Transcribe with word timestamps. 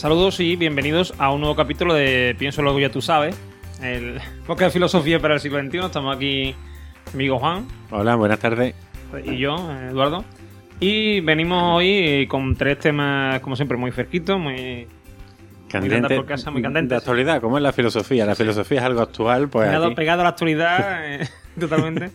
Saludos 0.00 0.40
y 0.40 0.56
bienvenidos 0.56 1.12
a 1.18 1.30
un 1.30 1.40
nuevo 1.40 1.54
capítulo 1.54 1.92
de 1.92 2.34
Pienso 2.38 2.62
lo 2.62 2.74
que 2.74 2.80
ya 2.80 2.88
tú 2.90 3.02
sabes, 3.02 3.38
el 3.82 4.18
podcast 4.46 4.68
de 4.68 4.78
filosofía 4.78 5.20
para 5.20 5.34
el 5.34 5.40
siglo 5.40 5.60
XXI. 5.60 5.78
Estamos 5.80 6.16
aquí, 6.16 6.54
mi 7.12 7.24
amigo 7.24 7.38
Juan 7.38 7.66
Hola, 7.90 8.14
buenas 8.16 8.38
tardes. 8.38 8.74
y 9.24 9.36
yo, 9.36 9.56
Eduardo. 9.90 10.24
Y 10.80 11.20
venimos 11.20 11.76
hoy 11.76 12.26
con 12.30 12.56
tres 12.56 12.78
temas, 12.78 13.40
como 13.40 13.56
siempre, 13.56 13.76
muy 13.76 13.90
fresquitos, 13.90 14.40
muy, 14.40 14.86
Candente, 15.68 16.16
por 16.16 16.24
casa, 16.24 16.50
muy 16.50 16.62
candentes. 16.62 16.88
De 16.90 16.96
actualidad, 16.96 17.42
¿cómo 17.42 17.58
es 17.58 17.62
la 17.62 17.72
filosofía? 17.74 18.24
La 18.24 18.34
filosofía 18.34 18.78
es 18.78 18.84
algo 18.86 19.02
actual, 19.02 19.50
pues 19.50 19.68
pegado, 19.68 19.86
aquí- 19.86 19.94
pegado 19.96 20.20
a 20.22 20.24
la 20.24 20.30
actualidad, 20.30 21.14
eh, 21.14 21.28
totalmente. 21.60 22.10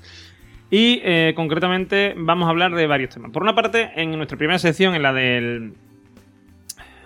Y 0.72 1.02
eh, 1.04 1.34
concretamente 1.36 2.16
vamos 2.18 2.48
a 2.48 2.50
hablar 2.50 2.74
de 2.74 2.88
varios 2.88 3.14
temas. 3.14 3.30
Por 3.30 3.44
una 3.44 3.54
parte, 3.54 3.92
en 3.96 4.12
nuestra 4.18 4.38
primera 4.40 4.58
sección, 4.58 4.96
en 4.96 5.04
la 5.04 5.14
del. 5.14 5.74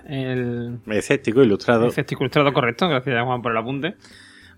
El, 0.10 0.80
escéptico, 0.88 1.44
ilustrado. 1.44 1.88
Escéptico 1.88 2.24
ilustrado, 2.24 2.52
correcto. 2.54 2.90
Gracias, 2.90 3.24
Juan, 3.24 3.42
por 3.42 3.52
el 3.52 3.58
apunte. 3.58 3.96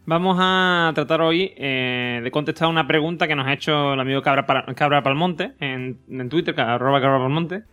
Vamos 0.05 0.37
a 0.39 0.91
tratar 0.95 1.21
hoy 1.21 1.53
eh, 1.57 2.21
de 2.23 2.31
contestar 2.31 2.67
una 2.67 2.87
pregunta 2.87 3.27
que 3.27 3.35
nos 3.35 3.45
ha 3.45 3.53
hecho 3.53 3.93
el 3.93 3.99
amigo 3.99 4.21
Cabra, 4.21 4.65
Cabra 4.75 5.03
Palmonte 5.03 5.53
en, 5.59 5.99
en 6.09 6.29
Twitter, 6.29 6.59
arroba 6.59 6.99
Cabra 7.01 7.19
Palmonte, 7.19 7.63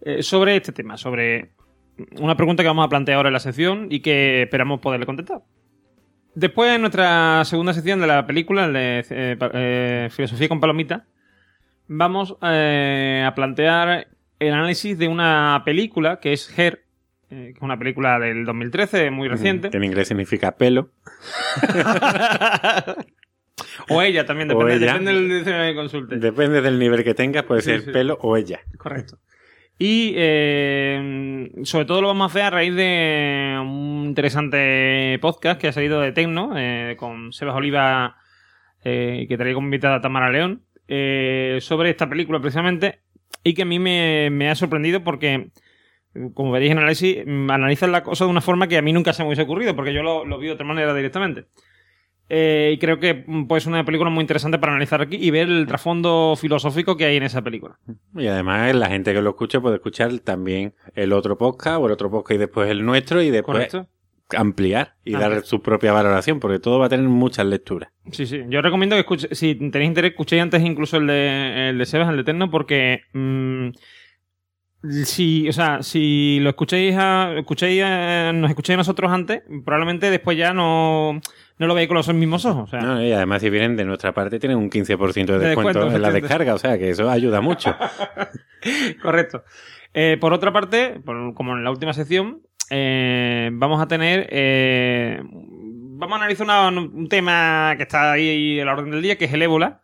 eh, 0.00 0.22
sobre 0.22 0.56
este 0.56 0.72
tema, 0.72 0.96
sobre 0.96 1.52
una 2.18 2.36
pregunta 2.36 2.62
que 2.62 2.68
vamos 2.68 2.84
a 2.84 2.88
plantear 2.88 3.16
ahora 3.16 3.28
en 3.28 3.34
la 3.34 3.40
sección 3.40 3.86
y 3.90 4.00
que 4.00 4.42
esperamos 4.42 4.80
poderle 4.80 5.06
contestar. 5.06 5.42
Después, 6.36 6.70
en 6.70 6.82
nuestra 6.82 7.42
segunda 7.46 7.72
sección 7.72 7.98
de 7.98 8.06
la 8.06 8.26
película, 8.26 8.66
el 8.66 8.72
de 8.74 9.06
eh, 9.08 9.38
eh, 9.54 10.08
Filosofía 10.10 10.48
con 10.48 10.60
Palomita, 10.60 11.06
vamos 11.88 12.36
eh, 12.42 13.24
a 13.26 13.34
plantear 13.34 14.08
el 14.38 14.52
análisis 14.52 14.98
de 14.98 15.08
una 15.08 15.62
película 15.64 16.20
que 16.20 16.34
es 16.34 16.58
Her, 16.58 16.84
que 17.28 17.50
es 17.50 17.60
una 17.60 17.78
película 17.78 18.18
del 18.18 18.44
2013, 18.44 19.10
muy 19.10 19.28
reciente. 19.28 19.70
Que 19.70 19.76
en 19.76 19.84
inglés 19.84 20.08
significa 20.08 20.56
pelo. 20.56 20.90
o 23.88 24.02
ella 24.02 24.24
también, 24.26 24.48
depende, 24.50 24.74
ella. 24.76 24.86
depende 24.92 25.12
del 25.12 25.28
diccionario 25.28 25.72
que 25.72 25.76
consulte. 25.76 26.16
Depende 26.16 26.60
del 26.62 26.78
nivel 26.78 27.04
que 27.04 27.14
tengas, 27.14 27.44
puede 27.44 27.62
Sí, 27.62 27.70
ser 27.70 27.82
sí. 27.82 27.90
pelo 27.90 28.18
o 28.20 28.36
ella. 28.36 28.60
Correcto. 28.78 29.18
Y 29.78 30.14
eh, 30.16 31.50
sobre 31.64 31.84
todo 31.84 32.00
lo 32.00 32.08
vamos 32.08 32.24
a 32.24 32.30
hacer 32.30 32.42
a 32.44 32.50
raíz 32.50 32.74
de 32.74 33.58
un 33.60 34.04
interesante 34.06 35.18
podcast 35.20 35.60
que 35.60 35.68
ha 35.68 35.72
salido 35.72 36.00
de 36.00 36.12
Tecno 36.12 36.52
eh, 36.56 36.96
con 36.98 37.32
Sebas 37.34 37.54
Oliva, 37.54 38.16
eh, 38.84 39.26
que 39.28 39.36
traía 39.36 39.52
como 39.52 39.66
invitada 39.66 39.96
a 39.96 40.00
Tamara 40.00 40.30
León, 40.30 40.62
eh, 40.88 41.58
sobre 41.60 41.90
esta 41.90 42.08
película 42.08 42.40
precisamente, 42.40 43.00
y 43.44 43.52
que 43.52 43.62
a 43.62 43.66
mí 43.66 43.78
me, 43.78 44.30
me 44.30 44.48
ha 44.48 44.54
sorprendido 44.54 45.04
porque, 45.04 45.50
como 46.34 46.50
veréis 46.52 46.72
en 46.72 46.78
análisis, 46.78 47.18
mm, 47.26 47.50
analizan 47.50 47.92
la 47.92 48.02
cosa 48.02 48.24
de 48.24 48.30
una 48.30 48.40
forma 48.40 48.68
que 48.68 48.76
a 48.78 48.82
mí 48.82 48.92
nunca 48.92 49.12
se 49.12 49.22
me 49.22 49.28
hubiese 49.28 49.42
ocurrido, 49.42 49.74
porque 49.76 49.92
yo 49.92 50.02
lo, 50.02 50.24
lo 50.24 50.38
vi 50.38 50.46
de 50.46 50.52
otra 50.52 50.66
manera 50.66 50.94
directamente. 50.94 51.46
Eh, 52.28 52.72
y 52.74 52.78
creo 52.78 52.98
que 52.98 53.24
mm, 53.26 53.46
pues, 53.46 53.62
es 53.62 53.66
una 53.68 53.84
película 53.84 54.10
muy 54.10 54.22
interesante 54.22 54.58
para 54.58 54.72
analizar 54.72 55.00
aquí 55.00 55.16
y 55.16 55.30
ver 55.30 55.48
el 55.48 55.66
trasfondo 55.66 56.34
filosófico 56.36 56.96
que 56.96 57.04
hay 57.04 57.16
en 57.16 57.22
esa 57.22 57.42
película. 57.42 57.78
Y 58.16 58.26
además 58.26 58.74
la 58.74 58.88
gente 58.88 59.14
que 59.14 59.22
lo 59.22 59.30
escuche 59.30 59.60
puede 59.60 59.76
escuchar 59.76 60.18
también 60.20 60.74
el 60.94 61.12
otro 61.12 61.38
podcast 61.38 61.80
o 61.80 61.86
el 61.86 61.92
otro 61.92 62.10
podcast 62.10 62.36
y 62.36 62.38
después 62.38 62.68
el 62.68 62.84
nuestro 62.84 63.22
y 63.22 63.30
después 63.30 63.54
¿Correcto? 63.56 63.88
ampliar 64.36 64.94
y 65.04 65.12
Ampliar. 65.14 65.34
dar 65.34 65.44
su 65.44 65.62
propia 65.62 65.92
valoración, 65.92 66.40
porque 66.40 66.58
todo 66.58 66.80
va 66.80 66.86
a 66.86 66.88
tener 66.88 67.06
muchas 67.06 67.46
lecturas. 67.46 67.92
Sí, 68.10 68.26
sí. 68.26 68.42
Yo 68.48 68.60
recomiendo 68.60 68.96
que 68.96 69.00
escuche, 69.00 69.32
si 69.32 69.54
tenéis 69.54 69.88
interés, 69.88 70.10
escuchéis 70.10 70.42
antes 70.42 70.62
incluso 70.62 70.96
el 70.96 71.06
de, 71.06 71.68
el 71.70 71.78
de 71.78 71.86
Sebas, 71.86 72.08
el 72.08 72.16
de 72.16 72.22
Eterno, 72.22 72.50
porque 72.50 73.02
mm, 73.12 73.68
si, 75.04 75.48
o 75.48 75.52
sea, 75.52 75.82
si 75.82 76.38
lo 76.40 76.50
escuchéis, 76.50 76.94
a- 76.96 77.34
escuchéis 77.36 77.82
a- 77.84 78.32
nos 78.32 78.50
escuchéis 78.50 78.74
a 78.74 78.78
nosotros 78.78 79.10
antes, 79.10 79.42
probablemente 79.64 80.10
después 80.10 80.36
ya 80.38 80.52
no, 80.52 81.14
no 81.58 81.66
lo 81.66 81.74
veáis 81.74 81.88
con 81.88 81.96
los 81.96 82.12
mismos 82.14 82.44
ojos. 82.44 82.64
O 82.64 82.66
sea, 82.70 82.80
No, 82.80 83.02
y 83.02 83.12
además 83.12 83.42
si 83.42 83.50
vienen 83.50 83.76
de 83.76 83.84
nuestra 83.84 84.12
parte 84.12 84.38
tienen 84.38 84.58
un 84.58 84.70
15% 84.70 84.86
de 85.38 85.38
descuento, 85.38 85.38
De 85.38 85.48
descuento, 85.48 85.96
en 85.96 86.02
la 86.02 86.10
descarga, 86.12 86.54
o 86.54 86.58
sea 86.58 86.78
que 86.78 86.90
eso 86.90 87.10
ayuda 87.10 87.40
mucho. 87.40 87.74
Correcto. 89.02 89.44
Eh, 89.94 90.18
por 90.20 90.32
otra 90.32 90.52
parte, 90.52 91.00
por- 91.04 91.34
como 91.34 91.56
en 91.56 91.64
la 91.64 91.70
última 91.70 91.92
sección, 91.92 92.42
eh, 92.70 93.50
vamos 93.52 93.80
a 93.80 93.88
tener. 93.88 94.26
eh, 94.30 95.20
vamos 95.98 96.12
a 96.14 96.16
analizar 96.22 96.44
una- 96.44 96.68
un 96.68 97.08
tema 97.08 97.74
que 97.76 97.84
está 97.84 98.12
ahí 98.12 98.60
en 98.60 98.66
la 98.66 98.72
orden 98.74 98.90
del 98.90 99.02
día, 99.02 99.16
que 99.16 99.24
es 99.24 99.32
el 99.32 99.40
ébola. 99.42 99.80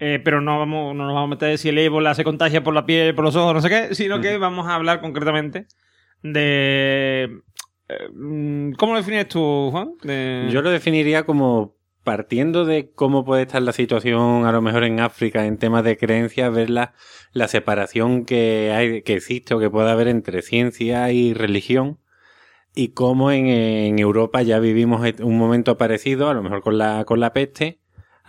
Eh, 0.00 0.20
pero 0.24 0.40
no, 0.40 0.58
vamos, 0.58 0.94
no 0.94 1.04
nos 1.06 1.14
vamos 1.14 1.28
a 1.28 1.30
meter 1.36 1.56
si 1.58 1.68
el 1.68 1.78
ébola 1.78 2.14
se 2.14 2.24
contagia 2.24 2.62
por 2.64 2.74
la 2.74 2.84
piel, 2.84 3.14
por 3.14 3.24
los 3.24 3.36
ojos, 3.36 3.54
no 3.54 3.60
sé 3.60 3.68
qué, 3.68 3.94
sino 3.94 4.20
que 4.20 4.36
vamos 4.38 4.66
a 4.66 4.74
hablar 4.74 5.00
concretamente 5.00 5.66
de. 6.22 7.40
eh, 7.88 8.08
mm, 8.12 8.72
¿Cómo 8.72 8.92
lo 8.94 8.98
defines 8.98 9.28
tú, 9.28 9.68
Juan? 9.70 9.92
De- 10.02 10.48
Yo 10.50 10.62
lo 10.62 10.70
definiría 10.70 11.24
como 11.24 11.76
partiendo 12.02 12.64
de 12.66 12.90
cómo 12.94 13.24
puede 13.24 13.42
estar 13.42 13.62
la 13.62 13.72
situación 13.72 14.44
a 14.44 14.52
lo 14.52 14.60
mejor 14.60 14.84
en 14.84 15.00
África 15.00 15.46
en 15.46 15.56
temas 15.56 15.84
de 15.84 15.96
creencias, 15.96 16.52
ver 16.52 16.68
la, 16.68 16.92
la 17.32 17.48
separación 17.48 18.26
que 18.26 18.72
hay, 18.74 19.02
que 19.02 19.14
existe 19.14 19.54
o 19.54 19.58
que 19.58 19.70
puede 19.70 19.90
haber 19.90 20.08
entre 20.08 20.42
ciencia 20.42 21.10
y 21.12 21.32
religión 21.32 21.98
y 22.74 22.88
cómo 22.88 23.30
en, 23.30 23.46
en 23.46 23.98
Europa 24.00 24.42
ya 24.42 24.58
vivimos 24.58 25.00
un 25.22 25.38
momento 25.38 25.78
parecido, 25.78 26.28
a 26.28 26.34
lo 26.34 26.42
mejor 26.42 26.60
con 26.60 26.76
la, 26.76 27.04
con 27.06 27.20
la 27.20 27.32
peste, 27.32 27.78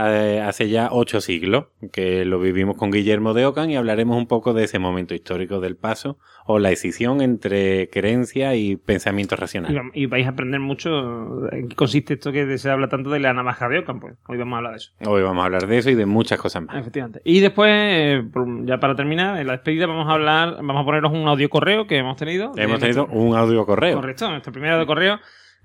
hace 0.03 0.69
ya 0.69 0.89
ocho 0.91 1.21
siglos, 1.21 1.65
que 1.93 2.25
lo 2.25 2.39
vivimos 2.39 2.75
con 2.77 2.91
Guillermo 2.91 3.33
de 3.33 3.45
Ockham 3.45 3.69
y 3.69 3.75
hablaremos 3.77 4.17
un 4.17 4.27
poco 4.27 4.53
de 4.53 4.65
ese 4.65 4.77
momento 4.77 5.13
histórico 5.15 5.59
del 5.61 5.75
paso 5.77 6.17
o 6.45 6.59
la 6.59 6.69
escisión 6.71 7.21
entre 7.21 7.89
creencia 7.89 8.55
y 8.55 8.75
pensamiento 8.75 9.35
racional. 9.35 9.91
y 9.93 10.05
vais 10.05 10.25
a 10.27 10.29
aprender 10.29 10.59
mucho 10.59 11.49
en 11.51 11.69
qué 11.69 11.75
consiste 11.75 12.15
esto 12.15 12.31
que 12.31 12.57
se 12.57 12.69
habla 12.69 12.87
tanto 12.89 13.09
de 13.09 13.19
la 13.19 13.33
navaja 13.33 13.67
de 13.69 13.79
Ockham. 13.79 13.99
Pues 13.99 14.15
hoy 14.27 14.37
vamos 14.37 14.53
a 14.53 14.57
hablar 14.57 14.71
de 14.73 14.77
eso. 14.77 14.91
Hoy 15.07 15.23
vamos 15.23 15.41
a 15.41 15.45
hablar 15.45 15.65
de 15.67 15.77
eso 15.77 15.89
y 15.89 15.95
de 15.95 16.05
muchas 16.05 16.39
cosas 16.39 16.61
más. 16.63 16.75
Efectivamente. 16.77 17.21
Y 17.23 17.39
después, 17.39 17.71
eh, 17.73 18.23
ya 18.65 18.79
para 18.79 18.95
terminar, 18.95 19.39
en 19.39 19.47
la 19.47 19.53
despedida 19.53 19.87
vamos 19.87 20.07
a 20.09 20.11
hablar, 20.13 20.57
vamos 20.57 20.81
a 20.81 20.85
poneros 20.85 21.13
un 21.13 21.27
audio 21.27 21.49
correo 21.49 21.87
que 21.87 21.97
hemos 21.97 22.17
tenido. 22.17 22.51
Hemos 22.57 22.79
tenido 22.79 23.05
nuestro- 23.07 23.19
un 23.19 23.35
audio 23.35 23.65
correo. 23.65 23.95
Correcto, 23.95 24.29
nuestro 24.29 24.51
primer 24.51 24.71
audio 24.73 24.85
correo 24.85 25.15
de 25.15 25.21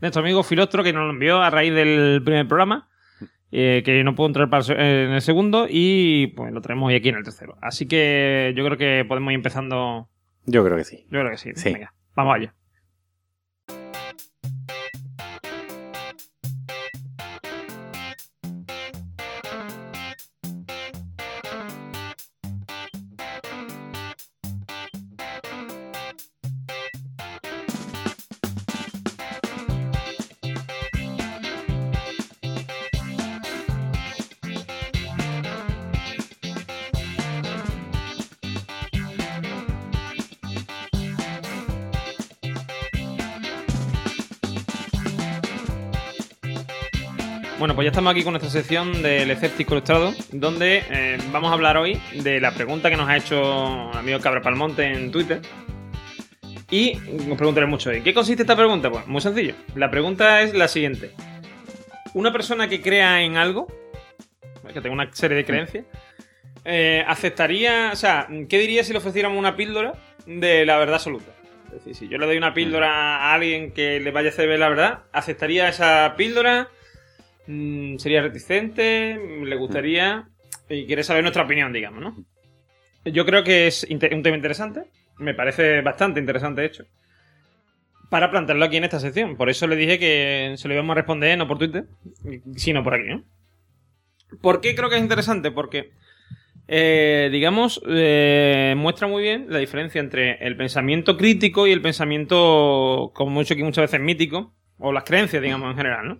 nuestro 0.06 0.22
amigo 0.22 0.42
Filostro 0.42 0.82
que 0.82 0.92
nos 0.92 1.04
lo 1.04 1.10
envió 1.10 1.42
a 1.42 1.50
raíz 1.50 1.74
del 1.74 2.22
primer 2.24 2.46
programa. 2.48 2.86
Eh, 3.52 3.82
que 3.84 4.04
no 4.04 4.14
puedo 4.14 4.28
entrar 4.28 4.48
eh, 4.70 5.04
en 5.08 5.12
el 5.12 5.22
segundo 5.22 5.66
y 5.68 6.28
pues 6.28 6.52
lo 6.52 6.60
traemos 6.60 6.88
hoy 6.88 6.94
aquí 6.94 7.08
en 7.08 7.16
el 7.16 7.24
tercero. 7.24 7.56
Así 7.60 7.86
que 7.86 8.52
yo 8.56 8.64
creo 8.64 8.78
que 8.78 9.04
podemos 9.06 9.32
ir 9.32 9.36
empezando. 9.36 10.08
Yo 10.46 10.64
creo 10.64 10.76
que 10.76 10.84
sí. 10.84 11.04
Yo 11.10 11.20
creo 11.20 11.30
que 11.30 11.38
sí. 11.38 11.50
Sí. 11.54 11.72
Venga, 11.72 11.92
vamos 12.14 12.36
allá. 12.36 12.54
Estamos 47.90 48.12
aquí 48.12 48.22
con 48.22 48.34
nuestra 48.34 48.50
sección 48.50 49.02
del 49.02 49.32
escéptico 49.32 49.74
ilustrado, 49.74 50.14
donde 50.30 50.84
eh, 50.90 51.18
vamos 51.32 51.50
a 51.50 51.54
hablar 51.54 51.76
hoy 51.76 52.00
de 52.22 52.40
la 52.40 52.52
pregunta 52.52 52.88
que 52.88 52.96
nos 52.96 53.08
ha 53.08 53.16
hecho 53.16 53.90
el 53.90 53.98
amigo 53.98 54.20
Cabra 54.20 54.42
Palmonte 54.42 54.84
en 54.84 55.10
Twitter. 55.10 55.40
Y 56.70 56.94
os 57.28 57.36
preguntaré 57.36 57.66
mucho, 57.66 57.90
¿en 57.90 58.04
qué 58.04 58.14
consiste 58.14 58.44
esta 58.44 58.54
pregunta? 58.54 58.90
Pues 58.90 59.08
muy 59.08 59.20
sencillo. 59.20 59.54
La 59.74 59.90
pregunta 59.90 60.40
es 60.42 60.54
la 60.54 60.68
siguiente. 60.68 61.10
Una 62.14 62.32
persona 62.32 62.68
que 62.68 62.80
crea 62.80 63.22
en 63.22 63.36
algo, 63.36 63.66
que 64.72 64.80
tenga 64.80 64.92
una 64.92 65.12
serie 65.12 65.38
de 65.38 65.44
creencias, 65.44 65.84
eh, 66.64 67.04
aceptaría, 67.08 67.90
o 67.92 67.96
sea, 67.96 68.28
¿qué 68.48 68.58
diría 68.58 68.84
si 68.84 68.92
le 68.92 68.98
ofreciéramos 68.98 69.36
una 69.36 69.56
píldora 69.56 69.94
de 70.26 70.64
la 70.64 70.78
verdad 70.78 70.94
absoluta? 70.94 71.32
Es 71.66 71.72
decir, 71.72 71.96
si 71.96 72.08
yo 72.08 72.18
le 72.18 72.26
doy 72.26 72.36
una 72.36 72.54
píldora 72.54 73.16
a 73.16 73.34
alguien 73.34 73.72
que 73.72 73.98
le 73.98 74.12
vaya 74.12 74.28
a 74.28 74.32
hacer 74.32 74.46
ver 74.46 74.60
la 74.60 74.68
verdad, 74.68 75.00
¿aceptaría 75.12 75.68
esa 75.68 76.14
píldora? 76.16 76.68
Mm, 77.50 77.96
¿Sería 77.98 78.22
reticente? 78.22 79.18
¿Le 79.44 79.56
gustaría? 79.56 80.28
Y 80.68 80.86
quiere 80.86 81.02
saber 81.02 81.24
nuestra 81.24 81.42
opinión, 81.42 81.72
digamos, 81.72 82.00
¿no? 82.00 82.24
Yo 83.04 83.26
creo 83.26 83.42
que 83.42 83.66
es 83.66 83.84
un 83.90 83.98
tema 83.98 84.36
interesante. 84.36 84.84
Me 85.18 85.34
parece 85.34 85.80
bastante 85.80 86.20
interesante, 86.20 86.60
de 86.60 86.68
hecho. 86.68 86.84
Para 88.08 88.30
plantearlo 88.30 88.64
aquí 88.64 88.76
en 88.76 88.84
esta 88.84 89.00
sección. 89.00 89.36
Por 89.36 89.50
eso 89.50 89.66
le 89.66 89.74
dije 89.74 89.98
que 89.98 90.54
se 90.58 90.68
lo 90.68 90.74
íbamos 90.74 90.92
a 90.92 91.00
responder 91.00 91.36
no 91.36 91.48
por 91.48 91.58
Twitter, 91.58 91.86
sino 92.54 92.84
por 92.84 92.94
aquí, 92.94 93.08
¿no? 93.08 93.24
¿Por 94.40 94.60
qué 94.60 94.76
creo 94.76 94.88
que 94.88 94.96
es 94.96 95.02
interesante? 95.02 95.50
Porque 95.50 95.90
eh, 96.68 97.30
digamos, 97.32 97.82
eh, 97.88 98.74
muestra 98.76 99.08
muy 99.08 99.24
bien 99.24 99.46
la 99.48 99.58
diferencia 99.58 100.00
entre 100.00 100.34
el 100.46 100.56
pensamiento 100.56 101.16
crítico 101.16 101.66
y 101.66 101.72
el 101.72 101.82
pensamiento, 101.82 103.10
como 103.12 103.32
mucho 103.32 103.54
aquí 103.54 103.64
muchas 103.64 103.90
veces 103.90 104.00
mítico, 104.00 104.54
o 104.78 104.92
las 104.92 105.02
creencias, 105.02 105.42
digamos, 105.42 105.68
en 105.72 105.76
general, 105.76 106.06
¿no? 106.06 106.18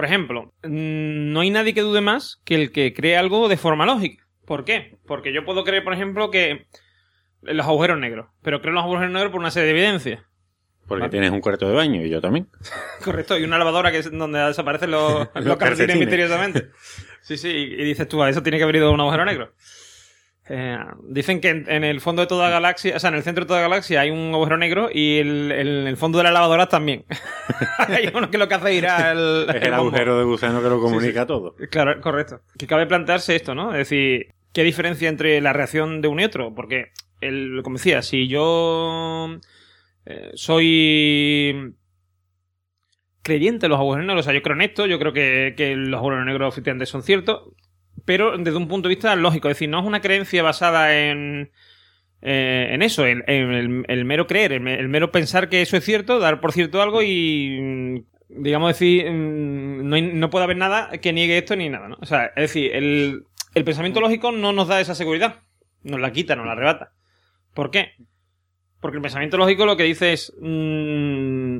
Por 0.00 0.06
ejemplo, 0.06 0.54
mm, 0.62 1.30
no 1.30 1.40
hay 1.40 1.50
nadie 1.50 1.74
que 1.74 1.82
dude 1.82 2.00
más 2.00 2.40
que 2.46 2.54
el 2.54 2.72
que 2.72 2.94
cree 2.94 3.18
algo 3.18 3.50
de 3.50 3.58
forma 3.58 3.84
lógica. 3.84 4.24
¿Por 4.46 4.64
qué? 4.64 4.96
Porque 5.06 5.30
yo 5.30 5.44
puedo 5.44 5.62
creer, 5.62 5.84
por 5.84 5.92
ejemplo, 5.92 6.30
que 6.30 6.68
los 7.42 7.66
agujeros 7.66 7.98
negros, 7.98 8.28
pero 8.40 8.62
creo 8.62 8.70
en 8.70 8.76
los 8.76 8.84
agujeros 8.84 9.12
negros 9.12 9.30
por 9.30 9.42
una 9.42 9.50
serie 9.50 9.66
de 9.66 9.78
evidencias. 9.78 10.22
Porque 10.88 11.10
tienes 11.10 11.32
un 11.32 11.42
cuarto 11.42 11.68
de 11.68 11.74
baño 11.74 12.02
y 12.02 12.08
yo 12.08 12.22
también. 12.22 12.48
Correcto, 13.04 13.38
y 13.38 13.44
una 13.44 13.58
lavadora 13.58 13.92
que 13.92 13.98
es 13.98 14.10
donde 14.10 14.38
desaparecen 14.38 14.90
los, 14.90 15.28
los 15.34 15.56
calcetines 15.58 15.98
misteriosamente. 15.98 16.70
Sí, 17.20 17.36
sí, 17.36 17.50
y 17.50 17.84
dices 17.84 18.08
tú, 18.08 18.22
a 18.22 18.30
eso 18.30 18.42
tiene 18.42 18.56
que 18.56 18.64
haber 18.64 18.76
ido 18.76 18.92
un 18.92 19.00
agujero 19.02 19.26
negro. 19.26 19.52
Eh, 20.52 20.78
dicen 21.04 21.40
que 21.40 21.50
en, 21.50 21.84
el 21.84 22.00
fondo 22.00 22.22
de 22.22 22.26
toda 22.26 22.50
galaxia, 22.50 22.96
o 22.96 22.98
sea, 22.98 23.10
en 23.10 23.14
el 23.14 23.22
centro 23.22 23.44
de 23.44 23.48
toda 23.48 23.60
galaxia 23.60 24.00
hay 24.00 24.10
un 24.10 24.34
agujero 24.34 24.56
negro 24.56 24.90
y 24.92 25.18
el, 25.18 25.52
el, 25.52 25.96
fondo 25.96 26.18
de 26.18 26.24
la 26.24 26.32
lavadora 26.32 26.68
también. 26.68 27.04
hay 27.78 28.10
uno 28.12 28.32
que 28.32 28.36
lo 28.36 28.48
que 28.48 28.54
hace 28.54 28.74
ir 28.74 28.88
al. 28.88 29.46
Es 29.54 29.62
el, 29.62 29.74
agujero 29.74 30.18
de 30.18 30.24
gusano 30.24 30.60
que 30.60 30.68
lo 30.68 30.80
comunica 30.80 31.24
todo. 31.24 31.54
Claro, 31.70 32.00
correcto. 32.00 32.40
Que 32.58 32.66
cabe 32.66 32.88
plantearse 32.88 33.36
esto, 33.36 33.54
¿no? 33.54 33.70
Es 33.70 33.78
decir, 33.78 34.34
¿qué 34.52 34.64
diferencia 34.64 35.08
entre 35.08 35.40
la 35.40 35.52
reacción 35.52 36.00
de 36.00 36.08
uno 36.08 36.20
y 36.20 36.24
otro? 36.24 36.52
Porque, 36.52 36.90
el, 37.20 37.60
como 37.62 37.76
decía, 37.76 38.02
si 38.02 38.26
yo 38.26 39.38
eh, 40.04 40.32
soy 40.34 41.76
creyente 43.22 43.66
de 43.66 43.68
los 43.68 43.78
agujeros 43.78 44.04
negros, 44.04 44.24
o 44.24 44.28
sea, 44.28 44.34
yo 44.34 44.42
creo 44.42 44.56
en 44.56 44.62
esto, 44.62 44.86
yo 44.86 44.98
creo 44.98 45.12
que, 45.12 45.54
que 45.56 45.76
los 45.76 45.98
agujeros 45.98 46.26
negros 46.26 46.52
efectivamente 46.52 46.86
son 46.86 47.04
ciertos, 47.04 47.52
pero 48.10 48.36
desde 48.36 48.56
un 48.56 48.66
punto 48.66 48.88
de 48.88 48.96
vista 48.96 49.14
lógico, 49.14 49.46
es 49.46 49.54
decir, 49.54 49.68
no 49.68 49.78
es 49.78 49.86
una 49.86 50.00
creencia 50.00 50.42
basada 50.42 50.98
en, 50.98 51.52
eh, 52.22 52.66
en 52.72 52.82
eso, 52.82 53.06
en, 53.06 53.22
el, 53.28 54.04
mero 54.04 54.26
creer, 54.26 54.50
el, 54.50 54.88
mero 54.88 55.12
pensar 55.12 55.48
que 55.48 55.62
eso 55.62 55.76
es 55.76 55.84
cierto, 55.84 56.18
dar 56.18 56.40
por 56.40 56.50
cierto 56.50 56.82
algo 56.82 57.04
y, 57.04 58.04
digamos, 58.28 58.70
decir, 58.70 59.08
mm, 59.08 59.88
no, 59.88 60.00
no 60.00 60.28
puede 60.28 60.42
haber 60.42 60.56
nada 60.56 60.90
que 60.98 61.12
niegue 61.12 61.38
esto 61.38 61.54
ni 61.54 61.68
nada, 61.68 61.86
¿no? 61.86 61.98
O 62.00 62.04
sea, 62.04 62.32
es 62.34 62.52
decir, 62.52 62.74
el, 62.74 63.26
el 63.54 63.64
pensamiento 63.64 64.00
lógico 64.00 64.32
no 64.32 64.52
nos 64.52 64.66
da 64.66 64.80
esa 64.80 64.96
seguridad, 64.96 65.44
nos 65.84 66.00
la 66.00 66.10
quita, 66.10 66.34
nos 66.34 66.46
la 66.46 66.52
arrebata. 66.54 66.90
¿Por 67.54 67.70
qué? 67.70 67.92
Porque 68.80 68.96
el 68.96 69.02
pensamiento 69.02 69.36
lógico 69.36 69.66
lo 69.66 69.76
que 69.76 69.84
dice 69.84 70.14
es, 70.14 70.34
mmm, 70.40 71.58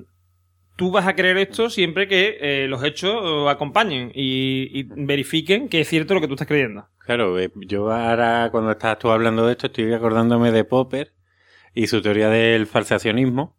tú 0.81 0.91
vas 0.91 1.07
a 1.07 1.15
creer 1.15 1.37
esto 1.37 1.69
siempre 1.69 2.09
que 2.09 2.39
eh, 2.41 2.67
los 2.67 2.83
hechos 2.83 3.21
eh, 3.23 3.51
acompañen 3.51 4.11
y, 4.15 4.85
verifiquen 4.85 5.69
que 5.69 5.83
es 5.83 5.89
cierto 5.89 6.15
lo 6.15 6.23
que 6.23 6.27
tú 6.27 6.33
estás 6.33 6.49
creyendo. 6.49 6.89
Claro, 7.01 7.39
eh, 7.39 7.53
yo 7.55 7.93
ahora 7.93 8.49
cuando 8.51 8.71
estás 8.71 8.99
tú 8.99 9.11
hablando 9.11 9.45
de 9.45 9.53
esto 9.53 9.67
estoy 9.67 9.93
acordándome 9.93 10.53
de 10.53 10.65
Popper 10.65 11.13
y 11.75 11.89
su 11.89 12.01
teoría 12.01 12.31
del 12.31 12.67
falsacionismo, 12.67 13.59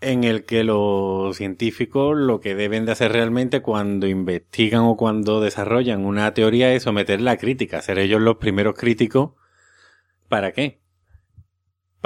en 0.00 0.24
el 0.24 0.44
que 0.44 0.64
los 0.64 1.36
científicos 1.36 2.16
lo 2.16 2.40
que 2.40 2.56
deben 2.56 2.86
de 2.86 2.92
hacer 2.92 3.12
realmente 3.12 3.62
cuando 3.62 4.08
investigan 4.08 4.80
o 4.80 4.96
cuando 4.96 5.40
desarrollan 5.40 6.04
una 6.04 6.34
teoría 6.34 6.74
es 6.74 6.82
someterla 6.82 7.30
a 7.30 7.36
crítica, 7.36 7.82
ser 7.82 8.00
ellos 8.00 8.20
los 8.20 8.38
primeros 8.38 8.74
críticos. 8.74 9.34
¿Para 10.28 10.50
qué? 10.50 10.80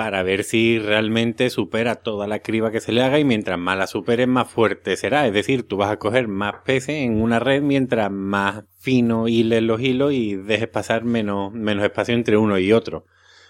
Para 0.01 0.23
ver 0.23 0.45
si 0.45 0.79
realmente 0.79 1.51
supera 1.51 1.97
toda 1.97 2.27
la 2.27 2.39
criba 2.39 2.71
que 2.71 2.81
se 2.81 2.91
le 2.91 3.03
haga 3.03 3.19
y 3.19 3.25
mientras 3.27 3.59
más 3.59 3.77
la 3.77 3.87
supere 3.87 4.27
más 4.27 4.51
fuerte 4.51 4.97
será. 4.97 5.27
Es 5.27 5.35
decir, 5.35 5.69
tú 5.69 5.77
vas 5.77 5.91
a 5.91 5.99
coger 5.99 6.27
más 6.27 6.55
peces 6.65 7.03
en 7.05 7.21
una 7.21 7.39
red 7.39 7.61
mientras 7.61 8.11
más 8.11 8.65
fino 8.79 9.29
hiles 9.29 9.63
los 9.63 9.79
hilos 9.79 10.15
y 10.15 10.37
dejes 10.37 10.69
pasar 10.69 11.05
menos, 11.05 11.53
menos 11.53 11.85
espacio 11.85 12.15
entre 12.15 12.39
uno 12.39 12.59
y 12.59 12.73
otro. 12.73 13.05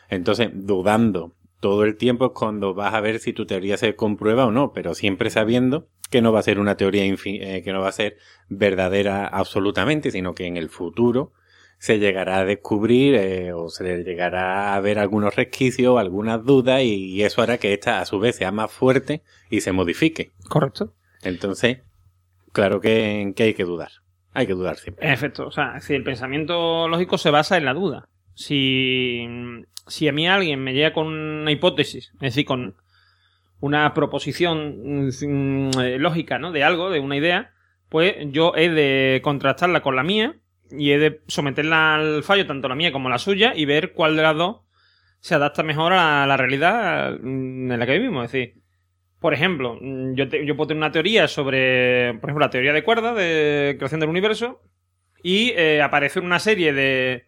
Entonces, 0.09 0.51
dudando 0.53 1.37
todo 1.61 1.85
el 1.85 1.97
tiempo 1.97 2.27
es 2.27 2.33
cuando 2.33 2.75
vas 2.75 2.95
a 2.95 3.01
ver 3.01 3.21
si 3.21 3.33
tu 3.33 3.47
teoría 3.47 3.77
se 3.77 3.95
comprueba 3.95 4.45
o 4.45 4.51
no, 4.51 4.73
pero 4.73 4.95
siempre 4.95 5.31
sabiendo 5.31 5.87
que 6.11 6.21
no 6.21 6.33
va 6.33 6.41
a 6.41 6.43
ser 6.43 6.59
una 6.59 6.77
teoría 6.77 7.05
eh, 7.05 7.63
que 7.63 7.73
no 7.73 7.81
va 7.81 7.91
a 7.91 7.93
ser 7.93 8.17
verdadera 8.49 9.25
absolutamente, 9.25 10.11
sino 10.11 10.35
que 10.35 10.47
en 10.47 10.57
el 10.57 10.69
futuro 10.69 11.31
se 11.81 11.99
llegará 11.99 12.41
a 12.41 12.45
descubrir 12.45 13.15
eh, 13.15 13.55
o 13.55 13.71
se 13.71 14.05
llegará 14.05 14.75
a 14.75 14.81
ver 14.81 14.99
algunos 14.99 15.35
resquicios, 15.35 15.99
algunas 15.99 16.45
dudas 16.45 16.83
y, 16.83 17.23
eso 17.23 17.41
hará 17.41 17.57
que 17.57 17.73
esta 17.73 18.03
a 18.03 18.05
su 18.05 18.21
vez 18.21 18.37
sea 18.37 18.53
más 18.53 18.71
fuerte 18.71 19.23
y 19.49 19.63
se 19.63 19.73
modifique. 19.73 20.31
Correcto. 20.47 20.93
Entonces, 21.23 21.79
claro 22.53 22.83
que, 22.83 23.33
que 23.35 23.45
hay 23.45 23.55
que 23.55 23.65
dudar. 23.65 23.93
Hay 24.35 24.47
que 24.47 24.53
dudar 24.53 24.77
siempre. 24.77 25.07
En 25.07 25.15
efecto, 25.15 25.47
o 25.47 25.51
sea, 25.51 25.81
si 25.81 25.95
el 25.95 26.05
pensamiento 26.05 26.87
lógico 26.87 27.17
se 27.17 27.31
basa 27.31 27.57
en 27.57 27.65
la 27.65 27.73
duda. 27.73 28.07
Si, 28.35 29.27
si 29.87 30.07
a 30.07 30.13
mí 30.13 30.29
alguien 30.29 30.63
me 30.63 30.75
llega 30.75 30.93
con 30.93 31.07
una 31.07 31.51
hipótesis, 31.51 32.13
es 32.13 32.21
decir, 32.21 32.45
con 32.45 32.77
una 33.61 33.95
proposición 33.95 35.09
mm, 35.09 35.71
lógica, 35.99 36.39
¿no? 36.39 36.53
De 36.53 36.63
algo, 36.63 36.91
de 36.91 37.01
una 37.01 37.17
idea, 37.17 37.53
pues 37.89 38.17
yo 38.33 38.53
he 38.55 38.69
de 38.69 39.23
contrastarla 39.23 39.81
con 39.81 39.97
la 39.97 40.03
mía 40.03 40.37
y 40.71 40.93
he 40.93 40.99
de 40.99 41.21
someterla 41.27 41.97
al 41.97 42.23
fallo, 42.23 42.47
tanto 42.47 42.69
la 42.69 42.75
mía 42.75 42.93
como 42.93 43.09
la 43.09 43.19
suya, 43.19 43.53
y 43.55 43.65
ver 43.65 43.93
cuál 43.93 44.17
de 44.17 44.23
las 44.23 44.37
dos 44.37 44.61
se 45.21 45.35
adapta 45.35 45.63
mejor 45.63 45.93
a 45.93 46.27
la 46.27 46.37
realidad 46.37 47.19
mm, 47.21 47.73
en 47.73 47.79
la 47.79 47.87
que 47.87 47.99
vivimos. 47.99 48.25
Es 48.25 48.33
decir, 48.33 48.63
por 49.19 49.35
ejemplo, 49.35 49.79
mm, 49.81 50.15
yo, 50.15 50.25
yo 50.25 50.57
puedo 50.57 50.69
tener 50.69 50.83
una 50.83 50.93
teoría 50.93 51.29
sobre, 51.29 52.15
por 52.21 52.31
ejemplo, 52.31 52.47
la 52.47 52.51
teoría 52.51 52.73
de 52.73 52.85
cuerdas 52.85 53.17
de 53.17 53.77
creación 53.79 54.01
del 54.01 54.09
universo, 54.09 54.63
y 55.23 55.51
eh, 55.51 55.83
aparece 55.83 56.21
una 56.21 56.39
serie 56.39 56.73
de, 56.73 57.27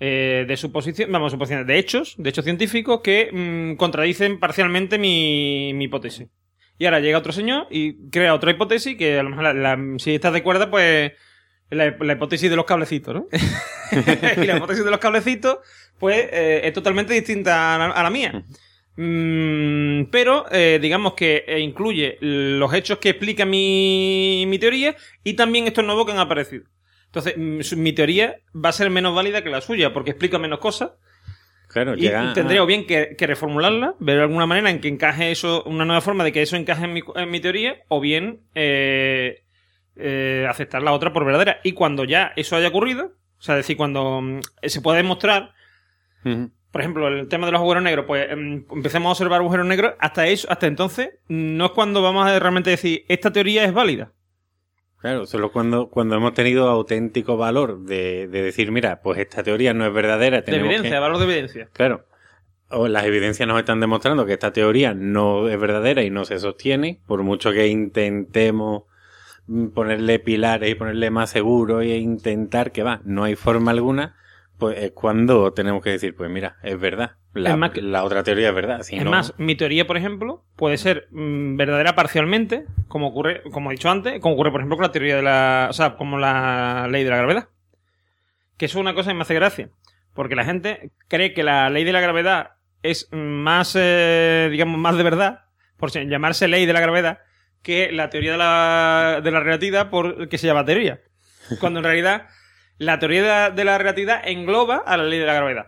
eh, 0.00 0.44
de 0.46 0.56
suposiciones, 0.56 1.12
vamos, 1.12 1.32
suposiciones, 1.32 1.66
de 1.66 1.78
hechos, 1.78 2.14
de 2.18 2.30
hechos 2.30 2.44
científicos 2.44 3.00
que 3.02 3.30
mm, 3.32 3.76
contradicen 3.76 4.38
parcialmente 4.38 4.98
mi, 4.98 5.72
mi 5.74 5.84
hipótesis. 5.84 6.28
Y 6.78 6.84
ahora 6.84 7.00
llega 7.00 7.18
otro 7.18 7.32
señor 7.32 7.66
y 7.70 8.08
crea 8.10 8.34
otra 8.34 8.52
hipótesis 8.52 8.96
que 8.96 9.18
a 9.18 9.22
lo 9.22 9.30
mejor 9.30 9.54
la, 9.54 9.78
si 9.98 10.14
estás 10.14 10.32
de 10.32 10.42
cuerda, 10.42 10.70
pues 10.70 11.12
la, 11.70 12.12
hipótesis 12.12 12.50
de 12.50 12.56
los 12.56 12.64
cablecitos, 12.64 13.14
¿no? 13.14 13.26
y 14.42 14.46
la 14.46 14.56
hipótesis 14.56 14.84
de 14.84 14.90
los 14.90 15.00
cablecitos, 15.00 15.58
pues, 15.98 16.28
eh, 16.32 16.60
es 16.64 16.72
totalmente 16.72 17.14
distinta 17.14 17.74
a 17.74 18.02
la, 18.02 18.10
mía. 18.10 18.44
Mm, 18.96 20.04
pero, 20.10 20.46
eh, 20.50 20.78
digamos 20.80 21.14
que 21.14 21.44
eh, 21.46 21.60
incluye 21.60 22.18
los 22.20 22.72
hechos 22.74 22.98
que 22.98 23.10
explica 23.10 23.44
mi, 23.44 24.44
mi 24.48 24.58
teoría 24.58 24.96
y 25.22 25.34
también 25.34 25.66
estos 25.66 25.84
nuevos 25.84 26.06
que 26.06 26.12
han 26.12 26.18
aparecido. 26.18 26.64
Entonces, 27.06 27.34
mm, 27.36 27.80
mi 27.80 27.92
teoría 27.92 28.40
va 28.54 28.70
a 28.70 28.72
ser 28.72 28.90
menos 28.90 29.14
válida 29.14 29.42
que 29.42 29.50
la 29.50 29.60
suya 29.60 29.92
porque 29.92 30.10
explica 30.10 30.38
menos 30.38 30.58
cosas. 30.58 30.92
Claro, 31.68 31.94
y 31.96 32.10
tendría 32.32 32.62
o 32.62 32.66
bien 32.66 32.86
que, 32.86 33.14
reformularla, 33.18 33.94
ver 33.98 34.20
alguna 34.20 34.46
manera 34.46 34.70
en 34.70 34.80
que 34.80 34.88
encaje 34.88 35.30
eso, 35.30 35.62
una 35.64 35.84
nueva 35.84 36.00
forma 36.00 36.24
de 36.24 36.32
que 36.32 36.40
eso 36.40 36.56
encaje 36.56 36.84
en 36.84 36.94
mi, 36.94 37.02
en 37.14 37.30
mi 37.30 37.40
teoría, 37.40 37.82
o 37.88 38.00
bien 38.00 38.40
eh, 38.54 39.42
eh, 39.98 40.46
aceptar 40.48 40.82
la 40.82 40.92
otra 40.92 41.12
por 41.12 41.24
verdadera. 41.24 41.60
Y 41.64 41.72
cuando 41.72 42.04
ya 42.04 42.32
eso 42.36 42.56
haya 42.56 42.68
ocurrido, 42.68 43.12
o 43.38 43.42
sea, 43.42 43.56
decir, 43.56 43.76
cuando 43.76 44.20
mm, 44.20 44.40
se 44.62 44.80
puede 44.80 44.98
demostrar, 44.98 45.52
por 46.70 46.80
ejemplo, 46.80 47.08
el 47.08 47.28
tema 47.28 47.46
de 47.46 47.52
los 47.52 47.60
agujeros 47.60 47.82
negros, 47.82 48.04
pues 48.06 48.30
em, 48.30 48.64
empecemos 48.70 49.08
a 49.08 49.12
observar 49.12 49.40
agujeros 49.40 49.66
negros, 49.66 49.94
hasta 49.98 50.26
eso, 50.26 50.50
hasta 50.50 50.66
entonces, 50.66 51.10
no 51.28 51.66
es 51.66 51.70
cuando 51.72 52.02
vamos 52.02 52.26
a 52.26 52.38
realmente 52.38 52.70
decir, 52.70 53.04
esta 53.08 53.32
teoría 53.32 53.64
es 53.64 53.72
válida. 53.72 54.12
Claro, 54.98 55.26
solo 55.26 55.52
cuando, 55.52 55.88
cuando 55.88 56.16
hemos 56.16 56.34
tenido 56.34 56.68
auténtico 56.68 57.36
valor 57.36 57.84
de, 57.84 58.26
decir, 58.26 58.72
mira, 58.72 59.00
pues 59.00 59.18
esta 59.18 59.44
teoría 59.44 59.72
no 59.72 59.86
es 59.86 59.92
verdadera. 59.92 60.42
De 60.42 60.56
evidencia, 60.56 60.98
valor 60.98 61.18
de 61.18 61.24
evidencia. 61.24 61.68
Claro. 61.72 62.04
O 62.70 62.88
las 62.88 63.04
evidencias 63.04 63.48
nos 63.48 63.58
están 63.58 63.80
demostrando 63.80 64.26
que 64.26 64.32
esta 64.32 64.52
teoría 64.52 64.94
no 64.94 65.48
es 65.48 65.58
verdadera 65.58 66.02
y 66.02 66.10
no 66.10 66.24
se 66.24 66.38
sostiene, 66.38 67.00
por 67.06 67.22
mucho 67.22 67.52
que 67.52 67.68
intentemos 67.68 68.82
ponerle 69.74 70.18
pilares 70.18 70.70
y 70.70 70.74
ponerle 70.74 71.10
más 71.10 71.30
seguro 71.30 71.80
e 71.80 71.96
intentar 71.96 72.72
que 72.72 72.82
va, 72.82 73.00
no 73.04 73.24
hay 73.24 73.34
forma 73.34 73.70
alguna, 73.70 74.16
pues 74.58 74.78
es 74.78 74.90
cuando 74.92 75.52
tenemos 75.52 75.82
que 75.82 75.90
decir, 75.90 76.14
pues 76.16 76.30
mira, 76.30 76.56
es 76.62 76.78
verdad. 76.78 77.12
La, 77.34 77.56
la 77.56 78.04
otra 78.04 78.24
teoría 78.24 78.48
es 78.48 78.54
verdad. 78.54 78.80
es 78.80 79.04
más, 79.04 79.32
mi 79.38 79.54
teoría, 79.54 79.86
por 79.86 79.96
ejemplo, 79.96 80.44
puede 80.56 80.76
ser 80.76 81.06
mm, 81.12 81.56
verdadera 81.56 81.94
parcialmente, 81.94 82.64
como 82.88 83.08
ocurre, 83.08 83.42
como 83.52 83.70
he 83.70 83.74
dicho 83.74 83.90
antes, 83.90 84.20
como 84.20 84.34
ocurre, 84.34 84.50
por 84.50 84.60
ejemplo, 84.60 84.76
con 84.76 84.82
la 84.82 84.92
teoría 84.92 85.16
de 85.16 85.22
la. 85.22 85.68
O 85.70 85.72
sea, 85.72 85.96
como 85.96 86.18
la 86.18 86.88
ley 86.90 87.04
de 87.04 87.10
la 87.10 87.18
gravedad. 87.18 87.48
Que 88.56 88.64
eso 88.66 88.78
es 88.78 88.82
una 88.82 88.94
cosa 88.94 89.10
que 89.10 89.14
me 89.14 89.22
hace 89.22 89.34
gracia. 89.34 89.70
Porque 90.14 90.34
la 90.34 90.44
gente 90.44 90.90
cree 91.06 91.32
que 91.32 91.44
la 91.44 91.70
ley 91.70 91.84
de 91.84 91.92
la 91.92 92.00
gravedad 92.00 92.54
es 92.82 93.08
más, 93.12 93.76
eh, 93.78 94.48
digamos, 94.50 94.78
más 94.78 94.96
de 94.96 95.04
verdad, 95.04 95.44
por 95.76 95.92
llamarse 95.92 96.48
ley 96.48 96.66
de 96.66 96.72
la 96.72 96.80
gravedad, 96.80 97.20
que 97.62 97.92
la 97.92 98.10
teoría 98.10 98.32
de 98.32 98.38
la, 98.38 99.20
de 99.22 99.30
la 99.30 99.40
relatividad 99.40 99.90
por 99.90 100.28
que 100.28 100.38
se 100.38 100.46
llama 100.46 100.64
teoría. 100.64 101.00
Cuando 101.60 101.80
en 101.80 101.84
realidad 101.84 102.26
la 102.78 102.98
teoría 102.98 103.50
de 103.50 103.64
la, 103.64 103.78
relatividad 103.78 104.22
engloba 104.24 104.76
a 104.86 104.96
la 104.96 105.04
ley 105.04 105.18
de 105.18 105.26
la 105.26 105.34
gravedad. 105.34 105.66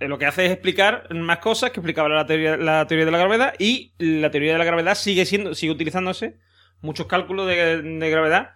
Eh, 0.00 0.08
lo 0.08 0.18
que 0.18 0.26
hace 0.26 0.46
es 0.46 0.52
explicar 0.52 1.12
más 1.14 1.38
cosas 1.38 1.70
que 1.70 1.80
explicaba 1.80 2.08
la 2.08 2.26
teoría, 2.26 2.56
la 2.56 2.86
teoría 2.86 3.06
de 3.06 3.12
la 3.12 3.18
gravedad 3.18 3.54
y 3.58 3.94
la 3.98 4.30
teoría 4.30 4.52
de 4.52 4.58
la 4.58 4.64
gravedad 4.64 4.94
sigue 4.94 5.24
siendo, 5.26 5.54
sigue 5.54 5.72
utilizándose 5.72 6.38
muchos 6.80 7.06
cálculos 7.06 7.46
de, 7.46 8.10
gravedad 8.10 8.50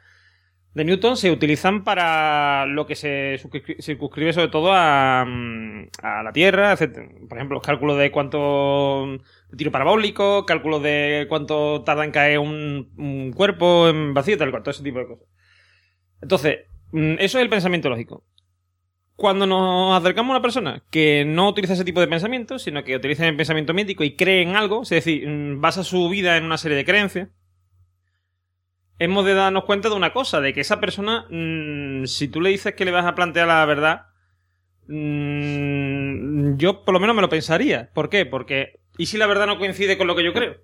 de 0.75 0.85
Newton 0.85 1.17
se 1.17 1.31
utilizan 1.31 1.85
para 1.85 2.67
lo 2.67 2.85
que 2.87 2.97
se 2.97 3.41
circunscribe 3.81 4.33
sobre 4.33 4.49
todo 4.49 4.73
a, 4.73 5.25
mm, 5.25 5.89
a 6.03 6.23
la 6.25 6.33
Tierra, 6.33 6.73
etc. 6.73 6.99
Por 7.29 7.39
ejemplo, 7.39 7.55
los 7.55 7.63
cálculos 7.63 7.97
de 7.97 8.11
cuánto 8.11 9.21
tiro 9.57 9.71
parabólico, 9.71 10.47
cálculos 10.47 10.83
de 10.83 11.27
cuánto 11.29 11.83
tarda 11.83 12.05
en 12.05 12.11
caer 12.11 12.39
un, 12.39 13.33
cuerpo 13.35 13.89
en 13.89 14.15
vacío, 14.15 14.39
tal 14.39 14.51
cual, 14.51 14.63
todo 14.63 14.73
ese 14.73 14.83
tipo 14.83 14.99
de 14.99 15.07
cosas. 15.07 15.27
Entonces, 16.21 16.59
mm, 16.93 17.15
eso 17.19 17.39
es 17.39 17.43
el 17.43 17.51
pensamiento 17.51 17.89
lógico. 17.89 18.25
Cuando 19.17 19.47
nos 19.47 20.01
acercamos 20.01 20.31
a 20.31 20.37
una 20.37 20.43
persona 20.43 20.83
que 20.91 21.25
no 21.25 21.49
utiliza 21.49 21.75
ese 21.75 21.85
tipo 21.85 22.01
de 22.01 22.09
pensamiento, 22.09 22.59
sino 22.59 22.83
que 22.83 22.97
utiliza 22.97 23.27
el 23.27 23.37
pensamiento 23.37 23.75
mítico 23.75 24.03
y 24.03 24.17
cree 24.17 24.43
en 24.43 24.57
algo, 24.57 24.83
es 24.83 24.91
decir, 24.91 25.29
mm, 25.29 25.61
basa 25.61 25.85
su 25.85 26.09
vida 26.09 26.37
en 26.37 26.45
una 26.45 26.59
serie 26.59 26.77
de 26.77 26.85
creencias, 26.85 27.29
hemos 28.99 29.25
de 29.25 29.35
darnos 29.35 29.65
cuenta 29.65 29.89
de 29.89 29.95
una 29.95 30.13
cosa, 30.13 30.41
de 30.41 30.53
que 30.53 30.61
esa 30.61 30.81
persona, 30.81 31.27
mm, 31.31 32.07
si 32.07 32.29
tú 32.29 32.41
le 32.41 32.51
dices 32.51 32.75
que 32.75 32.85
le 32.85 32.91
vas 32.91 33.07
a 33.07 33.15
plantear 33.15 33.49
la 33.49 33.65
verdad, 33.67 34.07
yo 34.87 36.85
por 36.85 36.93
lo 36.93 37.01
menos 37.01 37.17
me 37.17 37.23
lo 37.23 37.29
pensaría. 37.29 37.91
¿Por 37.95 38.11
qué? 38.11 38.27
Porque 38.27 38.81
¿Y 38.99 39.07
si 39.07 39.19
la 39.19 39.27
verdad 39.27 39.47
no 39.47 39.59
coincide 39.59 39.99
con 39.99 40.07
lo 40.07 40.15
que 40.15 40.25
yo 40.25 40.33
creo? 40.33 40.57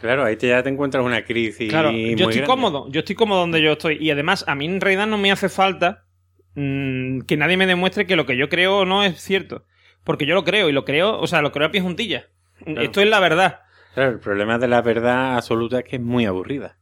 Claro, 0.00 0.24
ahí 0.24 0.36
te, 0.36 0.48
ya 0.48 0.62
te 0.62 0.70
encuentras 0.70 1.04
una 1.04 1.24
crisis. 1.24 1.68
Claro, 1.68 1.90
yo 1.90 2.30
estoy 2.30 2.46
cómodo, 2.46 2.90
yo 2.90 3.00
estoy 3.00 3.14
cómodo 3.14 3.40
donde 3.40 3.60
yo 3.60 3.72
estoy. 3.72 3.98
Y 4.00 4.10
además, 4.10 4.44
a 4.48 4.54
mí 4.54 4.64
en 4.64 4.80
realidad 4.80 5.06
no 5.06 5.18
me 5.18 5.30
hace 5.30 5.48
falta 5.48 6.06
mm, 6.54 7.20
que 7.22 7.36
nadie 7.36 7.58
me 7.58 7.66
demuestre 7.66 8.06
que 8.06 8.16
lo 8.16 8.24
que 8.24 8.36
yo 8.36 8.48
creo 8.48 8.86
no 8.86 9.04
es 9.04 9.20
cierto. 9.20 9.66
Porque 10.04 10.24
yo 10.24 10.34
lo 10.34 10.44
creo, 10.44 10.70
y 10.70 10.72
lo 10.72 10.86
creo, 10.86 11.20
o 11.20 11.26
sea, 11.26 11.42
lo 11.42 11.52
creo 11.52 11.68
a 11.68 11.70
pie 11.70 11.82
juntilla. 11.82 12.28
Esto 12.64 13.02
es 13.02 13.08
la 13.08 13.20
verdad. 13.20 13.60
Claro, 13.94 14.12
el 14.12 14.18
problema 14.20 14.58
de 14.58 14.68
la 14.68 14.80
verdad 14.80 15.36
absoluta 15.36 15.80
es 15.80 15.84
que 15.84 15.96
es 15.96 16.02
muy 16.02 16.24
aburrida. 16.24 16.78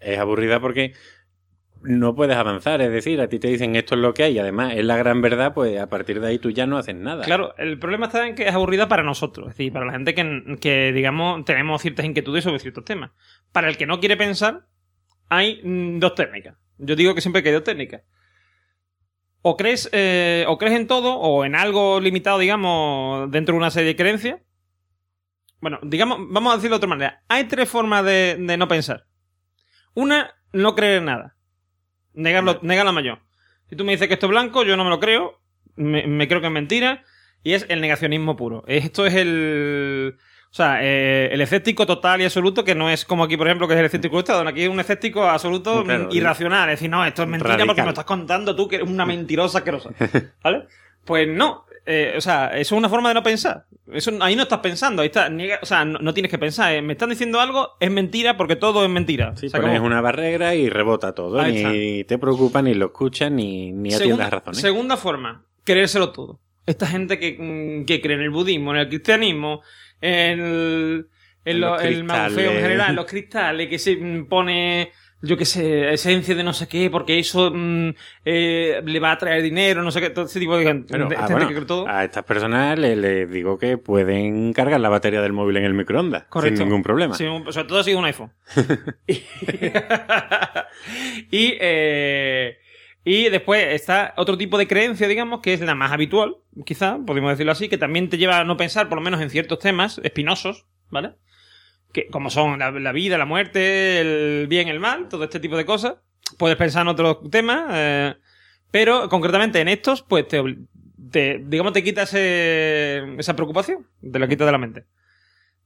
Es 0.00 0.18
aburrida 0.18 0.60
porque 0.60 0.94
no 1.82 2.14
puedes 2.14 2.36
avanzar. 2.36 2.80
Es 2.80 2.90
decir, 2.90 3.20
a 3.20 3.28
ti 3.28 3.38
te 3.38 3.48
dicen 3.48 3.76
esto 3.76 3.94
es 3.94 4.00
lo 4.00 4.14
que 4.14 4.24
hay 4.24 4.34
y 4.34 4.38
además 4.38 4.74
es 4.74 4.84
la 4.84 4.96
gran 4.96 5.20
verdad, 5.22 5.54
pues 5.54 5.78
a 5.78 5.88
partir 5.88 6.20
de 6.20 6.28
ahí 6.28 6.38
tú 6.38 6.50
ya 6.50 6.66
no 6.66 6.78
haces 6.78 6.94
nada. 6.94 7.24
Claro, 7.24 7.54
el 7.58 7.78
problema 7.78 8.06
está 8.06 8.26
en 8.26 8.34
que 8.34 8.48
es 8.48 8.54
aburrida 8.54 8.88
para 8.88 9.02
nosotros, 9.02 9.48
es 9.48 9.56
decir, 9.56 9.72
para 9.72 9.86
la 9.86 9.92
gente 9.92 10.14
que, 10.14 10.92
digamos, 10.92 11.44
tenemos 11.44 11.82
ciertas 11.82 12.04
inquietudes 12.04 12.44
sobre 12.44 12.58
ciertos 12.58 12.84
temas. 12.84 13.12
Para 13.52 13.68
el 13.68 13.76
que 13.76 13.86
no 13.86 14.00
quiere 14.00 14.16
pensar, 14.16 14.66
hay 15.28 15.60
mm, 15.62 15.98
dos 15.98 16.14
técnicas. 16.14 16.56
Yo 16.78 16.96
digo 16.96 17.14
que 17.14 17.20
siempre 17.20 17.42
hay 17.44 17.52
dos 17.52 17.64
técnicas. 17.64 18.02
O 19.42 19.56
crees, 19.56 19.88
eh, 19.92 20.44
o 20.48 20.58
crees 20.58 20.74
en 20.74 20.86
todo, 20.86 21.16
o 21.16 21.44
en 21.44 21.54
algo 21.54 22.00
limitado, 22.00 22.38
digamos, 22.38 23.30
dentro 23.30 23.54
de 23.54 23.58
una 23.58 23.70
serie 23.70 23.88
de 23.88 23.96
creencias. 23.96 24.40
Bueno, 25.60 25.78
digamos, 25.82 26.18
vamos 26.28 26.52
a 26.52 26.56
decirlo 26.56 26.74
de 26.74 26.78
otra 26.78 26.88
manera. 26.88 27.24
Hay 27.28 27.44
tres 27.44 27.68
formas 27.68 28.04
de, 28.04 28.36
de 28.38 28.56
no 28.56 28.66
pensar. 28.66 29.06
Una, 29.94 30.34
no 30.52 30.74
creer 30.74 30.98
en 30.98 31.04
nada. 31.06 31.35
Negarlo, 32.16 32.58
la 32.62 32.92
mayor. 32.92 33.18
Si 33.68 33.76
tú 33.76 33.84
me 33.84 33.92
dices 33.92 34.08
que 34.08 34.14
esto 34.14 34.26
es 34.26 34.30
blanco, 34.30 34.64
yo 34.64 34.76
no 34.76 34.84
me 34.84 34.90
lo 34.90 34.98
creo. 34.98 35.40
Me, 35.76 36.26
creo 36.26 36.40
que 36.40 36.46
es 36.46 36.52
mentira. 36.52 37.04
Y 37.42 37.52
es 37.52 37.66
el 37.68 37.80
negacionismo 37.80 38.36
puro. 38.36 38.64
Esto 38.66 39.06
es 39.06 39.14
el. 39.14 40.16
O 40.50 40.54
sea, 40.56 40.78
eh, 40.82 41.28
el 41.32 41.40
escéptico 41.42 41.86
total 41.86 42.22
y 42.22 42.24
absoluto, 42.24 42.64
que 42.64 42.74
no 42.74 42.88
es 42.88 43.04
como 43.04 43.24
aquí, 43.24 43.36
por 43.36 43.46
ejemplo, 43.46 43.68
que 43.68 43.74
es 43.74 43.80
el 43.80 43.86
escéptico 43.86 44.18
estado. 44.18 44.48
Aquí 44.48 44.62
es 44.62 44.68
un 44.68 44.80
escéptico 44.80 45.24
absoluto 45.24 45.84
irracional. 46.10 46.70
Es 46.70 46.78
decir, 46.78 46.90
no, 46.90 47.04
esto 47.04 47.22
es 47.22 47.28
mentira 47.28 47.64
porque 47.66 47.82
me 47.82 47.90
estás 47.90 48.06
contando 48.06 48.56
tú 48.56 48.66
que 48.66 48.76
eres 48.76 48.88
una 48.88 49.04
mentirosa 49.04 49.58
asquerosa. 49.58 49.90
¿Vale? 50.42 50.66
Pues 51.04 51.28
no, 51.28 51.65
eh, 51.88 52.14
o 52.16 52.20
sea, 52.20 52.48
eso 52.48 52.74
es 52.74 52.78
una 52.78 52.88
forma 52.88 53.10
de 53.10 53.14
no 53.14 53.22
pensar. 53.22 53.66
Eso, 53.92 54.10
ahí 54.20 54.34
no 54.34 54.42
estás 54.42 54.58
pensando, 54.58 55.02
ahí 55.02 55.06
está, 55.06 55.30
o 55.62 55.66
sea, 55.66 55.84
no, 55.84 56.12
tienes 56.12 56.30
que 56.30 56.38
pensar. 56.38 56.74
Eh. 56.74 56.82
Me 56.82 56.94
están 56.94 57.10
diciendo 57.10 57.40
algo, 57.40 57.76
es 57.78 57.90
mentira 57.92 58.36
porque 58.36 58.56
todo 58.56 58.84
es 58.84 58.90
mentira. 58.90 59.36
Sí, 59.36 59.48
pones 59.48 59.80
una 59.80 60.00
barrera 60.00 60.56
y 60.56 60.68
rebota 60.68 61.14
todo. 61.14 61.40
ni 61.42 62.02
te 62.02 62.18
preocupa, 62.18 62.60
ni 62.60 62.74
lo 62.74 62.86
escuchas, 62.86 63.30
ni, 63.30 63.70
ni 63.70 63.94
atiendes 63.94 64.28
razones. 64.28 64.60
Segunda 64.60 64.96
forma, 64.96 65.44
creérselo 65.62 66.10
todo. 66.10 66.40
Esta 66.66 66.88
gente 66.88 67.20
que, 67.20 67.36
mm, 67.38 67.86
que 67.86 68.00
cree 68.00 68.16
en 68.16 68.22
el 68.22 68.30
budismo, 68.30 68.72
en 68.72 68.80
el 68.80 68.88
cristianismo, 68.88 69.62
en 70.00 70.40
el, 70.40 71.08
en, 71.44 71.62
en 71.62 72.08
general, 72.08 72.90
en 72.90 72.96
los 72.96 73.06
cristales, 73.06 73.68
que 73.68 73.78
se 73.78 73.96
pone 74.28 74.90
yo 75.26 75.36
qué 75.36 75.44
sé, 75.44 75.92
esencia 75.92 76.34
de 76.34 76.42
no 76.42 76.52
sé 76.52 76.68
qué, 76.68 76.90
porque 76.90 77.18
eso 77.18 77.50
mm, 77.52 77.90
eh, 78.24 78.80
le 78.84 79.00
va 79.00 79.12
a 79.12 79.18
traer 79.18 79.42
dinero, 79.42 79.82
no 79.82 79.90
sé 79.90 80.00
qué, 80.00 80.10
todo 80.10 80.26
ese 80.26 80.40
tipo 80.40 80.56
de, 80.56 80.64
gente 80.64 80.96
ah, 80.96 81.08
A 81.88 82.04
estas 82.04 82.24
personas 82.24 82.78
les 82.78 83.30
digo 83.30 83.58
que 83.58 83.78
pueden 83.78 84.52
cargar 84.52 84.80
la 84.80 84.88
batería 84.88 85.20
del 85.20 85.32
móvil 85.32 85.58
en 85.58 85.64
el 85.64 85.74
microondas 85.74 86.24
sin 86.42 86.54
ningún 86.54 86.82
problema. 86.82 87.14
Sí, 87.14 87.26
sobre 87.50 87.68
todo 87.68 87.82
si 87.82 87.94
un 87.94 88.04
iPhone. 88.04 88.32
y, 91.30 91.54
eh, 91.60 92.58
y 93.04 93.28
después 93.28 93.64
está 93.68 94.14
otro 94.16 94.36
tipo 94.36 94.58
de 94.58 94.66
creencia, 94.66 95.06
digamos, 95.06 95.40
que 95.40 95.54
es 95.54 95.60
la 95.60 95.76
más 95.76 95.92
habitual, 95.92 96.38
quizá, 96.64 96.98
podemos 97.06 97.30
decirlo 97.30 97.52
así, 97.52 97.68
que 97.68 97.78
también 97.78 98.08
te 98.08 98.18
lleva 98.18 98.40
a 98.40 98.44
no 98.44 98.56
pensar, 98.56 98.88
por 98.88 98.98
lo 98.98 99.04
menos 99.04 99.20
en 99.20 99.30
ciertos 99.30 99.60
temas 99.60 100.00
espinosos, 100.02 100.66
¿vale? 100.90 101.12
Que, 101.92 102.08
como 102.08 102.30
son 102.30 102.58
la, 102.58 102.92
vida, 102.92 103.18
la 103.18 103.24
muerte, 103.24 104.00
el 104.00 104.46
bien, 104.48 104.68
el 104.68 104.80
mal, 104.80 105.08
todo 105.08 105.24
este 105.24 105.40
tipo 105.40 105.56
de 105.56 105.64
cosas. 105.64 105.94
Puedes 106.38 106.56
pensar 106.56 106.82
en 106.82 106.88
otros 106.88 107.18
temas, 107.30 107.70
eh, 107.72 108.14
pero 108.70 109.08
concretamente 109.08 109.60
en 109.60 109.68
estos, 109.68 110.02
pues 110.02 110.26
te, 110.28 110.42
digamos, 111.44 111.72
te 111.72 111.84
quitas 111.84 112.12
esa 112.14 113.36
preocupación, 113.36 113.86
te 114.00 114.18
la 114.18 114.28
quitas 114.28 114.46
de 114.46 114.52
la 114.52 114.58
mente. 114.58 114.84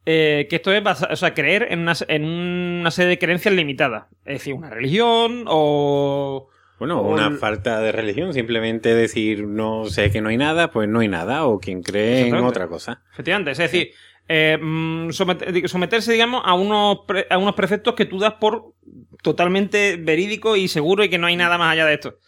Eh, 0.06 0.46
que 0.48 0.56
esto 0.56 0.72
es 0.72 0.82
o 1.10 1.16
sea, 1.16 1.34
creer 1.34 1.68
en 1.70 1.80
una, 1.80 1.92
en 2.08 2.24
una 2.24 2.90
serie 2.90 3.10
de 3.10 3.18
creencias 3.18 3.54
limitadas. 3.54 4.04
Es 4.24 4.40
decir, 4.40 4.54
una 4.54 4.70
religión 4.70 5.44
o... 5.46 6.48
Bueno, 6.78 7.02
una 7.02 7.30
falta 7.32 7.82
de 7.82 7.92
religión, 7.92 8.32
simplemente 8.32 8.94
decir 8.94 9.46
no 9.46 9.84
sé 9.84 10.10
que 10.10 10.22
no 10.22 10.30
hay 10.30 10.38
nada, 10.38 10.70
pues 10.70 10.88
no 10.88 11.00
hay 11.00 11.08
nada, 11.08 11.44
o 11.44 11.60
quien 11.60 11.82
cree 11.82 12.28
en 12.28 12.34
otra 12.36 12.68
cosa. 12.68 13.02
Efectivamente, 13.12 13.50
es 13.50 13.58
decir, 13.58 13.90
eh, 14.28 14.58
mm, 14.60 15.10
someterse, 15.10 16.12
digamos, 16.12 16.42
a 16.44 16.54
unos, 16.54 16.98
a 17.28 17.38
unos 17.38 17.54
preceptos 17.54 17.94
que 17.94 18.06
tú 18.06 18.18
das 18.18 18.34
por 18.34 18.74
totalmente 19.22 19.96
verídico 19.96 20.56
y 20.56 20.68
seguro 20.68 21.04
y 21.04 21.08
que 21.08 21.18
no 21.18 21.26
hay 21.26 21.36
nada 21.36 21.58
más 21.58 21.72
allá 21.72 21.86
de 21.86 21.94
esto. 21.94 22.18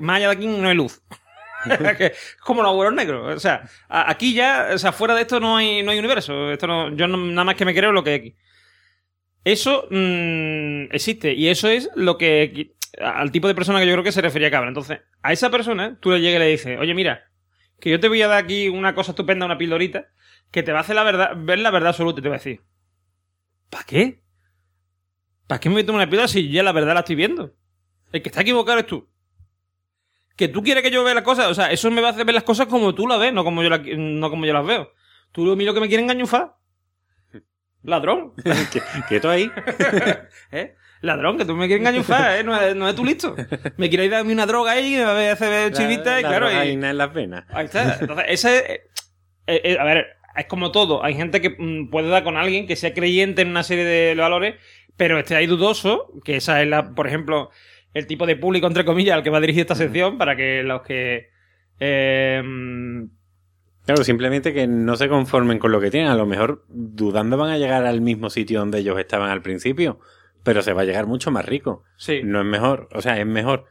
Más 0.00 0.16
allá 0.16 0.28
de 0.28 0.34
aquí 0.34 0.46
no 0.46 0.68
hay 0.68 0.74
luz. 0.74 1.02
como 2.44 2.62
los 2.62 2.70
abuelos 2.70 2.94
negros. 2.94 3.36
O 3.36 3.40
sea, 3.40 3.68
aquí 3.88 4.34
ya, 4.34 4.68
o 4.72 4.78
sea, 4.78 4.92
fuera 4.92 5.14
de 5.14 5.22
esto 5.22 5.40
no 5.40 5.56
hay, 5.56 5.82
no 5.82 5.90
hay 5.90 5.98
universo. 5.98 6.50
Esto 6.50 6.66
no, 6.66 6.94
yo 6.94 7.06
nada 7.06 7.44
más 7.44 7.54
que 7.54 7.64
me 7.64 7.74
creo 7.74 7.92
lo 7.92 8.04
que 8.04 8.10
hay 8.10 8.16
aquí. 8.16 8.36
Eso 9.44 9.86
mm, 9.90 10.92
existe 10.92 11.32
y 11.32 11.48
eso 11.48 11.68
es 11.68 11.90
lo 11.94 12.18
que 12.18 12.72
al 13.00 13.30
tipo 13.30 13.48
de 13.48 13.54
persona 13.54 13.80
que 13.80 13.86
yo 13.86 13.92
creo 13.92 14.04
que 14.04 14.12
se 14.12 14.20
refería 14.20 14.50
Cabra. 14.50 14.68
Entonces, 14.68 15.00
a 15.22 15.32
esa 15.32 15.50
persona 15.50 15.98
tú 16.00 16.10
le 16.10 16.20
llegas 16.20 16.40
y 16.40 16.44
le 16.44 16.50
dices, 16.50 16.78
oye, 16.80 16.94
mira, 16.94 17.24
que 17.80 17.90
yo 17.90 18.00
te 18.00 18.08
voy 18.08 18.22
a 18.22 18.28
dar 18.28 18.42
aquí 18.42 18.68
una 18.68 18.94
cosa 18.94 19.12
estupenda, 19.12 19.46
una 19.46 19.58
pildorita, 19.58 20.08
que 20.50 20.62
te 20.62 20.72
va 20.72 20.78
a 20.78 20.80
hacer 20.82 20.96
la 20.96 21.04
verdad, 21.04 21.32
ver 21.36 21.58
la 21.58 21.70
verdad 21.70 21.90
absoluta 21.90 22.20
y 22.20 22.22
te 22.22 22.28
va 22.28 22.36
a 22.36 22.38
decir, 22.38 22.62
¿para 23.70 23.84
qué? 23.84 24.22
¿Para 25.46 25.60
qué 25.60 25.68
me 25.68 25.76
meto 25.76 25.92
una 25.92 26.08
piedra 26.08 26.28
si 26.28 26.50
ya 26.50 26.62
la 26.62 26.72
verdad 26.72 26.94
la 26.94 27.00
estoy 27.00 27.16
viendo? 27.16 27.54
El 28.12 28.22
que 28.22 28.28
está 28.28 28.42
equivocado 28.42 28.78
es 28.78 28.86
tú. 28.86 29.08
Que 30.36 30.48
tú 30.48 30.62
quieres 30.62 30.82
que 30.82 30.90
yo 30.90 31.02
vea 31.02 31.14
las 31.14 31.24
cosas, 31.24 31.46
o 31.46 31.54
sea, 31.54 31.72
eso 31.72 31.90
me 31.90 32.00
va 32.00 32.08
a 32.08 32.10
hacer 32.12 32.24
ver 32.24 32.34
las 32.34 32.44
cosas 32.44 32.66
como 32.66 32.94
tú 32.94 33.06
las 33.08 33.18
ves, 33.18 33.32
no 33.32 33.44
como 33.44 33.62
yo, 33.62 33.70
no 33.70 34.30
como 34.30 34.46
yo 34.46 34.52
las 34.52 34.66
veo. 34.66 34.92
Tú 35.32 35.52
a 35.52 35.56
lo 35.56 35.74
que 35.74 35.80
me 35.80 35.88
quieren 35.88 36.04
engañufar. 36.04 36.54
Ladrón. 37.82 38.34
Quieto 39.08 39.30
ahí. 39.30 39.50
¿Eh? 40.52 40.74
Ladrón, 41.00 41.38
que 41.38 41.44
tú 41.44 41.54
me 41.54 41.66
quieres 41.66 41.80
engañufar, 41.80 42.38
¿eh? 42.38 42.44
No 42.44 42.60
es, 42.60 42.74
no 42.74 42.88
es 42.88 42.94
tu 42.94 43.04
listo. 43.04 43.36
Me 43.76 43.88
quieres 43.88 44.10
darme 44.10 44.32
una 44.32 44.46
droga 44.46 44.72
ahí, 44.72 44.96
me 44.96 45.04
va 45.04 45.12
a 45.12 45.32
hacer 45.32 45.48
ver 45.48 45.72
chivita 45.72 46.20
y 46.20 46.24
claro. 46.24 46.46
Ahí 46.48 46.72
en 46.72 46.98
las 46.98 47.12
venas. 47.12 47.44
Ahí 47.50 47.66
está. 47.66 47.98
Entonces, 48.00 48.26
ese. 48.28 48.88
Eh, 49.46 49.60
eh, 49.64 49.76
a 49.78 49.84
ver, 49.84 50.17
es 50.40 50.46
como 50.46 50.70
todo. 50.70 51.04
Hay 51.04 51.14
gente 51.14 51.40
que 51.40 51.50
mm, 51.50 51.90
puede 51.90 52.08
dar 52.08 52.24
con 52.24 52.36
alguien 52.36 52.66
que 52.66 52.76
sea 52.76 52.94
creyente 52.94 53.42
en 53.42 53.48
una 53.48 53.62
serie 53.62 53.84
de 53.84 54.14
valores, 54.14 54.56
pero 54.96 55.18
esté 55.18 55.36
ahí 55.36 55.46
dudoso, 55.46 56.12
que 56.24 56.36
esa 56.36 56.62
es 56.62 56.68
la, 56.68 56.94
por 56.94 57.06
ejemplo, 57.06 57.50
el 57.94 58.06
tipo 58.06 58.26
de 58.26 58.36
público, 58.36 58.66
entre 58.66 58.84
comillas, 58.84 59.16
al 59.16 59.22
que 59.22 59.30
va 59.30 59.38
a 59.38 59.42
dirigir 59.42 59.62
esta 59.62 59.74
sección, 59.74 60.18
para 60.18 60.36
que 60.36 60.62
los 60.62 60.82
que... 60.82 61.30
Eh, 61.80 62.42
claro, 63.84 64.04
simplemente 64.04 64.52
que 64.52 64.66
no 64.66 64.96
se 64.96 65.08
conformen 65.08 65.58
con 65.58 65.72
lo 65.72 65.80
que 65.80 65.90
tienen. 65.90 66.10
A 66.10 66.16
lo 66.16 66.26
mejor 66.26 66.64
dudando 66.68 67.36
van 67.36 67.50
a 67.50 67.58
llegar 67.58 67.86
al 67.86 68.00
mismo 68.00 68.30
sitio 68.30 68.60
donde 68.60 68.78
ellos 68.78 68.98
estaban 68.98 69.30
al 69.30 69.42
principio, 69.42 70.00
pero 70.42 70.62
se 70.62 70.72
va 70.72 70.82
a 70.82 70.84
llegar 70.84 71.06
mucho 71.06 71.30
más 71.30 71.44
rico. 71.44 71.84
Sí. 71.96 72.20
No 72.24 72.40
es 72.40 72.46
mejor, 72.46 72.88
o 72.92 73.00
sea, 73.00 73.18
es 73.18 73.26
mejor 73.26 73.66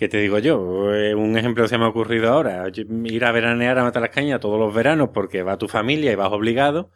¿Qué 0.00 0.08
te 0.08 0.16
digo 0.16 0.38
yo? 0.38 0.94
Eh, 0.94 1.14
un 1.14 1.36
ejemplo 1.36 1.62
que 1.62 1.68
se 1.68 1.76
me 1.76 1.84
ha 1.84 1.88
ocurrido 1.88 2.32
ahora. 2.32 2.64
Ir 2.74 3.22
a 3.22 3.32
veranear 3.32 3.78
a 3.78 3.82
matar 3.82 4.00
las 4.00 4.10
cañas 4.10 4.40
todos 4.40 4.58
los 4.58 4.74
veranos 4.74 5.10
porque 5.12 5.42
va 5.42 5.58
tu 5.58 5.68
familia 5.68 6.10
y 6.10 6.14
vas 6.14 6.32
obligado 6.32 6.90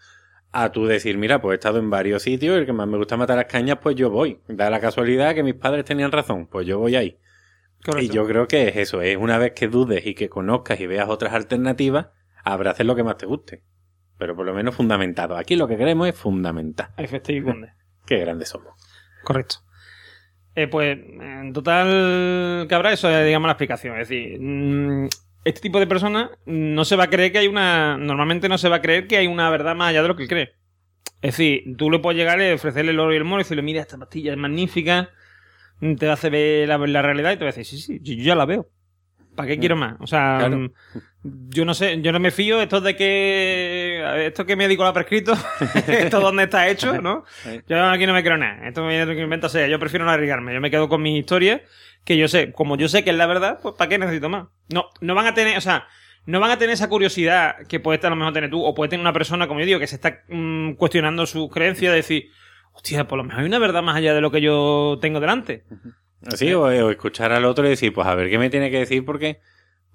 a 0.52 0.72
tú 0.72 0.86
decir, 0.86 1.18
mira, 1.18 1.38
pues 1.42 1.52
he 1.52 1.54
estado 1.56 1.78
en 1.80 1.90
varios 1.90 2.22
sitios 2.22 2.56
y 2.56 2.60
el 2.60 2.64
que 2.64 2.72
más 2.72 2.88
me 2.88 2.96
gusta 2.96 3.18
matar 3.18 3.36
las 3.36 3.44
cañas, 3.44 3.76
pues 3.82 3.94
yo 3.94 4.08
voy. 4.08 4.40
Da 4.48 4.70
la 4.70 4.80
casualidad 4.80 5.34
que 5.34 5.42
mis 5.42 5.52
padres 5.52 5.84
tenían 5.84 6.12
razón, 6.12 6.46
pues 6.46 6.66
yo 6.66 6.78
voy 6.78 6.96
ahí. 6.96 7.18
Y 8.00 8.08
yo 8.08 8.26
creo 8.26 8.48
que 8.48 8.68
es 8.68 8.76
eso, 8.76 9.02
es 9.02 9.18
una 9.18 9.36
vez 9.36 9.52
que 9.52 9.68
dudes 9.68 10.06
y 10.06 10.14
que 10.14 10.30
conozcas 10.30 10.80
y 10.80 10.86
veas 10.86 11.10
otras 11.10 11.34
alternativas, 11.34 12.06
abraces 12.42 12.86
lo 12.86 12.96
que 12.96 13.04
más 13.04 13.18
te 13.18 13.26
guste. 13.26 13.64
Pero 14.16 14.34
por 14.34 14.46
lo 14.46 14.54
menos 14.54 14.76
fundamentado. 14.76 15.36
Aquí 15.36 15.56
lo 15.56 15.68
que 15.68 15.76
queremos 15.76 16.08
es 16.08 16.14
fundamentar. 16.14 16.94
Efectivamente. 16.96 17.74
Qué 18.06 18.16
grandes 18.20 18.48
somos. 18.48 18.72
Correcto. 19.22 19.56
Eh, 20.56 20.68
pues, 20.68 20.96
en 20.98 21.52
total, 21.52 22.66
cabra, 22.68 22.92
eso 22.92 23.10
es, 23.10 23.26
digamos, 23.26 23.46
la 23.48 23.52
explicación. 23.52 23.98
Es 24.00 24.08
decir, 24.08 24.38
mm, 24.40 25.08
este 25.44 25.60
tipo 25.60 25.80
de 25.80 25.86
personas 25.86 26.30
no 26.46 26.84
se 26.84 26.96
va 26.96 27.04
a 27.04 27.10
creer 27.10 27.32
que 27.32 27.38
hay 27.38 27.48
una. 27.48 27.96
Normalmente 27.98 28.48
no 28.48 28.56
se 28.58 28.68
va 28.68 28.76
a 28.76 28.82
creer 28.82 29.06
que 29.06 29.16
hay 29.16 29.26
una 29.26 29.50
verdad 29.50 29.74
más 29.74 29.90
allá 29.90 30.02
de 30.02 30.08
lo 30.08 30.16
que 30.16 30.22
él 30.24 30.28
cree. 30.28 30.52
Es 31.22 31.36
decir, 31.36 31.76
tú 31.76 31.90
le 31.90 31.98
puedes 31.98 32.18
llegar 32.18 32.40
y 32.40 32.52
ofrecerle 32.52 32.92
el 32.92 33.00
oro 33.00 33.12
y 33.12 33.16
el 33.16 33.24
moro 33.24 33.40
y 33.40 33.44
decirle, 33.44 33.62
mira, 33.62 33.80
esta 33.80 33.98
pastilla 33.98 34.32
es 34.32 34.38
magnífica, 34.38 35.10
te 35.98 36.08
hace 36.08 36.30
ver 36.30 36.68
la, 36.68 36.78
la 36.78 37.02
realidad 37.02 37.32
y 37.32 37.36
te 37.36 37.44
va 37.44 37.50
a 37.50 37.52
decir, 37.52 37.64
sí, 37.64 37.78
sí, 37.78 37.98
yo, 38.02 38.22
ya 38.22 38.34
la 38.34 38.44
veo. 38.44 38.68
¿Para 39.34 39.48
qué 39.48 39.58
quiero 39.58 39.74
más? 39.74 39.96
O 40.00 40.06
sea, 40.06 40.36
Claro. 40.38 40.58
mm, 40.58 40.70
yo 41.48 41.64
no 41.64 41.74
sé, 41.74 42.00
yo 42.00 42.12
no 42.12 42.20
me 42.20 42.30
fío, 42.30 42.60
esto 42.62 42.80
de 42.80 42.94
que. 42.94 43.83
Esto 44.16 44.46
que 44.46 44.56
médico 44.56 44.82
lo 44.82 44.90
ha 44.90 44.92
prescrito, 44.92 45.34
esto 45.86 46.20
dónde 46.20 46.44
está 46.44 46.68
hecho, 46.68 47.00
¿no? 47.00 47.24
Yo 47.66 47.84
aquí 47.84 48.06
no 48.06 48.12
me 48.12 48.22
creo 48.22 48.36
nada. 48.36 48.68
Esto 48.68 48.84
me 48.84 49.04
que 49.06 49.20
inventa 49.20 49.48
sea. 49.48 49.66
Yo 49.66 49.78
prefiero 49.78 50.04
no 50.04 50.10
arriesgarme. 50.10 50.54
Yo 50.54 50.60
me 50.60 50.70
quedo 50.70 50.88
con 50.88 51.02
mis 51.02 51.18
historias, 51.18 51.62
que 52.04 52.16
yo 52.16 52.28
sé, 52.28 52.52
como 52.52 52.76
yo 52.76 52.88
sé 52.88 53.04
que 53.04 53.10
es 53.10 53.16
la 53.16 53.26
verdad, 53.26 53.58
pues 53.62 53.74
¿para 53.76 53.88
qué 53.88 53.98
necesito 53.98 54.28
más? 54.28 54.48
No, 54.68 54.90
no 55.00 55.14
van 55.14 55.26
a 55.26 55.34
tener, 55.34 55.56
o 55.56 55.60
sea, 55.60 55.86
no 56.26 56.40
van 56.40 56.50
a 56.50 56.58
tener 56.58 56.74
esa 56.74 56.88
curiosidad 56.88 57.56
que 57.68 57.80
puedes 57.80 58.04
a 58.04 58.10
lo 58.10 58.16
mejor 58.16 58.32
tener 58.32 58.50
tú, 58.50 58.62
o 58.62 58.74
puede 58.74 58.90
tener 58.90 59.02
una 59.02 59.12
persona, 59.12 59.46
como 59.46 59.60
yo 59.60 59.66
digo, 59.66 59.78
que 59.78 59.86
se 59.86 59.96
está 59.96 60.22
mm, 60.28 60.72
cuestionando 60.74 61.26
sus 61.26 61.50
creencias, 61.50 61.92
de 61.92 61.96
decir, 61.96 62.30
hostia, 62.72 63.06
por 63.06 63.18
lo 63.18 63.24
mejor 63.24 63.40
hay 63.40 63.46
una 63.46 63.58
verdad 63.58 63.82
más 63.82 63.96
allá 63.96 64.14
de 64.14 64.20
lo 64.20 64.30
que 64.30 64.40
yo 64.40 64.98
tengo 65.00 65.20
delante. 65.20 65.64
Así, 66.26 66.52
o, 66.54 66.62
o 66.62 66.90
escuchar 66.90 67.32
al 67.32 67.44
otro 67.44 67.66
y 67.66 67.70
decir, 67.70 67.92
pues 67.92 68.06
a 68.06 68.14
ver 68.14 68.30
qué 68.30 68.38
me 68.38 68.48
tiene 68.50 68.70
que 68.70 68.78
decir 68.78 69.04
porque, 69.04 69.40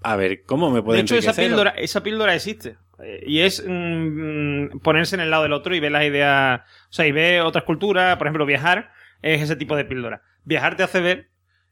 a 0.02 0.16
ver, 0.16 0.44
¿cómo 0.44 0.70
me 0.70 0.82
puede 0.82 0.98
De 0.98 1.02
hecho, 1.04 1.16
esa 1.16 1.34
píldora, 1.34 1.72
esa 1.72 2.04
píldora 2.04 2.36
existe. 2.36 2.78
Eh, 3.04 3.24
Y 3.26 3.40
es 3.42 3.64
mm, 3.68 4.80
ponerse 4.80 5.16
en 5.16 5.22
el 5.22 5.30
lado 5.32 5.44
del 5.44 5.54
otro 5.54 5.76
y 5.76 5.80
ver 5.80 5.92
las 5.92 6.04
ideas. 6.06 6.62
O 6.90 6.94
sea, 6.94 7.08
y 7.08 7.12
ver 7.12 7.42
otras 7.42 7.64
culturas. 7.64 8.18
Por 8.18 8.28
ejemplo, 8.28 8.46
viajar 8.46 8.92
es 9.22 9.42
ese 9.42 9.56
tipo 9.56 9.76
de 9.76 9.86
píldora. 9.86 10.22
Viajar 10.44 10.76
te 10.76 10.84
hace 10.84 11.00
ver 11.02 11.30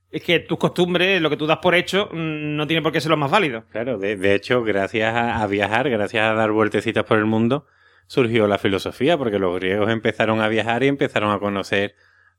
es 0.10 0.24
que 0.24 0.40
tus 0.40 0.58
costumbres, 0.58 1.22
lo 1.22 1.30
que 1.30 1.38
tú 1.38 1.48
das 1.48 1.58
por 1.58 1.76
hecho, 1.76 2.10
mm, 2.12 2.56
no 2.56 2.66
tiene 2.68 2.82
por 2.82 2.92
qué 2.92 3.02
ser 3.02 3.12
lo 3.12 3.18
más 3.18 3.32
válido. 3.32 3.66
Claro, 3.72 3.98
de, 3.98 4.16
de 4.16 4.36
hecho, 4.36 4.64
gracias 4.64 5.14
a, 5.14 5.42
a 5.42 5.48
viajar, 5.48 5.90
gracias 5.90 6.24
a 6.24 6.34
dar 6.34 6.52
vueltecitas 6.52 7.04
por 7.04 7.18
el 7.18 7.26
mundo, 7.26 7.66
surgió 8.08 8.48
la 8.48 8.58
filosofía, 8.58 9.18
porque 9.18 9.38
los 9.40 9.54
griegos 9.56 9.90
empezaron 9.92 10.40
a 10.40 10.48
viajar 10.48 10.84
y 10.84 10.88
empezaron 10.88 11.32
a 11.32 11.40
conocer 11.40 11.96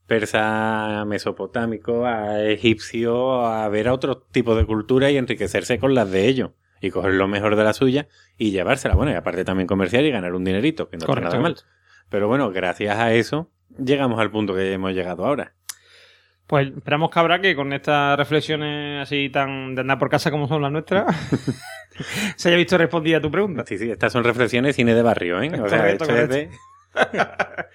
persa 0.06 1.04
mesopotámico, 1.06 2.06
a 2.06 2.42
egipcio, 2.44 3.44
a 3.44 3.68
ver 3.68 3.88
a 3.88 3.92
otro 3.92 4.16
tipo 4.16 4.54
de 4.56 4.64
cultura 4.64 5.10
y 5.10 5.18
enriquecerse 5.18 5.78
con 5.78 5.94
las 5.94 6.10
de 6.10 6.26
ellos. 6.26 6.50
Y 6.80 6.90
coger 6.90 7.14
lo 7.14 7.28
mejor 7.28 7.56
de 7.56 7.64
la 7.64 7.72
suya 7.72 8.06
y 8.36 8.50
llevársela. 8.50 8.94
Bueno, 8.94 9.12
y 9.12 9.14
aparte 9.14 9.44
también 9.44 9.66
comerciar 9.66 10.04
y 10.04 10.10
ganar 10.10 10.34
un 10.34 10.44
dinerito, 10.44 10.88
que 10.88 10.96
no 10.96 11.06
está 11.06 11.20
nada 11.20 11.38
mal. 11.40 11.56
Pero 12.08 12.28
bueno, 12.28 12.50
gracias 12.50 12.96
a 12.98 13.12
eso 13.12 13.50
llegamos 13.78 14.18
al 14.20 14.30
punto 14.30 14.54
que 14.54 14.72
hemos 14.72 14.92
llegado 14.92 15.26
ahora. 15.26 15.54
Pues 16.46 16.68
esperamos, 16.74 17.10
cabra, 17.10 17.40
que 17.42 17.54
con 17.54 17.72
estas 17.74 18.16
reflexiones 18.16 19.02
así 19.02 19.28
tan 19.28 19.74
de 19.74 19.82
andar 19.82 19.98
por 19.98 20.08
casa 20.08 20.30
como 20.30 20.48
son 20.48 20.62
las 20.62 20.72
nuestras, 20.72 21.14
se 22.36 22.48
haya 22.48 22.56
visto 22.56 22.78
respondida 22.78 23.20
tu 23.20 23.30
pregunta. 23.30 23.64
Sí, 23.66 23.76
sí, 23.76 23.90
estas 23.90 24.12
son 24.12 24.24
reflexiones 24.24 24.74
cine 24.74 24.94
de 24.94 25.02
barrio, 25.02 25.42
¿eh? 25.42 25.48
O 25.60 25.68
sea, 25.68 25.78
Correcto, 25.78 26.06
de- 26.06 26.48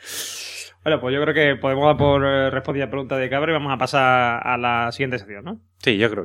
Bueno, 0.84 1.00
pues 1.00 1.14
yo 1.16 1.22
creo 1.22 1.34
que 1.34 1.56
podemos 1.62 1.86
dar 1.86 1.98
por 1.98 2.26
eh, 2.26 2.50
respondida 2.50 2.86
la 2.86 2.92
pregunta 2.92 3.16
de 3.16 3.30
cabra 3.30 3.52
y 3.52 3.54
vamos 3.54 3.72
a 3.72 3.78
pasar 3.78 4.42
a 4.46 4.58
la 4.58 4.92
siguiente 4.92 5.18
sección, 5.20 5.46
¿no? 5.46 5.60
Sí, 5.78 5.98
yo 5.98 6.10
creo. 6.10 6.24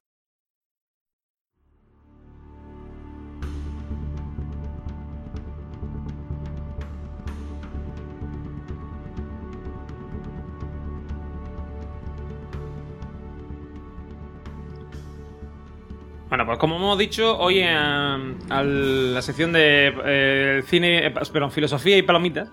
Bueno, 16.29 16.45
pues 16.45 16.59
como 16.59 16.77
hemos 16.77 16.99
dicho, 16.99 17.38
hoy 17.38 17.61
eh, 17.61 17.69
a 17.71 18.62
la 18.62 19.23
sección 19.23 19.51
de 19.53 19.95
eh, 20.05 20.62
cine, 20.67 21.07
eh, 21.07 21.11
perdón, 21.11 21.51
filosofía 21.51 21.97
y 21.97 22.03
palomitas, 22.03 22.51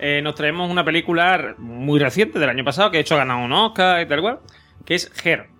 eh, 0.00 0.20
nos 0.22 0.34
traemos 0.34 0.68
una 0.68 0.84
película 0.84 1.54
muy 1.58 2.00
reciente 2.00 2.40
del 2.40 2.48
año 2.50 2.64
pasado, 2.64 2.90
que 2.90 2.96
de 2.96 3.02
hecho 3.02 3.14
ha 3.14 3.18
ganado 3.18 3.44
un 3.44 3.52
Oscar 3.52 4.02
y 4.02 4.08
tal 4.08 4.20
cual, 4.22 4.40
que 4.84 4.96
es 4.96 5.12
Her. 5.24 5.50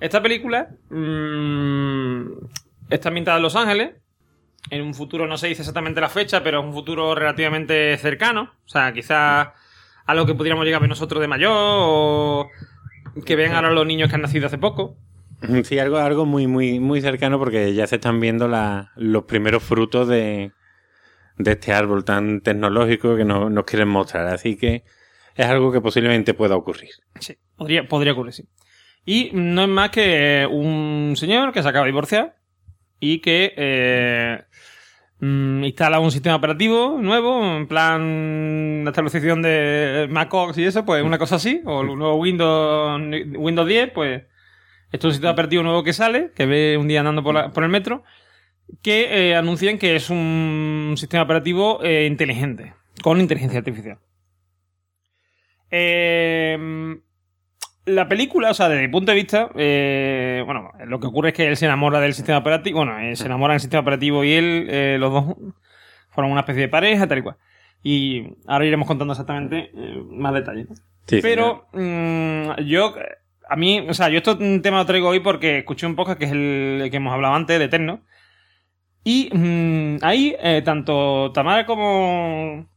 Esta 0.00 0.20
película 0.20 0.70
mm, 0.90 2.32
está 2.90 3.10
ambientada 3.10 3.36
en 3.36 3.42
Los 3.44 3.54
Ángeles, 3.54 3.94
en 4.70 4.82
un 4.82 4.92
futuro, 4.92 5.28
no 5.28 5.38
se 5.38 5.46
dice 5.46 5.62
exactamente 5.62 6.00
la 6.00 6.08
fecha, 6.08 6.42
pero 6.42 6.58
es 6.60 6.66
un 6.66 6.72
futuro 6.72 7.14
relativamente 7.14 7.96
cercano, 7.98 8.50
o 8.64 8.68
sea, 8.68 8.92
quizás 8.92 9.50
a 10.04 10.14
lo 10.14 10.26
que 10.26 10.34
pudiéramos 10.34 10.64
llegar 10.64 10.78
a 10.78 10.80
ver 10.80 10.88
nosotros 10.88 11.20
de 11.20 11.28
mayor, 11.28 11.52
o 11.54 12.50
que 13.24 13.36
vean 13.36 13.54
ahora 13.54 13.70
los 13.70 13.86
niños 13.86 14.08
que 14.08 14.16
han 14.16 14.22
nacido 14.22 14.48
hace 14.48 14.58
poco. 14.58 14.96
Sí, 15.64 15.78
algo, 15.78 15.98
algo 15.98 16.26
muy, 16.26 16.46
muy, 16.46 16.80
muy 16.80 17.00
cercano 17.00 17.38
porque 17.38 17.74
ya 17.74 17.86
se 17.86 17.96
están 17.96 18.20
viendo 18.20 18.48
la- 18.48 18.92
los 18.96 19.24
primeros 19.24 19.62
frutos 19.62 20.08
de, 20.08 20.52
de 21.38 21.50
este 21.52 21.72
árbol 21.72 22.04
tan 22.04 22.40
tecnológico 22.40 23.16
que 23.16 23.24
no- 23.24 23.50
nos 23.50 23.64
quieren 23.64 23.88
mostrar. 23.88 24.26
Así 24.28 24.56
que 24.56 24.84
es 25.34 25.46
algo 25.46 25.72
que 25.72 25.80
posiblemente 25.80 26.34
pueda 26.34 26.56
ocurrir. 26.56 26.90
Sí, 27.20 27.36
podría, 27.56 27.86
podría 27.88 28.12
ocurrir, 28.12 28.32
sí. 28.32 28.44
Y 29.04 29.30
no 29.34 29.62
es 29.62 29.68
más 29.68 29.90
que 29.90 30.46
un 30.50 31.14
señor 31.16 31.52
que 31.52 31.62
se 31.62 31.68
acaba 31.68 31.84
de 31.84 31.90
divorciar 31.92 32.36
y 33.00 33.18
que 33.18 33.52
eh, 33.56 34.42
mm, 35.20 35.64
instala 35.64 35.98
un 36.00 36.10
sistema 36.10 36.36
operativo 36.36 36.96
nuevo, 37.00 37.44
en 37.56 37.66
plan 37.66 38.82
la 38.84 38.90
actualización 38.90 39.42
de 39.42 40.06
macOS 40.10 40.56
y 40.58 40.64
eso, 40.64 40.84
pues 40.86 41.02
una 41.02 41.18
cosa 41.18 41.36
así, 41.36 41.60
o 41.66 41.82
el 41.82 41.88
nuevo 41.98 42.14
Windows, 42.16 42.98
Windows 43.36 43.68
10, 43.68 43.90
pues 43.90 44.22
esto 44.94 45.08
es 45.08 45.12
un 45.12 45.14
sistema 45.14 45.32
operativo 45.32 45.62
nuevo 45.62 45.82
que 45.82 45.92
sale, 45.92 46.30
que 46.34 46.46
ve 46.46 46.76
un 46.78 46.88
día 46.88 47.00
andando 47.00 47.22
por, 47.22 47.34
la- 47.34 47.50
por 47.50 47.64
el 47.64 47.70
metro, 47.70 48.02
que 48.82 49.30
eh, 49.30 49.36
anuncian 49.36 49.76
que 49.78 49.96
es 49.96 50.08
un 50.10 50.94
sistema 50.96 51.22
operativo 51.24 51.80
eh, 51.82 52.06
inteligente, 52.06 52.74
con 53.02 53.20
inteligencia 53.20 53.58
artificial. 53.58 53.98
Eh, 55.70 56.96
la 57.86 58.08
película, 58.08 58.50
o 58.50 58.54
sea, 58.54 58.68
desde 58.68 58.82
mi 58.82 58.88
punto 58.88 59.12
de 59.12 59.16
vista, 59.16 59.50
eh, 59.56 60.42
bueno, 60.46 60.70
lo 60.86 61.00
que 61.00 61.06
ocurre 61.06 61.30
es 61.30 61.34
que 61.34 61.48
él 61.48 61.56
se 61.56 61.66
enamora 61.66 62.00
del 62.00 62.14
sistema 62.14 62.38
operativo, 62.38 62.78
bueno, 62.78 62.98
eh, 62.98 63.16
se 63.16 63.26
enamora 63.26 63.52
del 63.54 63.60
sistema 63.60 63.80
operativo 63.82 64.24
y 64.24 64.32
él, 64.32 64.66
eh, 64.70 64.96
los 64.98 65.12
dos 65.12 65.36
fueron 66.10 66.30
una 66.32 66.40
especie 66.40 66.62
de 66.62 66.68
pareja, 66.68 67.06
tal 67.06 67.18
y 67.18 67.22
cual. 67.22 67.36
Y 67.82 68.24
ahora 68.46 68.64
iremos 68.64 68.86
contando 68.88 69.12
exactamente 69.12 69.70
más 70.08 70.32
detalles. 70.32 70.70
¿no? 70.70 70.76
Sí, 70.76 71.16
sí, 71.16 71.20
Pero 71.20 71.66
mm, 71.74 72.62
yo, 72.64 72.94
a 73.48 73.56
mí, 73.56 73.84
o 73.88 73.94
sea, 73.94 74.08
yo 74.08 74.18
esto 74.18 74.36
un 74.40 74.62
tema 74.62 74.78
lo 74.78 74.86
traigo 74.86 75.08
hoy 75.08 75.20
porque 75.20 75.58
escuché 75.58 75.86
un 75.86 75.96
podcast 75.96 76.18
que 76.18 76.24
es 76.26 76.32
el 76.32 76.88
que 76.90 76.96
hemos 76.96 77.12
hablado 77.12 77.34
antes, 77.34 77.58
de 77.58 77.64
Eterno. 77.66 78.02
Y 79.04 79.30
mm, 79.32 79.98
ahí, 80.02 80.34
eh, 80.40 80.62
tanto 80.64 81.30
Tamara 81.32 81.66
como, 81.66 82.68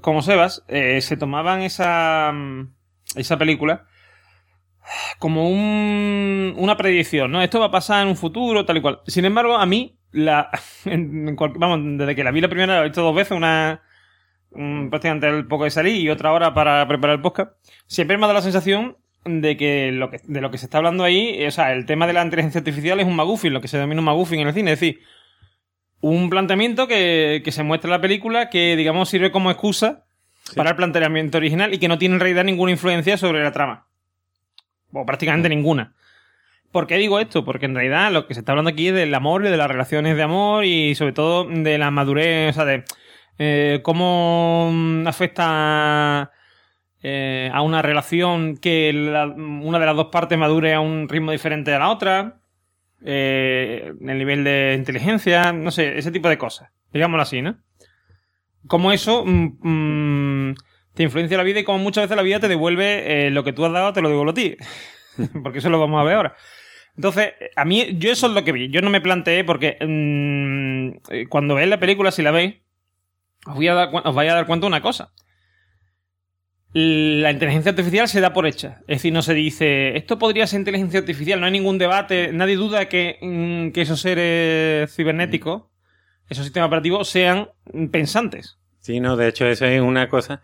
como 0.00 0.22
Sebas 0.22 0.64
eh, 0.68 1.00
se 1.00 1.16
tomaban 1.16 1.62
esa, 1.62 2.30
mm, 2.32 2.74
esa 3.16 3.38
película 3.38 3.86
como 5.18 5.48
un, 5.48 6.54
una 6.58 6.76
predicción, 6.76 7.32
¿no? 7.32 7.42
Esto 7.42 7.58
va 7.60 7.66
a 7.66 7.70
pasar 7.70 8.02
en 8.02 8.08
un 8.08 8.16
futuro, 8.16 8.64
tal 8.64 8.76
y 8.76 8.80
cual. 8.82 9.00
Sin 9.06 9.24
embargo, 9.24 9.56
a 9.56 9.66
mí, 9.66 9.98
la, 10.12 10.50
en 10.84 11.34
cual- 11.36 11.54
vamos, 11.56 11.80
desde 11.98 12.14
que 12.14 12.24
la 12.24 12.30
vi 12.30 12.40
la 12.40 12.48
primera, 12.48 12.74
la 12.74 12.80
he 12.80 12.84
visto 12.84 13.02
dos 13.02 13.14
veces, 13.14 13.32
una 13.36 13.82
mm, 14.52 14.90
prácticamente 14.90 15.28
el 15.28 15.46
poco 15.46 15.64
de 15.64 15.70
salir 15.70 15.96
y 15.96 16.10
otra 16.10 16.32
hora 16.32 16.54
para 16.54 16.86
preparar 16.86 17.16
el 17.16 17.22
podcast, 17.22 17.52
siempre 17.86 18.16
me 18.16 18.24
ha 18.24 18.28
dado 18.28 18.38
la 18.38 18.42
sensación 18.42 18.96
de 19.24 19.56
que, 19.56 19.90
lo 19.92 20.10
que 20.10 20.20
de 20.24 20.40
lo 20.40 20.50
que 20.50 20.58
se 20.58 20.66
está 20.66 20.78
hablando 20.78 21.04
ahí, 21.04 21.34
eh, 21.38 21.48
o 21.48 21.50
sea, 21.50 21.72
el 21.72 21.86
tema 21.86 22.06
de 22.06 22.12
la 22.12 22.24
inteligencia 22.24 22.58
artificial 22.58 23.00
es 23.00 23.06
un 23.06 23.16
McGuffin, 23.16 23.52
lo 23.52 23.60
que 23.60 23.68
se 23.68 23.76
denomina 23.76 24.00
un 24.00 24.06
McGuffin 24.06 24.40
en 24.40 24.48
el 24.48 24.54
cine, 24.54 24.72
es 24.72 24.80
decir, 24.80 25.00
un 26.00 26.28
planteamiento 26.28 26.86
que, 26.86 27.42
que 27.44 27.52
se 27.52 27.62
muestra 27.62 27.88
en 27.88 27.92
la 27.92 28.00
película 28.00 28.50
que, 28.50 28.76
digamos, 28.76 29.08
sirve 29.08 29.30
como 29.30 29.50
excusa 29.50 30.04
para 30.54 30.70
el 30.70 30.76
planteamiento 30.76 31.38
original 31.38 31.72
y 31.72 31.78
que 31.78 31.88
no 31.88 31.98
tiene 31.98 32.16
en 32.16 32.20
realidad 32.20 32.44
ninguna 32.44 32.72
influencia 32.72 33.16
sobre 33.16 33.42
la 33.42 33.52
trama. 33.52 33.86
O 34.92 35.06
prácticamente 35.06 35.48
ninguna. 35.48 35.94
¿Por 36.70 36.86
qué 36.86 36.96
digo 36.96 37.20
esto? 37.20 37.44
Porque 37.44 37.66
en 37.66 37.74
realidad 37.74 38.12
lo 38.12 38.26
que 38.26 38.34
se 38.34 38.40
está 38.40 38.52
hablando 38.52 38.70
aquí 38.70 38.88
es 38.88 38.94
del 38.94 39.14
amor 39.14 39.46
y 39.46 39.48
de 39.48 39.56
las 39.56 39.68
relaciones 39.68 40.16
de 40.16 40.22
amor 40.22 40.64
y 40.64 40.94
sobre 40.94 41.12
todo 41.12 41.44
de 41.44 41.78
la 41.78 41.90
madurez, 41.90 42.50
o 42.50 42.52
sea, 42.52 42.64
de 42.64 42.84
eh, 43.38 43.80
cómo 43.82 44.72
afecta 45.06 46.32
eh, 47.06 47.50
a 47.52 47.60
una 47.60 47.82
relación 47.82 48.56
que 48.56 48.90
una 49.36 49.78
de 49.78 49.84
las 49.86 49.94
dos 49.94 50.06
partes 50.06 50.38
madure 50.38 50.72
a 50.72 50.80
un 50.80 51.06
ritmo 51.06 51.32
diferente 51.32 51.74
a 51.74 51.78
la 51.78 51.90
otra, 51.90 52.40
eh, 53.04 53.92
el 54.00 54.18
nivel 54.18 54.42
de 54.42 54.74
inteligencia, 54.78 55.52
no 55.52 55.70
sé, 55.70 55.98
ese 55.98 56.10
tipo 56.10 56.30
de 56.30 56.38
cosas, 56.38 56.70
digámoslo 56.94 57.20
así, 57.20 57.42
¿no? 57.42 57.58
Cómo 58.68 58.90
eso 58.90 59.22
mm, 59.26 59.58
mm, 60.48 60.54
te 60.94 61.02
influencia 61.02 61.36
la 61.36 61.42
vida 61.42 61.60
y 61.60 61.64
como 61.64 61.78
muchas 61.78 62.04
veces 62.04 62.16
la 62.16 62.22
vida 62.22 62.40
te 62.40 62.48
devuelve 62.48 63.26
eh, 63.26 63.30
lo 63.30 63.44
que 63.44 63.52
tú 63.52 63.66
has 63.66 63.72
dado, 63.74 63.92
te 63.92 64.00
lo 64.00 64.08
devuelvo 64.08 64.30
a 64.30 64.34
ti. 64.34 64.56
porque 65.42 65.58
eso 65.58 65.68
lo 65.68 65.78
vamos 65.78 66.00
a 66.00 66.04
ver 66.04 66.16
ahora. 66.16 66.36
Entonces, 66.96 67.34
a 67.54 67.66
mí, 67.66 67.98
yo 67.98 68.12
eso 68.12 68.28
es 68.28 68.32
lo 68.32 68.44
que 68.44 68.52
vi. 68.52 68.70
Yo 68.70 68.80
no 68.80 68.88
me 68.88 69.02
planteé 69.02 69.44
porque 69.44 69.76
mm, 69.78 71.26
cuando 71.28 71.54
veáis 71.54 71.68
la 71.68 71.80
película, 71.80 72.10
si 72.10 72.22
la 72.22 72.30
veis, 72.30 72.54
os, 73.44 73.56
voy 73.56 73.68
a 73.68 73.74
dar, 73.74 73.90
os 73.92 74.14
vais 74.14 74.30
a 74.30 74.36
dar 74.36 74.46
cuenta 74.46 74.64
de 74.64 74.68
una 74.68 74.80
cosa. 74.80 75.12
La 76.74 77.30
inteligencia 77.30 77.70
artificial 77.70 78.08
se 78.08 78.20
da 78.20 78.32
por 78.32 78.46
hecha. 78.46 78.80
Es 78.88 78.98
decir, 78.98 79.12
no 79.12 79.22
se 79.22 79.32
dice, 79.32 79.96
esto 79.96 80.18
podría 80.18 80.46
ser 80.48 80.58
inteligencia 80.58 80.98
artificial, 80.98 81.38
no 81.38 81.46
hay 81.46 81.52
ningún 81.52 81.78
debate, 81.78 82.32
nadie 82.32 82.56
duda 82.56 82.88
que, 82.88 83.16
mm, 83.20 83.70
que 83.70 83.82
esos 83.82 84.00
seres 84.00 84.92
cibernéticos, 84.92 85.62
esos 86.28 86.44
sistemas 86.44 86.66
operativos, 86.66 87.08
sean 87.08 87.48
pensantes. 87.92 88.58
Sí, 88.80 88.98
no, 88.98 89.16
de 89.16 89.28
hecho, 89.28 89.46
eso 89.46 89.66
es 89.66 89.80
una 89.80 90.08
cosa 90.08 90.42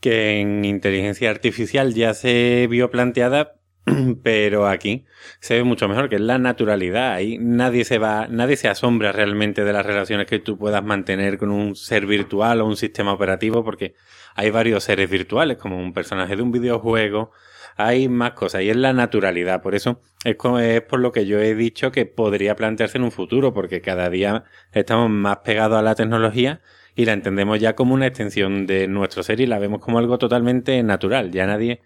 que 0.00 0.40
en 0.40 0.66
inteligencia 0.66 1.30
artificial 1.30 1.94
ya 1.94 2.12
se 2.12 2.66
vio 2.68 2.90
planteada, 2.90 3.56
pero 4.22 4.68
aquí 4.68 5.06
se 5.40 5.54
ve 5.54 5.64
mucho 5.64 5.88
mejor, 5.88 6.10
que 6.10 6.16
es 6.16 6.20
la 6.20 6.38
naturalidad. 6.38 7.14
Ahí 7.14 7.38
nadie 7.38 7.86
se 7.86 7.98
va, 7.98 8.26
nadie 8.28 8.56
se 8.56 8.68
asombra 8.68 9.12
realmente 9.12 9.64
de 9.64 9.72
las 9.72 9.86
relaciones 9.86 10.26
que 10.26 10.38
tú 10.38 10.58
puedas 10.58 10.84
mantener 10.84 11.38
con 11.38 11.50
un 11.50 11.74
ser 11.74 12.04
virtual 12.04 12.60
o 12.60 12.66
un 12.66 12.76
sistema 12.76 13.14
operativo, 13.14 13.64
porque 13.64 13.94
hay 14.40 14.48
varios 14.48 14.84
seres 14.84 15.10
virtuales, 15.10 15.58
como 15.58 15.78
un 15.78 15.92
personaje 15.92 16.34
de 16.34 16.40
un 16.40 16.50
videojuego, 16.50 17.30
hay 17.76 18.08
más 18.08 18.30
cosas, 18.32 18.62
y 18.62 18.70
es 18.70 18.76
la 18.76 18.94
naturalidad. 18.94 19.60
Por 19.60 19.74
eso 19.74 20.00
es, 20.24 20.34
es 20.62 20.80
por 20.82 20.98
lo 20.98 21.12
que 21.12 21.26
yo 21.26 21.38
he 21.40 21.54
dicho 21.54 21.92
que 21.92 22.06
podría 22.06 22.56
plantearse 22.56 22.96
en 22.96 23.04
un 23.04 23.10
futuro, 23.10 23.52
porque 23.52 23.82
cada 23.82 24.08
día 24.08 24.44
estamos 24.72 25.10
más 25.10 25.38
pegados 25.38 25.78
a 25.78 25.82
la 25.82 25.94
tecnología 25.94 26.62
y 26.96 27.04
la 27.04 27.12
entendemos 27.12 27.60
ya 27.60 27.74
como 27.74 27.92
una 27.92 28.06
extensión 28.06 28.66
de 28.66 28.88
nuestro 28.88 29.22
ser 29.22 29.40
y 29.40 29.46
la 29.46 29.58
vemos 29.58 29.80
como 29.80 29.98
algo 29.98 30.16
totalmente 30.16 30.82
natural. 30.82 31.30
Ya 31.32 31.46
nadie 31.46 31.82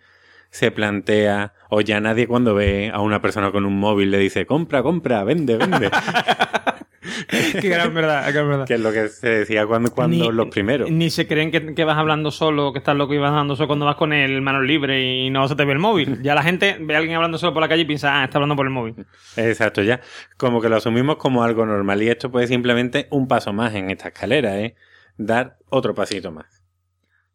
se 0.51 0.71
plantea, 0.71 1.55
o 1.71 1.81
ya 1.81 1.99
nadie 1.99 2.29
cuando 2.29 2.55
ve 2.55 2.93
a 2.95 3.01
una 3.01 3.21
persona 3.21 3.51
con 3.51 3.67
un 3.67 3.81
móvil 3.81 4.13
le 4.13 4.19
dice, 4.19 4.47
compra, 4.47 4.85
compra, 4.85 5.25
vende, 5.25 5.57
vende. 5.57 5.91
qué 7.61 7.69
gran 7.69 7.95
verdad, 7.95 8.27
qué 8.33 8.43
verdad. 8.43 8.67
Que 8.67 8.75
es 8.75 8.81
lo 8.81 8.93
que 8.93 9.09
se 9.09 9.29
decía 9.29 9.67
cuando, 9.67 9.91
cuando 9.91 10.33
los 10.33 10.49
primeros. 10.49 10.91
Ni 10.91 11.11
se 11.11 11.27
creen 11.27 11.51
que, 11.51 11.85
vas 11.85 11.99
hablando 11.99 12.31
solo, 12.31 12.73
que 12.73 12.79
estás 12.79 12.97
loco 12.97 13.15
y 13.15 13.19
vas 13.19 13.31
hablando 13.31 13.57
solo 13.57 13.67
cuando 13.67 13.87
vas 13.87 13.97
con 13.97 14.13
el 14.13 14.41
mano 14.41 14.63
libre 14.63 15.03
y 15.03 15.31
no 15.31 15.47
se 15.49 15.57
te 15.57 15.65
ve 15.65 15.73
el 15.73 15.79
móvil. 15.79 16.23
Ya 16.23 16.35
la 16.35 16.43
gente 16.43 16.77
ve 16.81 16.95
a 16.95 16.99
alguien 16.99 17.17
hablando 17.17 17.39
solo 17.39 17.53
por 17.53 17.61
la 17.61 17.69
calle 17.69 17.83
y 17.83 17.87
piensa, 17.87 18.21
ah, 18.21 18.25
está 18.25 18.39
hablando 18.39 18.57
por 18.57 18.67
el 18.67 18.73
móvil. 18.73 18.95
Exacto, 19.37 19.83
ya. 19.83 20.01
Como 20.37 20.61
que 20.61 20.69
lo 20.69 20.77
asumimos 20.77 21.17
como 21.17 21.45
algo 21.45 21.67
normal. 21.67 22.03
Y 22.03 22.09
esto 22.09 22.31
puede 22.31 22.47
simplemente 22.47 23.07
un 23.11 23.29
paso 23.29 23.53
más 23.53 23.75
en 23.75 23.91
esta 23.91 24.09
escalera, 24.09 24.59
¿eh? 24.59 24.75
Dar 25.17 25.59
otro 25.69 25.95
pasito 25.95 26.33
más. 26.33 26.65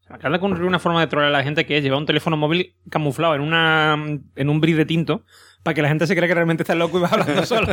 Acaba 0.10 0.32
de 0.32 0.38
ocurrir 0.38 0.64
una 0.64 0.80
forma 0.80 1.02
de 1.02 1.08
trolear 1.08 1.30
a 1.30 1.38
la 1.38 1.44
gente 1.44 1.68
que 1.68 1.78
es 1.78 1.84
llevar 1.84 2.00
un 2.00 2.08
teléfono 2.08 2.36
móvil 2.36 2.76
camuflado 2.90 3.36
en 3.36 3.42
una 3.42 3.94
en 4.36 4.50
un 4.50 4.60
bris 4.60 4.76
de 4.76 4.86
tinto 4.86 5.24
para 5.62 5.76
que 5.76 5.84
la 5.84 5.88
gente 5.88 6.08
se 6.08 6.16
crea 6.16 6.28
que 6.28 6.34
realmente 6.34 6.64
está 6.64 6.74
loco 6.74 6.98
y 6.98 7.02
va 7.02 7.10
hablando 7.10 7.46
solo. 7.46 7.68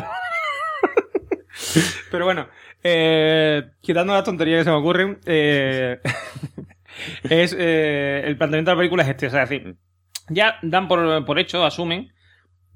Pero 2.11 2.25
bueno, 2.25 2.49
eh, 2.83 3.71
quitando 3.81 4.12
las 4.12 4.25
tonterías 4.25 4.61
que 4.61 4.65
se 4.65 4.71
me 4.71 4.77
ocurren, 4.77 5.19
eh, 5.27 6.01
es 7.25 7.55
eh, 7.59 8.23
el 8.25 8.37
planteamiento 8.37 8.71
de 8.71 8.75
la 8.75 8.79
película 8.79 9.03
es 9.03 9.09
este. 9.09 9.27
O 9.27 9.31
sea, 9.31 9.45
es 9.45 9.51
decir, 9.51 9.77
ya 10.29 10.59
dan 10.62 10.89
por, 10.89 11.39
hecho, 11.39 11.65
asumen 11.65 12.12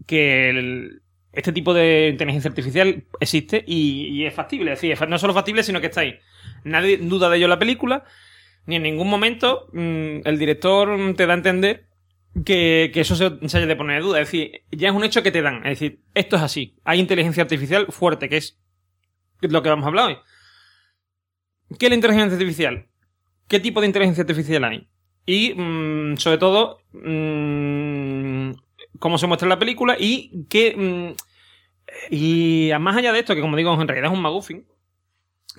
que 0.07 0.91
este 1.33 1.53
tipo 1.53 1.75
de 1.75 2.09
inteligencia 2.09 2.49
artificial 2.49 3.05
existe 3.21 3.63
y, 3.67 4.25
es 4.25 4.35
factible. 4.35 4.73
Es 4.73 4.81
decir, 4.81 5.09
no 5.09 5.19
solo 5.19 5.35
factible, 5.35 5.63
sino 5.63 5.81
que 5.81 5.87
está 5.87 6.01
ahí. 6.01 6.19
Nadie 6.65 6.99
duda 6.99 7.31
de 7.31 7.37
ello 7.37 7.47
en 7.47 7.51
la 7.51 7.59
película 7.59 8.05
ni 8.67 8.77
en 8.77 8.83
ningún 8.83 9.09
momento 9.09 9.69
mm, 9.73 10.21
el 10.25 10.39
director 10.39 11.15
te 11.17 11.27
da 11.27 11.33
a 11.33 11.37
entender 11.37 11.87
que, 12.45 12.93
eso 12.95 13.17
se, 13.17 13.25
haya 13.25 13.67
de 13.67 13.77
poner 13.77 13.99
en 13.99 14.03
duda. 14.03 14.21
Es 14.21 14.29
decir, 14.29 14.63
ya 14.71 14.89
es 14.89 14.95
un 14.95 15.05
hecho 15.05 15.23
que 15.23 15.31
te 15.33 15.43
dan. 15.43 15.59
Es 15.67 15.81
decir, 15.81 16.01
esto 16.15 16.37
es 16.37 16.43
así. 16.43 16.77
Hay 16.85 17.01
inteligencia 17.01 17.43
artificial 17.43 17.87
fuerte, 17.91 18.29
que 18.29 18.37
es 18.37 18.59
lo 19.43 19.63
que 19.63 19.69
vamos 19.69 19.85
a 19.85 19.89
hablar 19.89 20.07
hoy. 20.09 20.19
¿Qué 21.79 21.87
es 21.87 21.91
la 21.91 21.97
inteligencia 21.97 22.35
artificial? 22.37 22.87
¿Qué 23.49 23.61
tipo 23.61 23.81
de 23.81 23.87
inteligencia 23.87 24.23
artificial 24.23 24.65
hay? 24.65 24.89
Y, 25.27 25.55
mm, 25.55 26.17
sobre 26.17 26.39
todo, 26.39 26.79
mm, 26.93 28.53
cómo 28.99 29.19
se 29.19 29.27
muestra 29.27 29.47
en 29.47 29.51
la 29.51 29.59
película 29.59 29.97
y 29.99 30.47
qué... 30.49 31.15
y 32.11 32.71
más 32.81 32.97
allá 32.97 33.13
de 33.13 33.21
esto, 33.21 33.35
que 33.35 33.41
como 33.41 33.57
digo, 33.57 33.73
en 33.81 33.89
realidad 33.89 34.11
es 34.11 34.17
un 34.17 34.23
maguffin, 34.23 34.67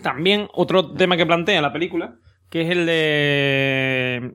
también 0.02 0.48
otro 0.54 0.94
tema 0.94 1.17
que 1.17 1.26
plantea 1.26 1.62
la 1.62 1.74
película 1.74 2.17
que 2.52 2.62
es 2.62 2.70
el 2.70 2.86
de. 2.86 4.34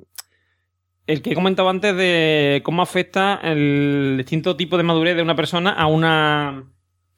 El 1.06 1.22
que 1.22 1.30
he 1.30 1.34
comentado 1.34 1.68
antes 1.68 1.94
de 1.94 2.62
cómo 2.64 2.82
afecta 2.82 3.38
el 3.44 4.16
distinto 4.16 4.56
tipo 4.56 4.76
de 4.76 4.82
madurez 4.82 5.14
de 5.14 5.22
una 5.22 5.36
persona 5.36 5.70
a 5.70 5.86
una. 5.86 6.72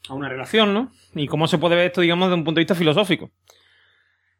A 0.08 0.14
una 0.14 0.28
relación, 0.28 0.74
¿no? 0.74 0.90
Y 1.14 1.26
cómo 1.26 1.46
se 1.46 1.58
puede 1.58 1.76
ver 1.76 1.86
esto, 1.86 2.00
digamos, 2.00 2.28
desde 2.28 2.38
un 2.38 2.44
punto 2.44 2.58
de 2.58 2.62
vista 2.62 2.74
filosófico. 2.74 3.30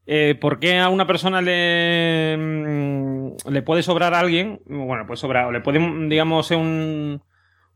Eh, 0.07 0.37
¿Por 0.40 0.59
qué 0.59 0.78
a 0.78 0.88
una 0.88 1.07
persona 1.07 1.42
le, 1.42 2.37
mm, 2.38 3.50
le 3.50 3.62
puede 3.62 3.83
sobrar 3.83 4.14
a 4.14 4.20
alguien? 4.20 4.61
Bueno, 4.66 5.07
puede 5.07 5.18
sobrar, 5.18 5.46
o 5.46 5.52
le 5.52 5.61
puede, 5.61 5.78
digamos, 6.09 6.46
ser 6.46 6.57
un, 6.57 7.22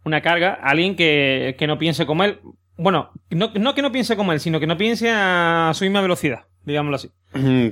una 0.04 0.22
carga 0.22 0.58
a 0.62 0.70
alguien 0.70 0.96
que, 0.96 1.56
que 1.58 1.66
no 1.66 1.78
piense 1.78 2.06
como 2.06 2.24
él. 2.24 2.40
Bueno, 2.78 3.10
no, 3.30 3.52
no 3.54 3.74
que 3.74 3.82
no 3.82 3.92
piense 3.92 4.16
como 4.16 4.32
él, 4.32 4.40
sino 4.40 4.60
que 4.60 4.66
no 4.66 4.76
piense 4.76 5.10
a 5.10 5.72
su 5.74 5.84
misma 5.84 6.00
velocidad 6.00 6.46
digámoslo 6.64 6.96
así. 6.96 7.10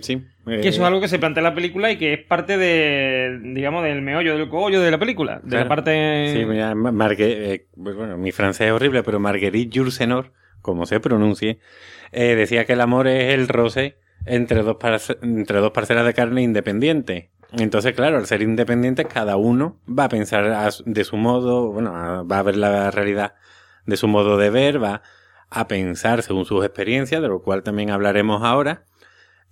Sí. 0.00 0.22
Que 0.46 0.68
eso 0.68 0.80
es 0.80 0.86
algo 0.86 1.00
que 1.00 1.08
se 1.08 1.18
plantea 1.18 1.42
en 1.42 1.44
la 1.44 1.54
película 1.54 1.90
y 1.90 1.96
que 1.96 2.14
es 2.14 2.24
parte 2.24 2.56
de, 2.56 3.38
digamos, 3.42 3.84
del 3.84 4.02
meollo, 4.02 4.36
del 4.36 4.48
cogollo 4.48 4.80
de 4.80 4.90
la 4.90 4.98
película. 4.98 5.40
De 5.44 5.58
la 5.58 5.68
parte... 5.68 6.34
Sí, 6.34 6.44
mira, 6.44 6.74
eh, 7.18 7.66
pues 7.82 7.94
bueno, 7.94 8.16
mi 8.16 8.32
francés 8.32 8.68
es 8.68 8.72
horrible, 8.72 9.02
pero 9.02 9.20
Marguerite 9.20 9.78
Jursenor, 9.78 10.32
como 10.62 10.86
se 10.86 10.98
pronuncie, 10.98 11.58
eh, 12.12 12.34
decía 12.34 12.64
que 12.64 12.72
el 12.72 12.80
amor 12.80 13.06
es 13.06 13.34
el 13.34 13.48
roce 13.48 13.98
entre 14.26 14.62
dos, 14.62 14.76
entre 15.22 15.58
dos 15.58 15.70
parcelas 15.70 16.06
de 16.06 16.14
carne 16.14 16.42
independientes. 16.42 17.26
Entonces, 17.52 17.94
claro, 17.94 18.16
al 18.16 18.26
ser 18.26 18.42
independientes, 18.42 19.06
cada 19.06 19.36
uno 19.36 19.78
va 19.86 20.04
a 20.04 20.08
pensar 20.08 20.72
de 20.84 21.04
su 21.04 21.16
modo, 21.16 21.70
bueno, 21.72 22.26
va 22.26 22.38
a 22.38 22.42
ver 22.42 22.56
la 22.56 22.90
realidad 22.90 23.34
de 23.86 23.96
su 23.96 24.08
modo 24.08 24.36
de 24.36 24.50
ver, 24.50 24.82
va 24.82 25.02
a 25.50 25.68
pensar 25.68 26.22
según 26.22 26.44
sus 26.44 26.64
experiencias, 26.64 27.20
de 27.20 27.28
lo 27.28 27.42
cual 27.42 27.62
también 27.62 27.90
hablaremos 27.90 28.42
ahora. 28.42 28.84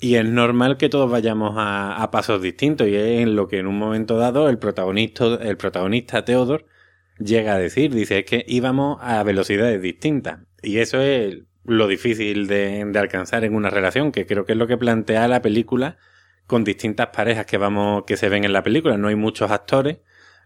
Y 0.01 0.15
es 0.15 0.25
normal 0.25 0.77
que 0.77 0.89
todos 0.89 1.11
vayamos 1.11 1.55
a, 1.57 2.09
pasos 2.13 2.41
distintos 2.41 2.87
y 2.87 2.95
es 2.95 3.21
en 3.21 3.35
lo 3.35 3.49
que 3.49 3.59
en 3.59 3.67
un 3.67 3.77
momento 3.79 4.17
dado 4.17 4.49
el 4.49 4.59
protagonista, 4.59 5.25
el 5.43 5.57
protagonista 5.57 6.25
Theodore 6.25 6.67
llega 7.19 7.55
a 7.55 7.59
decir, 7.59 7.93
dice, 7.93 8.21
es 8.21 8.25
que 8.25 8.45
íbamos 8.47 8.99
a 9.01 9.23
velocidades 9.25 9.83
distintas. 9.83 10.41
Y 10.63 10.79
eso 10.79 11.01
es 11.01 11.39
lo 11.65 11.89
difícil 11.89 12.47
de, 12.47 12.85
de 12.85 12.99
alcanzar 12.99 13.45
en 13.45 13.55
una 13.55 13.71
relación, 13.71 14.13
que 14.13 14.25
creo 14.25 14.45
que 14.45 14.53
es 14.53 14.59
lo 14.59 14.69
que 14.69 14.79
plantea 14.79 15.27
la 15.27 15.43
película 15.43 15.99
con 16.47 16.65
distintas 16.65 17.09
parejas 17.09 17.47
que 17.47 17.59
vamos, 17.59 18.05
que 18.07 18.17
se 18.17 18.29
ven 18.29 18.45
en 18.45 18.53
la 18.53 18.63
película. 18.63 18.97
No 18.97 19.09
hay 19.09 19.17
muchos 19.17 19.51
actores 19.51 19.99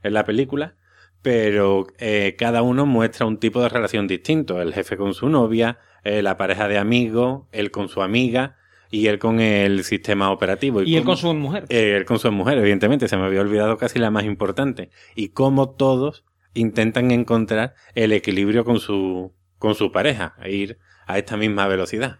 en 0.02 0.14
la 0.14 0.24
película, 0.24 0.76
pero 1.22 1.86
eh, 1.98 2.34
cada 2.36 2.62
uno 2.62 2.84
muestra 2.84 3.26
un 3.26 3.38
tipo 3.38 3.62
de 3.62 3.68
relación 3.68 4.06
distinto. 4.06 4.60
El 4.60 4.74
jefe 4.74 4.96
con 4.96 5.14
su 5.14 5.28
novia, 5.28 5.78
eh, 6.04 6.20
la 6.20 6.36
pareja 6.36 6.68
de 6.68 6.78
amigos, 6.78 7.44
él 7.52 7.70
con 7.70 7.88
su 7.88 8.02
amiga 8.02 8.56
y 8.90 9.06
él 9.06 9.18
con 9.18 9.40
el 9.40 9.84
sistema 9.84 10.30
operativo. 10.32 10.82
Y, 10.82 10.96
él 10.96 11.04
con 11.04 11.16
su 11.16 11.32
mujer. 11.32 11.64
Eh, 11.68 11.94
él 11.96 12.04
con 12.04 12.18
su 12.18 12.30
mujer, 12.32 12.58
evidentemente, 12.58 13.08
se 13.08 13.16
me 13.16 13.24
había 13.24 13.40
olvidado 13.40 13.78
casi 13.78 13.98
la 13.98 14.10
más 14.10 14.24
importante. 14.24 14.90
Y 15.14 15.28
cómo 15.28 15.70
todos 15.70 16.24
intentan 16.54 17.10
encontrar 17.12 17.74
el 17.94 18.12
equilibrio 18.12 18.64
con 18.64 18.80
su, 18.80 19.32
con 19.58 19.74
su 19.74 19.92
pareja, 19.92 20.34
e 20.42 20.52
ir 20.52 20.78
a 21.06 21.18
esta 21.18 21.36
misma 21.36 21.66
velocidad. 21.68 22.18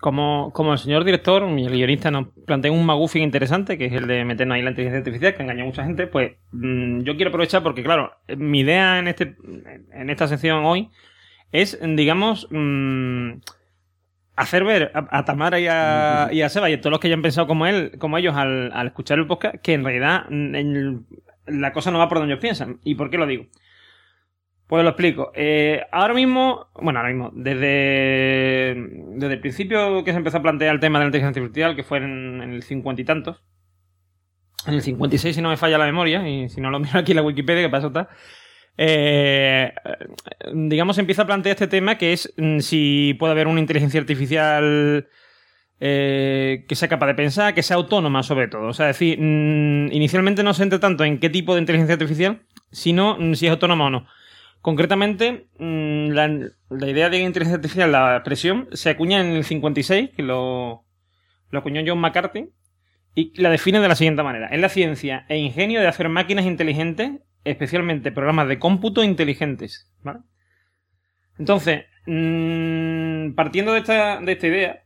Como, 0.00 0.50
como 0.54 0.72
el 0.72 0.78
señor 0.78 1.04
director 1.04 1.46
y 1.58 1.66
el 1.66 1.72
guionista 1.72 2.10
nos 2.10 2.28
plantea 2.46 2.72
un 2.72 2.86
maguffin 2.86 3.22
interesante, 3.22 3.76
que 3.76 3.86
es 3.86 3.92
el 3.92 4.06
de 4.06 4.24
meternos 4.24 4.54
ahí 4.56 4.62
la 4.62 4.70
inteligencia 4.70 4.98
artificial, 4.98 5.34
que 5.34 5.42
engaña 5.42 5.62
a 5.62 5.66
mucha 5.66 5.84
gente, 5.84 6.06
pues 6.06 6.32
mm, 6.52 7.00
yo 7.00 7.16
quiero 7.16 7.28
aprovechar 7.28 7.62
porque, 7.62 7.82
claro, 7.82 8.12
mi 8.36 8.60
idea 8.60 8.98
en, 8.98 9.08
este, 9.08 9.36
en 9.92 10.08
esta 10.08 10.26
sección 10.26 10.64
hoy 10.64 10.88
es, 11.52 11.78
digamos, 11.82 12.48
mm, 12.50 13.32
hacer 14.36 14.64
ver 14.64 14.90
a, 14.94 15.24
Tamara 15.26 15.60
y 15.60 15.66
a, 15.68 16.48
Seba 16.48 16.70
y 16.70 16.72
a 16.72 16.80
todos 16.80 16.92
los 16.92 17.00
que 17.00 17.08
hayan 17.08 17.20
pensado 17.20 17.46
como 17.46 17.66
él, 17.66 17.92
como 17.98 18.16
ellos 18.16 18.34
al, 18.36 18.72
al 18.72 18.86
escuchar 18.86 19.18
el 19.18 19.26
podcast, 19.26 19.56
que 19.56 19.74
en 19.74 19.84
realidad 19.84 20.24
mm, 20.30 21.04
la 21.46 21.72
cosa 21.72 21.90
no 21.90 21.98
va 21.98 22.08
por 22.08 22.18
donde 22.18 22.32
ellos 22.32 22.40
piensan. 22.40 22.80
¿Y 22.84 22.94
por 22.94 23.10
qué 23.10 23.18
lo 23.18 23.26
digo? 23.26 23.44
Pues 24.70 24.84
lo 24.84 24.90
explico. 24.90 25.32
Eh, 25.34 25.82
ahora 25.90 26.14
mismo, 26.14 26.68
bueno, 26.80 27.00
ahora 27.00 27.12
mismo, 27.12 27.32
desde, 27.34 28.76
desde 29.16 29.34
el 29.34 29.40
principio 29.40 30.04
que 30.04 30.12
se 30.12 30.18
empezó 30.18 30.36
a 30.36 30.42
plantear 30.42 30.72
el 30.72 30.80
tema 30.80 31.00
de 31.00 31.06
la 31.06 31.08
inteligencia 31.08 31.42
artificial, 31.42 31.74
que 31.74 31.82
fue 31.82 31.98
en, 31.98 32.40
el 32.40 32.62
cincuenta 32.62 33.02
y 33.02 33.04
tantos, 33.04 33.42
en 34.68 34.74
el 34.74 34.82
56 34.82 35.34
si 35.34 35.42
no 35.42 35.48
me 35.48 35.56
falla 35.56 35.76
la 35.76 35.86
memoria, 35.86 36.28
y 36.28 36.48
si 36.48 36.60
no 36.60 36.70
lo 36.70 36.78
miro 36.78 37.00
aquí 37.00 37.10
en 37.10 37.16
la 37.16 37.22
Wikipedia, 37.22 37.64
que 37.64 37.68
pasa 37.68 37.88
está, 37.88 38.10
eh, 38.76 39.72
digamos, 40.54 40.98
empieza 40.98 41.22
a 41.22 41.26
plantear 41.26 41.54
este 41.54 41.66
tema 41.66 41.98
que 41.98 42.12
es 42.12 42.32
mm, 42.36 42.60
si 42.60 43.16
puede 43.18 43.32
haber 43.32 43.48
una 43.48 43.58
inteligencia 43.58 43.98
artificial 43.98 45.08
eh, 45.80 46.64
que 46.68 46.76
sea 46.76 46.88
capaz 46.88 47.08
de 47.08 47.14
pensar, 47.16 47.54
que 47.54 47.64
sea 47.64 47.74
autónoma 47.74 48.22
sobre 48.22 48.46
todo. 48.46 48.68
O 48.68 48.72
sea, 48.72 48.88
es 48.88 48.96
decir, 48.96 49.18
mm, 49.20 49.90
inicialmente 49.90 50.44
no 50.44 50.54
se 50.54 50.62
entra 50.62 50.78
tanto 50.78 51.02
en 51.02 51.18
qué 51.18 51.28
tipo 51.28 51.54
de 51.54 51.60
inteligencia 51.60 51.94
artificial, 51.94 52.42
sino 52.70 53.16
mm, 53.18 53.34
si 53.34 53.46
es 53.46 53.50
autónoma 53.50 53.86
o 53.86 53.90
no. 53.90 54.06
Concretamente, 54.60 55.48
mm, 55.58 56.10
la, 56.10 56.88
idea 56.88 57.08
de 57.08 57.18
inteligencia 57.18 57.56
artificial, 57.56 57.92
la 57.92 58.22
presión, 58.22 58.68
se 58.72 58.90
acuña 58.90 59.20
en 59.20 59.32
el 59.32 59.44
56, 59.44 60.10
que 60.10 60.22
lo, 60.22 60.84
lo 61.50 61.58
acuñó 61.58 61.82
John 61.86 61.98
McCarthy, 61.98 62.50
y 63.14 63.32
la 63.40 63.50
define 63.50 63.80
de 63.80 63.88
la 63.88 63.94
siguiente 63.94 64.22
manera. 64.22 64.48
Es 64.48 64.60
la 64.60 64.68
ciencia 64.68 65.24
e 65.28 65.38
ingenio 65.38 65.80
de 65.80 65.88
hacer 65.88 66.08
máquinas 66.08 66.44
inteligentes, 66.44 67.10
especialmente 67.44 68.12
programas 68.12 68.48
de 68.48 68.58
cómputo 68.58 69.02
inteligentes. 69.02 69.90
Entonces, 71.38 71.86
mm, 72.06 73.32
partiendo 73.32 73.72
de 73.72 73.78
esta, 73.78 74.20
de 74.20 74.32
esta 74.32 74.46
idea, 74.46 74.84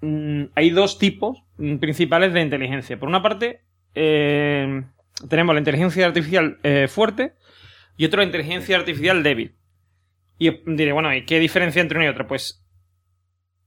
mm, 0.00 0.44
hay 0.54 0.70
dos 0.70 0.98
tipos 0.98 1.42
principales 1.80 2.32
de 2.32 2.40
inteligencia. 2.40 2.98
Por 2.98 3.08
una 3.08 3.22
parte, 3.22 3.62
eh, 3.94 4.84
tenemos 5.28 5.54
la 5.54 5.58
inteligencia 5.58 6.06
artificial 6.06 6.58
eh, 6.62 6.86
fuerte 6.88 7.34
y 7.98 8.04
otra 8.06 8.18
la 8.18 8.26
inteligencia 8.26 8.76
artificial 8.76 9.22
débil. 9.22 9.56
Y 10.38 10.50
diré, 10.66 10.92
bueno, 10.92 11.12
¿y 11.12 11.26
qué 11.26 11.40
diferencia 11.40 11.82
entre 11.82 11.98
una 11.98 12.06
y 12.06 12.08
otra? 12.08 12.28
Pues 12.28 12.64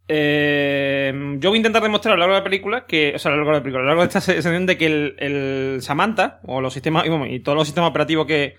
eh, 0.08 1.14
yo 1.38 1.50
voy 1.50 1.58
a 1.58 1.60
intentar 1.60 1.84
demostrar 1.84 2.14
a 2.14 2.16
lo 2.16 2.22
largo 2.22 2.36
de 2.36 2.40
la 2.40 2.44
película 2.46 2.86
que, 2.86 3.14
o 3.14 3.20
sea, 3.20 3.30
a 3.30 3.36
lo 3.36 3.42
largo 3.42 3.52
de 3.52 3.58
la 3.58 3.64
película, 3.64 3.82
a 3.82 3.84
lo 3.84 3.88
largo 3.90 4.02
de 4.02 4.08
esta 4.08 4.22
sesión 4.42 4.66
de 4.66 4.78
que 4.78 4.86
el, 4.86 5.78
Samantha, 5.82 6.40
o 6.46 6.62
los 6.62 6.74
sistemas, 6.74 7.06
y, 7.06 7.40
todos 7.42 7.58
los 7.58 7.68
sistemas 7.68 7.90
operativos 7.90 8.26
que 8.26 8.56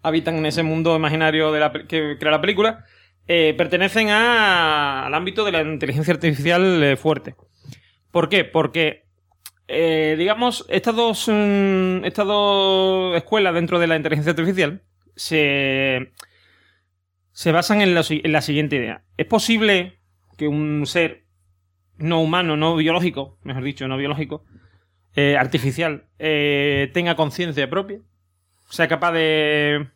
habitan 0.00 0.36
en 0.36 0.46
ese 0.46 0.62
mundo 0.62 0.94
imaginario 0.94 1.50
de 1.50 1.60
la, 1.60 1.72
que 1.72 2.16
crea 2.18 2.30
la 2.30 2.40
película, 2.40 2.84
eh, 3.26 3.52
pertenecen 3.58 4.10
al 4.10 5.12
ámbito 5.12 5.44
de 5.44 5.52
la 5.52 5.62
inteligencia 5.62 6.14
artificial 6.14 6.82
eh, 6.84 6.96
fuerte. 6.96 7.34
¿Por 8.12 8.28
qué? 8.28 8.44
Porque, 8.44 9.06
digamos, 9.68 10.66
estas 10.68 10.94
dos, 10.94 11.28
mm, 11.28 12.04
estas 12.04 12.26
dos 12.26 13.16
escuelas 13.16 13.54
dentro 13.54 13.80
de 13.80 13.88
la 13.88 13.96
inteligencia 13.96 14.30
artificial 14.30 14.82
se, 15.20 16.12
se 17.32 17.52
basan 17.52 17.82
en 17.82 17.94
la 17.94 18.42
siguiente 18.42 18.76
idea. 18.76 19.04
Es 19.18 19.26
posible 19.26 20.00
que 20.38 20.48
un 20.48 20.86
ser 20.86 21.24
no 21.98 22.22
humano, 22.22 22.56
no 22.56 22.74
biológico, 22.76 23.38
mejor 23.42 23.62
dicho, 23.62 23.86
no 23.86 23.98
biológico, 23.98 24.44
eh, 25.14 25.36
artificial, 25.36 26.06
eh, 26.18 26.90
tenga 26.94 27.16
conciencia 27.16 27.68
propia, 27.68 28.00
sea 28.70 28.88
capaz 28.88 29.12
de 29.12 29.88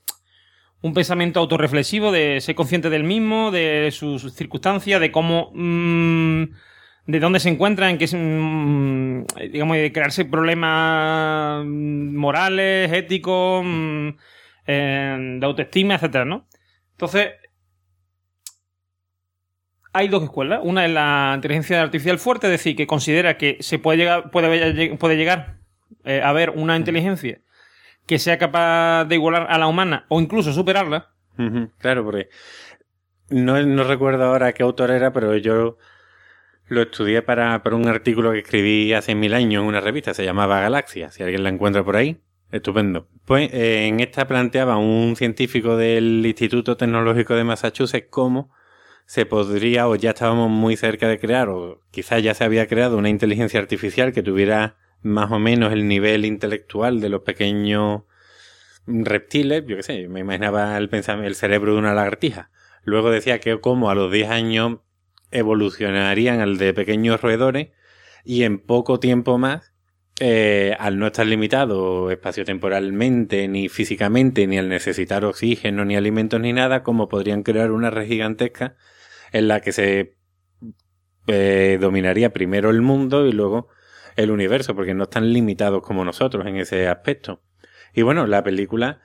un 0.83 0.93
pensamiento 0.93 1.41
autorreflexivo, 1.41 2.13
de 2.13 2.43
ser 2.43 2.55
consciente 2.55 2.91
del 2.91 3.05
mismo, 3.05 3.51
de 3.51 3.89
sus 3.93 4.35
circunstancias, 4.35 5.01
de 5.01 5.11
cómo... 5.11 5.51
Mm, 5.55 6.45
de 7.07 7.21
dónde 7.21 7.39
se 7.39 7.51
encuentra, 7.51 7.91
en 7.91 7.99
qué, 7.99 8.07
mm, 8.07 9.27
digamos, 9.53 9.77
de 9.77 9.93
crearse 9.93 10.25
problemas 10.25 11.63
morales, 11.67 12.91
éticos, 12.93 13.63
mm, 13.63 14.09
eh, 14.67 15.37
de 15.41 15.47
autoestima, 15.47 15.95
etcétera, 15.95 16.25
¿no? 16.25 16.47
Entonces, 16.93 17.33
hay 19.93 20.09
dos 20.09 20.25
escuelas. 20.25 20.61
Una 20.63 20.85
es 20.85 20.93
la 20.93 21.33
inteligencia 21.35 21.81
artificial 21.81 22.19
fuerte, 22.19 22.49
es 22.49 22.53
decir, 22.53 22.77
que 22.77 22.87
considera 22.87 23.39
que 23.39 23.59
se 23.61 23.79
puede 23.79 23.99
llegar, 23.99 24.31
puede, 24.31 24.97
puede 24.97 25.17
llegar 25.17 25.59
eh, 26.05 26.21
a 26.23 26.33
ver 26.33 26.51
una 26.51 26.77
inteligencia 26.77 27.41
que 28.07 28.19
sea 28.19 28.37
capaz 28.37 29.05
de 29.05 29.15
igualar 29.15 29.47
a 29.49 29.59
la 29.59 29.67
humana 29.67 30.05
o 30.09 30.21
incluso 30.21 30.53
superarla. 30.53 31.11
Claro, 31.79 32.05
porque 32.05 32.29
no, 33.31 33.61
no, 33.63 33.85
recuerdo 33.85 34.25
ahora 34.25 34.53
qué 34.53 34.63
autor 34.63 34.91
era, 34.91 35.13
pero 35.13 35.37
yo 35.37 35.79
lo 36.69 36.83
estudié 36.83 37.23
para, 37.23 37.63
para, 37.63 37.75
un 37.75 37.89
artículo 37.89 38.33
que 38.33 38.39
escribí 38.39 38.93
hace 38.93 39.15
mil 39.15 39.35
años 39.35 39.63
en 39.63 39.69
una 39.69 39.81
revista, 39.81 40.15
se 40.15 40.25
llamaba 40.25 40.61
Galaxia, 40.61 41.11
si 41.11 41.23
alguien 41.23 41.43
la 41.43 41.49
encuentra 41.49 41.83
por 41.83 41.97
ahí. 41.97 42.21
Estupendo. 42.55 43.09
Pues 43.25 43.53
eh, 43.53 43.89
en 43.89 43.99
esta 43.99 44.29
planteaba 44.29 44.77
un 44.77 45.17
científico 45.17 45.77
del 45.77 46.25
Instituto 46.25 46.77
Tecnológico 46.77 47.35
de 47.35 47.43
Massachusetts 47.43 48.07
cómo 48.09 48.53
se 49.07 49.27
podría 49.27 49.89
o 49.89 49.97
ya 49.97 50.11
estábamos 50.11 50.51
muy 50.51 50.77
cerca 50.77 51.09
de 51.09 51.19
crear 51.19 51.49
o 51.49 51.81
quizás 51.91 52.23
ya 52.23 52.33
se 52.33 52.45
había 52.45 52.69
creado 52.69 52.97
una 52.97 53.09
inteligencia 53.09 53.59
artificial 53.59 54.13
que 54.13 54.23
tuviera 54.23 54.77
más 55.03 55.33
o 55.33 55.41
menos 55.41 55.73
el 55.73 55.89
nivel 55.89 56.25
intelectual 56.25 57.01
de 57.01 57.09
los 57.09 57.23
pequeños 57.23 58.03
reptiles, 58.87 59.65
yo 59.67 59.75
qué 59.75 59.83
sé, 59.83 60.07
me 60.07 60.21
imaginaba 60.21 60.79
el, 60.79 60.89
el 60.93 61.35
cerebro 61.35 61.73
de 61.73 61.79
una 61.81 61.93
lagartija. 61.93 62.53
Luego 62.85 63.11
decía 63.11 63.41
que 63.41 63.61
como 63.61 63.91
a 63.91 63.97
los 63.97 64.13
10 64.13 64.31
años 64.31 64.79
evolucionarían 65.33 66.39
al 66.39 66.57
de 66.59 66.73
pequeños 66.73 67.21
roedores 67.21 67.71
y 68.25 68.45
en 68.45 68.61
poco 68.61 69.01
tiempo 69.01 69.39
más, 69.39 69.74
eh, 70.21 70.77
al 70.79 70.99
no 70.99 71.07
estar 71.07 71.27
limitado 71.27 72.11
espaciotemporalmente, 72.11 73.49
ni 73.49 73.69
físicamente, 73.69 74.47
ni 74.47 74.59
al 74.59 74.69
necesitar 74.69 75.25
oxígeno, 75.25 75.85
ni 75.85 75.97
alimentos, 75.97 76.41
ni 76.41 76.53
nada, 76.53 76.83
como 76.85 77.09
podrían 77.09 77.43
crear 77.43 77.73
una 77.73 77.91
red 77.91 78.07
gigantesca 78.07 78.77
en 79.33 79.49
la 79.49 79.61
que 79.61 79.73
se 79.73 80.17
eh, 81.27 81.79
dominaría 81.81 82.33
primero 82.33 82.71
el 82.71 82.81
mundo 82.81 83.27
y 83.27 83.33
luego 83.33 83.69
el 84.15 84.31
universo, 84.31 84.77
porque 84.77 84.95
no 84.95 85.05
están 85.05 85.33
limitados 85.33 85.83
como 85.83 86.05
nosotros 86.05 86.47
en 86.47 86.57
ese 86.57 86.87
aspecto. 86.87 87.43
Y 87.93 88.03
bueno, 88.03 88.27
la 88.29 88.45
película 88.45 89.01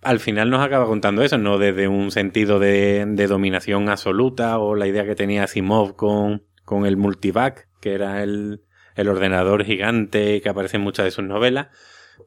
al 0.00 0.20
final 0.20 0.50
nos 0.50 0.64
acaba 0.64 0.86
contando 0.86 1.22
eso, 1.22 1.38
no 1.38 1.58
desde 1.58 1.88
un 1.88 2.12
sentido 2.12 2.60
de, 2.60 3.04
dominación 3.28 3.88
absoluta 3.88 4.58
o 4.58 4.76
la 4.76 4.86
idea 4.86 5.04
que 5.04 5.16
tenía 5.16 5.44
Asimov 5.44 5.96
con, 5.96 6.44
con 6.64 6.86
el 6.86 6.96
multivac, 6.96 7.68
que 7.80 7.94
era 7.94 8.22
el, 8.22 8.62
el 8.94 9.08
ordenador 9.08 9.64
gigante 9.64 10.40
que 10.40 10.48
aparece 10.48 10.76
en 10.76 10.82
muchas 10.82 11.04
de 11.04 11.10
sus 11.10 11.24
novelas, 11.24 11.68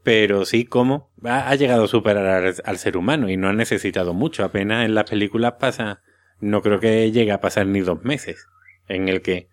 pero 0.03 0.45
sí 0.45 0.65
como 0.65 1.11
ha, 1.23 1.53
llegado 1.55 1.85
a 1.85 1.87
superar 1.87 2.55
al, 2.63 2.77
ser 2.77 2.97
humano 2.97 3.29
y 3.29 3.37
no 3.37 3.49
ha 3.49 3.53
necesitado 3.53 4.13
mucho, 4.13 4.43
apenas 4.43 4.85
en 4.85 4.95
las 4.95 5.09
películas 5.09 5.53
pasa 5.59 6.01
no 6.39 6.61
creo 6.61 6.79
que 6.79 7.11
llegue 7.11 7.31
a 7.31 7.39
pasar 7.39 7.67
ni 7.67 7.79
dos 7.79 8.03
meses 8.03 8.47
en 8.87 9.07
el 9.07 9.21
que 9.21 9.49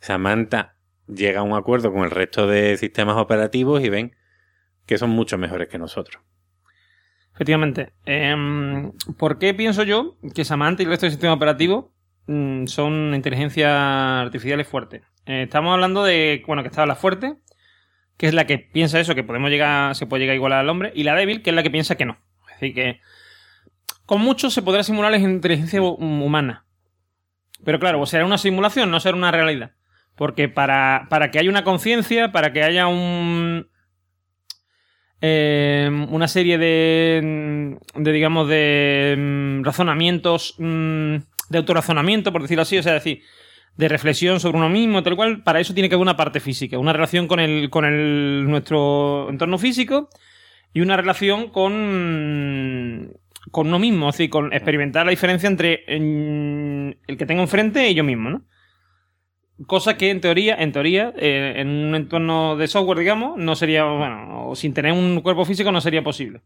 Samantha 0.00 0.76
llega 1.06 1.40
a 1.40 1.42
un 1.44 1.54
acuerdo 1.54 1.92
con 1.92 2.02
el 2.02 2.10
resto 2.10 2.46
de 2.46 2.76
sistemas 2.76 3.16
operativos 3.16 3.82
y 3.82 3.88
ven 3.88 4.16
que 4.86 4.98
son 4.98 5.10
mucho 5.10 5.38
mejores 5.38 5.68
que 5.68 5.78
nosotros. 5.78 6.22
Efectivamente. 7.34 7.92
Em, 8.04 8.92
¿Por 9.18 9.38
qué 9.38 9.54
pienso 9.54 9.82
yo 9.82 10.16
que 10.34 10.44
Samantha 10.44 10.82
y 10.82 10.84
el 10.84 10.90
resto 10.90 11.06
del 11.06 11.12
sistema 11.12 11.32
operativo 11.32 11.92
mm, 12.26 12.66
son 12.66 13.12
inteligencia 13.14 14.20
artificiales 14.20 14.68
fuertes? 14.68 15.02
Eh, 15.26 15.42
estamos 15.42 15.72
hablando 15.72 16.04
de, 16.04 16.42
bueno, 16.46 16.62
que 16.62 16.68
está 16.68 16.86
la 16.86 16.96
fuerte, 16.96 17.36
que 18.16 18.26
es 18.26 18.34
la 18.34 18.46
que 18.46 18.58
piensa 18.58 19.00
eso, 19.00 19.14
que 19.14 19.24
podemos 19.24 19.50
llegar, 19.50 19.94
se 19.94 20.06
puede 20.06 20.22
llegar 20.22 20.34
a 20.34 20.36
igualar 20.36 20.60
al 20.60 20.68
hombre, 20.68 20.92
y 20.94 21.04
la 21.04 21.14
débil, 21.14 21.42
que 21.42 21.50
es 21.50 21.56
la 21.56 21.62
que 21.62 21.70
piensa 21.70 21.96
que 21.96 22.04
no. 22.04 22.18
Es 22.48 22.60
decir, 22.60 22.74
que 22.74 23.00
con 24.06 24.20
mucho 24.20 24.50
se 24.50 24.62
podrá 24.62 24.82
simular 24.82 25.10
la 25.10 25.18
inteligencia 25.18 25.80
humana. 25.80 26.66
Pero 27.64 27.78
claro, 27.78 28.04
será 28.06 28.26
una 28.26 28.38
simulación, 28.38 28.90
no 28.90 29.00
será 29.00 29.16
una 29.16 29.30
realidad. 29.30 29.72
Porque 30.14 30.48
para, 30.48 31.06
para 31.08 31.30
que 31.30 31.38
haya 31.38 31.50
una 31.50 31.64
conciencia, 31.64 32.30
para 32.30 32.52
que 32.52 32.62
haya 32.62 32.86
un. 32.86 33.68
Eh, 35.20 35.88
una 36.10 36.28
serie 36.28 36.58
de, 36.58 37.78
de. 37.94 38.12
digamos, 38.12 38.48
de 38.48 39.16
mm, 39.18 39.64
razonamientos. 39.64 40.54
Mm, 40.58 41.16
de 41.48 41.58
autorazonamiento, 41.58 42.32
por 42.32 42.42
decirlo 42.42 42.62
así, 42.62 42.78
o 42.78 42.82
sea, 42.82 42.94
decir, 42.94 43.22
de 43.76 43.88
reflexión 43.88 44.40
sobre 44.40 44.58
uno 44.58 44.68
mismo, 44.68 45.02
tal 45.02 45.16
cual, 45.16 45.42
para 45.42 45.60
eso 45.60 45.74
tiene 45.74 45.88
que 45.88 45.96
haber 45.96 46.02
una 46.02 46.16
parte 46.16 46.40
física, 46.40 46.78
una 46.78 46.92
relación 46.92 47.26
con 47.26 47.40
el, 47.40 47.70
con 47.70 47.84
el, 47.84 48.44
nuestro 48.48 49.28
entorno 49.30 49.58
físico 49.58 50.08
y 50.72 50.80
una 50.80 50.96
relación 50.96 51.50
con 51.50 53.12
con 53.50 53.68
uno 53.68 53.78
mismo, 53.78 54.08
así, 54.08 54.28
con 54.28 54.52
experimentar 54.52 55.04
la 55.04 55.10
diferencia 55.10 55.48
entre 55.48 55.84
el 55.86 57.16
que 57.16 57.26
tengo 57.26 57.42
enfrente 57.42 57.88
y 57.88 57.94
yo 57.94 58.02
mismo, 58.02 58.30
¿no? 58.30 58.44
Cosa 59.66 59.96
que 59.96 60.10
en 60.10 60.20
teoría, 60.20 60.56
en 60.56 60.72
teoría, 60.72 61.12
eh, 61.16 61.54
en 61.58 61.68
un 61.68 61.94
entorno 61.94 62.56
de 62.56 62.66
software, 62.66 62.98
digamos, 62.98 63.36
no 63.36 63.54
sería, 63.54 63.84
bueno, 63.84 64.48
o 64.48 64.56
sin 64.56 64.74
tener 64.74 64.92
un 64.92 65.20
cuerpo 65.20 65.44
físico 65.44 65.70
no 65.70 65.80
sería 65.80 66.02
posible. 66.02 66.40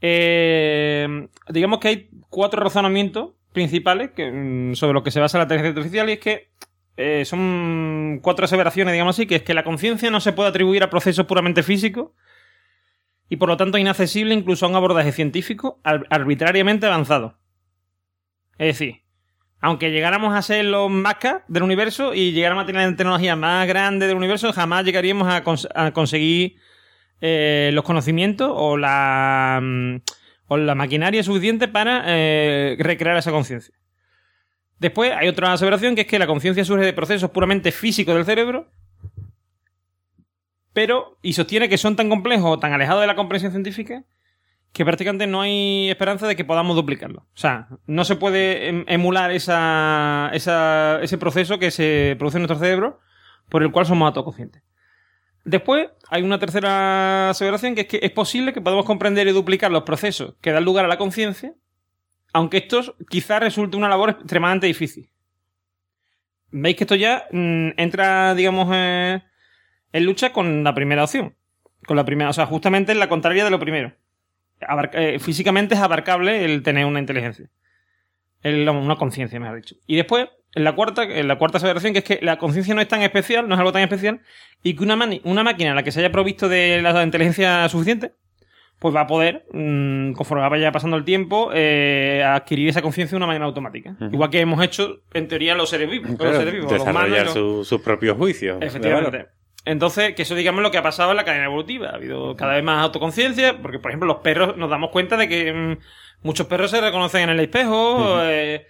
Eh, 0.00 1.28
digamos 1.48 1.78
que 1.78 1.88
hay 1.88 2.10
cuatro 2.28 2.62
razonamientos 2.62 3.32
principales 3.58 4.10
que, 4.12 4.30
mm, 4.30 4.74
sobre 4.74 4.92
los 4.92 5.02
que 5.02 5.10
se 5.10 5.18
basa 5.18 5.38
la 5.38 5.44
inteligencia 5.44 5.80
artificial 5.80 6.08
y 6.08 6.12
es 6.12 6.18
que 6.20 6.48
eh, 6.96 7.24
son 7.24 8.20
cuatro 8.22 8.44
aseveraciones, 8.44 8.92
digamos 8.92 9.16
así, 9.16 9.26
que 9.26 9.36
es 9.36 9.42
que 9.42 9.54
la 9.54 9.64
conciencia 9.64 10.10
no 10.10 10.20
se 10.20 10.32
puede 10.32 10.48
atribuir 10.48 10.82
a 10.82 10.90
procesos 10.90 11.26
puramente 11.26 11.62
físicos, 11.62 12.10
y 13.28 13.36
por 13.36 13.48
lo 13.48 13.56
tanto 13.56 13.78
inaccesible 13.78 14.34
incluso 14.34 14.66
a 14.66 14.68
un 14.68 14.76
abordaje 14.76 15.12
científico 15.12 15.80
arbitrariamente 15.84 16.86
avanzado. 16.86 17.38
Es 18.58 18.78
decir, 18.78 19.02
aunque 19.60 19.90
llegáramos 19.90 20.34
a 20.34 20.42
ser 20.42 20.64
los 20.64 20.90
más 20.90 21.16
del 21.48 21.62
universo 21.62 22.14
y 22.14 22.32
llegáramos 22.32 22.64
a 22.64 22.66
tener 22.66 22.88
la 22.88 22.96
tecnología 22.96 23.36
más 23.36 23.66
grande 23.66 24.06
del 24.06 24.16
universo, 24.16 24.52
jamás 24.52 24.84
llegaríamos 24.84 25.28
a, 25.28 25.92
conseguir 25.92 26.56
eh, 27.20 27.70
los 27.74 27.84
conocimientos 27.84 28.50
o 28.52 28.76
la, 28.76 29.60
mm, 29.62 29.96
o 30.48 30.56
la 30.56 30.74
maquinaria 30.74 31.22
suficiente 31.22 31.68
para 31.68 32.02
eh, 32.06 32.76
recrear 32.80 33.16
esa 33.16 33.30
conciencia. 33.30 33.74
Después 34.78 35.12
hay 35.12 35.28
otra 35.28 35.52
aseveración 35.52 35.94
que 35.94 36.02
es 36.02 36.06
que 36.06 36.18
la 36.18 36.26
conciencia 36.26 36.64
surge 36.64 36.84
de 36.84 36.92
procesos 36.92 37.30
puramente 37.30 37.72
físicos 37.72 38.14
del 38.14 38.24
cerebro 38.24 38.70
pero 40.78 41.18
y 41.22 41.32
sostiene 41.32 41.68
que 41.68 41.76
son 41.76 41.96
tan 41.96 42.08
complejos 42.08 42.52
o 42.52 42.58
tan 42.60 42.72
alejados 42.72 43.00
de 43.00 43.08
la 43.08 43.16
comprensión 43.16 43.50
científica 43.50 44.04
que 44.72 44.84
prácticamente 44.84 45.26
no 45.26 45.40
hay 45.40 45.90
esperanza 45.90 46.28
de 46.28 46.36
que 46.36 46.44
podamos 46.44 46.76
duplicarlo. 46.76 47.22
O 47.22 47.36
sea, 47.36 47.66
no 47.88 48.04
se 48.04 48.14
puede 48.14 48.68
em, 48.68 48.84
emular 48.86 49.32
esa, 49.32 50.30
ese 50.32 51.18
proceso 51.18 51.58
que 51.58 51.72
se 51.72 52.14
produce 52.16 52.36
en 52.36 52.42
nuestro 52.42 52.60
cerebro 52.60 53.00
por 53.48 53.64
el 53.64 53.72
cual 53.72 53.86
somos 53.86 54.06
autoconscientes. 54.06 54.62
Después 55.48 55.88
hay 56.10 56.22
una 56.22 56.38
tercera 56.38 57.30
aseveración 57.30 57.74
que 57.74 57.80
es 57.80 57.86
que 57.86 58.00
es 58.02 58.10
posible 58.10 58.52
que 58.52 58.60
podamos 58.60 58.84
comprender 58.84 59.26
y 59.28 59.32
duplicar 59.32 59.70
los 59.70 59.82
procesos 59.84 60.34
que 60.42 60.52
dan 60.52 60.62
lugar 60.62 60.84
a 60.84 60.88
la 60.88 60.98
conciencia, 60.98 61.54
aunque 62.34 62.58
estos 62.58 62.94
quizás 63.08 63.40
resulte 63.40 63.78
una 63.78 63.88
labor 63.88 64.10
extremadamente 64.10 64.66
difícil. 64.66 65.08
Veis 66.50 66.76
que 66.76 66.84
esto 66.84 66.96
ya 66.96 67.28
mm, 67.30 67.70
entra, 67.78 68.34
digamos, 68.34 68.68
eh, 68.74 69.22
en 69.90 70.04
lucha 70.04 70.34
con 70.34 70.64
la 70.64 70.74
primera 70.74 71.04
opción. 71.04 71.34
Con 71.86 71.96
la 71.96 72.04
primera, 72.04 72.28
o 72.28 72.34
sea, 72.34 72.44
justamente 72.44 72.92
en 72.92 72.98
la 72.98 73.08
contraria 73.08 73.42
de 73.42 73.50
lo 73.50 73.58
primero. 73.58 73.94
Eh, 74.92 75.18
físicamente 75.18 75.76
es 75.76 75.80
abarcable 75.80 76.44
el 76.44 76.62
tener 76.62 76.84
una 76.84 77.00
inteligencia. 77.00 77.48
una 78.44 78.96
conciencia, 78.96 79.40
mejor 79.40 79.56
dicho. 79.56 79.76
Y 79.86 79.96
después, 79.96 80.28
en 80.58 80.64
la 80.64 80.74
cuarta, 80.74 81.04
en 81.04 81.28
la 81.28 81.38
cuarta 81.38 81.58
aseveración, 81.58 81.92
que 81.92 82.00
es 82.00 82.04
que 82.04 82.18
la 82.20 82.36
conciencia 82.36 82.74
no 82.74 82.80
es 82.80 82.88
tan 82.88 83.02
especial, 83.02 83.48
no 83.48 83.54
es 83.54 83.58
algo 83.58 83.72
tan 83.72 83.82
especial, 83.82 84.20
y 84.62 84.74
que 84.74 84.82
una, 84.82 84.98
una 85.22 85.44
máquina 85.44 85.72
a 85.72 85.74
la 85.74 85.84
que 85.84 85.92
se 85.92 86.00
haya 86.00 86.10
provisto 86.10 86.48
de 86.48 86.82
la 86.82 87.02
inteligencia 87.02 87.68
suficiente, 87.68 88.12
pues 88.80 88.94
va 88.94 89.02
a 89.02 89.06
poder, 89.06 89.46
mm, 89.52 90.12
conforme 90.12 90.48
vaya 90.48 90.72
pasando 90.72 90.96
el 90.96 91.04
tiempo, 91.04 91.50
eh, 91.54 92.24
adquirir 92.26 92.68
esa 92.68 92.82
conciencia 92.82 93.14
de 93.14 93.18
una 93.18 93.26
manera 93.26 93.44
automática. 93.44 93.96
Igual 94.12 94.30
que 94.30 94.40
hemos 94.40 94.62
hecho, 94.62 95.02
en 95.14 95.28
teoría, 95.28 95.54
los 95.54 95.70
seres 95.70 95.88
vivos. 95.88 96.10
los 96.10 96.36
seres 96.36 96.52
vivos 96.52 96.70
desarrollar 96.70 97.28
sus 97.28 97.80
propios 97.82 98.16
juicios. 98.16 98.58
Efectivamente. 98.60 99.26
Entonces, 99.64 100.14
que 100.14 100.22
eso 100.22 100.34
digamos 100.34 100.62
lo 100.62 100.70
que 100.70 100.78
ha 100.78 100.82
pasado 100.82 101.10
en 101.10 101.16
la 101.16 101.24
cadena 101.24 101.44
evolutiva. 101.44 101.90
Ha 101.90 101.96
habido 101.96 102.34
cada 102.36 102.54
vez 102.54 102.64
más 102.64 102.82
autoconciencia, 102.82 103.58
porque 103.60 103.78
por 103.78 103.90
ejemplo 103.90 104.06
los 104.06 104.18
perros 104.18 104.56
nos 104.56 104.70
damos 104.70 104.90
cuenta 104.90 105.16
de 105.16 105.28
que 105.28 105.52
mm, 105.52 105.78
muchos 106.22 106.46
perros 106.46 106.70
se 106.70 106.80
reconocen 106.80 107.22
en 107.22 107.30
el 107.30 107.40
espejo, 107.40 108.22
eh, 108.22 108.66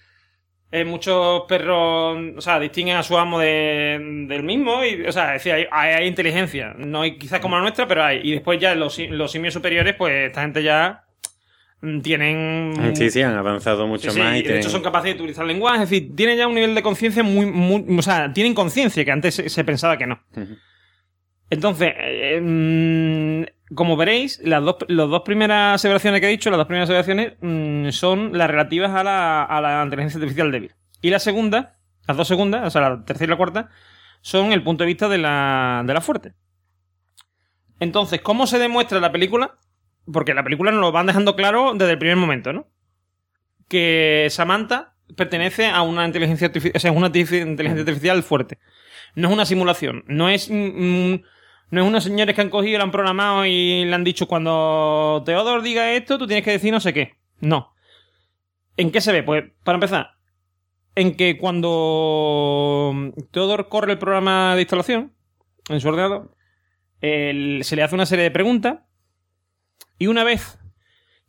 muchos 0.84 1.44
perros, 1.48 2.18
o 2.36 2.40
sea, 2.40 2.60
distinguen 2.60 2.96
a 2.96 3.02
su 3.02 3.16
amo 3.16 3.38
del 3.38 4.42
mismo. 4.42 4.84
Y, 4.84 5.06
o 5.06 5.12
sea, 5.12 5.34
es 5.34 5.44
decir, 5.44 5.66
hay, 5.70 6.06
inteligencia. 6.06 6.74
No 6.76 7.02
hay 7.02 7.16
quizás 7.16 7.40
como 7.40 7.56
la 7.56 7.62
nuestra, 7.62 7.88
pero 7.88 8.04
hay. 8.04 8.20
Y 8.22 8.32
después 8.32 8.60
ya 8.60 8.74
los, 8.74 8.98
los 8.98 9.32
simios 9.32 9.54
superiores, 9.54 9.94
pues 9.94 10.28
esta 10.28 10.42
gente 10.42 10.62
ya 10.62 11.04
mm, 11.80 12.00
tienen... 12.00 12.94
Sí, 12.94 13.10
sí, 13.10 13.22
han 13.22 13.36
avanzado 13.36 13.86
mucho 13.86 14.12
más. 14.14 14.36
Y, 14.38 14.42
de 14.42 14.58
hecho 14.58 14.68
son 14.68 14.82
capaces 14.82 15.14
de 15.14 15.22
utilizar 15.22 15.46
lenguaje. 15.46 15.84
Es 15.84 15.90
decir, 15.90 16.14
tienen 16.14 16.36
ya 16.36 16.46
un 16.46 16.54
nivel 16.54 16.74
de 16.74 16.82
conciencia 16.82 17.22
muy, 17.22 17.46
muy... 17.46 17.98
O 17.98 18.02
sea, 18.02 18.32
tienen 18.32 18.54
conciencia, 18.54 19.04
que 19.04 19.10
antes 19.10 19.34
se, 19.34 19.64
pensaba 19.64 19.96
que 19.96 20.06
no. 20.06 20.20
Entonces, 21.50 21.94
eh, 21.96 22.40
mm, 22.42 23.57
como 23.74 23.96
veréis, 23.96 24.40
las 24.42 24.62
dos, 24.64 24.76
primeras 25.24 25.74
aseveraciones 25.74 26.20
que 26.20 26.26
he 26.26 26.30
dicho, 26.30 26.50
las 26.50 26.58
dos 26.58 26.66
primeras 26.66 26.88
aseveraciones 26.88 27.34
mm, 27.40 27.90
son 27.90 28.36
las 28.36 28.48
relativas 28.48 28.92
a 28.92 29.04
la, 29.04 29.44
a 29.44 29.60
la 29.60 29.82
inteligencia 29.84 30.18
artificial 30.18 30.50
débil. 30.50 30.74
Y 31.02 31.10
la 31.10 31.18
segunda, 31.18 31.78
las 32.06 32.16
dos 32.16 32.28
segundas, 32.28 32.66
o 32.66 32.70
sea, 32.70 32.80
la 32.80 33.04
tercera 33.04 33.26
y 33.26 33.30
la 33.30 33.36
cuarta, 33.36 33.70
son 34.20 34.52
el 34.52 34.62
punto 34.62 34.84
de 34.84 34.88
vista 34.88 35.08
de 35.08 35.18
la, 35.18 36.00
fuerte. 36.02 36.34
Entonces, 37.80 38.20
¿cómo 38.20 38.46
se 38.46 38.58
demuestra 38.58 39.00
la 39.00 39.12
película? 39.12 39.58
Porque 40.10 40.34
la 40.34 40.42
película 40.42 40.72
nos 40.72 40.80
lo 40.80 40.92
van 40.92 41.06
dejando 41.06 41.36
claro 41.36 41.74
desde 41.74 41.92
el 41.92 41.98
primer 41.98 42.16
momento, 42.16 42.52
¿no? 42.52 42.66
Que 43.68 44.26
Samantha 44.30 44.94
pertenece 45.16 45.66
a 45.66 45.82
una 45.82 46.04
inteligencia 46.06 46.48
artificial, 46.48 46.76
o 46.76 46.80
sea, 46.80 46.92
una 46.92 47.06
inteligencia 47.06 47.80
artificial 47.80 48.22
fuerte. 48.22 48.58
No 49.14 49.28
es 49.28 49.34
una 49.34 49.46
simulación, 49.46 50.04
no 50.06 50.28
es... 50.28 50.48
Mm, 50.50 51.16
no 51.70 51.82
es 51.82 51.86
unos 51.86 52.04
señores 52.04 52.34
que 52.34 52.40
han 52.40 52.50
cogido, 52.50 52.78
lo 52.78 52.84
han 52.84 52.90
programado 52.90 53.44
y 53.44 53.84
le 53.84 53.94
han 53.94 54.04
dicho 54.04 54.26
cuando 54.26 55.22
Teodor 55.26 55.62
diga 55.62 55.92
esto, 55.92 56.18
tú 56.18 56.26
tienes 56.26 56.44
que 56.44 56.52
decir 56.52 56.72
no 56.72 56.80
sé 56.80 56.92
qué. 56.92 57.16
No. 57.40 57.74
¿En 58.76 58.90
qué 58.90 59.00
se 59.00 59.12
ve? 59.12 59.22
Pues, 59.22 59.44
para 59.64 59.76
empezar, 59.76 60.12
en 60.94 61.16
que 61.16 61.36
cuando 61.38 63.12
Teodor 63.30 63.68
corre 63.68 63.92
el 63.92 63.98
programa 63.98 64.54
de 64.54 64.62
instalación 64.62 65.12
en 65.68 65.80
su 65.80 65.88
ordenador, 65.88 66.34
se 67.00 67.76
le 67.76 67.82
hace 67.82 67.94
una 67.94 68.06
serie 68.06 68.24
de 68.24 68.30
preguntas 68.30 68.80
y 69.98 70.06
una 70.06 70.24
vez 70.24 70.58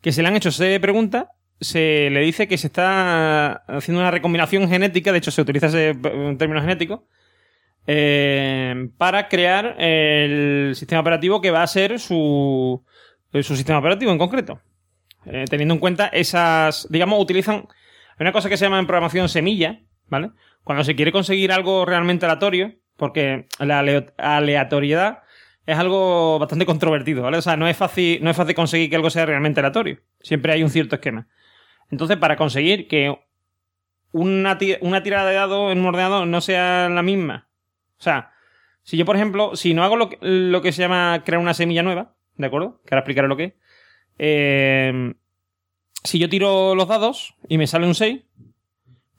que 0.02 0.12
se 0.12 0.22
le 0.22 0.28
han 0.28 0.36
hecho 0.36 0.52
serie 0.52 0.74
de 0.74 0.80
preguntas, 0.80 1.26
se 1.60 2.10
le 2.10 2.22
dice 2.22 2.48
que 2.48 2.58
se 2.58 2.68
está 2.68 3.52
haciendo 3.68 4.00
una 4.00 4.12
recombinación 4.12 4.70
genética, 4.70 5.12
de 5.12 5.18
hecho 5.18 5.32
se 5.32 5.42
utiliza 5.42 5.68
ese 5.68 5.94
término 6.38 6.62
genético, 6.62 7.06
eh, 7.88 8.90
para 8.98 9.28
crear 9.28 9.76
el 9.80 10.74
sistema 10.76 11.02
operativo 11.02 11.42
que 11.42 11.52
va 11.52 11.64
a 11.64 11.68
ser 11.68 12.00
su, 12.00 12.84
su 13.34 13.56
sistema 13.56 13.80
operativo 13.80 14.12
en 14.12 14.18
concreto. 14.18 14.62
Eh, 15.26 15.46
teniendo 15.50 15.74
en 15.74 15.80
cuenta 15.80 16.08
esas, 16.08 16.88
digamos, 16.90 17.20
utilizan 17.22 17.68
una 18.20 18.32
cosa 18.32 18.50
que 18.50 18.58
se 18.58 18.66
llama 18.66 18.80
en 18.80 18.88
programación 18.88 19.30
semilla, 19.30 19.82
¿vale? 20.08 20.32
Cuando 20.64 20.84
se 20.84 20.96
quiere 20.96 21.12
conseguir 21.12 21.52
algo 21.52 21.86
realmente 21.86 22.26
aleatorio, 22.26 22.76
porque 22.96 23.48
la 23.60 23.80
aleatoriedad 24.18 25.24
es 25.66 25.78
algo 25.78 26.40
bastante 26.40 26.66
controvertido, 26.66 27.24
¿vale? 27.24 27.38
O 27.38 27.42
sea, 27.42 27.58
no 27.58 27.68
es 27.68 27.78
fácil, 27.78 28.24
no 28.24 28.30
es 28.30 28.38
fácil 28.38 28.56
conseguir 28.56 28.90
que 28.90 28.96
algo 28.96 29.10
sea 29.10 29.26
realmente 29.26 29.60
aleatorio. 29.60 30.00
Siempre 30.20 30.54
hay 30.54 30.64
un 30.64 30.70
cierto 30.70 30.96
esquema. 30.96 31.28
Entonces, 31.92 32.18
para 32.18 32.36
conseguir 32.36 32.88
que 32.88 33.18
una, 34.12 34.58
una 34.82 35.04
tirada 35.04 35.30
de 35.30 35.36
dados 35.36 35.72
en 35.72 35.80
un 35.80 35.86
ordenador 35.88 36.28
no 36.28 36.42
sea 36.42 36.90
la 36.90 37.04
misma 37.04 37.49
o 38.00 38.04
sea, 38.04 38.32
si 38.84 38.98
yo, 38.98 39.06
por 39.06 39.16
ejemplo, 39.16 39.56
si 39.56 39.74
no 39.74 39.84
hago 39.84 39.98
lo 39.98 40.62
que, 40.62 40.72
se 40.72 40.82
llama 40.82 41.22
crear 41.26 41.42
una 41.42 41.54
semilla 41.54 41.84
nueva, 41.84 42.16
¿de 42.38 42.48
acuerdo? 42.48 42.82
Que 42.86 42.96
ahora 42.96 43.02
explicaré 43.02 43.28
lo 43.28 43.38
que 43.38 43.44
es. 43.44 43.54
Eh, 44.18 45.14
si 46.04 46.18
yo 46.18 46.30
tiro 46.30 46.76
los 46.76 46.88
dados 46.88 47.36
y 47.48 47.58
me 47.58 47.68
sale 47.68 47.86
un 47.86 47.96
6, 47.96 48.22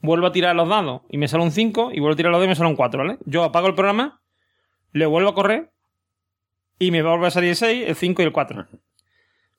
vuelvo 0.01 0.27
a 0.27 0.31
tirar 0.31 0.55
los 0.55 0.67
dados 0.67 1.03
y 1.09 1.17
me 1.17 1.27
sale 1.27 1.43
un 1.43 1.51
5, 1.51 1.91
y 1.93 1.99
vuelvo 1.99 2.13
a 2.13 2.17
tirar 2.17 2.31
los 2.31 2.39
dados 2.39 2.47
y 2.47 2.49
me 2.49 2.55
sale 2.55 2.69
un 2.69 2.75
4, 2.75 3.03
¿vale? 3.03 3.17
Yo 3.25 3.43
apago 3.43 3.67
el 3.67 3.75
programa, 3.75 4.21
le 4.91 5.05
vuelvo 5.05 5.29
a 5.29 5.35
correr 5.35 5.71
y 6.79 6.91
me 6.91 7.03
vuelve 7.03 7.27
a 7.27 7.31
salir 7.31 7.51
el 7.51 7.55
6, 7.55 7.89
el 7.89 7.95
5 7.95 8.21
y 8.21 8.25
el 8.25 8.31
4. 8.31 8.67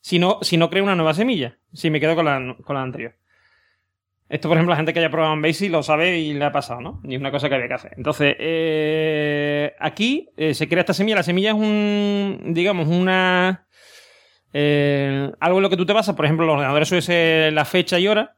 Si 0.00 0.18
no, 0.18 0.40
si 0.42 0.56
no 0.56 0.68
creo 0.68 0.82
una 0.82 0.96
nueva 0.96 1.14
semilla, 1.14 1.58
si 1.72 1.90
me 1.90 2.00
quedo 2.00 2.16
con 2.16 2.24
la, 2.24 2.56
con 2.64 2.74
la 2.74 2.82
anterior. 2.82 3.14
Esto, 4.28 4.48
por 4.48 4.56
ejemplo, 4.56 4.72
la 4.72 4.76
gente 4.76 4.94
que 4.94 4.98
haya 4.98 5.10
probado 5.10 5.34
en 5.34 5.42
Basic 5.42 5.70
lo 5.70 5.82
sabe 5.82 6.18
y 6.18 6.32
le 6.32 6.44
ha 6.44 6.52
pasado, 6.52 6.80
¿no? 6.80 7.00
Y 7.04 7.14
es 7.14 7.20
una 7.20 7.30
cosa 7.30 7.48
que 7.48 7.54
había 7.54 7.68
que 7.68 7.74
hacer. 7.74 7.92
Entonces, 7.96 8.34
eh, 8.38 9.74
aquí 9.78 10.30
eh, 10.38 10.54
se 10.54 10.68
crea 10.68 10.80
esta 10.80 10.94
semilla. 10.94 11.16
La 11.16 11.22
semilla 11.22 11.50
es 11.50 11.56
un, 11.56 12.40
digamos, 12.46 12.88
una... 12.88 13.66
Eh, 14.54 15.30
algo 15.38 15.58
en 15.58 15.62
lo 15.62 15.70
que 15.70 15.76
tú 15.76 15.84
te 15.84 15.92
basas, 15.92 16.14
por 16.14 16.24
ejemplo, 16.24 16.46
los 16.46 16.54
ordenadores 16.54 16.92
es 16.92 17.52
la 17.52 17.64
fecha 17.64 17.98
y 17.98 18.08
hora. 18.08 18.36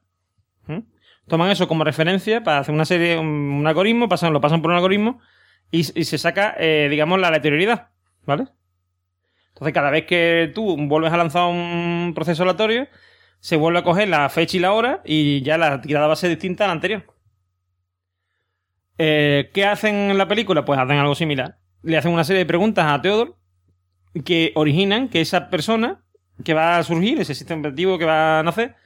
Toman 1.27 1.51
eso 1.51 1.69
como 1.69 1.85
referencia 1.85 2.43
para 2.43 2.59
hacer 2.59 2.75
una 2.75 2.85
serie, 2.85 3.17
un, 3.19 3.65
algoritmo, 3.67 4.09
pasan, 4.09 4.33
lo 4.33 4.41
pasan 4.41 4.61
por 4.61 4.73
un 4.73 4.77
algoritmo 4.77 5.21
y, 5.71 5.85
se 5.85 6.19
saca, 6.19 6.55
digamos, 6.59 7.19
la 7.19 7.29
aleatoriedad, 7.29 7.89
¿vale? 8.27 8.49
Entonces, 9.49 9.73
cada 9.73 9.91
vez 9.91 10.05
que 10.05 10.53
tú 10.55 10.77
vuelves 10.77 11.13
a 11.13 11.17
lanzar 11.17 11.49
un 11.49 12.13
proceso 12.15 12.43
aleatorio, 12.43 12.89
se 13.45 13.57
vuelve 13.57 13.81
a 13.81 13.85
coger 13.85 14.09
la 14.09 14.27
fecha 14.31 14.57
y 14.57 14.61
la 14.61 14.73
hora 14.73 15.03
y 15.05 15.43
ya 15.43 15.59
la 15.59 15.83
tirada 15.83 16.07
va 16.07 16.15
a 16.15 16.17
ser 16.17 16.31
distinta 16.31 16.65
a 16.65 16.69
la 16.69 16.73
anterior. 16.73 17.05
Eh, 18.97 19.51
¿Qué 19.53 19.67
hacen 19.67 19.95
en 19.95 20.17
la 20.17 20.27
película? 20.27 20.65
Pues 20.65 20.81
hacen 20.81 20.97
algo 20.97 21.15
similar. 21.15 21.59
Le 21.83 21.99
hacen 21.99 22.11
una 22.11 22.25
serie 22.25 22.39
de 22.39 22.47
preguntas 22.47 22.87
a 22.87 23.03
Theodore 23.03 23.33
que 24.25 24.53
originan 24.55 25.11
que 25.11 25.21
esa 25.21 25.51
persona 25.51 26.03
que 26.43 26.55
va 26.55 26.79
a 26.79 26.83
surgir, 26.85 27.21
ese 27.21 27.35
sistema 27.35 27.61
operativo 27.61 27.99
que 27.99 28.07
va 28.07 28.39
a 28.39 28.43
nacer, 28.43 28.77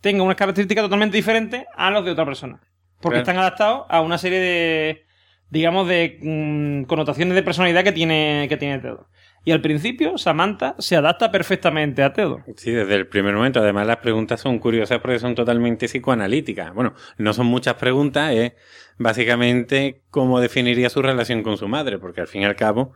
tenga 0.00 0.22
unas 0.22 0.36
características 0.36 0.84
totalmente 0.84 1.18
diferentes 1.18 1.66
a 1.76 1.90
los 1.90 2.02
de 2.02 2.12
otra 2.12 2.24
persona. 2.24 2.58
Porque 3.02 3.18
están 3.18 3.36
adaptados 3.36 3.84
a 3.90 4.00
una 4.00 4.16
serie 4.16 4.40
de, 4.40 5.04
digamos, 5.50 5.88
de 5.88 6.18
mm, 6.22 6.84
connotaciones 6.86 7.34
de 7.34 7.42
personalidad 7.42 7.84
que 7.84 7.92
tiene, 7.92 8.46
que 8.48 8.56
tiene 8.56 8.78
Theodore. 8.78 9.08
Y 9.46 9.52
al 9.52 9.60
principio, 9.60 10.18
Samantha 10.18 10.74
se 10.80 10.96
adapta 10.96 11.30
perfectamente 11.30 12.02
a 12.02 12.12
Theodore. 12.12 12.42
Sí, 12.56 12.72
desde 12.72 12.96
el 12.96 13.06
primer 13.06 13.32
momento. 13.32 13.60
Además, 13.60 13.86
las 13.86 13.98
preguntas 13.98 14.40
son 14.40 14.58
curiosas 14.58 14.98
porque 14.98 15.20
son 15.20 15.36
totalmente 15.36 15.86
psicoanalíticas. 15.86 16.74
Bueno, 16.74 16.94
no 17.16 17.32
son 17.32 17.46
muchas 17.46 17.74
preguntas, 17.74 18.32
es 18.32 18.54
básicamente 18.98 20.02
cómo 20.10 20.40
definiría 20.40 20.90
su 20.90 21.00
relación 21.00 21.44
con 21.44 21.58
su 21.58 21.68
madre, 21.68 22.00
porque 22.00 22.20
al 22.20 22.26
fin 22.26 22.42
y 22.42 22.44
al 22.44 22.56
cabo, 22.56 22.92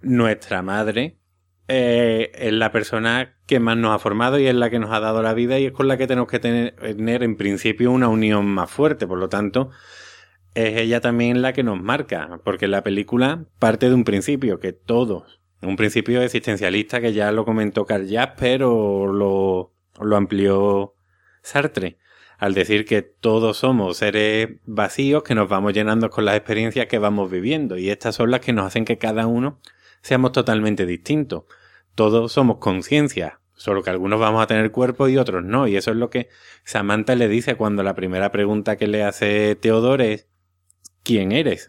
nuestra 0.00 0.62
madre 0.62 1.18
eh, 1.68 2.32
es 2.34 2.52
la 2.54 2.72
persona 2.72 3.36
que 3.46 3.60
más 3.60 3.76
nos 3.76 3.94
ha 3.94 3.98
formado 3.98 4.38
y 4.38 4.46
es 4.46 4.54
la 4.54 4.70
que 4.70 4.78
nos 4.78 4.90
ha 4.90 5.00
dado 5.00 5.22
la 5.22 5.34
vida 5.34 5.58
y 5.58 5.66
es 5.66 5.72
con 5.72 5.86
la 5.86 5.98
que 5.98 6.06
tenemos 6.06 6.30
que 6.30 6.38
tener, 6.38 6.76
tener 6.76 7.22
en 7.22 7.36
principio 7.36 7.92
una 7.92 8.08
unión 8.08 8.46
más 8.46 8.70
fuerte. 8.70 9.06
Por 9.06 9.18
lo 9.18 9.28
tanto, 9.28 9.68
es 10.54 10.80
ella 10.80 11.02
también 11.02 11.42
la 11.42 11.52
que 11.52 11.62
nos 11.62 11.78
marca, 11.78 12.40
porque 12.42 12.68
la 12.68 12.82
película 12.82 13.44
parte 13.58 13.90
de 13.90 13.94
un 13.94 14.04
principio 14.04 14.60
que 14.60 14.72
todos 14.72 15.43
un 15.64 15.76
principio 15.76 16.22
existencialista 16.22 17.00
que 17.00 17.12
ya 17.12 17.32
lo 17.32 17.44
comentó 17.44 17.84
Carl 17.84 18.08
Jasper 18.08 18.64
o 18.64 19.06
lo, 19.06 19.72
lo 20.00 20.16
amplió 20.16 20.94
Sartre, 21.42 21.98
al 22.38 22.54
decir 22.54 22.84
que 22.84 23.02
todos 23.02 23.58
somos 23.58 23.98
seres 23.98 24.48
vacíos 24.64 25.22
que 25.22 25.34
nos 25.34 25.48
vamos 25.48 25.72
llenando 25.72 26.10
con 26.10 26.24
las 26.24 26.36
experiencias 26.36 26.86
que 26.86 26.98
vamos 26.98 27.30
viviendo 27.30 27.78
y 27.78 27.90
estas 27.90 28.16
son 28.16 28.30
las 28.30 28.40
que 28.40 28.52
nos 28.52 28.66
hacen 28.66 28.84
que 28.84 28.98
cada 28.98 29.26
uno 29.26 29.60
seamos 30.00 30.32
totalmente 30.32 30.86
distintos. 30.86 31.44
Todos 31.94 32.32
somos 32.32 32.58
conciencia, 32.58 33.40
solo 33.54 33.82
que 33.82 33.90
algunos 33.90 34.18
vamos 34.18 34.42
a 34.42 34.46
tener 34.46 34.70
cuerpo 34.70 35.08
y 35.08 35.16
otros 35.16 35.44
no, 35.44 35.68
y 35.68 35.76
eso 35.76 35.90
es 35.92 35.96
lo 35.96 36.10
que 36.10 36.28
Samantha 36.64 37.14
le 37.14 37.28
dice 37.28 37.54
cuando 37.54 37.82
la 37.82 37.94
primera 37.94 38.32
pregunta 38.32 38.76
que 38.76 38.88
le 38.88 39.04
hace 39.04 39.54
Teodoro 39.54 40.02
es 40.02 40.28
¿quién 41.04 41.30
eres? 41.32 41.68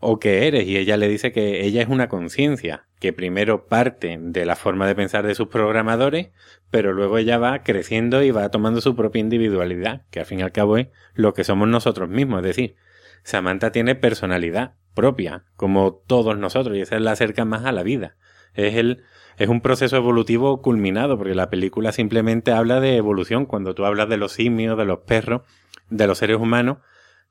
O 0.00 0.18
qué 0.18 0.48
eres. 0.48 0.66
Y 0.66 0.76
ella 0.76 0.96
le 0.96 1.08
dice 1.08 1.30
que 1.30 1.64
ella 1.64 1.82
es 1.82 1.88
una 1.88 2.08
conciencia, 2.08 2.86
que 2.98 3.12
primero 3.12 3.66
parte 3.66 4.18
de 4.20 4.44
la 4.44 4.56
forma 4.56 4.86
de 4.86 4.94
pensar 4.94 5.26
de 5.26 5.34
sus 5.34 5.48
programadores, 5.48 6.30
pero 6.70 6.92
luego 6.92 7.18
ella 7.18 7.38
va 7.38 7.62
creciendo 7.62 8.22
y 8.22 8.30
va 8.30 8.50
tomando 8.50 8.80
su 8.80 8.96
propia 8.96 9.20
individualidad, 9.20 10.02
que 10.10 10.20
al 10.20 10.26
fin 10.26 10.40
y 10.40 10.42
al 10.42 10.52
cabo 10.52 10.78
es 10.78 10.88
lo 11.14 11.34
que 11.34 11.44
somos 11.44 11.68
nosotros 11.68 12.08
mismos. 12.08 12.40
Es 12.40 12.46
decir, 12.46 12.76
Samantha 13.22 13.70
tiene 13.70 13.94
personalidad 13.94 14.74
propia, 14.94 15.44
como 15.56 15.94
todos 15.94 16.36
nosotros, 16.36 16.76
y 16.76 16.80
esa 16.80 16.96
es 16.96 17.02
la 17.02 17.12
acerca 17.12 17.44
más 17.44 17.64
a 17.64 17.72
la 17.72 17.82
vida. 17.82 18.16
Es 18.54 18.74
el, 18.74 19.04
es 19.36 19.48
un 19.48 19.60
proceso 19.60 19.96
evolutivo 19.96 20.60
culminado, 20.62 21.16
porque 21.16 21.34
la 21.34 21.50
película 21.50 21.92
simplemente 21.92 22.52
habla 22.52 22.80
de 22.80 22.96
evolución. 22.96 23.46
Cuando 23.46 23.74
tú 23.74 23.84
hablas 23.84 24.08
de 24.08 24.16
los 24.16 24.32
simios, 24.32 24.76
de 24.76 24.84
los 24.84 25.00
perros, 25.00 25.42
de 25.88 26.06
los 26.06 26.18
seres 26.18 26.38
humanos, 26.38 26.78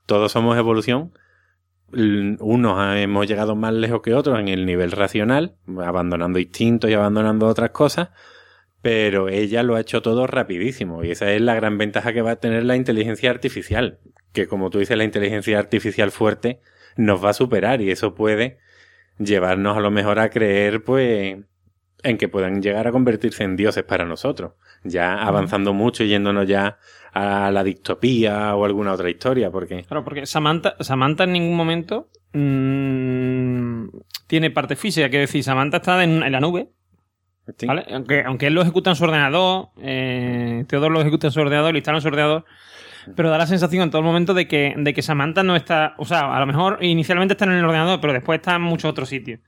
todos 0.06 0.32
somos 0.32 0.58
evolución. 0.58 1.14
Unos 1.92 2.98
hemos 2.98 3.28
llegado 3.28 3.56
más 3.56 3.74
lejos 3.74 4.02
que 4.02 4.14
otros 4.14 4.40
en 4.40 4.48
el 4.48 4.66
nivel 4.66 4.92
racional, 4.92 5.56
abandonando 5.84 6.40
instintos 6.40 6.90
y 6.90 6.94
abandonando 6.94 7.48
otras 7.48 7.72
cosas, 7.72 8.10
pero 8.82 9.30
ella 9.30 9.64
lo 9.64 9.76
ha 9.76 9.82
hecho 9.82 10.02
todo 10.02 10.28
rapidísimo 10.28 11.04
y 11.04 11.12
esa 11.12 11.32
es 11.32 11.42
la 11.42 11.56
gran 11.56 11.78
ventaja 11.78 12.14
que 12.14 12.22
va 12.22 12.32
a 12.32 12.36
tener 12.38 12.64
la 12.64 12.76
inteligencia 12.76 13.30
artificial, 13.30 14.00
que 14.32 14.48
como 14.48 14.70
tú 14.70 14.80
dices, 14.80 14.98
la 14.98 15.04
inteligencia 15.04 15.60
artificial 15.60 16.12
fuerte 16.12 16.62
nos 16.96 17.24
va 17.24 17.32
a 17.32 17.34
superar 17.34 17.82
y 17.82 17.92
eso 17.92 18.16
puede 18.16 18.58
llevarnos 19.18 19.78
a 19.78 19.82
lo 19.82 19.92
mejor 19.92 20.20
a 20.20 20.30
creer 20.30 20.84
pues 20.84 21.38
en 22.04 22.18
que 22.18 22.30
puedan 22.30 22.62
llegar 22.62 22.88
a 22.88 22.92
convertirse 22.92 23.44
en 23.44 23.56
dioses 23.56 23.84
para 23.84 24.06
nosotros, 24.06 24.54
ya 24.84 25.22
avanzando 25.22 25.74
mucho 25.74 26.04
y 26.04 26.10
yéndonos 26.10 26.48
ya 26.48 26.78
a 27.14 27.50
la 27.52 27.64
distopía 27.64 28.56
o 28.56 28.66
alguna 28.66 28.94
otra 28.94 29.10
historia, 29.10 29.52
porque... 29.52 29.84
Claro, 29.84 30.04
porque 30.04 30.26
Samantha, 30.26 30.76
Samantha 30.80 31.24
en 31.24 31.34
ningún 31.34 31.56
momento 31.58 32.10
mmm, 32.34 33.88
tiene 34.28 34.52
parte 34.52 34.76
física, 34.76 35.10
quiere 35.10 35.26
decir, 35.26 35.44
Samantha 35.44 35.78
está 35.78 36.04
en, 36.04 36.24
en 36.24 36.32
la 36.32 36.40
nube. 36.40 36.70
¿vale? 37.66 37.86
Aunque, 37.92 38.24
aunque 38.24 38.48
él 38.48 38.54
lo 38.54 38.62
ejecuta 38.62 38.92
en 38.92 38.96
su 38.96 39.04
ordenador, 39.06 39.70
eh, 39.82 40.66
Teodoro 40.68 40.94
lo 40.94 41.02
ejecuta 41.02 41.28
en 41.28 41.32
su 41.34 41.40
ordenador, 41.40 41.72
lo 41.72 41.78
instala 41.78 41.98
en 41.98 42.02
su 42.04 42.08
ordenador, 42.10 42.46
pero 43.16 43.30
da 43.32 43.40
la 43.40 43.48
sensación 43.48 43.82
en 43.84 43.90
todo 43.90 44.00
el 44.02 44.06
momento 44.06 44.36
de 44.36 44.48
que, 44.48 44.76
de 44.78 44.94
que 44.94 45.02
Samantha 45.02 45.42
no 45.42 45.56
está, 45.56 45.96
o 45.98 46.06
sea, 46.06 46.36
a 46.36 46.40
lo 46.40 46.46
mejor 46.46 46.78
inicialmente 46.82 47.34
está 47.34 47.46
en 47.46 47.54
el 47.54 47.66
ordenador, 47.66 48.00
pero 48.02 48.14
después 48.14 48.38
está 48.40 48.56
en 48.56 48.62
muchos 48.62 48.92
otros 48.92 49.10
sitios. 49.10 49.40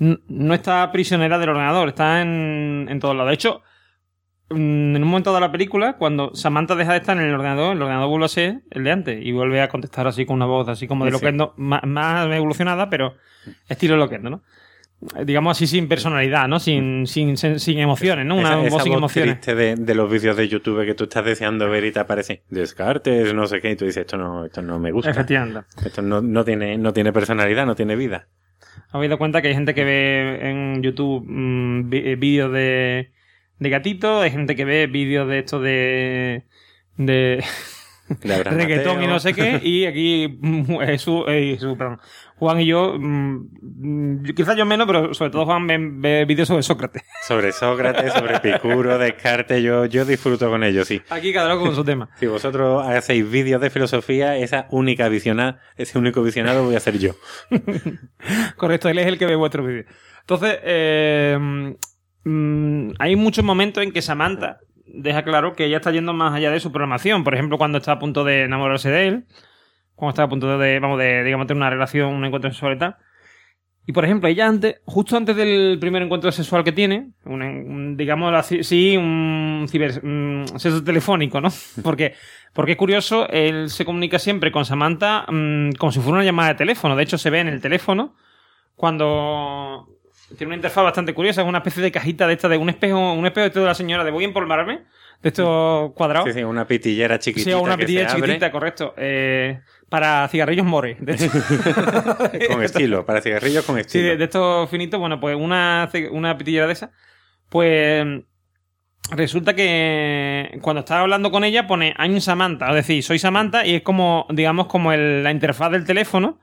N- 0.00 0.18
No 0.28 0.54
está 0.54 0.90
prisionera 0.92 1.38
del 1.38 1.50
ordenador, 1.50 1.88
está 1.88 2.22
en, 2.22 2.86
en 2.88 2.98
todos 3.00 3.14
lados. 3.14 3.28
De 3.28 3.34
hecho, 3.34 3.62
en 4.54 5.02
un 5.02 5.08
momento 5.08 5.34
de 5.34 5.40
la 5.40 5.50
película, 5.50 5.96
cuando 5.96 6.34
Samantha 6.34 6.74
deja 6.74 6.92
de 6.92 6.98
estar 6.98 7.16
en 7.16 7.24
el 7.24 7.34
ordenador, 7.34 7.76
el 7.76 7.82
ordenador 7.82 8.08
vuelve 8.08 8.26
a 8.26 8.28
ser 8.28 8.60
el 8.70 8.84
de 8.84 8.90
antes 8.90 9.24
y 9.24 9.32
vuelve 9.32 9.60
a 9.60 9.68
contestar 9.68 10.06
así 10.06 10.24
con 10.26 10.36
una 10.36 10.46
voz 10.46 10.68
así 10.68 10.86
como 10.86 11.04
de 11.04 11.10
Sí. 11.10 11.16
Loquendo, 11.16 11.54
más, 11.56 11.82
más 11.84 12.26
evolucionada, 12.30 12.88
pero 12.88 13.14
estilo 13.68 13.96
Loquendo, 13.96 14.30
¿no? 14.30 14.42
Eh, 15.16 15.24
Digamos 15.24 15.56
así 15.56 15.66
sin 15.66 15.88
personalidad, 15.88 16.48
¿no? 16.48 16.60
Sin, 16.60 17.06
sin, 17.06 17.36
sin, 17.36 17.78
emociones, 17.78 18.24
¿no? 18.24 18.36
Una 18.36 18.50
esa, 18.50 18.56
voz 18.56 18.66
esa 18.66 18.80
sin 18.80 18.92
voz 18.92 18.98
emociones. 18.98 19.40
triste 19.40 19.54
de, 19.54 19.76
de 19.76 19.94
los 19.94 20.10
vídeos 20.10 20.36
de 20.36 20.48
YouTube 20.48 20.84
que 20.84 20.94
tú 20.94 21.04
estás 21.04 21.24
deseando 21.24 21.68
ver 21.68 21.84
y 21.84 21.92
te 21.92 22.00
aparece 22.00 22.44
Descartes, 22.48 23.34
no 23.34 23.46
sé 23.46 23.60
qué, 23.60 23.72
y 23.72 23.76
tú 23.76 23.84
dices, 23.84 24.02
esto 24.02 24.16
no, 24.16 24.46
esto 24.46 24.62
no 24.62 24.78
me 24.78 24.92
gusta. 24.92 25.10
Efectivamente. 25.10 25.68
Esto 25.84 26.02
no, 26.02 26.20
no, 26.20 26.44
tiene, 26.44 26.78
no 26.78 26.92
tiene 26.92 27.12
personalidad, 27.12 27.66
no 27.66 27.74
tiene 27.74 27.96
vida. 27.96 28.28
¿Habéis 28.90 29.10
dado 29.10 29.18
cuenta 29.18 29.42
que 29.42 29.48
hay 29.48 29.54
gente 29.54 29.74
que 29.74 29.84
ve 29.84 30.48
en 30.48 30.82
YouTube 30.82 31.24
mm, 31.26 31.92
eh, 31.92 32.16
vídeos 32.16 32.52
de, 32.52 33.10
de 33.62 33.70
gatitos? 33.70 34.22
Hay 34.22 34.30
gente 34.30 34.56
que 34.56 34.64
ve 34.64 34.86
vídeos 34.86 35.28
de 35.28 35.38
esto 35.38 35.60
de. 35.60 36.44
de 36.96 37.42
De 38.20 38.42
reggaetón 38.42 39.02
y 39.02 39.06
no 39.06 39.18
sé 39.20 39.32
qué. 39.32 39.60
Y 39.62 39.86
aquí 39.86 40.36
mm, 40.40 40.82
eh, 40.82 41.58
perdón, 41.78 41.98
Juan 42.36 42.60
y 42.60 42.66
yo, 42.66 42.96
mm, 42.98 44.24
yo- 44.24 44.34
quizás 44.34 44.54
yo 44.56 44.66
menos, 44.66 44.86
pero 44.86 45.14
sobre 45.14 45.30
todo 45.30 45.46
Juan 45.46 45.66
ve, 45.66 45.78
ve 45.80 46.24
vídeos 46.26 46.48
sobre 46.48 46.62
Sócrates. 46.62 47.02
Sobre 47.26 47.52
Sócrates, 47.52 48.12
sobre 48.12 48.36
Epicuro, 48.36 48.98
Descartes, 48.98 49.62
yo, 49.62 49.86
yo 49.86 50.04
disfruto 50.04 50.50
con 50.50 50.62
ellos, 50.64 50.88
sí. 50.88 51.00
Aquí 51.08 51.32
cada 51.32 51.54
uno 51.54 51.64
con 51.64 51.74
su 51.74 51.84
tema. 51.84 52.10
Si 52.18 52.26
vosotros 52.26 52.86
hacéis 52.86 53.30
vídeos 53.30 53.60
de 53.62 53.70
filosofía, 53.70 54.36
esa 54.36 54.66
única 54.70 55.08
visionada, 55.08 55.60
ese 55.76 55.98
único 55.98 56.22
visionado 56.22 56.64
voy 56.64 56.74
a 56.74 56.80
ser 56.80 56.98
yo. 56.98 57.12
Correcto, 58.56 58.88
él 58.88 58.98
es 58.98 59.06
el 59.06 59.18
que 59.18 59.26
ve 59.26 59.36
vuestros 59.36 59.66
vídeos. 59.66 59.86
Entonces, 60.20 60.58
eh, 60.64 61.74
mm, 62.24 62.90
hay 62.98 63.16
muchos 63.16 63.44
momentos 63.44 63.82
en 63.82 63.92
que 63.92 64.02
Samantha 64.02 64.58
deja 64.86 65.22
claro 65.24 65.54
que 65.54 65.64
ella 65.66 65.78
está 65.78 65.90
yendo 65.90 66.12
más 66.12 66.34
allá 66.34 66.50
de 66.50 66.60
su 66.60 66.70
programación. 66.72 67.24
Por 67.24 67.34
ejemplo, 67.34 67.58
cuando 67.58 67.78
está 67.78 67.92
a 67.92 67.98
punto 67.98 68.24
de 68.24 68.44
enamorarse 68.44 68.90
de 68.90 69.08
él, 69.08 69.24
cuando 69.94 70.10
está 70.10 70.22
a 70.24 70.28
punto 70.28 70.58
de, 70.58 70.78
vamos, 70.80 70.98
de, 70.98 71.24
digamos, 71.24 71.46
tener 71.46 71.58
una 71.58 71.70
relación, 71.70 72.12
un 72.12 72.24
encuentro 72.24 72.50
sexual 72.50 72.74
y 72.76 72.78
tal. 72.78 72.96
Y 73.84 73.92
por 73.92 74.04
ejemplo, 74.04 74.28
ella 74.28 74.46
antes, 74.46 74.80
justo 74.84 75.16
antes 75.16 75.34
del 75.34 75.76
primer 75.80 76.02
encuentro 76.02 76.30
sexual 76.30 76.62
que 76.62 76.70
tiene, 76.70 77.10
un, 77.24 77.42
un- 77.42 77.96
digamos 77.96 78.32
así, 78.32 78.62
sí, 78.62 78.96
un 78.96 79.66
ciber, 79.68 80.00
un 80.04 80.44
sexo 80.56 80.84
telefónico, 80.84 81.40
¿no? 81.40 81.48
Porque, 81.82 82.14
porque 82.52 82.72
es 82.72 82.78
curioso, 82.78 83.28
él 83.28 83.70
se 83.70 83.84
comunica 83.84 84.20
siempre 84.20 84.52
con 84.52 84.64
Samantha 84.64 85.26
mm, 85.28 85.72
como 85.78 85.90
si 85.90 85.98
fuera 85.98 86.18
una 86.18 86.24
llamada 86.24 86.50
de 86.50 86.54
teléfono. 86.56 86.94
De 86.94 87.02
hecho, 87.02 87.18
se 87.18 87.30
ve 87.30 87.40
en 87.40 87.48
el 87.48 87.60
teléfono 87.60 88.14
cuando 88.76 89.91
tiene 90.36 90.48
una 90.48 90.56
interfaz 90.56 90.84
bastante 90.84 91.14
curiosa, 91.14 91.42
es 91.42 91.48
una 91.48 91.58
especie 91.58 91.82
de 91.82 91.92
cajita 91.92 92.26
de 92.26 92.34
esta, 92.34 92.48
de 92.48 92.56
un 92.56 92.68
espejo, 92.68 93.12
un 93.12 93.24
espejo 93.26 93.42
de 93.42 93.46
esto 93.48 93.60
de 93.60 93.66
la 93.66 93.74
señora 93.74 94.04
de 94.04 94.10
voy 94.10 94.24
a 94.24 94.26
empolvarme, 94.28 94.80
de 95.22 95.28
estos 95.28 95.92
cuadrados. 95.92 96.28
Sí, 96.28 96.34
sí, 96.38 96.42
una 96.44 96.66
pitillera 96.66 97.18
chiquitita. 97.18 97.56
Sí, 97.56 97.62
una 97.62 97.74
abre 97.74 97.86
chiquitita, 97.86 98.50
correcto. 98.50 98.94
Eh, 98.96 99.60
para 99.88 100.26
cigarrillos 100.28 100.66
more. 100.66 100.96
De. 101.00 101.16
Con 102.48 102.62
estilo, 102.62 103.04
para 103.06 103.20
cigarrillos 103.20 103.64
con 103.64 103.76
Sí, 103.76 103.80
estilo. 103.82 104.08
de, 104.08 104.16
de 104.16 104.24
estos 104.24 104.68
finitos, 104.70 104.98
bueno, 104.98 105.20
pues 105.20 105.36
una, 105.36 105.88
una 106.10 106.36
pitillera 106.38 106.66
de 106.66 106.72
esa. 106.72 106.90
Pues 107.48 108.06
resulta 109.10 109.54
que 109.54 110.58
cuando 110.62 110.80
estaba 110.80 111.02
hablando 111.02 111.30
con 111.30 111.44
ella 111.44 111.66
pone 111.66 111.94
I'm 111.98 112.20
Samantha, 112.20 112.68
es 112.70 112.74
decir, 112.76 113.02
soy 113.02 113.18
Samantha 113.18 113.66
y 113.66 113.74
es 113.76 113.82
como, 113.82 114.26
digamos, 114.30 114.66
como 114.68 114.92
el- 114.92 115.22
la 115.22 115.30
interfaz 115.30 115.70
del 115.72 115.84
teléfono 115.84 116.38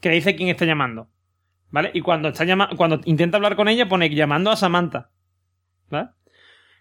que 0.00 0.08
le 0.08 0.16
dice 0.16 0.34
quién 0.36 0.48
está 0.48 0.64
llamando. 0.64 1.08
¿Vale? 1.70 1.90
Y 1.94 2.00
cuando 2.00 2.28
está 2.28 2.44
llama 2.44 2.70
cuando 2.76 3.00
intenta 3.04 3.36
hablar 3.36 3.54
con 3.56 3.68
ella 3.68 3.88
pone 3.88 4.08
llamando 4.10 4.50
a 4.50 4.56
Samantha. 4.56 5.10
¿Vale? 5.90 6.08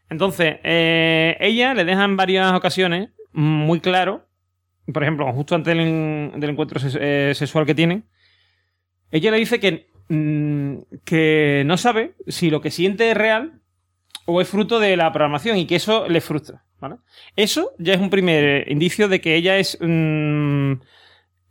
Entonces, 0.09 0.57
eh, 0.63 1.35
ella 1.41 1.73
le 1.73 1.83
deja 1.83 2.05
en 2.05 2.15
varias 2.15 2.53
ocasiones 2.53 3.09
muy 3.33 3.79
claro, 3.81 4.25
por 4.93 5.03
ejemplo, 5.03 5.31
justo 5.33 5.55
antes 5.55 5.75
del, 5.75 5.85
en- 5.85 6.39
del 6.39 6.51
encuentro 6.51 6.79
eh, 6.99 7.33
sexual 7.35 7.65
que 7.65 7.75
tienen, 7.75 8.05
ella 9.11 9.31
le 9.31 9.38
dice 9.38 9.59
que, 9.59 9.89
mm, 10.07 10.77
que 11.03 11.63
no 11.65 11.75
sabe 11.77 12.15
si 12.27 12.49
lo 12.49 12.61
que 12.61 12.71
siente 12.71 13.11
es 13.11 13.17
real 13.17 13.59
o 14.25 14.39
es 14.41 14.47
fruto 14.47 14.79
de 14.79 14.95
la 14.95 15.11
programación 15.11 15.57
y 15.57 15.67
que 15.67 15.75
eso 15.75 16.07
le 16.07 16.21
frustra. 16.21 16.63
¿vale? 16.79 16.95
Eso 17.35 17.71
ya 17.77 17.93
es 17.93 17.99
un 17.99 18.09
primer 18.09 18.71
indicio 18.71 19.09
de 19.09 19.19
que 19.19 19.35
ella 19.35 19.57
es, 19.57 19.77
mm, 19.81 20.71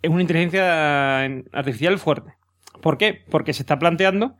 es 0.03 0.11
una 0.11 0.22
inteligencia 0.22 1.24
artificial 1.53 1.99
fuerte. 1.99 2.32
¿Por 2.87 2.99
qué? 2.99 3.24
Porque 3.30 3.53
se 3.53 3.62
está 3.64 3.80
planteando 3.80 4.37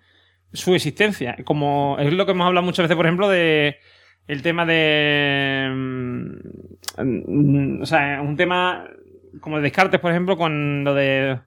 su 0.53 0.73
existencia. 0.77 1.37
Como 1.45 1.97
es 1.99 2.13
lo 2.13 2.27
que 2.27 2.31
hemos 2.31 2.47
hablado 2.47 2.65
muchas 2.65 2.85
veces, 2.85 2.97
por 2.97 3.05
ejemplo, 3.07 3.29
de 3.29 3.77
el 4.29 4.43
tema 4.43 4.65
de. 4.65 5.69
mm, 6.99 7.83
O 7.83 7.87
sea, 7.87 8.21
un 8.23 8.37
tema 8.37 8.85
como 9.41 9.57
de 9.57 9.63
Descartes, 9.65 9.99
por 10.01 10.13
ejemplo, 10.13 10.37
con 10.37 10.85
lo 10.85 10.95
de. 10.95 11.41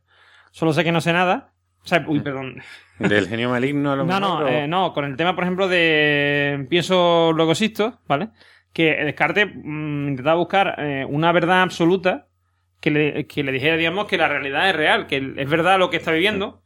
Solo 0.52 0.74
sé 0.74 0.84
que 0.84 0.92
no 0.92 1.00
sé 1.00 1.14
nada. 1.14 1.54
O 1.84 1.88
sea, 1.88 2.04
uy, 2.06 2.20
perdón. 2.20 2.62
Del 3.00 3.30
genio 3.30 3.50
maligno 3.50 3.94
a 3.94 3.96
lo 3.96 4.04
No, 4.04 4.20
mejor. 4.20 4.22
no, 4.22 4.46
o- 4.46 4.48
eh, 4.50 4.68
no, 4.68 4.92
con 4.94 5.06
el 5.06 5.16
tema, 5.16 5.34
por 5.36 5.46
ejemplo, 5.46 5.70
de 5.70 6.66
pienso, 6.70 7.32
luego 7.34 7.54
existo, 7.54 8.02
¿vale? 8.10 8.30
Que 8.74 8.94
Descartes 9.06 9.48
mm, 9.56 10.10
intentaba 10.10 10.36
buscar 10.38 10.76
eh, 10.80 11.06
una 11.08 11.32
verdad 11.32 11.62
absoluta 11.62 12.28
que 12.82 12.92
le, 12.92 13.26
que 13.28 13.44
le 13.44 13.54
dijera, 13.54 13.78
digamos, 13.78 14.06
que 14.08 14.18
la 14.18 14.28
realidad 14.28 14.70
es 14.70 14.76
real, 14.76 15.08
que 15.08 15.34
es 15.38 15.50
verdad 15.50 15.80
lo 15.80 15.90
que 15.90 15.96
está 15.98 16.12
viviendo, 16.12 16.62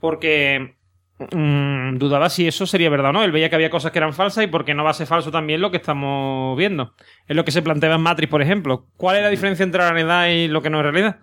porque 0.00 0.74
mm, 1.18 1.96
dudaba 1.98 2.28
si 2.30 2.46
eso 2.46 2.66
sería 2.66 2.90
verdad 2.90 3.10
o 3.10 3.12
no. 3.14 3.24
Él 3.24 3.32
veía 3.32 3.48
que 3.48 3.56
había 3.56 3.70
cosas 3.70 3.92
que 3.92 3.98
eran 3.98 4.12
falsas 4.14 4.44
y 4.44 4.46
porque 4.48 4.74
no 4.74 4.84
va 4.84 4.90
a 4.90 4.94
ser 4.94 5.06
falso 5.06 5.30
también 5.30 5.60
lo 5.60 5.70
que 5.70 5.76
estamos 5.78 6.56
viendo. 6.56 6.94
Es 7.26 7.36
lo 7.36 7.44
que 7.44 7.50
se 7.52 7.62
planteaba 7.62 7.96
en 7.96 8.00
Matrix, 8.02 8.30
por 8.30 8.42
ejemplo. 8.42 8.86
¿Cuál 8.96 9.16
es 9.16 9.22
la 9.22 9.30
diferencia 9.30 9.62
entre 9.64 9.80
la 9.80 9.92
realidad 9.92 10.28
y 10.28 10.48
lo 10.48 10.62
que 10.62 10.70
no 10.70 10.78
es 10.78 10.84
realidad? 10.84 11.20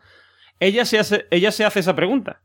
Ella 0.59 0.86
se 0.86 0.99
hace, 0.99 1.26
ella 1.32 1.51
se 1.51 1.66
hace 1.66 1.80
esa 1.80 1.95
pregunta. 1.95 2.41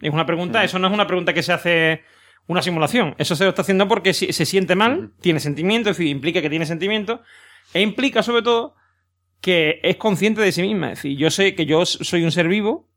Es 0.00 0.12
una 0.12 0.26
pregunta, 0.26 0.64
eso 0.64 0.78
no 0.78 0.88
es 0.88 0.92
una 0.94 1.06
pregunta 1.06 1.32
que 1.34 1.42
se 1.42 1.52
hace 1.52 2.02
una 2.46 2.62
simulación. 2.62 3.14
Eso 3.18 3.36
se 3.36 3.44
lo 3.44 3.50
está 3.50 3.62
haciendo 3.62 3.86
porque 3.88 4.12
si- 4.14 4.32
se 4.32 4.46
siente 4.46 4.74
mal, 4.74 5.12
tiene 5.20 5.40
sentimiento, 5.40 5.90
es 5.90 5.96
decir, 5.98 6.10
implica 6.10 6.42
que 6.42 6.50
tiene 6.50 6.66
sentimiento, 6.66 7.22
e 7.72 7.80
implica 7.82 8.22
sobre 8.22 8.42
todo 8.42 8.74
que 9.40 9.80
es 9.82 9.96
consciente 9.96 10.40
de 10.40 10.52
sí 10.52 10.62
misma. 10.62 10.92
Es 10.92 10.98
decir, 10.98 11.16
yo 11.18 11.30
sé 11.30 11.54
que 11.54 11.66
yo 11.66 11.84
soy 11.86 12.24
un 12.24 12.32
ser 12.32 12.48
vivo, 12.48 12.88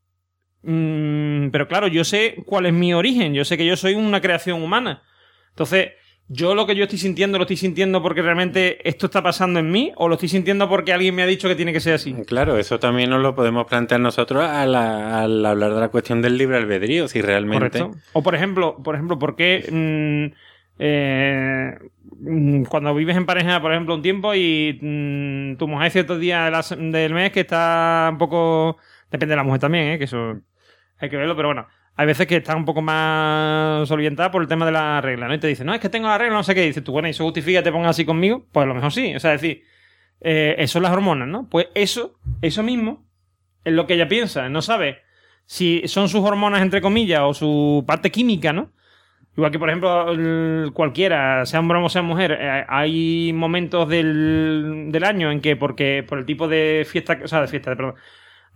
mm, 0.62 1.48
pero 1.50 1.68
claro, 1.68 1.88
yo 1.88 2.04
sé 2.04 2.36
cuál 2.46 2.66
es 2.66 2.72
mi 2.72 2.94
origen, 2.94 3.34
yo 3.34 3.44
sé 3.44 3.56
que 3.56 3.66
yo 3.66 3.76
soy 3.76 3.94
una 3.94 4.20
creación 4.20 4.62
humana. 4.62 5.02
Entonces, 5.50 5.90
yo 6.28 6.54
lo 6.54 6.66
que 6.66 6.76
yo 6.76 6.84
estoy 6.84 6.98
sintiendo 6.98 7.38
lo 7.38 7.44
estoy 7.44 7.56
sintiendo 7.56 8.02
porque 8.02 8.20
realmente 8.20 8.86
esto 8.86 9.06
está 9.06 9.22
pasando 9.22 9.60
en 9.60 9.70
mí 9.70 9.92
o 9.96 10.08
lo 10.08 10.14
estoy 10.14 10.28
sintiendo 10.28 10.68
porque 10.68 10.92
alguien 10.92 11.14
me 11.14 11.22
ha 11.22 11.26
dicho 11.26 11.48
que 11.48 11.54
tiene 11.54 11.72
que 11.72 11.80
ser 11.80 11.94
así. 11.94 12.12
Claro, 12.26 12.58
eso 12.58 12.78
también 12.78 13.08
nos 13.08 13.22
lo 13.22 13.34
podemos 13.34 13.66
plantear 13.66 14.00
nosotros 14.00 14.44
al, 14.44 14.74
al 14.74 15.46
hablar 15.46 15.72
de 15.72 15.80
la 15.80 15.88
cuestión 15.88 16.20
del 16.20 16.36
libre 16.36 16.58
albedrío, 16.58 17.08
si 17.08 17.22
realmente... 17.22 17.78
Correcto. 17.78 17.98
O 18.12 18.22
por 18.22 18.34
ejemplo, 18.34 18.76
por 18.82 18.94
ejemplo, 18.94 19.18
¿por 19.18 19.36
qué 19.36 19.64
mm, 19.70 20.36
eh, 20.78 21.78
mm, 22.20 22.64
cuando 22.64 22.94
vives 22.94 23.16
en 23.16 23.24
pareja, 23.24 23.62
por 23.62 23.72
ejemplo, 23.72 23.94
un 23.94 24.02
tiempo 24.02 24.34
y 24.34 24.78
mm, 24.82 25.56
tu 25.56 25.66
mujer 25.66 25.90
ciertos 25.90 26.20
días 26.20 26.76
del 26.78 27.14
mes 27.14 27.32
que 27.32 27.40
está 27.40 28.08
un 28.12 28.18
poco... 28.18 28.76
Depende 29.10 29.32
de 29.32 29.36
la 29.36 29.42
mujer 29.42 29.60
también, 29.60 29.88
¿eh? 29.88 29.98
que 29.98 30.04
eso 30.04 30.40
hay 30.98 31.08
que 31.08 31.16
verlo, 31.16 31.36
pero 31.36 31.48
bueno. 31.48 31.66
Hay 31.96 32.06
veces 32.06 32.28
que 32.28 32.36
está 32.36 32.54
un 32.54 32.64
poco 32.64 32.80
más 32.80 33.90
orientada 33.90 34.30
por 34.30 34.40
el 34.40 34.46
tema 34.46 34.64
de 34.64 34.70
la 34.70 35.00
regla, 35.00 35.26
¿no? 35.26 35.34
Y 35.34 35.38
te 35.38 35.48
dicen, 35.48 35.66
no, 35.66 35.74
es 35.74 35.80
que 35.80 35.88
tengo 35.88 36.06
la 36.06 36.16
regla, 36.16 36.36
no 36.36 36.44
sé 36.44 36.54
qué. 36.54 36.62
Y 36.62 36.68
dices 36.68 36.84
tú, 36.84 36.92
bueno, 36.92 37.08
¿y 37.08 37.10
eso 37.10 37.24
justifica 37.24 37.58
que 37.58 37.64
te 37.64 37.72
pongas 37.72 37.90
así 37.90 38.04
conmigo? 38.04 38.46
Pues 38.52 38.62
a 38.62 38.68
lo 38.68 38.74
mejor 38.74 38.92
sí. 38.92 39.16
O 39.16 39.18
sea, 39.18 39.34
es 39.34 39.40
decir, 39.40 39.64
eh, 40.20 40.54
eso 40.58 40.74
son 40.74 40.84
las 40.84 40.92
hormonas, 40.92 41.26
¿no? 41.26 41.48
Pues 41.48 41.66
eso, 41.74 42.20
eso 42.40 42.62
mismo, 42.62 43.04
es 43.64 43.72
lo 43.72 43.88
que 43.88 43.94
ella 43.94 44.06
piensa. 44.06 44.48
No 44.48 44.62
sabe 44.62 45.02
si 45.44 45.82
son 45.86 46.08
sus 46.08 46.20
hormonas, 46.20 46.62
entre 46.62 46.80
comillas, 46.80 47.20
o 47.24 47.34
su 47.34 47.84
parte 47.84 48.12
química, 48.12 48.52
¿no? 48.52 48.70
Igual 49.36 49.50
que, 49.50 49.58
por 49.58 49.68
ejemplo, 49.68 50.72
cualquiera, 50.74 51.46
sea 51.46 51.60
hombre 51.60 51.78
o 51.78 51.88
sea 51.88 52.02
mujer, 52.02 52.38
eh, 52.40 52.64
hay 52.68 53.32
momentos 53.32 53.88
del, 53.88 54.88
del 54.90 55.04
año 55.04 55.30
en 55.30 55.40
que, 55.40 55.56
porque 55.56 56.04
por 56.06 56.18
el 56.18 56.26
tipo 56.26 56.48
de 56.48 56.86
fiesta, 56.88 57.18
o 57.22 57.28
sea, 57.28 57.40
de 57.40 57.48
fiesta, 57.48 57.74
perdón, 57.76 57.94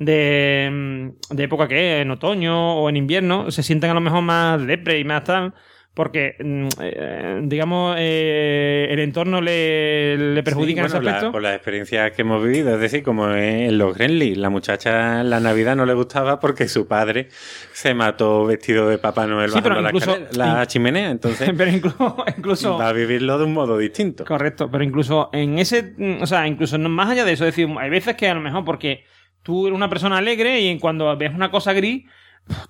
de, 0.05 0.68
mm, 0.72 1.34
de 1.34 1.42
época 1.44 1.68
que 1.68 1.98
es, 1.98 2.03
en 2.03 2.11
otoño 2.11 2.76
o 2.76 2.88
en 2.88 2.96
invierno, 2.96 3.50
se 3.50 3.62
sienten 3.62 3.90
a 3.90 3.94
lo 3.94 4.00
mejor 4.00 4.22
más 4.22 4.64
depre 4.66 4.98
y 4.98 5.05
más 5.05 5.24
tal, 5.24 5.55
porque, 5.94 6.36
mm, 6.42 6.68
eh, 6.80 7.40
digamos, 7.42 7.96
eh, 7.98 8.86
el 8.90 8.98
entorno 9.00 9.42
le, 9.42 10.16
le 10.16 10.42
perjudica 10.42 10.80
Sí, 10.80 10.86
en 10.86 10.92
bueno, 10.92 10.98
ese 11.00 11.09
aspecto. 11.11 11.26
la- 11.26 11.32
por 11.32 11.42
las 11.42 11.55
experiencias 11.55 12.12
que 12.12 12.22
hemos 12.22 12.42
vivido, 12.42 12.72
es 12.74 12.80
decir, 12.80 13.03
como 13.03 13.30
en 13.30 13.76
los 13.76 13.94
Gremlins, 13.94 14.38
la 14.38 14.48
muchacha 14.48 15.20
en 15.20 15.28
la 15.28 15.38
Navidad 15.40 15.76
no 15.76 15.84
le 15.84 15.92
gustaba 15.92 16.40
porque 16.40 16.66
su 16.66 16.88
padre 16.88 17.28
se 17.74 17.92
mató 17.92 18.46
vestido 18.46 18.88
de 18.88 18.96
Papá 18.96 19.26
Noel 19.26 19.50
Sí, 19.50 19.57
bajando 19.61 19.82
la, 19.82 19.88
incluso- 19.90 20.18
la 20.32 20.66
chimenea, 20.66 21.11
entonces 21.46 21.50
Pero 21.55 21.70
incluso, 21.70 22.16
incluso 22.38 22.78
va 22.78 22.88
a 22.88 22.92
vivirlo 22.94 23.36
de 23.36 23.44
un 23.44 23.53
modo 23.53 23.76
distinto. 23.76 24.24
Correcto, 24.24 24.70
pero 24.70 24.82
incluso 24.84 25.28
en 25.34 25.59
ese, 25.59 25.92
mm, 25.98 26.22
o 26.22 26.26
sea, 26.26 26.46
incluso 26.46 26.78
más 26.78 27.11
allá 27.11 27.26
de 27.26 27.32
eso, 27.32 27.44
es 27.46 27.55
decir, 27.55 27.68
hay 27.78 27.90
veces 27.90 28.16
que 28.16 28.28
a 28.30 28.34
lo 28.34 28.40
mejor 28.40 28.64
porque 28.64 29.05
tú 29.43 29.66
eres 29.66 29.76
una 29.76 29.88
persona 29.88 30.18
alegre 30.18 30.61
y 30.61 30.78
cuando 30.78 31.16
ves 31.16 31.32
una 31.34 31.51
cosa 31.51 31.72
gris 31.72 32.05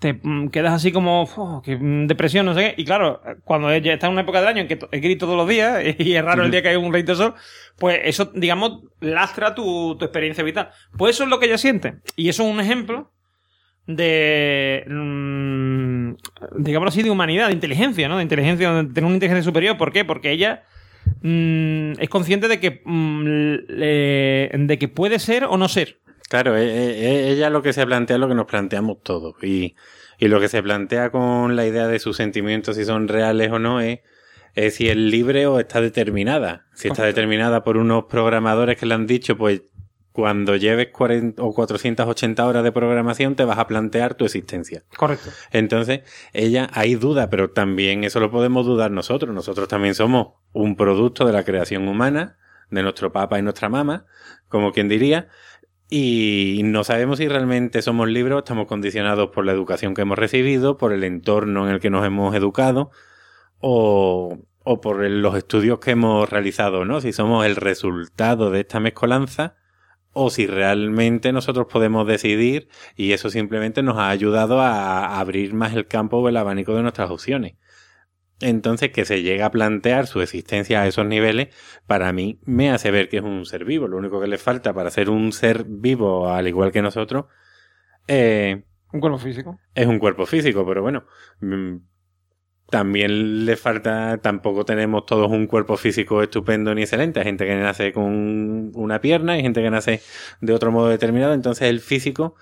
te 0.00 0.12
mm, 0.22 0.48
quedas 0.48 0.74
así 0.74 0.92
como 0.92 1.22
"Uf, 1.22 1.62
que 1.64 1.76
mm, 1.76 2.06
depresión, 2.06 2.44
no 2.46 2.52
sé 2.54 2.74
qué, 2.76 2.82
y 2.82 2.84
claro, 2.84 3.22
cuando 3.44 3.74
ya 3.78 3.94
está 3.94 4.06
en 4.06 4.12
una 4.12 4.20
época 4.22 4.40
del 4.40 4.48
año 4.48 4.60
en 4.62 4.68
que 4.68 4.78
es 4.90 5.00
gris 5.02 5.16
todos 5.18 5.36
los 5.36 5.48
días 5.48 5.82
y 5.98 6.14
es 6.14 6.24
raro 6.24 6.44
el 6.44 6.50
día 6.50 6.62
que 6.62 6.68
hay 6.68 6.76
un 6.76 6.92
de 6.92 7.14
sol, 7.14 7.34
pues 7.78 8.00
eso, 8.04 8.30
digamos, 8.34 8.82
lastra 9.00 9.54
tu, 9.54 9.96
tu 9.98 10.04
experiencia 10.04 10.44
vital. 10.44 10.68
Pues 10.98 11.16
eso 11.16 11.24
es 11.24 11.30
lo 11.30 11.38
que 11.40 11.46
ella 11.46 11.56
siente. 11.58 11.94
Y 12.16 12.28
eso 12.28 12.42
es 12.44 12.52
un 12.52 12.60
ejemplo 12.60 13.10
de, 13.86 14.84
mm, 14.88 16.12
digamos 16.62 16.88
así, 16.88 17.02
de 17.02 17.10
humanidad, 17.10 17.48
de 17.48 17.54
inteligencia, 17.54 18.08
¿no? 18.08 18.16
De 18.18 18.22
inteligencia, 18.22 18.72
de 18.72 18.84
tener 18.84 19.04
una 19.04 19.14
inteligencia 19.14 19.42
superior. 19.42 19.76
¿Por 19.76 19.92
qué? 19.92 20.04
Porque 20.04 20.30
ella 20.30 20.64
es 21.22 22.08
consciente 22.08 22.46
de 22.48 22.60
que, 22.60 22.82
le- 23.68 24.50
de 24.52 24.78
que 24.78 24.88
puede 24.88 25.18
ser 25.18 25.44
o 25.44 25.56
no 25.56 25.68
ser. 25.68 25.98
Claro, 26.32 26.56
e- 26.56 26.64
e- 26.64 27.30
ella 27.30 27.50
lo 27.50 27.60
que 27.60 27.74
se 27.74 27.84
plantea 27.84 28.16
es 28.16 28.20
lo 28.20 28.26
que 28.26 28.34
nos 28.34 28.46
planteamos 28.46 29.02
todos. 29.02 29.34
Y, 29.42 29.76
y 30.16 30.28
lo 30.28 30.40
que 30.40 30.48
se 30.48 30.62
plantea 30.62 31.10
con 31.10 31.56
la 31.56 31.66
idea 31.66 31.88
de 31.88 31.98
sus 31.98 32.16
sentimientos, 32.16 32.76
si 32.76 32.86
son 32.86 33.06
reales 33.06 33.52
o 33.52 33.58
no, 33.58 33.82
es, 33.82 34.00
es 34.54 34.76
si 34.76 34.88
es 34.88 34.96
libre 34.96 35.46
o 35.46 35.60
está 35.60 35.82
determinada. 35.82 36.64
Si 36.72 36.88
está 36.88 37.04
determinada 37.04 37.64
por 37.64 37.76
unos 37.76 38.04
programadores 38.04 38.78
que 38.78 38.86
le 38.86 38.94
han 38.94 39.06
dicho, 39.06 39.36
pues 39.36 39.60
cuando 40.12 40.56
lleves 40.56 40.88
40 40.90 41.42
o 41.42 41.52
480 41.52 42.46
horas 42.46 42.64
de 42.64 42.72
programación 42.72 43.36
te 43.36 43.44
vas 43.44 43.58
a 43.58 43.66
plantear 43.66 44.14
tu 44.14 44.24
existencia. 44.24 44.84
Correcto. 44.96 45.28
Entonces, 45.50 46.00
ella 46.32 46.70
hay 46.72 46.94
duda, 46.94 47.28
pero 47.28 47.50
también 47.50 48.04
eso 48.04 48.20
lo 48.20 48.30
podemos 48.30 48.64
dudar 48.64 48.90
nosotros. 48.90 49.34
Nosotros 49.34 49.68
también 49.68 49.94
somos 49.94 50.28
un 50.52 50.76
producto 50.76 51.26
de 51.26 51.34
la 51.34 51.44
creación 51.44 51.86
humana, 51.88 52.38
de 52.70 52.82
nuestro 52.82 53.12
papá 53.12 53.38
y 53.38 53.42
nuestra 53.42 53.68
mamá, 53.68 54.06
como 54.48 54.72
quien 54.72 54.88
diría, 54.88 55.28
y 55.94 56.62
no 56.64 56.84
sabemos 56.84 57.18
si 57.18 57.28
realmente 57.28 57.82
somos 57.82 58.08
libres 58.08 58.38
estamos 58.38 58.66
condicionados 58.66 59.28
por 59.28 59.44
la 59.44 59.52
educación 59.52 59.92
que 59.92 60.00
hemos 60.00 60.18
recibido, 60.18 60.78
por 60.78 60.94
el 60.94 61.04
entorno 61.04 61.68
en 61.68 61.74
el 61.74 61.80
que 61.80 61.90
nos 61.90 62.06
hemos 62.06 62.34
educado, 62.34 62.90
o, 63.58 64.38
o 64.64 64.80
por 64.80 65.04
los 65.04 65.36
estudios 65.36 65.80
que 65.80 65.90
hemos 65.90 66.30
realizado, 66.30 66.86
¿no? 66.86 67.02
Si 67.02 67.12
somos 67.12 67.44
el 67.44 67.56
resultado 67.56 68.50
de 68.50 68.60
esta 68.60 68.80
mezcolanza, 68.80 69.56
o 70.14 70.30
si 70.30 70.46
realmente 70.46 71.30
nosotros 71.30 71.66
podemos 71.70 72.06
decidir 72.06 72.68
y 72.96 73.12
eso 73.12 73.28
simplemente 73.28 73.82
nos 73.82 73.98
ha 73.98 74.08
ayudado 74.08 74.62
a 74.62 75.20
abrir 75.20 75.52
más 75.52 75.74
el 75.74 75.86
campo 75.86 76.16
o 76.16 76.28
el 76.30 76.38
abanico 76.38 76.74
de 76.74 76.80
nuestras 76.80 77.10
opciones. 77.10 77.56
Entonces, 78.42 78.90
que 78.90 79.04
se 79.04 79.22
llegue 79.22 79.42
a 79.42 79.50
plantear 79.50 80.06
su 80.06 80.20
existencia 80.20 80.82
a 80.82 80.86
esos 80.86 81.06
niveles, 81.06 81.48
para 81.86 82.12
mí 82.12 82.40
me 82.44 82.70
hace 82.70 82.90
ver 82.90 83.08
que 83.08 83.18
es 83.18 83.22
un 83.22 83.46
ser 83.46 83.64
vivo. 83.64 83.88
Lo 83.88 83.96
único 83.96 84.20
que 84.20 84.26
le 84.26 84.38
falta 84.38 84.74
para 84.74 84.90
ser 84.90 85.10
un 85.10 85.32
ser 85.32 85.64
vivo, 85.66 86.28
al 86.28 86.48
igual 86.48 86.72
que 86.72 86.82
nosotros, 86.82 87.26
eh, 88.08 88.64
Un 88.92 89.00
cuerpo 89.00 89.18
físico. 89.18 89.58
es 89.74 89.86
un 89.86 89.98
cuerpo 89.98 90.26
físico, 90.26 90.66
pero 90.66 90.82
bueno, 90.82 91.04
mm, 91.40 91.76
también 92.68 93.44
le 93.44 93.56
falta, 93.56 94.18
tampoco 94.18 94.64
tenemos 94.64 95.06
todos 95.06 95.30
un 95.30 95.46
cuerpo 95.46 95.76
físico 95.76 96.22
estupendo 96.22 96.74
ni 96.74 96.82
excelente. 96.82 97.20
Hay 97.20 97.26
gente 97.26 97.46
que 97.46 97.54
nace 97.54 97.92
con 97.92 98.72
una 98.74 99.00
pierna, 99.00 99.34
hay 99.34 99.42
gente 99.42 99.62
que 99.62 99.70
nace 99.70 100.00
de 100.40 100.52
otro 100.52 100.72
modo 100.72 100.88
determinado, 100.88 101.34
entonces 101.34 101.68
el 101.68 101.80
físico 101.80 102.34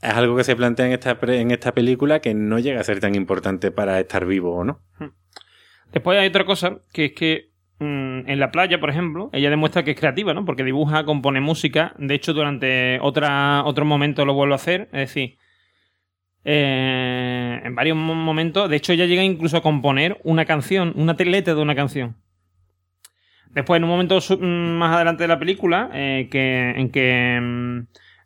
es 0.00 0.14
algo 0.14 0.36
que 0.36 0.44
se 0.44 0.56
plantea 0.56 0.86
en 0.86 0.92
esta, 0.92 1.18
en 1.20 1.50
esta 1.50 1.74
película 1.74 2.20
que 2.20 2.32
no 2.34 2.58
llega 2.58 2.80
a 2.80 2.84
ser 2.84 3.00
tan 3.00 3.14
importante 3.14 3.70
para 3.70 4.00
estar 4.00 4.24
vivo 4.26 4.54
o 4.54 4.64
no. 4.64 4.80
Después 5.92 6.18
hay 6.18 6.28
otra 6.28 6.44
cosa, 6.44 6.78
que 6.92 7.06
es 7.06 7.12
que 7.12 7.50
mm, 7.78 8.28
en 8.28 8.40
la 8.40 8.50
playa, 8.50 8.80
por 8.80 8.90
ejemplo, 8.90 9.30
ella 9.32 9.50
demuestra 9.50 9.82
que 9.84 9.92
es 9.92 9.98
creativa, 9.98 10.34
¿no? 10.34 10.44
Porque 10.44 10.64
dibuja, 10.64 11.04
compone 11.04 11.40
música. 11.40 11.94
De 11.98 12.14
hecho, 12.14 12.32
durante 12.32 12.98
otra, 13.00 13.62
otro 13.64 13.84
momento 13.84 14.24
lo 14.24 14.34
vuelve 14.34 14.54
a 14.54 14.56
hacer. 14.56 14.82
Es 14.92 15.00
decir, 15.08 15.36
eh, 16.44 17.60
en 17.64 17.74
varios 17.74 17.96
mo- 17.96 18.14
momentos. 18.14 18.68
De 18.68 18.76
hecho, 18.76 18.92
ella 18.92 19.06
llega 19.06 19.22
incluso 19.22 19.56
a 19.56 19.62
componer 19.62 20.18
una 20.24 20.44
canción, 20.44 20.92
una 20.96 21.14
letra 21.18 21.54
de 21.54 21.60
una 21.62 21.74
canción. 21.74 22.16
Después, 23.50 23.76
en 23.78 23.84
un 23.84 23.90
momento 23.90 24.18
mm, 24.18 24.78
más 24.78 24.94
adelante 24.96 25.24
de 25.24 25.28
la 25.28 25.38
película, 25.38 25.90
eh, 25.92 26.28
que, 26.30 26.70
en 26.70 26.90
que 26.90 27.38
mm, 27.40 27.80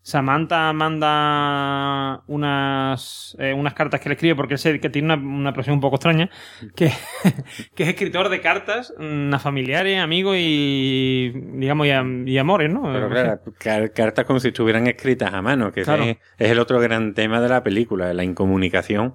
Samantha 0.06 0.72
manda 0.72 2.22
unas, 2.28 3.36
eh, 3.40 3.52
unas 3.52 3.74
cartas 3.74 3.98
que 4.00 4.08
le 4.08 4.12
escribe, 4.14 4.36
porque 4.36 4.54
él 4.54 4.58
se- 4.58 4.78
que 4.78 4.88
tiene 4.88 5.12
una, 5.12 5.16
una 5.16 5.52
profesión 5.52 5.74
un 5.74 5.80
poco 5.80 5.96
extraña, 5.96 6.30
que, 6.76 6.92
que 7.74 7.82
es 7.82 7.88
escritor 7.88 8.28
de 8.28 8.40
cartas 8.40 8.94
mm, 8.96 9.34
a 9.34 9.38
familiares, 9.40 9.98
amigos 9.98 10.36
y, 10.38 11.32
digamos, 11.54 11.88
y, 11.88 11.90
am- 11.90 12.28
y 12.28 12.38
amores, 12.38 12.70
¿no? 12.72 12.84
Pero 12.84 13.08
claro, 13.10 13.40
car- 13.58 13.92
cartas 13.92 14.24
como 14.26 14.38
si 14.38 14.48
estuvieran 14.48 14.86
escritas 14.86 15.34
a 15.34 15.42
mano, 15.42 15.72
que 15.72 15.82
Claro. 15.82 16.04
es, 16.04 16.18
es 16.38 16.50
el 16.52 16.60
otro 16.60 16.78
gran 16.78 17.12
tema 17.14 17.40
de 17.40 17.48
la 17.48 17.64
película, 17.64 18.14
la 18.14 18.22
incomunicación 18.22 19.14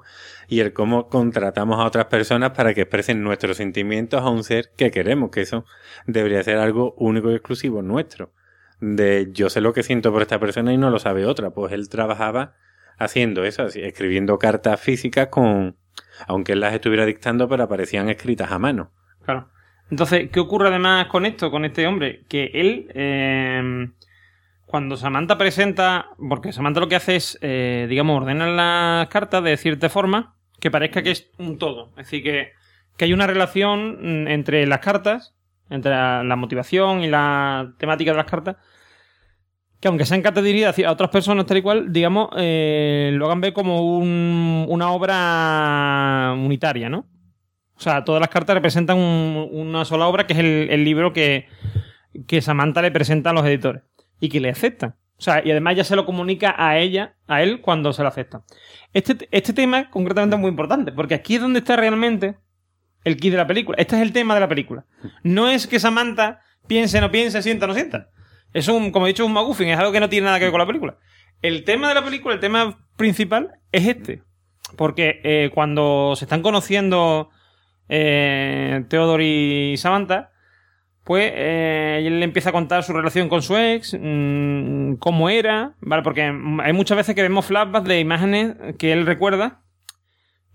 y 0.49 0.59
el 0.59 0.73
cómo 0.73 1.07
contratamos 1.07 1.79
a 1.79 1.85
otras 1.85 2.07
personas 2.07 2.51
para 2.51 2.73
que 2.73 2.81
expresen 2.81 3.23
nuestros 3.23 3.55
sentimientos 3.55 4.21
a 4.23 4.29
un 4.29 4.43
ser 4.43 4.71
que 4.75 4.91
queremos, 4.91 5.31
que 5.31 5.39
eso 5.39 5.63
debería 6.05 6.43
ser 6.43 6.57
algo 6.57 6.95
único 6.97 7.31
y 7.31 7.35
exclusivo 7.35 7.81
nuestro. 7.81 8.33
De 8.81 9.29
yo 9.31 9.49
sé 9.49 9.61
lo 9.61 9.73
que 9.73 9.83
siento 9.83 10.11
por 10.11 10.23
esta 10.23 10.39
persona 10.39 10.73
y 10.73 10.77
no 10.77 10.89
lo 10.89 10.99
sabe 10.99 11.25
otra, 11.25 11.51
pues 11.51 11.71
él 11.71 11.87
trabajaba 11.87 12.55
haciendo 12.97 13.43
eso, 13.43 13.63
así, 13.63 13.81
escribiendo 13.81 14.37
cartas 14.37 14.79
físicas 14.79 15.27
con, 15.27 15.77
aunque 16.27 16.53
él 16.53 16.59
las 16.59 16.73
estuviera 16.73 17.05
dictando, 17.05 17.47
pero 17.47 17.63
aparecían 17.63 18.09
escritas 18.09 18.51
a 18.51 18.59
mano. 18.59 18.91
Claro. 19.23 19.49
Entonces, 19.89 20.29
¿qué 20.31 20.39
ocurre 20.39 20.69
además 20.69 21.07
con 21.07 21.25
esto, 21.25 21.51
con 21.51 21.65
este 21.65 21.85
hombre? 21.85 22.23
Que 22.29 22.51
él, 22.53 22.89
eh, 22.93 23.89
cuando 24.65 24.95
Samantha 24.95 25.37
presenta, 25.37 26.11
porque 26.29 26.53
Samantha 26.53 26.79
lo 26.79 26.87
que 26.87 26.95
hace 26.95 27.17
es, 27.17 27.37
eh, 27.41 27.87
digamos, 27.89 28.21
ordena 28.21 28.47
las 28.47 29.07
cartas 29.09 29.43
de 29.43 29.57
cierta 29.57 29.89
forma 29.89 30.35
que 30.59 30.71
parezca 30.71 31.03
que 31.03 31.11
es 31.11 31.29
un 31.37 31.57
todo. 31.57 31.89
Es 31.91 32.05
decir, 32.05 32.23
que, 32.23 32.53
que 32.97 33.05
hay 33.05 33.13
una 33.13 33.27
relación 33.27 34.23
mm, 34.23 34.27
entre 34.27 34.65
las 34.65 34.79
cartas, 34.79 35.35
entre 35.69 35.91
la 35.91 36.35
motivación 36.35 37.03
y 37.03 37.07
la 37.07 37.73
temática 37.77 38.11
de 38.11 38.17
las 38.17 38.29
cartas, 38.29 38.57
que 39.81 39.87
aunque 39.87 40.05
sean 40.05 40.21
dirigidas 40.21 40.69
hacia 40.69 40.91
otras 40.91 41.09
personas 41.09 41.45
tal 41.45 41.57
y 41.57 41.61
cual, 41.61 41.91
digamos, 41.91 42.29
eh, 42.37 43.11
lo 43.13 43.25
hagan 43.25 43.41
ver 43.41 43.51
como 43.51 43.97
un- 43.97 44.65
una 44.69 44.91
obra 44.91 46.33
unitaria, 46.37 46.87
¿no? 46.89 47.07
O 47.75 47.79
sea, 47.81 48.03
todas 48.05 48.19
las 48.19 48.29
cartas 48.29 48.53
representan 48.53 48.97
un- 48.97 49.49
una 49.51 49.83
sola 49.85 50.07
obra, 50.07 50.27
que 50.27 50.33
es 50.33 50.39
el, 50.39 50.67
el 50.69 50.83
libro 50.83 51.13
que, 51.13 51.47
que 52.27 52.41
Samantha 52.41 52.81
le 52.83 52.91
presenta 52.91 53.31
a 53.31 53.33
los 53.33 53.45
editores. 53.45 53.81
Y 54.19 54.29
que 54.29 54.39
le 54.39 54.49
aceptan. 54.49 54.95
O 55.17 55.21
sea, 55.23 55.41
y 55.43 55.49
además 55.49 55.75
ya 55.75 55.83
se 55.83 55.95
lo 55.95 56.05
comunica 56.05 56.53
a 56.57 56.77
ella, 56.77 57.15
a 57.27 57.41
él, 57.41 57.59
cuando 57.61 57.91
se 57.91 58.03
lo 58.03 58.07
acepta. 58.07 58.43
Este, 58.93 59.27
este 59.31 59.53
tema 59.53 59.89
concretamente 59.89 60.35
es 60.35 60.39
muy 60.39 60.49
importante, 60.49 60.91
porque 60.91 61.15
aquí 61.15 61.35
es 61.35 61.41
donde 61.41 61.59
está 61.59 61.75
realmente 61.75 62.35
el 63.03 63.17
kit 63.17 63.31
de 63.31 63.37
la 63.37 63.47
película. 63.47 63.77
Este 63.79 63.95
es 63.95 64.01
el 64.03 64.13
tema 64.13 64.35
de 64.35 64.39
la 64.41 64.47
película. 64.47 64.85
No 65.23 65.49
es 65.49 65.65
que 65.65 65.79
Samantha 65.79 66.41
piense, 66.67 67.01
no 67.01 67.09
piense, 67.09 67.41
sienta, 67.41 67.65
no 67.65 67.73
sienta. 67.73 68.09
Es 68.53 68.67
un, 68.67 68.91
como 68.91 69.05
he 69.05 69.09
dicho, 69.09 69.25
un 69.25 69.33
McGuffin, 69.33 69.69
es 69.69 69.79
algo 69.79 69.91
que 69.91 69.99
no 69.99 70.09
tiene 70.09 70.25
nada 70.25 70.39
que 70.39 70.45
ver 70.45 70.51
con 70.51 70.59
la 70.59 70.67
película. 70.67 70.97
El 71.41 71.63
tema 71.63 71.87
de 71.87 71.95
la 71.95 72.03
película, 72.03 72.35
el 72.35 72.39
tema 72.39 72.85
principal, 72.97 73.51
es 73.71 73.87
este. 73.87 74.23
Porque 74.75 75.21
eh, 75.23 75.49
cuando 75.53 76.13
se 76.15 76.25
están 76.25 76.41
conociendo 76.41 77.29
eh, 77.89 78.85
Theodore 78.89 79.25
y 79.25 79.77
Samantha, 79.77 80.31
pues 81.03 81.31
eh, 81.35 82.03
él 82.05 82.19
le 82.19 82.25
empieza 82.25 82.49
a 82.49 82.53
contar 82.53 82.83
su 82.83 82.93
relación 82.93 83.27
con 83.27 83.41
su 83.41 83.57
ex, 83.57 83.97
mm, 83.99 84.95
cómo 84.95 85.29
era, 85.29 85.73
¿vale? 85.81 86.03
Porque 86.03 86.21
hay 86.21 86.73
muchas 86.73 86.97
veces 86.97 87.15
que 87.15 87.21
vemos 87.21 87.45
flashbacks 87.45 87.87
de 87.87 87.99
imágenes 87.99 88.55
que 88.77 88.93
él 88.93 89.05
recuerda 89.05 89.61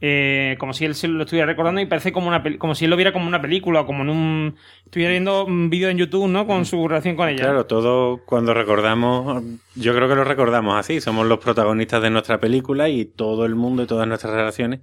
eh, 0.00 0.56
como 0.58 0.74
si 0.74 0.84
él 0.84 0.94
se 0.94 1.08
lo 1.08 1.22
estuviera 1.22 1.46
recordando 1.46 1.80
y 1.80 1.86
parece 1.86 2.12
como 2.12 2.28
una 2.28 2.42
como 2.58 2.74
si 2.74 2.84
él 2.84 2.90
lo 2.90 2.96
viera 2.96 3.12
como 3.12 3.26
una 3.26 3.40
película 3.40 3.80
o 3.80 3.86
como 3.86 4.02
en 4.02 4.10
un 4.10 4.56
estuviera 4.84 5.10
viendo 5.10 5.44
un 5.44 5.70
vídeo 5.70 5.88
en 5.88 5.98
YouTube, 5.98 6.28
¿no? 6.28 6.46
Con 6.46 6.66
su 6.66 6.86
relación 6.86 7.16
con 7.16 7.28
ella. 7.28 7.44
Claro, 7.44 7.66
todo 7.66 8.18
cuando 8.24 8.52
recordamos, 8.52 9.42
yo 9.74 9.94
creo 9.94 10.08
que 10.08 10.14
lo 10.14 10.24
recordamos 10.24 10.78
así, 10.78 11.00
somos 11.00 11.26
los 11.26 11.38
protagonistas 11.38 12.02
de 12.02 12.10
nuestra 12.10 12.38
película 12.38 12.88
y 12.88 13.06
todo 13.06 13.46
el 13.46 13.54
mundo 13.54 13.82
y 13.82 13.86
todas 13.86 14.06
nuestras 14.06 14.34
relaciones 14.34 14.80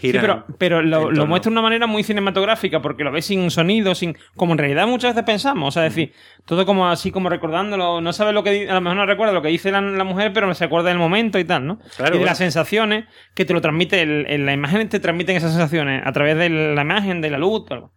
Sí, 0.00 0.12
pero, 0.12 0.44
pero 0.56 0.80
lo, 0.80 1.26
muestra 1.26 1.50
de 1.50 1.52
una 1.52 1.62
manera 1.62 1.86
muy 1.86 2.02
cinematográfica, 2.02 2.80
porque 2.80 3.04
lo 3.04 3.12
ves 3.12 3.26
sin 3.26 3.50
sonido, 3.50 3.94
sin. 3.94 4.16
como 4.34 4.52
en 4.52 4.58
realidad 4.58 4.86
muchas 4.86 5.14
veces 5.14 5.26
pensamos. 5.26 5.68
O 5.68 5.70
sea, 5.70 5.86
es 5.86 5.94
decir, 5.94 6.14
todo 6.46 6.64
como 6.64 6.88
así 6.88 7.10
como 7.10 7.28
recordándolo. 7.28 8.00
No 8.00 8.12
sabe 8.14 8.32
lo 8.32 8.42
que 8.42 8.70
a 8.70 8.74
lo 8.74 8.80
mejor 8.80 8.96
no 8.96 9.04
recuerda 9.04 9.34
lo 9.34 9.42
que 9.42 9.48
dice 9.48 9.70
la, 9.70 9.80
mujer, 10.04 10.32
pero 10.32 10.52
se 10.54 10.64
acuerda 10.64 10.88
del 10.88 10.98
momento 10.98 11.38
y 11.38 11.44
tal, 11.44 11.66
¿no? 11.66 11.78
y 11.98 12.18
de 12.18 12.24
las 12.24 12.38
sensaciones 12.38 13.04
que 13.34 13.44
te 13.44 13.52
lo 13.52 13.60
transmite, 13.60 14.00
en 14.00 14.46
la 14.46 14.52
imagen 14.52 14.88
te 14.88 15.00
transmiten 15.00 15.36
esas 15.36 15.52
sensaciones 15.52 16.02
a 16.04 16.12
través 16.12 16.36
de 16.38 16.48
la 16.48 16.82
imagen, 16.82 17.20
de 17.20 17.30
la 17.30 17.38
luz, 17.38 17.70
algo. 17.70 17.92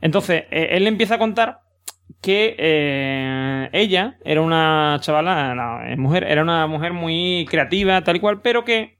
Entonces, 0.00 0.44
eh, 0.50 0.68
él 0.72 0.86
empieza 0.86 1.16
a 1.16 1.18
contar 1.18 1.60
que 2.22 2.56
eh, 2.58 3.68
ella 3.72 4.16
era 4.24 4.40
una 4.40 4.98
chavala, 5.00 5.54
la 5.54 5.96
mujer, 5.96 6.24
era 6.24 6.42
una 6.42 6.66
mujer 6.66 6.92
muy 6.92 7.46
creativa, 7.48 8.02
tal 8.02 8.16
y 8.16 8.20
cual, 8.20 8.40
pero 8.40 8.64
que 8.64 8.99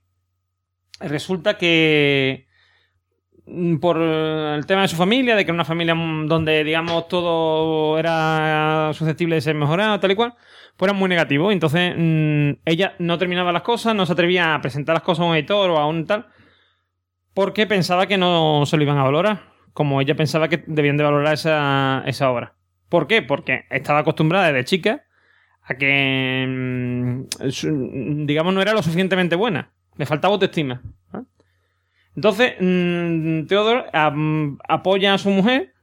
resulta 1.01 1.57
que 1.57 2.47
mm, 3.47 3.77
por 3.79 3.99
el 3.99 4.67
tema 4.67 4.83
de 4.83 4.89
su 4.89 4.97
familia, 4.97 5.37
de 5.37 5.45
que 5.45 5.51
era 5.51 5.55
una 5.55 5.65
familia 5.65 5.95
donde, 5.95 6.65
digamos, 6.65 7.09
todo 7.09 7.99
era 7.99 8.91
susceptible 8.95 9.37
de 9.37 9.41
ser 9.41 9.55
mejorado, 9.55 9.99
tal 10.01 10.13
y 10.13 10.15
cual, 10.15 10.35
pues 10.77 10.91
era 10.91 10.99
muy 10.99 11.09
negativo. 11.09 11.51
Entonces, 11.51 11.95
mm, 11.97 12.61
ella 12.65 12.95
no 12.99 13.19
terminaba 13.19 13.53
las 13.53 13.63
cosas, 13.63 13.95
no 13.95 14.07
se 14.07 14.13
atrevía 14.13 14.55
a 14.55 14.61
presentar 14.61 14.95
las 14.95 15.03
cosas 15.03 15.25
a 15.25 15.29
un 15.29 15.37
editor 15.37 15.71
o 15.71 15.79
a 15.79 15.87
un 15.87 16.07
tal, 16.07 16.27
porque 17.35 17.67
pensaba 17.67 18.07
que 18.07 18.19
no 18.19 18.65
se 18.67 18.77
lo 18.77 18.83
iban 18.83 18.99
a 18.99 19.05
valorar, 19.05 19.53
como 19.73 20.01
ella 20.01 20.15
pensaba 20.17 20.49
que 20.49 20.63
debían 20.67 20.97
de 20.97 21.05
valorar 21.05 21.35
esa, 21.35 22.03
esa 22.07 22.31
obra. 22.31 22.55
¿Por 22.89 23.07
qué? 23.07 23.23
Porque 23.23 23.67
estaba 23.71 24.01
acostumbrada 24.01 24.53
desde 24.53 24.65
chica 24.65 25.05
a 25.63 25.75
que, 25.75 26.45
mm, 26.49 28.27
digamos, 28.27 28.53
no 28.53 28.61
era 28.61 28.73
lo 28.73 28.83
suficientemente 28.83 29.37
buena. 29.37 29.73
Le 29.97 30.07
faltaba 30.07 30.35
autoestima. 30.35 30.83
Entonces, 32.17 32.55
mm, 32.61 33.47
Theodore 33.47 33.87
apoya 33.93 35.15
a 35.15 35.19
su 35.19 35.31
mujer, 35.31 35.75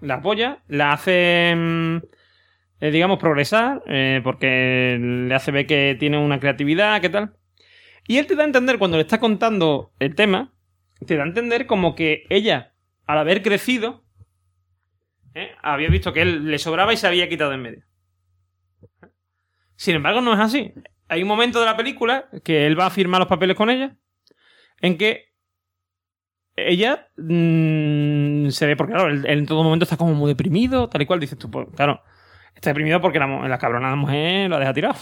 la 0.00 0.14
apoya, 0.16 0.62
la 0.68 0.92
hace, 0.92 1.54
mm, 1.56 1.96
eh, 2.80 2.90
digamos, 2.90 3.18
progresar, 3.18 3.82
eh, 3.86 4.20
porque 4.24 4.98
le 5.00 5.34
hace 5.34 5.52
ver 5.52 5.66
que 5.66 5.96
tiene 5.98 6.18
una 6.18 6.40
creatividad, 6.40 7.00
¿qué 7.00 7.08
tal? 7.08 7.36
Y 8.08 8.18
él 8.18 8.26
te 8.26 8.34
da 8.34 8.42
a 8.42 8.46
entender, 8.46 8.78
cuando 8.78 8.96
le 8.96 9.02
está 9.02 9.20
contando 9.20 9.92
el 9.98 10.14
tema, 10.14 10.52
te 11.06 11.16
da 11.16 11.24
a 11.24 11.26
entender 11.26 11.66
como 11.66 11.94
que 11.94 12.24
ella, 12.30 12.72
al 13.06 13.18
haber 13.18 13.42
crecido, 13.42 14.04
eh, 15.34 15.50
había 15.62 15.88
visto 15.88 16.12
que 16.12 16.22
él 16.22 16.50
le 16.50 16.58
sobraba 16.58 16.92
y 16.92 16.96
se 16.96 17.06
había 17.06 17.28
quitado 17.28 17.52
en 17.52 17.62
medio. 17.62 17.84
Sin 19.76 19.96
embargo, 19.96 20.20
no 20.20 20.32
es 20.32 20.40
así 20.40 20.72
hay 21.08 21.22
un 21.22 21.28
momento 21.28 21.60
de 21.60 21.66
la 21.66 21.76
película 21.76 22.28
que 22.44 22.66
él 22.66 22.78
va 22.78 22.86
a 22.86 22.90
firmar 22.90 23.20
los 23.20 23.28
papeles 23.28 23.56
con 23.56 23.70
ella, 23.70 23.96
en 24.80 24.98
que 24.98 25.32
ella 26.56 27.08
mm, 27.16 28.48
se 28.48 28.66
ve, 28.66 28.76
porque 28.76 28.94
claro, 28.94 29.08
él, 29.10 29.24
en 29.26 29.46
todo 29.46 29.62
momento 29.62 29.84
está 29.84 29.96
como 29.96 30.14
muy 30.14 30.28
deprimido, 30.28 30.88
tal 30.88 31.02
y 31.02 31.06
cual, 31.06 31.20
dices 31.20 31.38
tú, 31.38 31.50
pues, 31.50 31.68
claro, 31.76 32.02
está 32.54 32.70
deprimido 32.70 33.00
porque 33.00 33.18
la, 33.18 33.26
la 33.48 33.58
cabrona 33.58 33.94
mujer 33.94 34.50
lo 34.50 34.58
deja 34.58 34.72
tirado. 34.72 34.96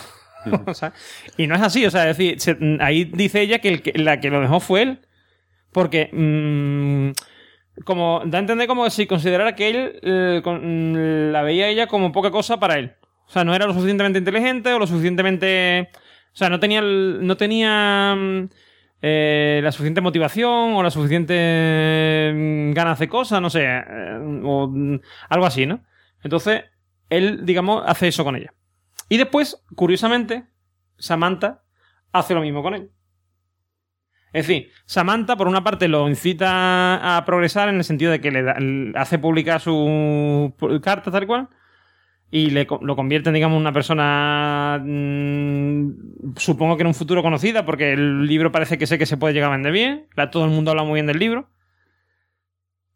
y 1.38 1.46
no 1.46 1.54
es 1.54 1.62
así, 1.62 1.86
o 1.86 1.90
sea, 1.90 2.10
es 2.10 2.18
decir, 2.18 2.58
ahí 2.80 3.04
dice 3.04 3.40
ella 3.40 3.60
que, 3.60 3.92
la 3.94 4.20
que 4.20 4.30
lo 4.30 4.40
dejó 4.40 4.60
fue 4.60 4.82
él, 4.82 5.00
porque 5.72 6.10
mm, 6.12 7.12
como 7.84 8.22
da 8.26 8.38
a 8.38 8.40
entender 8.40 8.68
como 8.68 8.88
si 8.90 9.06
considerara 9.06 9.54
que 9.54 9.70
él 9.70 10.00
eh, 10.02 11.30
la 11.32 11.42
veía 11.42 11.68
ella 11.68 11.86
como 11.86 12.12
poca 12.12 12.30
cosa 12.30 12.58
para 12.58 12.78
él. 12.78 12.94
O 13.26 13.30
sea, 13.30 13.44
no 13.44 13.54
era 13.54 13.66
lo 13.66 13.72
suficientemente 13.72 14.18
inteligente 14.18 14.72
o 14.72 14.78
lo 14.78 14.86
suficientemente... 14.86 15.88
O 16.32 16.36
sea, 16.36 16.48
no 16.48 16.58
tenía, 16.58 16.80
no 16.82 17.36
tenía 17.36 18.14
mm, 18.16 18.48
eh, 19.02 19.60
la 19.62 19.70
suficiente 19.70 20.00
motivación 20.00 20.74
o 20.74 20.82
la 20.82 20.90
suficiente 20.90 22.32
mm, 22.34 22.72
ganas 22.72 22.98
de 22.98 23.08
cosas, 23.08 23.40
no 23.40 23.50
sé, 23.50 23.64
eh, 23.64 24.18
o 24.42 24.68
mm, 24.68 25.00
algo 25.28 25.46
así, 25.46 25.66
¿no? 25.66 25.84
Entonces, 26.22 26.64
él, 27.10 27.44
digamos, 27.44 27.82
hace 27.86 28.08
eso 28.08 28.24
con 28.24 28.36
ella. 28.36 28.52
Y 29.08 29.18
después, 29.18 29.62
curiosamente, 29.76 30.46
Samantha 30.96 31.62
hace 32.12 32.34
lo 32.34 32.40
mismo 32.40 32.62
con 32.62 32.74
él. 32.74 32.90
Es 34.32 34.48
decir, 34.48 34.70
Samantha, 34.86 35.36
por 35.36 35.46
una 35.46 35.62
parte, 35.62 35.86
lo 35.86 36.08
incita 36.08 37.16
a 37.16 37.24
progresar 37.24 37.68
en 37.68 37.76
el 37.76 37.84
sentido 37.84 38.10
de 38.10 38.20
que 38.20 38.32
le, 38.32 38.92
hace 38.96 39.18
publicar 39.18 39.60
su 39.60 40.52
carta 40.82 41.12
tal 41.12 41.26
cual, 41.26 41.48
y 42.34 42.50
le, 42.50 42.66
lo 42.80 42.96
convierte, 42.96 43.30
digamos, 43.30 43.54
en 43.54 43.60
una 43.60 43.72
persona, 43.72 44.82
mm, 44.84 46.34
supongo 46.36 46.76
que 46.76 46.82
en 46.82 46.88
un 46.88 46.94
futuro 46.94 47.22
conocida, 47.22 47.64
porque 47.64 47.92
el 47.92 48.26
libro 48.26 48.50
parece 48.50 48.76
que 48.76 48.88
sé 48.88 48.98
que 48.98 49.06
se 49.06 49.16
puede 49.16 49.34
llegar 49.34 49.50
a 49.50 49.52
vender 49.52 49.70
bien, 49.70 50.08
todo 50.32 50.44
el 50.44 50.50
mundo 50.50 50.72
habla 50.72 50.82
muy 50.82 50.94
bien 50.94 51.06
del 51.06 51.20
libro. 51.20 51.48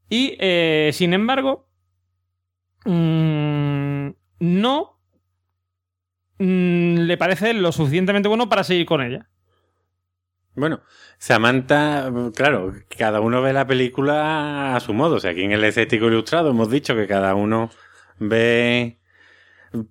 Y, 0.09 0.37
eh, 0.41 0.91
sin 0.93 1.15
embargo, 1.15 1.69
mm, 2.85 4.09
no 4.41 4.99
mm, 6.41 6.97
le 7.03 7.17
parece 7.17 7.55
lo 7.55 7.71
suficientemente 7.71 8.29
bueno 8.29 8.49
para 8.49 8.65
seguir 8.65 8.87
con 8.87 9.03
ella. 9.03 9.29
Bueno, 10.57 10.81
Samantha, 11.19 12.11
claro, 12.35 12.75
cada 12.99 13.21
uno 13.21 13.41
ve 13.41 13.53
la 13.53 13.69
película 13.69 14.75
a 14.75 14.81
su 14.81 14.95
modo. 14.95 15.15
O 15.15 15.21
sea, 15.21 15.31
aquí 15.31 15.45
en 15.45 15.53
el 15.53 15.63
escéptico 15.63 16.07
ilustrado 16.07 16.51
hemos 16.51 16.69
dicho 16.71 16.97
que 16.97 17.07
cada 17.07 17.37
uno 17.37 17.71
ve 18.19 18.99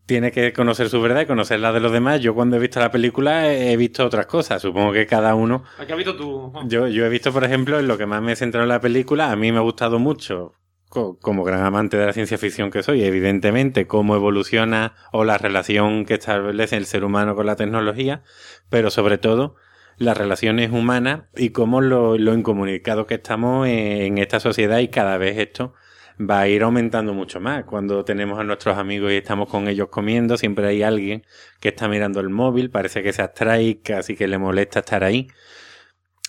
tiene 0.06 0.32
que 0.32 0.54
conocer 0.54 0.90
su 0.90 1.02
verdad 1.02 1.22
y 1.22 1.26
conocer 1.26 1.60
la 1.60 1.72
de 1.72 1.80
los 1.80 1.92
demás. 1.92 2.22
Yo 2.22 2.34
cuando 2.34 2.58
he 2.58 2.60
visto 2.60 2.80
la 2.80 2.92
película 2.92 3.54
he 3.54 3.76
visto 3.78 4.06
otras 4.06 4.26
cosas. 4.26 4.62
Supongo 4.62 4.94
que 4.94 5.06
cada 5.06 5.36
uno... 5.36 5.64
¿Qué 5.86 5.92
has 5.92 5.98
visto 5.98 6.16
tú? 6.16 6.52
Yo, 6.66 6.88
yo 6.88 7.06
he 7.06 7.10
visto, 7.10 7.32
por 7.32 7.44
ejemplo, 7.44 7.80
en 7.80 7.88
lo 7.88 7.98
que 7.98 8.06
más 8.06 8.22
me 8.22 8.34
he 8.34 8.36
centrado 8.36 8.64
en 8.64 8.70
la 8.70 8.82
película, 8.82 9.32
a 9.32 9.36
mí 9.36 9.52
me 9.52 9.60
ha 9.60 9.62
gustado 9.62 10.00
mucho, 10.00 10.56
como 10.90 11.44
gran 11.44 11.64
amante 11.64 11.98
de 11.98 12.06
la 12.06 12.14
ciencia 12.14 12.38
ficción 12.38 12.72
que 12.72 12.84
soy, 12.84 13.04
evidentemente, 13.04 13.88
cómo 13.88 14.16
evoluciona 14.16 14.96
o 15.12 15.24
la 15.24 15.38
relación 15.38 16.06
que 16.06 16.16
establece 16.16 16.78
el 16.78 16.86
ser 16.86 17.04
humano 17.04 17.36
con 17.36 17.46
la 17.46 17.56
tecnología, 17.56 18.24
pero 18.70 18.90
sobre 18.90 19.18
todo 19.18 19.56
las 19.98 20.18
relaciones 20.18 20.72
humanas 20.72 21.24
y 21.36 21.50
cómo 21.50 21.82
lo, 21.82 22.18
lo 22.18 22.34
incomunicado 22.34 23.08
que 23.08 23.16
estamos 23.16 23.68
en 23.68 24.18
esta 24.18 24.40
sociedad 24.40 24.80
y 24.80 24.90
cada 24.90 25.18
vez 25.18 25.38
esto 25.38 25.74
va 26.20 26.42
a 26.42 26.48
ir 26.48 26.64
aumentando 26.64 27.14
mucho 27.14 27.40
más. 27.40 27.66
Cuando 27.66 28.04
tenemos 28.06 28.40
a 28.40 28.44
nuestros 28.44 28.78
amigos 28.78 29.12
y 29.12 29.16
estamos 29.18 29.50
con 29.50 29.68
ellos 29.68 29.90
comiendo, 29.90 30.38
siempre 30.38 30.68
hay 30.68 30.84
alguien 30.84 31.24
que 31.60 31.70
está 31.70 31.88
mirando 31.88 32.20
el 32.20 32.30
móvil, 32.30 32.70
parece 32.70 33.04
que 33.04 33.14
se 33.14 33.22
abstrae, 33.22 33.82
casi 33.82 34.16
que 34.16 34.28
le 34.28 34.38
molesta 34.38 34.80
estar 34.80 35.04
ahí. 35.04 35.28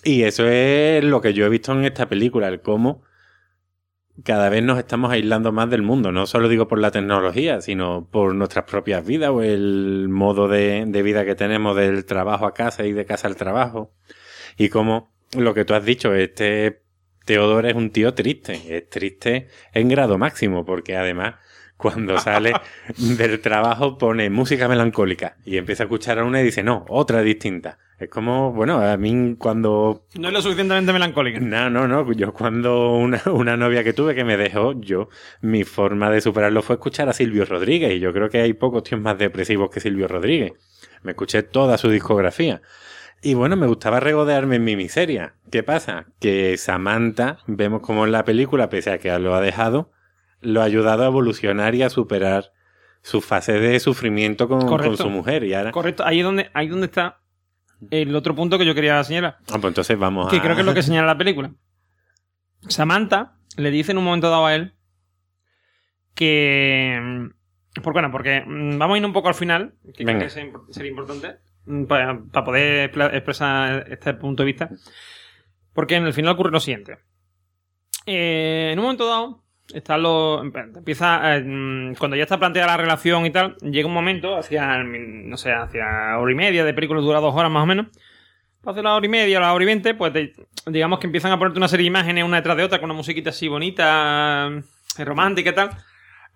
Y 0.03 0.23
eso 0.23 0.47
es 0.47 1.03
lo 1.03 1.21
que 1.21 1.33
yo 1.33 1.45
he 1.45 1.49
visto 1.49 1.73
en 1.73 1.85
esta 1.85 2.07
película, 2.07 2.47
el 2.47 2.61
cómo 2.61 3.03
cada 4.23 4.49
vez 4.49 4.63
nos 4.63 4.77
estamos 4.79 5.11
aislando 5.11 5.51
más 5.51 5.69
del 5.69 5.81
mundo. 5.81 6.11
No 6.11 6.25
solo 6.25 6.47
digo 6.49 6.67
por 6.67 6.79
la 6.79 6.91
tecnología, 6.91 7.61
sino 7.61 8.07
por 8.09 8.35
nuestras 8.35 8.65
propias 8.65 9.05
vidas 9.05 9.29
o 9.29 9.41
el 9.41 10.07
modo 10.09 10.47
de, 10.47 10.85
vida 11.03 11.25
que 11.25 11.35
tenemos 11.35 11.75
del 11.75 12.05
trabajo 12.05 12.45
a 12.45 12.53
casa 12.53 12.85
y 12.85 12.93
de 12.93 13.05
casa 13.05 13.27
al 13.27 13.35
trabajo. 13.35 13.93
Y 14.57 14.69
como 14.69 15.11
lo 15.37 15.53
que 15.53 15.65
tú 15.65 15.73
has 15.73 15.85
dicho, 15.85 16.13
este 16.13 16.81
Teodoro 17.29 17.67
es 17.67 17.75
un 17.75 17.91
tío 17.91 18.15
triste, 18.15 18.59
es 18.75 18.89
triste 18.89 19.49
en 19.71 19.87
grado 19.87 20.17
máximo, 20.17 20.65
porque 20.65 20.97
además 20.97 21.35
cuando 21.77 22.17
sale 22.17 22.53
del 22.97 23.39
trabajo 23.39 23.99
pone 23.99 24.31
música 24.31 24.67
melancólica 24.67 25.37
y 25.45 25.57
empieza 25.57 25.83
a 25.83 25.85
escuchar 25.85 26.17
a 26.17 26.23
una 26.23 26.41
y 26.41 26.43
dice, 26.43 26.63
no, 26.63 26.87
otra 26.89 27.21
distinta. 27.21 27.77
Es 27.99 28.09
como, 28.09 28.51
bueno, 28.51 28.81
a 28.81 28.97
mí 28.97 29.35
cuando... 29.37 30.07
No 30.15 30.29
es 30.29 30.33
lo 30.33 30.41
suficientemente 30.41 30.91
melancólica. 30.91 31.39
No, 31.39 31.69
no, 31.69 31.87
no. 31.87 32.11
Yo 32.13 32.33
cuando 32.33 32.95
una, 32.95 33.21
una 33.31 33.55
novia 33.55 33.83
que 33.83 33.93
tuve 33.93 34.15
que 34.15 34.23
me 34.23 34.35
dejó, 34.35 34.73
yo, 34.81 35.09
mi 35.41 35.63
forma 35.63 36.09
de 36.09 36.21
superarlo 36.21 36.63
fue 36.63 36.77
escuchar 36.77 37.09
a 37.09 37.13
Silvio 37.13 37.45
Rodríguez 37.45 37.93
y 37.93 37.99
yo 37.99 38.11
creo 38.11 38.29
que 38.29 38.41
hay 38.41 38.53
pocos 38.53 38.81
tíos 38.81 39.01
más 39.01 39.19
depresivos 39.19 39.69
que 39.69 39.81
Silvio 39.81 40.07
Rodríguez. 40.07 40.53
Me 41.03 41.11
escuché 41.11 41.43
toda 41.43 41.77
su 41.77 41.91
discografía. 41.91 42.63
Y 43.21 43.33
bueno, 43.33 43.55
me 43.57 43.67
gustaba 43.67 43.99
regodearme 43.99 44.55
en 44.57 44.63
mi 44.63 44.75
miseria. 44.75 45.35
¿Qué 45.51 45.61
pasa? 45.63 46.05
Que 46.19 46.55
Samantha, 46.57 47.39
vemos 47.47 47.81
como 47.81 48.05
en 48.05 48.11
la 48.13 48.23
película, 48.23 48.69
pese 48.69 48.91
a 48.91 48.97
que 48.97 49.17
lo 49.19 49.35
ha 49.35 49.41
dejado, 49.41 49.91
lo 50.41 50.61
ha 50.61 50.65
ayudado 50.65 51.03
a 51.03 51.07
evolucionar 51.07 51.75
y 51.75 51.83
a 51.83 51.89
superar 51.89 52.53
su 53.01 53.19
fase 53.21 53.53
de 53.59 53.79
sufrimiento 53.79 54.47
con, 54.47 54.61
su 54.97 55.09
mujer. 55.09 55.43
Y 55.43 55.53
ahora. 55.53 55.71
Correcto, 55.71 56.05
ahí 56.05 56.19
es 56.19 56.25
donde, 56.25 56.49
ahí 56.53 56.65
es 56.67 56.71
donde 56.71 56.85
está 56.85 57.19
el 57.91 58.15
otro 58.15 58.35
punto 58.35 58.57
que 58.57 58.65
yo 58.65 58.73
quería 58.75 59.03
señalar. 59.03 59.37
Ah, 59.49 59.53
pues 59.59 59.65
entonces 59.65 59.97
vamos 59.97 60.29
Que 60.29 60.37
a. 60.37 60.41
creo 60.41 60.55
que 60.55 60.61
es 60.61 60.65
lo 60.67 60.73
que 60.73 60.83
señala 60.83 61.07
la 61.07 61.17
película. 61.17 61.51
Samantha 62.67 63.35
le 63.57 63.71
dice 63.71 63.91
en 63.91 63.97
un 63.97 64.03
momento 64.05 64.29
dado 64.29 64.45
a 64.45 64.55
él 64.55 64.75
que. 66.15 67.29
Por, 67.83 67.93
bueno, 67.93 68.11
porque 68.11 68.43
mm, 68.45 68.77
vamos 68.77 68.95
a 68.95 68.97
ir 68.99 69.05
un 69.05 69.13
poco 69.13 69.27
al 69.29 69.35
final, 69.35 69.75
que 69.95 70.03
creo 70.03 70.19
que 70.19 70.29
sería 70.29 70.51
imp- 70.51 70.71
sería 70.71 70.89
importante 70.91 71.27
mm, 71.29 71.37
para, 71.87 72.19
para 72.31 72.45
poder 72.45 72.91
expresar 73.13 73.85
este 73.89 74.13
punto 74.13 74.43
de 74.43 74.47
vista. 74.47 74.69
Porque 75.73 75.95
en 75.95 76.05
el 76.05 76.13
final 76.13 76.33
ocurre 76.33 76.51
lo 76.51 76.59
siguiente. 76.59 76.97
Eh, 78.05 78.69
en 78.73 78.79
un 78.79 78.83
momento 78.85 79.07
dado, 79.07 79.43
está 79.73 79.97
lo, 79.97 80.41
empieza, 80.41 81.35
eh, 81.35 81.43
mm, 81.45 81.95
cuando 81.95 82.17
ya 82.17 82.23
está 82.23 82.39
planteada 82.39 82.71
la 82.71 82.77
relación 82.77 83.25
y 83.25 83.31
tal, 83.31 83.55
llega 83.57 83.87
un 83.87 83.93
momento, 83.93 84.35
hacia, 84.35 84.83
no 84.83 85.37
sé, 85.37 85.51
hacia 85.51 86.17
hora 86.17 86.31
y 86.31 86.35
media 86.35 86.63
de 86.65 86.73
película, 86.73 87.01
dura 87.01 87.19
dos 87.19 87.35
horas 87.35 87.51
más 87.51 87.63
o 87.63 87.67
menos. 87.67 87.87
Hace 88.65 88.83
la 88.83 88.95
hora 88.95 89.05
y 89.05 89.09
media, 89.09 89.39
la 89.39 89.53
hora 89.53 89.63
y 89.63 89.67
veinte, 89.67 89.93
pues 89.93 90.11
digamos 90.65 90.99
que 90.99 91.07
empiezan 91.07 91.31
a 91.31 91.39
ponerte 91.39 91.59
una 91.59 91.67
serie 91.67 91.83
de 91.83 91.87
imágenes 91.87 92.25
una 92.25 92.37
detrás 92.37 92.57
de 92.57 92.63
otra 92.63 92.79
con 92.79 92.89
una 92.89 92.97
musiquita 92.97 93.29
así 93.29 93.47
bonita, 93.47 94.49
eh, 94.97 95.05
romántica 95.05 95.51
y 95.51 95.55
tal. 95.55 95.69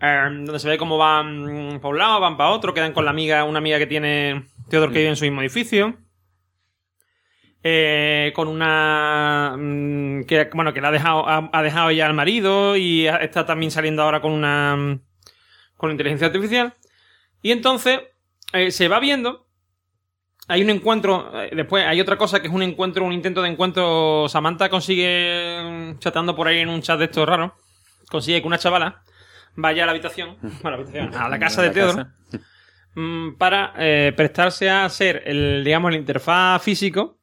Eh, 0.03 0.27
donde 0.29 0.59
se 0.59 0.67
ve 0.67 0.77
cómo 0.77 0.97
van 0.97 1.79
para 1.81 1.89
un 1.89 1.97
lado, 1.97 2.19
van 2.19 2.35
para 2.35 2.49
otro, 2.49 2.73
quedan 2.73 2.91
con 2.91 3.05
la 3.05 3.11
amiga, 3.11 3.45
una 3.45 3.59
amiga 3.59 3.77
que 3.79 3.87
tiene 3.87 4.43
Theodore 4.69 4.91
que 4.91 4.99
vive 4.99 5.09
en 5.09 5.15
su 5.15 5.23
mismo 5.23 5.41
edificio. 5.41 5.97
Eh, 7.65 8.33
con 8.35 8.49
una 8.49 9.55
mm, 9.57 10.25
que 10.25 10.49
bueno 10.53 10.73
que 10.73 10.81
la 10.81 10.89
ha 10.89 10.91
dejado 10.91 11.23
ha, 11.25 11.63
dejado 11.63 11.91
ya 11.91 12.05
al 12.05 12.13
marido 12.13 12.75
y 12.75 13.07
está 13.07 13.45
también 13.45 13.71
saliendo 13.71 14.03
ahora 14.03 14.19
con 14.19 14.33
una 14.33 14.99
con 15.77 15.89
inteligencia 15.89 16.27
artificial 16.27 16.73
y 17.41 17.51
entonces 17.53 18.01
eh, 18.51 18.69
se 18.69 18.89
va 18.89 18.99
viendo 18.99 19.47
hay 20.49 20.61
un 20.61 20.71
encuentro 20.71 21.31
eh, 21.41 21.51
después 21.55 21.85
hay 21.85 22.01
otra 22.01 22.17
cosa 22.17 22.41
que 22.41 22.49
es 22.49 22.53
un 22.53 22.63
encuentro 22.63 23.05
un 23.05 23.13
intento 23.13 23.41
de 23.41 23.47
encuentro 23.47 24.27
Samantha 24.27 24.67
consigue 24.69 25.95
chateando 25.99 26.35
por 26.35 26.49
ahí 26.49 26.59
en 26.59 26.67
un 26.67 26.81
chat 26.81 26.99
de 26.99 27.05
estos 27.05 27.25
raros 27.25 27.53
consigue 28.09 28.41
que 28.41 28.47
una 28.47 28.57
chavala 28.57 29.03
vaya 29.55 29.83
a 29.83 29.85
la 29.85 29.91
habitación 29.91 30.37
a 30.63 30.69
la 30.69 30.75
habitación 30.75 31.15
a 31.15 31.29
la 31.29 31.39
casa 31.39 31.61
de 31.61 32.05
mm, 32.95 33.35
para 33.37 33.73
eh, 33.77 34.13
prestarse 34.15 34.69
a 34.69 34.87
ser 34.89 35.23
el, 35.25 35.63
digamos, 35.63 35.91
el 35.91 35.99
interfaz 35.99 36.61
físico 36.61 37.19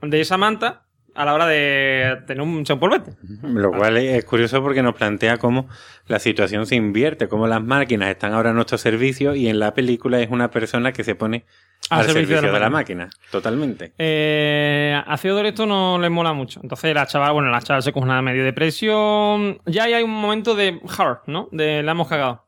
de 0.00 0.24
Samantha 0.24 0.83
a 1.14 1.24
la 1.24 1.34
hora 1.34 1.46
de 1.46 2.22
tener 2.26 2.42
un 2.42 2.64
champolvete. 2.64 3.12
Lo 3.42 3.70
cual 3.72 3.96
es 3.96 4.24
curioso 4.24 4.62
porque 4.62 4.82
nos 4.82 4.94
plantea 4.94 5.38
cómo 5.38 5.68
la 6.06 6.18
situación 6.18 6.66
se 6.66 6.74
invierte, 6.74 7.28
cómo 7.28 7.46
las 7.46 7.62
máquinas 7.62 8.10
están 8.10 8.32
ahora 8.32 8.50
a 8.50 8.52
nuestro 8.52 8.78
servicio 8.78 9.34
y 9.34 9.48
en 9.48 9.58
la 9.58 9.74
película 9.74 10.20
es 10.20 10.30
una 10.30 10.50
persona 10.50 10.92
que 10.92 11.04
se 11.04 11.14
pone 11.14 11.44
al, 11.90 12.06
servicio, 12.06 12.40
de, 12.40 12.58
la, 12.58 12.70
máquina. 12.70 13.10
Totalmente. 13.30 13.92
Eh, 13.98 15.00
a 15.06 15.16
Theodore 15.16 15.50
esto 15.50 15.66
no 15.66 15.98
le 15.98 16.10
mola 16.10 16.32
mucho. 16.32 16.60
Entonces 16.62 16.94
la 16.94 17.06
chaval, 17.06 17.32
bueno, 17.32 17.50
la 17.50 17.60
chaval 17.60 17.82
se 17.82 17.92
coge 17.92 18.04
una 18.04 18.22
medio 18.22 18.44
depresión. 18.44 19.60
Ya 19.66 19.84
ahí 19.84 19.92
hay 19.92 20.02
un 20.02 20.10
momento 20.10 20.54
de 20.54 20.80
hard, 20.98 21.18
¿no? 21.26 21.48
De 21.52 21.82
la 21.82 21.92
hemos 21.92 22.08
cagado. 22.08 22.44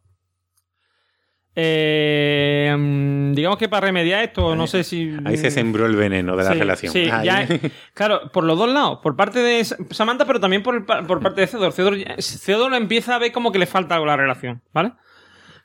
Eh, 1.59 2.75
mm, 2.79 3.33
digamos 3.33 3.59
que 3.59 3.69
para 3.69 3.87
remediar 3.87 4.23
esto, 4.23 4.55
no 4.55 4.67
sé 4.67 4.85
si. 4.85 5.11
Ahí 5.25 5.37
se 5.39 5.51
sembró 5.51 5.87
el 5.87 5.97
veneno 5.97 6.37
de 6.37 6.45
la 6.45 6.53
Sí, 6.53 6.59
relación. 6.59 6.93
sí, 6.93 7.07
ya- 7.07 7.49
claro, 7.95 8.31
por 8.31 8.45
los 8.45 8.59
dos 8.59 8.69
lados. 8.69 8.99
Por 9.03 9.17
parte 9.17 9.39
de 9.41 9.65
Samantha, 9.65 10.27
pero 10.27 10.39
también 10.39 10.63
por, 10.63 10.75
el 10.77 10.85
por 10.85 11.21
parte 11.21 11.41
de 11.41 11.47
Theodore. 11.47 11.73
Theodore, 11.73 12.05
Theodore 12.45 12.77
empieza 12.77 13.15
a 13.15 13.19
ver 13.19 13.33
como 13.33 13.53
que 13.53 13.59
le 13.59 13.67
falta 13.67 13.95
algo 13.95 14.05
a 14.05 14.09
la 14.09 14.17
relación, 14.17 14.63
¿vale? 14.73 14.93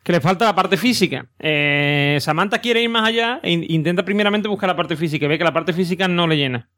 Que 0.04 0.14
le 0.14 0.22
falta 0.22 0.46
la 0.46 0.56
parte 0.56 0.78
física. 0.78 1.28
Eh, 1.40 2.18
Samantha 2.22 2.60
quiere 2.60 2.82
ir 2.82 2.90
más 2.90 3.08
allá 3.08 3.40
e 3.44 3.52
in- 3.52 3.66
intenta 3.70 4.04
primeramente 4.04 4.48
buscar 4.48 4.68
la 4.70 4.76
parte 4.76 4.96
física 4.96 5.26
y 5.26 5.30
ve 5.30 5.38
que 5.38 5.44
la 5.44 5.54
parte 5.54 5.74
física 5.74 6.08
no 6.08 6.26
le 6.26 6.38
llena. 6.38 6.70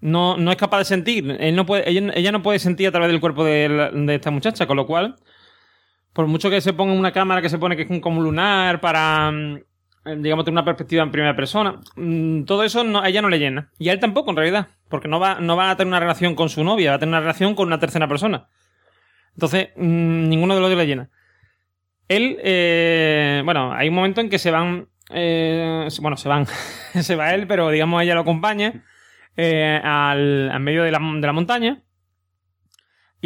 No, 0.00 0.36
no 0.36 0.50
es 0.50 0.56
capaz 0.58 0.78
de 0.78 0.84
sentir. 0.84 1.36
Él 1.40 1.56
no 1.56 1.64
puede, 1.64 1.88
ella, 1.88 2.10
ella 2.14 2.32
no 2.32 2.42
puede 2.42 2.58
sentir 2.58 2.88
a 2.88 2.90
través 2.90 3.08
del 3.10 3.20
cuerpo 3.20 3.44
de, 3.44 3.68
la- 3.68 3.90
de 3.90 4.14
esta 4.16 4.30
muchacha, 4.30 4.66
con 4.66 4.76
lo 4.76 4.86
cual, 4.86 5.16
por 6.14 6.26
mucho 6.28 6.48
que 6.48 6.60
se 6.60 6.72
ponga 6.72 6.94
una 6.94 7.12
cámara 7.12 7.42
que 7.42 7.50
se 7.50 7.58
pone 7.58 7.76
que 7.76 7.82
es 7.82 8.00
como 8.00 8.22
lunar 8.22 8.80
para, 8.80 9.30
mm, 9.30 9.56
eh, 10.06 10.16
digamos, 10.18 10.44
tener 10.44 10.54
una 10.54 10.64
perspectiva 10.64 11.02
en 11.02 11.10
primera 11.10 11.36
persona, 11.36 11.80
mm, 11.96 12.44
todo 12.44 12.62
eso 12.62 12.80
a 12.80 13.08
ella 13.08 13.20
no 13.20 13.28
le 13.28 13.38
llena. 13.38 13.70
Y 13.78 13.88
a 13.88 13.92
él 13.92 13.98
tampoco, 13.98 14.30
en 14.30 14.36
realidad, 14.36 14.68
porque 14.88 15.08
no 15.08 15.18
va, 15.18 15.40
no 15.40 15.56
va 15.56 15.70
a 15.70 15.76
tener 15.76 15.88
una 15.88 16.00
relación 16.00 16.36
con 16.36 16.48
su 16.48 16.62
novia, 16.62 16.92
va 16.92 16.96
a 16.96 16.98
tener 17.00 17.10
una 17.10 17.20
relación 17.20 17.54
con 17.54 17.66
una 17.66 17.80
tercera 17.80 18.06
persona. 18.06 18.46
Entonces, 19.34 19.70
mm, 19.76 20.28
ninguno 20.28 20.54
de 20.54 20.60
los 20.60 20.70
dos 20.70 20.78
le 20.78 20.86
llena. 20.86 21.10
Él, 22.06 22.38
eh, 22.42 23.42
bueno, 23.44 23.72
hay 23.72 23.88
un 23.88 23.94
momento 23.94 24.20
en 24.20 24.30
que 24.30 24.38
se 24.38 24.52
van, 24.52 24.88
eh, 25.10 25.88
bueno, 26.00 26.16
se 26.16 26.28
van, 26.28 26.46
se 27.02 27.16
va 27.16 27.34
él, 27.34 27.48
pero 27.48 27.70
digamos 27.70 28.02
ella 28.02 28.14
lo 28.14 28.20
acompaña 28.20 28.84
eh, 29.36 29.80
al, 29.82 30.50
al 30.50 30.60
medio 30.60 30.84
de 30.84 30.92
la, 30.92 31.00
de 31.00 31.26
la 31.26 31.32
montaña. 31.32 31.82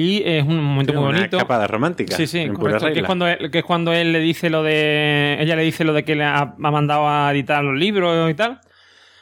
Y 0.00 0.22
es 0.24 0.44
un 0.44 0.62
momento 0.62 0.92
muy 0.92 1.02
una 1.02 1.12
bonito. 1.18 1.36
escapada 1.38 1.66
romántica. 1.66 2.14
Sí, 2.16 2.28
sí, 2.28 2.46
correcto. 2.50 2.86
Que 2.92 3.00
es, 3.00 3.04
cuando 3.04 3.26
él, 3.26 3.50
que 3.50 3.58
es 3.58 3.64
cuando 3.64 3.92
él 3.92 4.12
le 4.12 4.20
dice 4.20 4.48
lo 4.48 4.62
de. 4.62 5.36
Ella 5.40 5.56
le 5.56 5.64
dice 5.64 5.82
lo 5.82 5.92
de 5.92 6.04
que 6.04 6.14
le 6.14 6.22
ha, 6.22 6.38
ha 6.56 6.70
mandado 6.70 7.08
a 7.08 7.32
editar 7.32 7.64
los 7.64 7.76
libros 7.76 8.30
y 8.30 8.34
tal. 8.34 8.60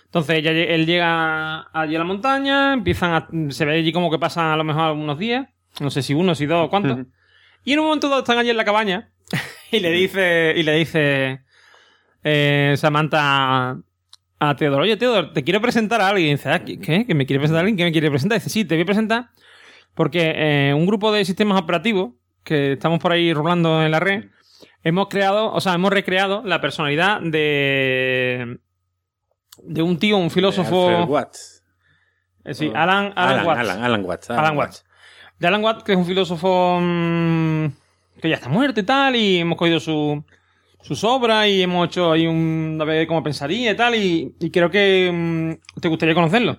Entonces 0.05 0.37
ella, 0.37 0.51
él 0.51 0.85
llega 0.85 1.62
allí 1.72 1.97
a 1.97 1.99
la 1.99 2.05
montaña, 2.05 2.74
empiezan 2.74 3.14
a. 3.14 3.27
Se 3.53 3.64
ve 3.64 3.79
allí 3.79 3.91
como 3.91 4.11
que 4.11 4.18
pasan 4.18 4.49
a 4.53 4.57
lo 4.59 4.64
mejor 4.64 4.93
unos 4.93 5.18
días. 5.18 5.47
No 5.81 5.89
sé 5.91 6.03
si 6.03 6.12
uno, 6.12 6.35
si 6.35 6.45
dos, 6.45 6.68
cuántos. 6.68 7.07
Y 7.64 7.72
en 7.72 7.79
un 7.79 7.87
momento 7.87 8.11
dado 8.11 8.20
están 8.20 8.37
allí 8.37 8.51
en 8.51 8.59
la 8.59 8.64
cabaña 8.66 9.09
y 9.72 9.81
le 9.81 9.91
dice. 9.93 10.53
Y 10.59 10.62
le 10.62 10.72
dice. 10.74 11.41
eh, 12.22 12.74
Samantha 12.77 13.79
a, 14.41 14.57
Teodoro, 14.57 14.83
oye 14.83 14.99
Teodoro, 14.99 15.33
te 15.33 15.43
quiero 15.43 15.62
presentar 15.62 16.03
a 16.03 16.09
alguien. 16.09 16.29
Y 16.29 16.33
dice, 16.33 16.51
"Ah, 16.51 16.62
¿qué? 16.62 16.79
¿Que 17.07 17.14
me 17.14 17.24
quiere 17.24 17.41
presentar 17.41 17.61
a 17.64 17.66
alguien? 17.66 17.79
¿Qué 17.79 17.85
me 17.85 17.93
quiere 17.93 18.11
presentar? 18.11 18.37
dice, 18.39 18.51
sí, 18.51 18.66
te 18.66 18.74
voy 18.74 18.83
a 18.83 18.87
presentar 18.87 19.29
porque 19.97 20.32
eh, 20.36 20.74
un 20.74 20.86
grupo 20.86 21.11
de 21.11 21.24
sistemas 21.24 21.61
operativos 21.61 22.12
que 22.44 22.74
estamos 22.74 23.01
por 23.01 23.11
ahí 23.11 23.32
rolando 23.34 23.82
en 23.82 23.90
la 23.90 23.99
red, 23.99 24.26
hemos 24.84 25.09
creado, 25.09 25.53
o 25.53 25.61
sea, 25.61 25.74
hemos 25.74 25.90
recreado 25.90 26.42
la 26.44 26.61
personalidad 26.61 27.20
de 27.20 28.59
de 29.62 29.82
un 29.82 29.99
tío, 29.99 30.16
un 30.18 30.24
Alfred 30.24 30.34
filósofo, 30.34 31.05
Watts. 31.07 31.64
eh, 32.44 32.55
sí, 32.55 32.68
Oh. 32.72 32.76
Alan, 32.76 33.12
Alan, 33.16 33.40
Alan, 33.40 33.47
Watts. 33.47 33.59
Alan, 33.61 33.82
Alan 33.84 34.05
Watts. 34.05 34.30
Alan 34.30 34.57
Watts. 34.57 34.84
De 35.38 35.47
Alan 35.49 35.64
Watts, 35.64 35.82
que 35.82 35.92
es 35.92 35.99
un 35.99 36.07
filósofo 36.07 36.78
mm, 36.80 37.66
que 38.20 38.28
ya 38.28 38.36
está 38.36 38.49
muerto 38.49 38.78
y 38.80 38.84
tal, 38.84 39.16
y 39.16 39.38
hemos 39.38 39.59
cogido 39.59 39.80
su, 39.80 40.22
sus 40.82 41.03
obras 41.05 41.49
y 41.49 41.62
hemos 41.62 41.88
hecho 41.88 42.12
ahí 42.12 42.26
un. 42.26 42.78
a 42.80 42.84
ver 42.84 43.07
cómo 43.07 43.22
pensaría 43.22 43.72
y 43.72 43.76
tal, 43.76 43.94
y, 43.97 44.34
y 44.38 44.51
creo 44.51 44.70
que 44.70 45.11
mm, 45.12 45.80
te 45.80 45.88
gustaría 45.88 46.14
conocerlo. 46.14 46.59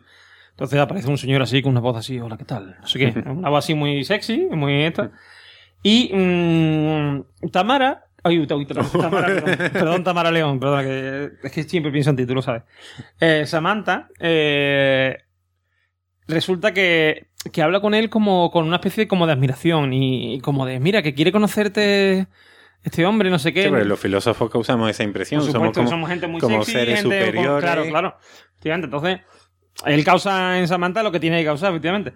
Entonces 0.57 0.79
aparece 0.79 1.07
un 1.07 1.19
señor 1.19 1.43
así, 1.43 1.61
con 1.61 1.73
una 1.73 1.81
voz 1.81 1.97
así, 1.97 2.19
hola, 2.19 2.35
¿qué 2.35 2.43
tal? 2.43 2.77
No 2.81 2.87
sé 2.87 2.97
qué, 2.97 3.19
una 3.29 3.49
voz 3.49 3.63
así 3.63 3.75
muy 3.75 4.03
sexy, 4.03 4.47
muy 4.49 4.85
esta. 4.85 5.11
Y 5.83 6.11
mm, 6.11 7.49
Tamara. 7.51 8.05
Ay, 8.23 8.39
uy, 8.39 8.47
uy, 8.51 8.65
perdón, 8.65 8.87
Tamara, 8.91 9.27
perdón, 9.27 9.69
perdón, 9.71 10.03
Tamara 10.03 10.31
León, 10.31 10.59
perdón, 10.59 10.83
que, 10.83 11.29
es 11.43 11.51
que 11.51 11.61
siempre 11.61 11.91
pienso 11.91 12.09
en 12.09 12.15
ti, 12.15 12.25
tú 12.25 12.33
lo 12.33 12.41
sabes. 12.41 12.63
Eh, 13.19 13.45
Samantha, 13.45 14.09
eh, 14.19 15.19
resulta 16.27 16.73
que, 16.73 17.27
que 17.53 17.61
habla 17.61 17.79
con 17.79 17.93
él 17.93 18.09
como 18.09 18.49
con 18.49 18.65
una 18.65 18.77
especie 18.77 19.07
como 19.07 19.27
de 19.27 19.33
admiración 19.33 19.93
y, 19.93 20.33
y 20.33 20.39
como 20.39 20.65
de, 20.65 20.79
mira, 20.79 21.03
que 21.03 21.13
quiere 21.13 21.31
conocerte 21.31 22.25
este 22.83 23.05
hombre, 23.05 23.29
no 23.29 23.37
sé 23.37 23.53
qué. 23.53 23.63
Sí, 23.63 23.69
pero 23.69 23.85
los 23.85 23.99
filósofos 23.99 24.49
causamos 24.49 24.89
esa 24.89 25.03
impresión. 25.03 25.41
Por 25.41 25.51
somos 25.51 25.67
supuesto, 25.67 25.79
como, 25.81 25.89
somos 25.89 26.09
gente 26.09 26.27
muy 26.27 26.41
como 26.41 26.63
sexy, 26.63 26.71
seres 26.71 27.01
gente 27.01 27.19
superiores. 27.19 27.63
claro, 27.63 27.85
claro. 27.85 28.17
Efectivamente, 28.53 28.85
entonces, 28.85 29.19
él 29.85 30.03
causa 30.03 30.59
en 30.59 30.67
Samantha 30.67 31.03
lo 31.03 31.11
que 31.11 31.19
tiene 31.19 31.39
que 31.39 31.45
causar, 31.45 31.71
efectivamente. 31.71 32.13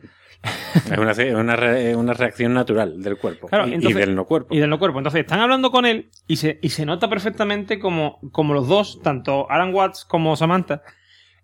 Es 0.89 0.97
una, 0.97 1.13
una, 1.39 1.55
re- 1.55 1.95
una 1.95 2.13
reacción 2.13 2.53
natural 2.55 3.01
del 3.03 3.15
cuerpo 3.17 3.47
Claro, 3.47 3.67
y, 3.67 3.77
del 3.93 4.15
no 4.15 4.25
cuerpo. 4.25 4.53
Y 4.55 4.59
del 4.59 4.69
no 4.71 4.79
cuerpo. 4.79 4.97
Entonces, 4.97 5.21
están 5.21 5.39
hablando 5.39 5.69
con 5.69 5.85
él 5.85 6.09
y 6.27 6.37
se, 6.37 6.57
y 6.63 6.69
se 6.69 6.85
nota 6.85 7.09
perfectamente 7.09 7.77
como, 7.79 8.19
como 8.31 8.55
los 8.55 8.67
dos, 8.67 9.01
tanto 9.03 9.49
Alan 9.51 9.71
Watts 9.73 10.03
como 10.05 10.35
Samantha, 10.35 10.81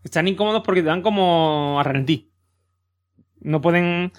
están 0.03 0.28
incómodos 0.28 0.63
porque 0.65 0.82
te 0.82 0.88
dan 0.88 1.03
como 1.03 1.80
a 1.80 1.84
ralentí. 1.84 2.32
No 3.39 3.61
pueden 3.61 4.11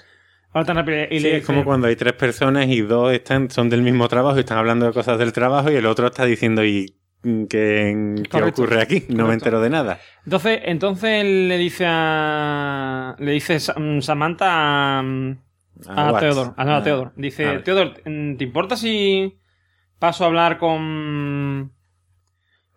hablar 0.50 0.66
tan 0.66 0.76
rápido. 0.76 0.98
Y 1.10 1.18
Sí, 1.18 1.24
le 1.24 1.36
es 1.38 1.44
como 1.46 1.64
cuando 1.64 1.88
hay 1.88 1.96
tres 1.96 2.12
personas 2.12 2.68
y 2.68 2.80
dos 2.80 3.12
están, 3.12 3.50
son 3.50 3.68
del 3.68 3.82
mismo 3.82 4.06
trabajo 4.08 4.36
y 4.36 4.40
están 4.40 4.58
hablando 4.58 4.86
de 4.86 4.92
cosas 4.92 5.18
del 5.18 5.32
trabajo 5.32 5.72
y 5.72 5.74
el 5.74 5.86
otro 5.86 6.06
está 6.06 6.24
diciendo 6.24 6.64
y 6.64 6.94
¿qué, 7.22 7.46
qué 7.48 8.28
Correcto. 8.30 8.62
ocurre 8.62 8.82
aquí? 8.82 9.04
No 9.08 9.26
me 9.26 9.34
entero 9.34 9.60
de 9.60 9.70
nada. 9.70 9.98
Entonces, 10.24 10.60
entonces 10.64 11.24
le 11.24 11.56
dice 11.58 11.84
a. 11.88 13.16
Le 13.18 13.32
dice 13.32 13.58
mm, 13.76 14.00
Samantha 14.00 14.46
a. 14.48 14.98
a. 15.00 15.02
A, 15.02 15.04
no, 15.04 16.54
a 16.56 16.76
Ah, 16.76 16.82
Teodoro. 16.82 17.12
Dice, 17.16 17.58
mm, 18.04 18.36
¿te 18.36 18.44
importa 18.44 18.76
si 18.76 19.38
paso 19.98 20.24
a 20.24 20.26
hablar 20.28 20.58
con. 20.58 21.72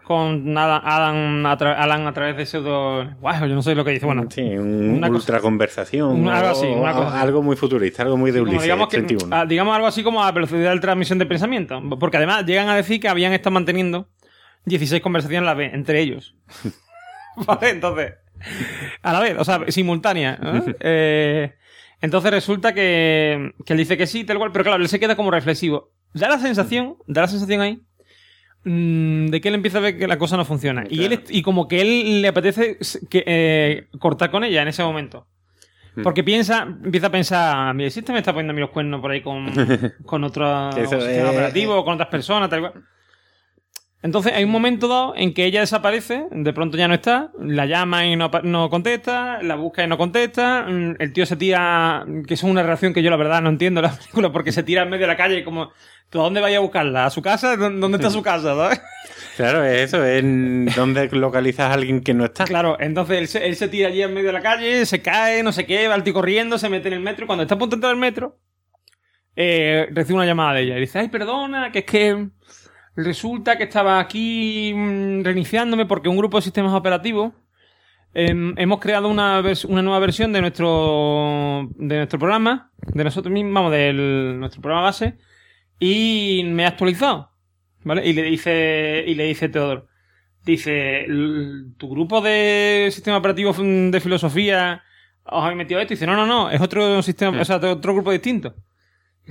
con 0.03 0.57
Adam, 0.57 0.81
Adam 0.83 1.45
a, 1.45 1.57
tra- 1.57 1.75
Alan 1.77 2.05
a 2.07 2.13
través 2.13 2.35
de 2.35 2.45
pseudo. 2.45 3.05
Guau, 3.21 3.45
yo 3.47 3.55
no 3.55 3.61
sé 3.61 3.75
lo 3.75 3.85
que 3.85 3.91
dice. 3.91 4.05
Bueno, 4.05 4.25
sí, 4.29 4.41
un 4.41 4.89
una 4.97 5.07
cosa- 5.07 5.19
ultra 5.19 5.39
conversación. 5.39 6.27
Algo 6.27 6.49
así, 6.49 6.65
una 6.67 7.21
algo 7.21 7.41
muy 7.41 7.55
futurista, 7.55 8.03
algo 8.03 8.17
muy 8.17 8.31
de 8.31 8.41
Ulises 8.41 8.63
digamos, 8.63 8.87
que, 8.89 8.97
31. 8.97 9.35
ah, 9.35 9.45
digamos 9.45 9.73
algo 9.75 9.87
así 9.87 10.03
como 10.03 10.23
a 10.23 10.31
velocidad 10.31 10.73
de 10.73 10.79
transmisión 10.79 11.17
de 11.19 11.25
pensamiento. 11.25 11.81
Porque 11.99 12.17
además 12.17 12.45
llegan 12.45 12.67
a 12.69 12.75
decir 12.75 12.99
que 12.99 13.07
habían 13.07 13.31
estado 13.33 13.53
manteniendo 13.53 14.09
16 14.65 15.01
conversaciones 15.01 15.47
a 15.47 15.51
la 15.51 15.53
vez, 15.55 15.73
entre 15.73 15.99
ellos. 16.01 16.35
vale, 17.35 17.69
entonces. 17.69 18.13
A 19.01 19.13
la 19.13 19.19
vez, 19.19 19.35
o 19.37 19.43
sea, 19.43 19.61
simultánea. 19.69 20.37
¿no? 20.41 20.63
Eh, 20.79 21.53
entonces 22.01 22.31
resulta 22.31 22.73
que, 22.73 23.53
que 23.63 23.73
él 23.73 23.77
dice 23.79 23.95
que 23.97 24.07
sí, 24.07 24.23
tal 24.23 24.39
cual, 24.39 24.51
pero 24.51 24.63
claro, 24.65 24.81
él 24.81 24.89
se 24.89 24.99
queda 24.99 25.15
como 25.15 25.29
reflexivo. 25.29 25.91
Da 26.13 26.27
la 26.27 26.39
sensación, 26.39 26.95
da 27.07 27.21
la 27.21 27.27
sensación 27.27 27.61
ahí 27.61 27.79
mm, 28.63 29.27
de 29.27 29.39
que 29.39 29.47
él 29.49 29.55
empieza 29.55 29.77
a 29.77 29.81
ver 29.81 29.97
que 29.97 30.07
la 30.07 30.17
cosa 30.17 30.35
no 30.35 30.43
funciona. 30.43 30.83
Y, 30.89 31.05
él, 31.05 31.23
y 31.29 31.41
como 31.43 31.67
que 31.67 31.81
él 31.81 32.21
le 32.23 32.27
apetece 32.27 32.79
que, 33.09 33.23
eh, 33.25 33.87
cortar 33.99 34.31
con 34.31 34.43
ella 34.43 34.63
en 34.63 34.67
ese 34.67 34.83
momento. 34.83 35.27
Hmm. 35.95 36.01
Porque 36.01 36.23
piensa, 36.23 36.63
empieza 36.63 37.07
a 37.07 37.11
pensar, 37.11 37.73
mira, 37.75 37.89
si 37.91 37.99
este 37.99 38.13
me 38.13 38.19
está 38.19 38.33
poniendo 38.33 38.51
a 38.51 38.55
mí 38.55 38.61
los 38.61 38.71
cuernos 38.71 38.99
por 38.99 39.11
ahí 39.11 39.21
con, 39.21 39.51
con 40.05 40.23
otro 40.23 40.71
sistema 40.71 41.03
es- 41.03 41.29
operativo, 41.29 41.85
con 41.85 41.93
otras 41.93 42.09
personas, 42.09 42.49
tal 42.49 42.61
cual. 42.61 42.73
Entonces 44.03 44.33
hay 44.33 44.43
un 44.43 44.49
momento 44.51 44.87
dado 44.87 45.13
en 45.15 45.33
que 45.33 45.45
ella 45.45 45.59
desaparece, 45.59 46.25
de 46.31 46.53
pronto 46.53 46.75
ya 46.75 46.87
no 46.87 46.95
está, 46.95 47.31
la 47.39 47.67
llama 47.67 48.05
y 48.07 48.15
no, 48.15 48.31
no 48.43 48.69
contesta, 48.71 49.43
la 49.43 49.53
busca 49.55 49.83
y 49.83 49.87
no 49.87 49.97
contesta, 49.99 50.65
mm, 50.67 50.95
el 50.97 51.13
tío 51.13 51.25
se 51.27 51.35
tira, 51.35 52.03
que 52.27 52.33
es 52.33 52.41
una 52.41 52.63
reacción 52.63 52.93
que 52.95 53.03
yo 53.03 53.11
la 53.11 53.17
verdad 53.17 53.43
no 53.43 53.49
entiendo 53.49 53.79
en 53.79 53.85
la 53.85 53.91
película, 53.97 54.31
porque 54.31 54.51
se 54.51 54.63
tira 54.63 54.81
en 54.83 54.89
medio 54.89 55.03
de 55.03 55.07
la 55.13 55.17
calle 55.17 55.37
y 55.37 55.43
como, 55.43 55.69
¿tú 56.09 56.19
a 56.19 56.23
dónde 56.23 56.41
vaya 56.41 56.57
a 56.57 56.61
buscarla? 56.61 57.05
¿A 57.05 57.09
su 57.11 57.21
casa? 57.21 57.55
¿Dó- 57.55 57.69
¿Dónde 57.69 57.97
está 57.97 58.09
su 58.09 58.23
casa? 58.23 58.55
¿sabes? 58.55 58.81
Claro, 59.37 59.63
es 59.63 59.83
eso, 59.93 60.03
es 60.03 60.21
donde 60.75 61.07
localizas 61.13 61.69
a 61.71 61.73
alguien 61.73 62.01
que 62.01 62.13
no 62.13 62.25
está. 62.25 62.43
Claro, 62.43 62.77
entonces 62.79 63.17
él 63.17 63.27
se, 63.27 63.45
él 63.47 63.55
se 63.55 63.69
tira 63.69 63.87
allí 63.87 64.01
en 64.03 64.13
medio 64.13 64.27
de 64.27 64.33
la 64.33 64.41
calle, 64.41 64.85
se 64.85 65.01
cae, 65.01 65.41
no 65.41 65.51
sé 65.53 65.65
qué, 65.65 65.87
va 65.87 65.95
el 65.95 66.03
tío 66.03 66.13
corriendo, 66.13 66.57
se 66.57 66.69
mete 66.69 66.89
en 66.89 66.95
el 66.95 66.99
metro 66.99 67.23
y 67.23 67.27
cuando 67.27 67.43
está 67.43 67.55
a 67.55 67.57
punto 67.57 67.75
de 67.75 67.77
entrar 67.77 67.91
al 67.93 67.97
metro, 67.99 68.37
eh, 69.35 69.87
recibe 69.91 70.17
una 70.17 70.25
llamada 70.25 70.55
de 70.55 70.63
ella 70.63 70.77
y 70.77 70.81
dice, 70.81 70.99
ay, 70.99 71.07
perdona, 71.07 71.71
que 71.71 71.79
es 71.79 71.85
que 71.85 72.27
resulta 72.95 73.57
que 73.57 73.63
estaba 73.63 73.99
aquí 73.99 74.73
mm, 74.75 75.23
reiniciándome 75.23 75.85
porque 75.85 76.09
un 76.09 76.17
grupo 76.17 76.37
de 76.37 76.43
sistemas 76.43 76.73
operativos 76.73 77.33
em, 78.13 78.53
hemos 78.57 78.79
creado 78.79 79.07
una, 79.07 79.41
una 79.67 79.81
nueva 79.81 79.99
versión 79.99 80.33
de 80.33 80.41
nuestro 80.41 81.69
de 81.75 81.97
nuestro 81.97 82.19
programa, 82.19 82.71
de 82.81 83.03
nosotros 83.03 83.31
mismos, 83.33 83.53
vamos, 83.53 83.71
de 83.71 83.93
nuestro 84.37 84.61
programa 84.61 84.87
base, 84.87 85.15
y 85.79 86.43
me 86.45 86.65
ha 86.65 86.69
actualizado. 86.69 87.29
¿Vale? 87.83 88.05
Y 88.07 88.13
le 88.13 88.21
dice, 88.23 89.03
y 89.07 89.15
le 89.15 89.23
dice 89.25 89.49
Teodoro. 89.49 89.87
Dice, 90.45 91.05
"L- 91.05 91.73
tu 91.77 91.89
grupo 91.89 92.21
de 92.21 92.89
sistema 92.91 93.17
operativo 93.17 93.53
de 93.53 93.99
filosofía 93.99 94.83
os 95.23 95.43
habéis 95.43 95.57
metido 95.57 95.79
esto. 95.79 95.93
Y 95.93 95.95
dice, 95.95 96.05
no, 96.05 96.15
no, 96.15 96.25
no, 96.27 96.51
es 96.51 96.61
otro 96.61 97.01
sistema, 97.01 97.41
o 97.41 97.45
sea, 97.45 97.55
otro 97.57 97.93
grupo 97.93 98.11
distinto. 98.11 98.53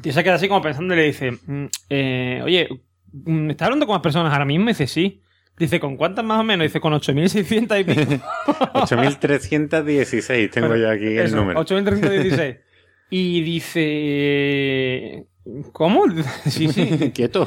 Tío 0.03 0.13
se 0.13 0.25
queda 0.25 0.35
así 0.35 0.49
como 0.49 0.63
pensando 0.63 0.95
y 0.95 0.97
le 0.97 1.05
dice, 1.05 1.31
"Mm, 1.33 1.67
eh, 1.91 2.41
oye, 2.45 2.69
mm, 3.13 3.51
¿estás 3.51 3.67
hablando 3.67 3.87
con 3.87 3.95
más 3.95 4.03
personas 4.03 4.33
ahora 4.33 4.45
mismo? 4.45 4.67
Y 4.67 4.69
dice, 4.69 4.87
sí. 4.87 5.23
Dice, 5.59 5.79
¿con 5.79 5.97
cuántas 5.97 6.25
más 6.25 6.41
o 6.41 6.43
menos? 6.43 6.65
Dice, 6.65 6.81
con 6.81 6.93
8.600 6.95 7.81
y 7.81 7.85
pico. 7.85 8.25
8316 8.75 10.51
tengo 10.51 10.75
yo 10.75 10.91
aquí 10.91 11.05
el 11.05 11.27
Eso, 11.27 11.37
número. 11.37 11.61
8.316. 11.61 12.61
Y 13.13 13.43
dice, 13.43 15.27
¿cómo? 15.73 16.05
sí, 16.47 16.69
sí. 16.69 17.11
Quieto. 17.11 17.45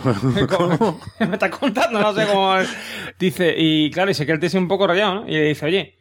¿Cómo? 0.49 0.99
Me 1.22 1.34
está 1.34 1.49
contando, 1.49 2.01
no 2.01 2.14
sé 2.14 2.28
cómo. 2.28 2.55
Dice, 3.18 3.55
y 3.57 3.89
claro, 3.89 4.11
y 4.11 4.14
se 4.14 4.26
queda 4.26 4.36
el 4.36 4.41
tío 4.41 4.59
un 4.59 4.68
poco 4.68 4.88
rayado, 4.88 5.16
¿no? 5.16 5.28
Y 5.30 5.32
le 5.32 5.45
dice, 5.45 5.66
oye. 5.66 5.99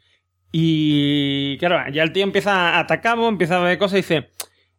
Y 0.50 1.56
claro, 1.58 1.90
ya 1.92 2.02
el 2.02 2.12
tío 2.12 2.24
empieza 2.24 2.70
a 2.70 2.80
atacar, 2.80 3.16
empieza 3.18 3.56
a 3.56 3.60
ver 3.60 3.78
cosas 3.78 3.94
y 3.94 4.02
dice, 4.02 4.30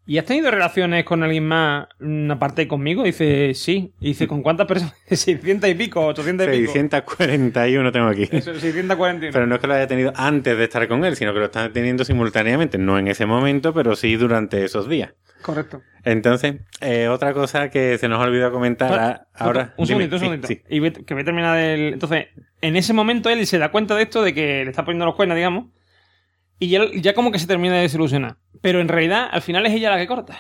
¿y 0.06 0.18
has 0.18 0.26
tenido 0.26 0.52
relaciones 0.52 1.04
con 1.06 1.24
alguien 1.24 1.46
más 1.48 1.88
mm, 2.00 2.32
aparte 2.32 2.64
de 2.64 2.68
conmigo? 2.68 3.04
Dice, 3.04 3.54
sí. 3.54 3.94
Dice, 4.00 4.28
¿con 4.28 4.42
cuántas 4.42 4.68
personas? 4.68 4.94
600 5.08 5.70
y 5.70 5.74
pico, 5.76 6.06
800 6.06 6.48
y 6.48 6.50
pico. 6.52 6.72
641 6.74 7.92
tengo 7.92 8.08
aquí. 8.08 8.28
Eso, 8.32 8.54
640. 8.54 9.30
Pero 9.32 9.48
no 9.48 9.56
es 9.56 9.62
que 9.62 9.68
lo 9.68 9.74
haya 9.74 9.88
tenido 9.88 10.14
antes 10.16 10.58
de 10.58 10.64
estar 10.64 10.88
con 10.88 11.04
él, 11.06 11.16
sino 11.16 11.34
que 11.34 11.40
lo 11.40 11.46
está 11.46 11.72
teniendo 11.72 12.04
simultáneamente. 12.06 12.78
No 12.78 12.98
en 13.00 13.08
ese 13.08 13.26
momento, 13.26 13.74
pero 13.74 13.96
sí 13.96 14.16
durante 14.16 14.64
esos 14.64 14.88
días. 14.90 15.14
Correcto. 15.42 15.82
Entonces, 16.06 16.56
eh, 16.80 17.08
otra 17.10 17.34
cosa 17.34 17.70
que 17.70 17.98
se 17.98 18.08
nos 18.08 18.20
ha 18.22 18.24
olvidado 18.28 18.52
comentar 18.54 18.90
Para- 18.90 19.08
a- 19.34 19.44
ahora. 19.44 19.74
Un 19.78 19.86
dime. 19.86 19.88
segundito, 20.08 20.16
un 20.16 20.20
Sí, 20.20 20.26
segundito. 20.26 20.48
sí. 20.48 20.62
Y 20.70 20.80
voy- 20.80 20.92
que 20.92 21.14
voy 21.14 21.22
a 21.22 21.26
terminar 21.26 21.58
el. 21.60 21.94
Entonces, 21.94 22.28
en 22.62 22.76
ese 22.78 22.94
momento 22.94 23.30
él 23.30 23.46
se 23.46 23.58
da 23.58 23.70
cuenta 23.72 23.96
de 23.96 24.04
esto, 24.04 24.24
de 24.24 24.34
que 24.34 24.64
le 24.64 24.70
está 24.70 24.86
poniendo 24.86 25.06
los 25.06 25.16
cuernos, 25.16 25.36
digamos. 25.36 25.66
Y 26.60 26.70
ya, 26.70 26.82
ya 26.96 27.14
como 27.14 27.32
que 27.32 27.40
se 27.40 27.48
termina 27.48 27.76
de 27.76 27.82
desilusionar. 27.82 28.38
Pero 28.62 28.80
en 28.80 28.88
realidad, 28.88 29.28
al 29.32 29.42
final 29.42 29.66
es 29.66 29.74
ella 29.74 29.90
la 29.92 29.98
que 29.98 30.08
corta. 30.08 30.38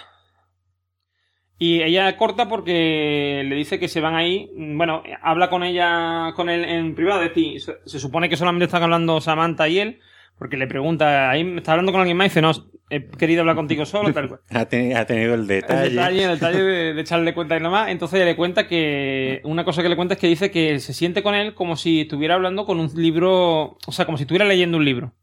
Y 1.59 1.82
ella 1.82 2.18
corta 2.18 2.47
porque 2.49 3.43
le 3.47 3.55
dice 3.55 3.80
que 3.80 3.88
se 3.88 4.01
van 4.01 4.16
ahí. 4.16 4.49
Bueno, 4.55 5.03
habla 5.22 5.49
con 5.49 5.64
ella, 5.64 6.34
con 6.36 6.49
él 6.49 6.66
en 6.66 6.95
privado. 6.95 7.22
Es 7.24 7.30
decir, 7.30 7.61
se, 7.86 7.99
supone 7.99 8.28
que 8.28 8.36
solamente 8.38 8.66
están 8.66 8.84
hablando 8.84 9.22
Samantha 9.22 9.68
y 9.70 9.80
él. 9.80 9.99
Porque 10.38 10.57
le 10.57 10.68
pregunta, 10.68 11.30
ahí 11.30 11.43
me 11.43 11.57
está 11.57 11.72
hablando 11.74 11.91
con 11.91 12.01
alguien 12.01 12.18
más 12.18 12.26
y 12.26 12.30
dice, 12.30 12.41
no, 12.41 12.51
he 12.89 13.05
querido 13.07 13.41
hablar 13.41 13.55
contigo 13.55 13.86
solo, 13.86 14.11
tal 14.14 14.28
cual. 14.28 14.41
Ha, 14.49 14.66
te- 14.66 14.95
ha 14.95 15.05
tenido 15.05 15.36
el 15.36 15.41
El 15.41 15.47
detalle. 15.47 15.89
detalle, 15.91 16.24
el 16.24 16.30
detalle 16.32 16.64
de, 16.64 16.93
de 16.95 17.01
echarle 17.01 17.34
cuenta 17.34 17.55
y 17.55 17.59
nada 17.59 17.70
más. 17.70 17.89
Entonces 17.91 18.18
ella 18.18 18.26
le 18.26 18.36
cuenta 18.36 18.68
que. 18.68 19.41
Una 19.43 19.64
cosa 19.64 19.84
que 19.84 19.89
le 19.89 19.95
cuenta 19.95 20.16
es 20.16 20.20
que 20.20 20.28
dice 20.28 20.49
que 20.51 20.80
se 20.80 20.93
siente 20.93 21.22
con 21.24 21.36
él 21.36 21.53
como 21.53 21.76
si 21.78 22.01
estuviera 22.01 22.34
hablando 22.36 22.66
con 22.66 22.80
un 22.80 22.89
libro. 22.95 23.78
O 23.86 23.91
sea, 23.91 24.05
como 24.05 24.18
si 24.18 24.24
estuviera 24.24 24.45
leyendo 24.45 24.78
un 24.78 24.86
libro. 24.86 25.14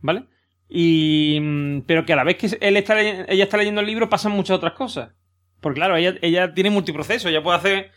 ¿Vale? 0.00 0.24
Y. 0.68 1.38
mm, 1.40 1.80
Pero 1.82 2.04
que 2.04 2.12
a 2.12 2.16
la 2.16 2.24
vez 2.24 2.36
que 2.36 2.58
él 2.60 2.76
está 2.76 3.00
ella 3.00 3.44
está 3.44 3.56
leyendo 3.56 3.80
el 3.80 3.86
libro 3.86 4.08
pasan 4.08 4.32
muchas 4.32 4.56
otras 4.56 4.72
cosas. 4.74 5.10
Porque 5.60 5.78
claro, 5.78 5.96
ella, 5.96 6.14
ella 6.22 6.54
tiene 6.54 6.70
multiproceso, 6.70 7.28
ella 7.28 7.42
puede 7.42 7.58
hacer. 7.58 7.90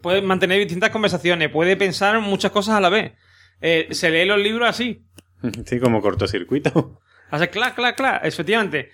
Puede 0.00 0.22
mantener 0.22 0.58
distintas 0.58 0.90
conversaciones, 0.90 1.50
puede 1.50 1.76
pensar 1.76 2.18
muchas 2.20 2.50
cosas 2.52 2.76
a 2.76 2.80
la 2.80 2.88
vez. 2.88 3.12
Eh, 3.60 3.88
se 3.90 4.10
lee 4.10 4.24
los 4.24 4.38
libros 4.38 4.68
así. 4.68 5.04
Sí, 5.66 5.78
como 5.80 6.00
cortocircuito. 6.02 7.00
Hace 7.30 7.48
clac, 7.48 7.74
clac, 7.74 7.96
clac, 7.96 8.24
efectivamente. 8.24 8.90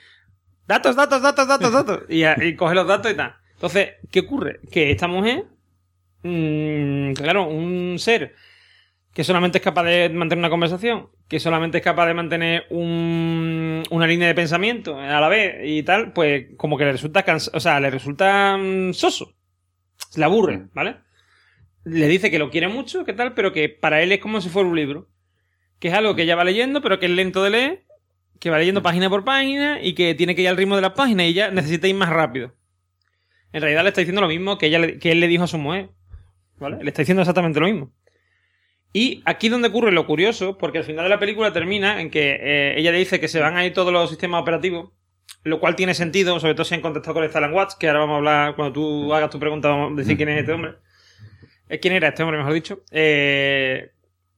Datos, 0.66 0.94
datos, 0.96 1.22
datos, 1.22 1.46
datos, 1.48 1.72
datos. 1.72 2.02
Y, 2.08 2.24
y 2.24 2.54
coge 2.56 2.74
los 2.74 2.86
datos 2.86 3.10
y 3.12 3.14
tal. 3.14 3.34
Entonces, 3.54 3.90
¿qué 4.10 4.20
ocurre? 4.20 4.60
Que 4.70 4.90
esta 4.90 5.06
mujer, 5.08 5.44
mm, 6.22 7.12
claro, 7.14 7.48
un 7.48 7.96
ser 7.98 8.34
que 9.16 9.24
solamente 9.24 9.56
es 9.56 9.64
capaz 9.64 9.84
de 9.84 10.10
mantener 10.10 10.40
una 10.40 10.50
conversación, 10.50 11.08
que 11.26 11.40
solamente 11.40 11.78
es 11.78 11.84
capaz 11.84 12.06
de 12.06 12.12
mantener 12.12 12.66
un- 12.68 13.82
una 13.88 14.06
línea 14.06 14.28
de 14.28 14.34
pensamiento 14.34 15.00
a 15.00 15.18
la 15.22 15.28
vez 15.30 15.54
y 15.64 15.82
tal, 15.84 16.12
pues 16.12 16.48
como 16.58 16.76
que 16.76 16.84
le 16.84 16.92
resulta 16.92 17.22
cansa 17.22 17.50
o 17.54 17.60
sea, 17.60 17.80
le 17.80 17.88
resulta 17.88 18.58
mm, 18.58 18.92
soso. 18.92 19.32
Le 20.16 20.24
aburre. 20.26 20.66
¿vale? 20.74 20.96
Le 21.84 22.08
dice 22.08 22.30
que 22.30 22.38
lo 22.38 22.50
quiere 22.50 22.68
mucho, 22.68 23.06
que 23.06 23.14
tal, 23.14 23.32
pero 23.32 23.54
que 23.54 23.70
para 23.70 24.02
él 24.02 24.12
es 24.12 24.18
como 24.20 24.42
si 24.42 24.50
fuera 24.50 24.68
un 24.68 24.76
libro. 24.76 25.08
Que 25.78 25.88
es 25.88 25.94
algo 25.94 26.14
que 26.14 26.24
ella 26.24 26.36
va 26.36 26.44
leyendo, 26.44 26.82
pero 26.82 26.98
que 26.98 27.06
es 27.06 27.12
lento 27.12 27.42
de 27.42 27.48
leer, 27.50 27.84
que 28.38 28.50
va 28.50 28.58
leyendo 28.58 28.82
página 28.82 29.08
por 29.08 29.24
página 29.24 29.80
y 29.82 29.94
que 29.94 30.14
tiene 30.14 30.34
que 30.34 30.42
ir 30.42 30.48
al 30.48 30.58
ritmo 30.58 30.76
de 30.76 30.82
las 30.82 30.92
páginas 30.92 31.26
y 31.26 31.32
ya 31.32 31.50
necesita 31.50 31.88
ir 31.88 31.94
más 31.94 32.10
rápido. 32.10 32.52
En 33.52 33.62
realidad 33.62 33.82
le 33.82 33.88
está 33.88 34.02
diciendo 34.02 34.20
lo 34.20 34.28
mismo 34.28 34.58
que, 34.58 34.66
ella 34.66 34.78
le- 34.78 34.98
que 34.98 35.12
él 35.12 35.20
le 35.20 35.26
dijo 35.28 35.44
a 35.44 35.46
su 35.46 35.56
mujer. 35.56 35.88
¿Vale? 36.58 36.76
Le 36.82 36.90
está 36.90 37.00
diciendo 37.00 37.22
exactamente 37.22 37.60
lo 37.60 37.66
mismo. 37.66 37.92
Y 38.98 39.20
aquí 39.26 39.48
es 39.48 39.50
donde 39.50 39.68
ocurre 39.68 39.92
lo 39.92 40.06
curioso, 40.06 40.56
porque 40.56 40.78
al 40.78 40.84
final 40.84 41.04
de 41.04 41.10
la 41.10 41.18
película 41.18 41.52
termina 41.52 42.00
en 42.00 42.10
que 42.10 42.30
eh, 42.40 42.78
ella 42.78 42.92
le 42.92 42.98
dice 42.98 43.20
que 43.20 43.28
se 43.28 43.40
van 43.40 43.54
a 43.54 43.66
ir 43.66 43.74
todos 43.74 43.92
los 43.92 44.08
sistemas 44.08 44.40
operativos, 44.40 44.90
lo 45.42 45.60
cual 45.60 45.76
tiene 45.76 45.92
sentido, 45.92 46.40
sobre 46.40 46.54
todo 46.54 46.64
si 46.64 46.76
han 46.76 46.80
contactado 46.80 47.12
con 47.12 47.24
Stalin 47.24 47.52
Watts, 47.52 47.74
que 47.74 47.88
ahora 47.88 48.00
vamos 48.00 48.14
a 48.14 48.16
hablar, 48.16 48.56
cuando 48.56 48.72
tú 48.72 49.12
hagas 49.12 49.28
tu 49.28 49.38
pregunta, 49.38 49.68
vamos 49.68 49.92
a 49.92 49.96
decir 49.96 50.16
quién 50.16 50.30
es 50.30 50.40
este 50.40 50.50
hombre. 50.50 50.76
Eh, 51.68 51.78
¿Quién 51.78 51.92
era 51.92 52.08
este 52.08 52.22
hombre, 52.22 52.38
mejor 52.38 52.54
dicho? 52.54 52.84
Eh, 52.90 53.90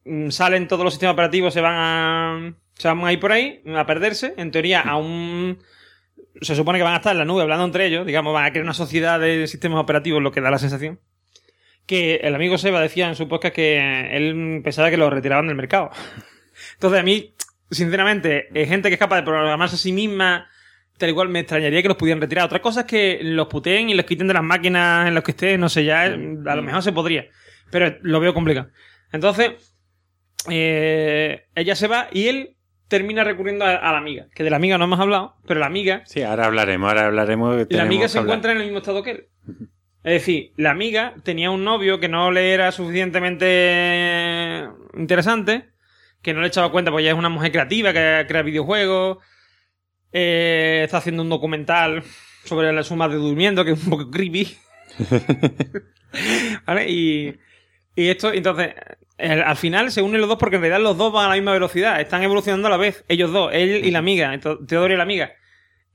mm, 0.04 0.30
salen 0.30 0.66
todos 0.66 0.82
los 0.82 0.92
sistemas 0.92 1.12
operativos, 1.12 1.54
se 1.54 1.60
van 1.60 1.74
a, 1.76 2.54
se 2.74 2.88
van 2.88 3.04
a 3.04 3.12
ir 3.12 3.20
por 3.20 3.30
ahí, 3.30 3.62
a 3.76 3.86
perderse, 3.86 4.34
en 4.38 4.50
teoría 4.50 4.80
a 4.80 4.96
un... 4.96 5.62
Se 6.40 6.56
supone 6.56 6.80
que 6.80 6.82
van 6.82 6.94
a 6.94 6.96
estar 6.96 7.12
en 7.12 7.18
la 7.18 7.24
nube 7.24 7.42
hablando 7.42 7.64
entre 7.64 7.86
ellos, 7.86 8.04
digamos, 8.04 8.34
van 8.34 8.46
a 8.46 8.50
crear 8.50 8.64
una 8.64 8.74
sociedad 8.74 9.20
de 9.20 9.46
sistemas 9.46 9.78
operativos, 9.78 10.20
lo 10.20 10.32
que 10.32 10.40
da 10.40 10.50
la 10.50 10.58
sensación. 10.58 10.98
Que 11.88 12.16
el 12.16 12.34
amigo 12.34 12.56
Seba 12.58 12.80
decía 12.80 13.08
en 13.08 13.16
su 13.16 13.26
podcast 13.28 13.54
que 13.54 14.10
él 14.16 14.60
pensaba 14.62 14.90
que 14.90 14.96
lo 14.96 15.10
retiraban 15.10 15.46
del 15.48 15.56
mercado. 15.56 15.90
Entonces 16.74 17.00
a 17.00 17.02
mí, 17.02 17.34
sinceramente, 17.70 18.48
eh, 18.54 18.66
gente 18.66 18.88
que 18.90 18.94
es 18.94 18.98
capaz 19.00 19.16
de 19.16 19.22
programarse 19.22 19.74
a 19.74 19.78
sí 19.78 19.92
misma, 19.92 20.46
tal 20.98 21.08
igual 21.08 21.28
me 21.30 21.40
extrañaría 21.40 21.80
que 21.82 21.88
los 21.88 21.96
pudieran 21.96 22.20
retirar. 22.20 22.44
Otra 22.44 22.60
cosa 22.60 22.80
es 22.80 22.86
que 22.86 23.18
los 23.22 23.46
puteen 23.48 23.88
y 23.88 23.94
los 23.94 24.04
quiten 24.04 24.28
de 24.28 24.34
las 24.34 24.42
máquinas 24.42 25.08
en 25.08 25.14
las 25.14 25.24
que 25.24 25.30
estén, 25.30 25.60
no 25.60 25.68
sé, 25.68 25.84
ya 25.84 26.06
eh, 26.06 26.36
a 26.46 26.54
lo 26.56 26.62
mejor 26.62 26.82
se 26.82 26.92
podría. 26.92 27.26
Pero 27.70 27.96
lo 28.02 28.20
veo 28.20 28.34
complicado. 28.34 28.68
Entonces, 29.10 29.52
eh, 30.50 31.46
ella 31.54 31.74
se 31.74 31.88
va 31.88 32.08
y 32.12 32.28
él 32.28 32.56
termina 32.88 33.24
recurriendo 33.24 33.64
a, 33.64 33.76
a 33.76 33.92
la 33.92 33.98
amiga. 33.98 34.26
Que 34.34 34.44
de 34.44 34.50
la 34.50 34.56
amiga 34.56 34.78
no 34.78 34.84
hemos 34.84 35.00
hablado, 35.00 35.36
pero 35.46 35.60
la 35.60 35.66
amiga, 35.66 36.02
Sí, 36.06 36.22
ahora 36.22 36.46
hablaremos, 36.46 36.88
ahora 36.88 37.06
hablaremos. 37.06 37.66
la 37.70 37.82
amiga 37.82 38.08
se 38.08 38.18
encuentra 38.18 38.52
en 38.52 38.58
el 38.58 38.64
mismo 38.64 38.78
estado 38.78 39.02
que 39.02 39.10
él. 39.10 39.28
Es 40.04 40.12
decir, 40.22 40.52
la 40.56 40.70
amiga 40.70 41.14
tenía 41.24 41.50
un 41.50 41.64
novio 41.64 42.00
que 42.00 42.08
no 42.08 42.30
le 42.30 42.52
era 42.52 42.72
suficientemente 42.72 44.66
interesante, 44.94 45.70
que 46.22 46.32
no 46.34 46.40
le 46.40 46.48
echaba 46.48 46.70
cuenta 46.70 46.90
porque 46.90 47.02
ella 47.04 47.12
es 47.12 47.18
una 47.18 47.28
mujer 47.28 47.52
creativa 47.52 47.92
que 47.92 48.24
crea 48.28 48.42
videojuegos, 48.42 49.18
eh, 50.12 50.82
está 50.84 50.98
haciendo 50.98 51.22
un 51.22 51.28
documental 51.30 52.02
sobre 52.44 52.72
las 52.72 52.86
sumas 52.88 53.10
de 53.10 53.16
durmiendo, 53.16 53.64
que 53.64 53.72
es 53.72 53.84
un 53.84 53.90
poco 53.90 54.10
creepy. 54.10 54.56
¿Vale? 56.66 56.88
Y, 56.90 57.38
y 57.94 58.08
esto, 58.08 58.32
entonces, 58.32 58.74
el- 59.18 59.42
al 59.42 59.56
final 59.56 59.90
se 59.90 60.02
unen 60.02 60.20
los 60.20 60.28
dos 60.28 60.38
porque 60.38 60.56
en 60.56 60.62
realidad 60.62 60.80
los 60.82 60.96
dos 60.96 61.12
van 61.12 61.26
a 61.26 61.28
la 61.30 61.34
misma 61.34 61.52
velocidad, 61.52 62.00
están 62.00 62.22
evolucionando 62.22 62.68
a 62.68 62.70
la 62.70 62.76
vez, 62.76 63.04
ellos 63.08 63.32
dos, 63.32 63.50
él 63.52 63.84
y 63.84 63.90
la 63.90 63.98
amiga, 64.00 64.38
Teodoro 64.66 64.94
y 64.94 64.96
la 64.96 65.02
amiga. 65.02 65.32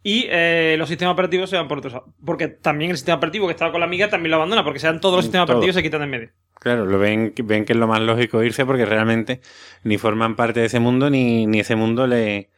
Y 0.03 0.27
eh, 0.29 0.75
los 0.77 0.89
sistemas 0.89 1.13
operativos 1.13 1.49
se 1.49 1.55
van 1.55 1.67
por 1.67 1.77
otros. 1.77 1.93
Porque 2.25 2.49
también 2.49 2.91
el 2.91 2.97
sistema 2.97 3.17
operativo 3.17 3.47
que 3.47 3.53
estaba 3.53 3.71
con 3.71 3.79
la 3.79 3.85
amiga 3.85 4.09
también 4.09 4.31
lo 4.31 4.35
abandona, 4.37 4.63
porque 4.63 4.79
sean 4.79 4.99
todos 4.99 5.15
los 5.15 5.25
sistemas 5.25 5.47
Todo. 5.47 5.57
operativos 5.57 5.75
se 5.75 5.83
quitan 5.83 6.01
de 6.01 6.05
en 6.05 6.11
medio. 6.11 6.29
Claro, 6.59 6.85
lo 6.85 6.99
ven, 6.99 7.33
ven 7.43 7.65
que 7.65 7.73
es 7.73 7.79
lo 7.79 7.87
más 7.87 8.01
lógico 8.01 8.43
irse 8.43 8.65
porque 8.65 8.85
realmente 8.85 9.41
ni 9.83 9.97
forman 9.97 10.35
parte 10.35 10.61
de 10.61 10.67
ese 10.67 10.79
mundo 10.79 11.09
ni, 11.09 11.45
ni 11.45 11.59
ese 11.59 11.75
mundo 11.75 12.07
le, 12.07 12.49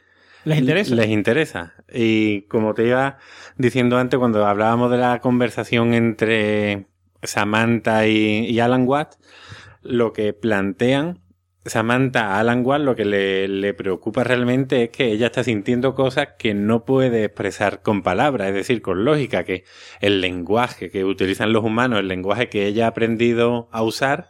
¿Les 0.45 0.59
interesa? 0.59 0.95
Les 0.95 1.07
interesa. 1.07 1.73
Y 1.91 2.43
como 2.43 2.73
te 2.75 2.87
iba 2.87 3.17
diciendo 3.57 3.97
antes, 3.97 4.19
cuando 4.19 4.45
hablábamos 4.45 4.91
de 4.91 4.97
la 4.97 5.19
conversación 5.19 5.93
entre 5.93 6.85
Samantha 7.23 8.07
y, 8.07 8.45
y 8.45 8.59
Alan 8.59 8.87
Watt, 8.87 9.15
lo 9.81 10.13
que 10.13 10.33
plantean 10.33 11.19
Samantha 11.66 12.39
Alan 12.39 12.63
Watt, 12.63 12.82
lo 12.82 12.95
que 12.95 13.05
le, 13.05 13.74
preocupa 13.74 14.24
realmente 14.24 14.84
es 14.84 14.89
que 14.91 15.11
ella 15.11 15.28
está 15.28 15.43
sintiendo 15.43 15.95
cosas 15.95 16.30
que 16.38 16.53
no 16.53 16.86
puede 16.86 17.24
expresar 17.24 17.82
con 17.82 18.03
palabras, 18.03 18.49
es 18.49 18.53
decir, 18.53 18.84
con 18.84 19.03
lógica, 19.03 19.43
que 19.43 19.63
el 19.99 20.22
lenguaje 20.22 20.91
que 20.91 21.03
utilizan 21.03 21.53
los 21.53 21.63
humanos, 21.63 21.99
el 21.99 22.07
lenguaje 22.07 22.49
que 22.49 22.68
ella 22.68 22.86
ha 22.86 22.89
aprendido 22.89 23.68
a 23.72 23.82
usar, 23.82 24.30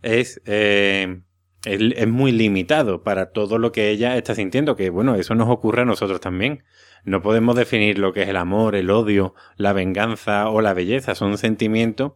es, 0.00 0.40
eh, 0.46 1.20
es, 1.66 2.08
muy 2.08 2.32
limitado 2.32 3.02
para 3.02 3.32
todo 3.32 3.58
lo 3.58 3.70
que 3.70 3.90
ella 3.90 4.16
está 4.16 4.34
sintiendo, 4.34 4.74
que 4.74 4.88
bueno, 4.88 5.14
eso 5.14 5.34
nos 5.34 5.50
ocurre 5.50 5.82
a 5.82 5.86
nosotros 5.86 6.20
también. 6.20 6.64
No 7.04 7.20
podemos 7.20 7.54
definir 7.54 7.98
lo 7.98 8.14
que 8.14 8.22
es 8.22 8.28
el 8.28 8.36
amor, 8.36 8.76
el 8.76 8.90
odio, 8.90 9.34
la 9.56 9.74
venganza 9.74 10.48
o 10.48 10.62
la 10.62 10.72
belleza, 10.72 11.14
son 11.14 11.36
sentimientos 11.36 12.12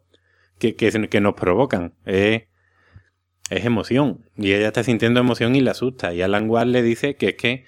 que, 0.59 0.77
que, 0.77 1.21
nos 1.21 1.35
provocan. 1.35 1.95
Es 3.51 3.65
emoción. 3.65 4.25
Y 4.37 4.53
ella 4.53 4.69
está 4.69 4.83
sintiendo 4.83 5.21
emoción 5.21 5.55
y 5.57 5.61
le 5.61 5.71
asusta. 5.71 6.15
Y 6.15 6.23
Alan 6.23 6.49
Watt 6.49 6.67
le 6.67 6.83
dice 6.83 7.17
que 7.17 7.31
es 7.31 7.35
que 7.37 7.65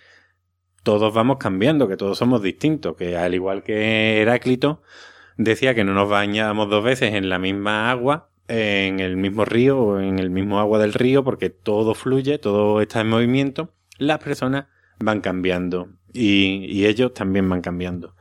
todos 0.83 1.13
vamos 1.13 1.39
cambiando, 1.39 1.89
que 1.89 1.97
todos 1.97 2.19
somos 2.19 2.43
distintos, 2.43 2.97
que 2.97 3.17
al 3.17 3.35
igual 3.35 3.63
que 3.63 4.21
Heráclito 4.21 4.83
decía 5.37 5.75
que 5.75 5.85
no 5.85 5.93
nos 5.95 6.09
bañábamos 6.09 6.71
dos 6.71 6.83
veces 6.83 7.15
en 7.15 7.29
la 7.29 7.39
misma 7.39 7.91
agua, 7.91 8.31
en 8.49 9.01
el 9.01 9.17
mismo 9.17 9.45
río 9.45 9.79
o 9.79 10.01
en 10.01 10.19
el 10.19 10.31
mismo 10.31 10.59
agua 10.59 10.79
del 10.79 10.95
río, 10.95 11.23
porque 11.25 11.51
todo 11.51 11.95
fluye, 11.95 12.39
todo 12.39 12.81
está 12.81 13.01
en 13.01 13.09
movimiento, 13.09 13.75
las 13.99 14.19
personas 14.19 14.67
van 14.99 15.21
cambiando 15.21 15.91
y 16.13 16.87
ellos 16.87 17.13
también 17.15 17.49
van 17.49 17.61
cambiando. 17.61 18.15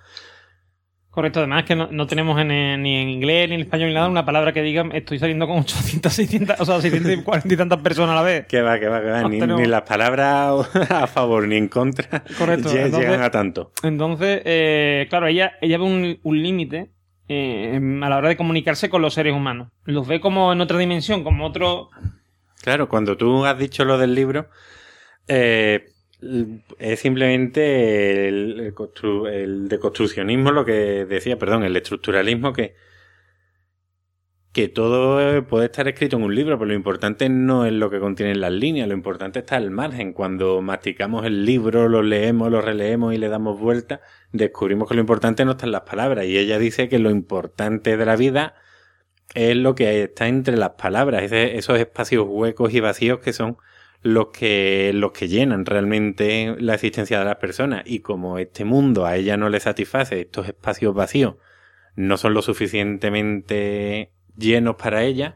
Correcto, 1.17 1.39
además 1.39 1.63
que 1.63 1.75
no, 1.75 1.87
no 1.89 2.05
tenemos 2.05 2.39
en, 2.39 2.51
eh, 2.51 2.77
ni 2.77 2.93
en 3.01 3.09
inglés 3.09 3.49
ni 3.49 3.55
en 3.55 3.61
español 3.61 3.87
ni 3.89 3.95
nada 3.95 4.07
una 4.07 4.23
palabra 4.23 4.53
que 4.53 4.61
diga 4.61 4.87
estoy 4.93 5.17
saliendo 5.17 5.47
con 5.47 5.57
800, 5.57 6.13
600, 6.13 6.59
o 6.59 6.63
sea, 6.65 6.79
640 6.79 7.51
y 7.51 7.57
tantas 7.57 7.79
personas 7.79 8.11
a 8.11 8.15
la 8.17 8.21
vez. 8.21 8.45
Que 8.45 8.61
va, 8.61 8.77
que 8.79 8.87
va, 8.87 9.01
que 9.01 9.07
va. 9.07 9.21
No 9.23 9.29
Ni, 9.29 9.39
tenemos- 9.39 9.59
ni 9.59 9.67
las 9.67 9.81
palabras 9.81 10.69
a 10.91 11.07
favor 11.07 11.47
ni 11.47 11.55
en 11.55 11.69
contra 11.69 12.21
Correcto, 12.37 12.69
entonces- 12.69 12.99
llegan 12.99 13.23
a 13.23 13.31
tanto. 13.31 13.71
Entonces, 13.81 14.43
eh, 14.45 15.07
claro, 15.09 15.25
ella, 15.25 15.53
ella 15.59 15.79
ve 15.79 15.83
un, 15.85 16.19
un 16.21 16.43
límite 16.43 16.91
eh, 17.27 17.81
a 18.03 18.09
la 18.09 18.17
hora 18.17 18.29
de 18.29 18.37
comunicarse 18.37 18.87
con 18.87 19.01
los 19.01 19.15
seres 19.15 19.33
humanos. 19.33 19.69
Los 19.85 20.05
ve 20.07 20.19
como 20.19 20.53
en 20.53 20.61
otra 20.61 20.77
dimensión, 20.77 21.23
como 21.23 21.47
otro... 21.47 21.89
Claro, 22.61 22.87
cuando 22.89 23.17
tú 23.17 23.43
has 23.43 23.57
dicho 23.57 23.85
lo 23.85 23.97
del 23.97 24.13
libro, 24.13 24.49
eh, 25.27 25.83
es 26.79 26.99
simplemente 26.99 28.27
el, 28.27 28.59
el 28.59 28.75
constru- 28.75 29.29
el 29.29 29.67
deconstruccionismo 29.67 30.51
lo 30.51 30.65
que 30.65 31.05
decía, 31.05 31.37
perdón, 31.37 31.63
el 31.63 31.75
estructuralismo 31.75 32.53
que, 32.53 32.75
que 34.51 34.67
todo 34.67 35.45
puede 35.45 35.65
estar 35.65 35.87
escrito 35.87 36.17
en 36.17 36.23
un 36.23 36.33
libro, 36.33 36.57
pero 36.57 36.69
lo 36.69 36.73
importante 36.73 37.29
no 37.29 37.65
es 37.67 37.73
lo 37.73 37.91
que 37.91 37.99
contienen 37.99 38.41
las 38.41 38.51
líneas, 38.51 38.87
lo 38.87 38.95
importante 38.95 39.39
está 39.39 39.57
al 39.57 39.69
margen. 39.69 40.13
Cuando 40.13 40.61
masticamos 40.63 41.25
el 41.25 41.45
libro, 41.45 41.87
lo 41.87 42.01
leemos, 42.01 42.49
lo 42.49 42.61
releemos 42.61 43.13
y 43.13 43.17
le 43.17 43.29
damos 43.29 43.59
vuelta, 43.59 44.01
descubrimos 44.31 44.89
que 44.89 44.95
lo 44.95 45.01
importante 45.01 45.45
no 45.45 45.51
está 45.51 45.67
en 45.67 45.73
las 45.73 45.81
palabras. 45.81 46.25
Y 46.25 46.39
ella 46.39 46.57
dice 46.57 46.89
que 46.89 46.97
lo 46.97 47.11
importante 47.11 47.97
de 47.97 48.05
la 48.05 48.15
vida 48.15 48.55
es 49.35 49.55
lo 49.55 49.75
que 49.75 50.03
está 50.03 50.27
entre 50.27 50.57
las 50.57 50.71
palabras, 50.71 51.31
esos 51.31 51.77
espacios 51.77 52.25
huecos 52.27 52.73
y 52.73 52.79
vacíos 52.79 53.19
que 53.19 53.33
son 53.33 53.57
los 54.01 54.27
que, 54.27 54.91
los 54.93 55.11
que 55.11 55.27
llenan 55.27 55.65
realmente 55.65 56.55
la 56.59 56.75
existencia 56.75 57.19
de 57.19 57.25
las 57.25 57.37
personas. 57.37 57.83
Y 57.85 57.99
como 57.99 58.37
este 58.39 58.65
mundo 58.65 59.05
a 59.05 59.15
ella 59.15 59.37
no 59.37 59.49
le 59.49 59.59
satisface, 59.59 60.21
estos 60.21 60.47
espacios 60.47 60.93
vacíos 60.93 61.35
no 61.95 62.17
son 62.17 62.33
lo 62.33 62.41
suficientemente 62.41 64.11
llenos 64.37 64.75
para 64.75 65.03
ella, 65.03 65.35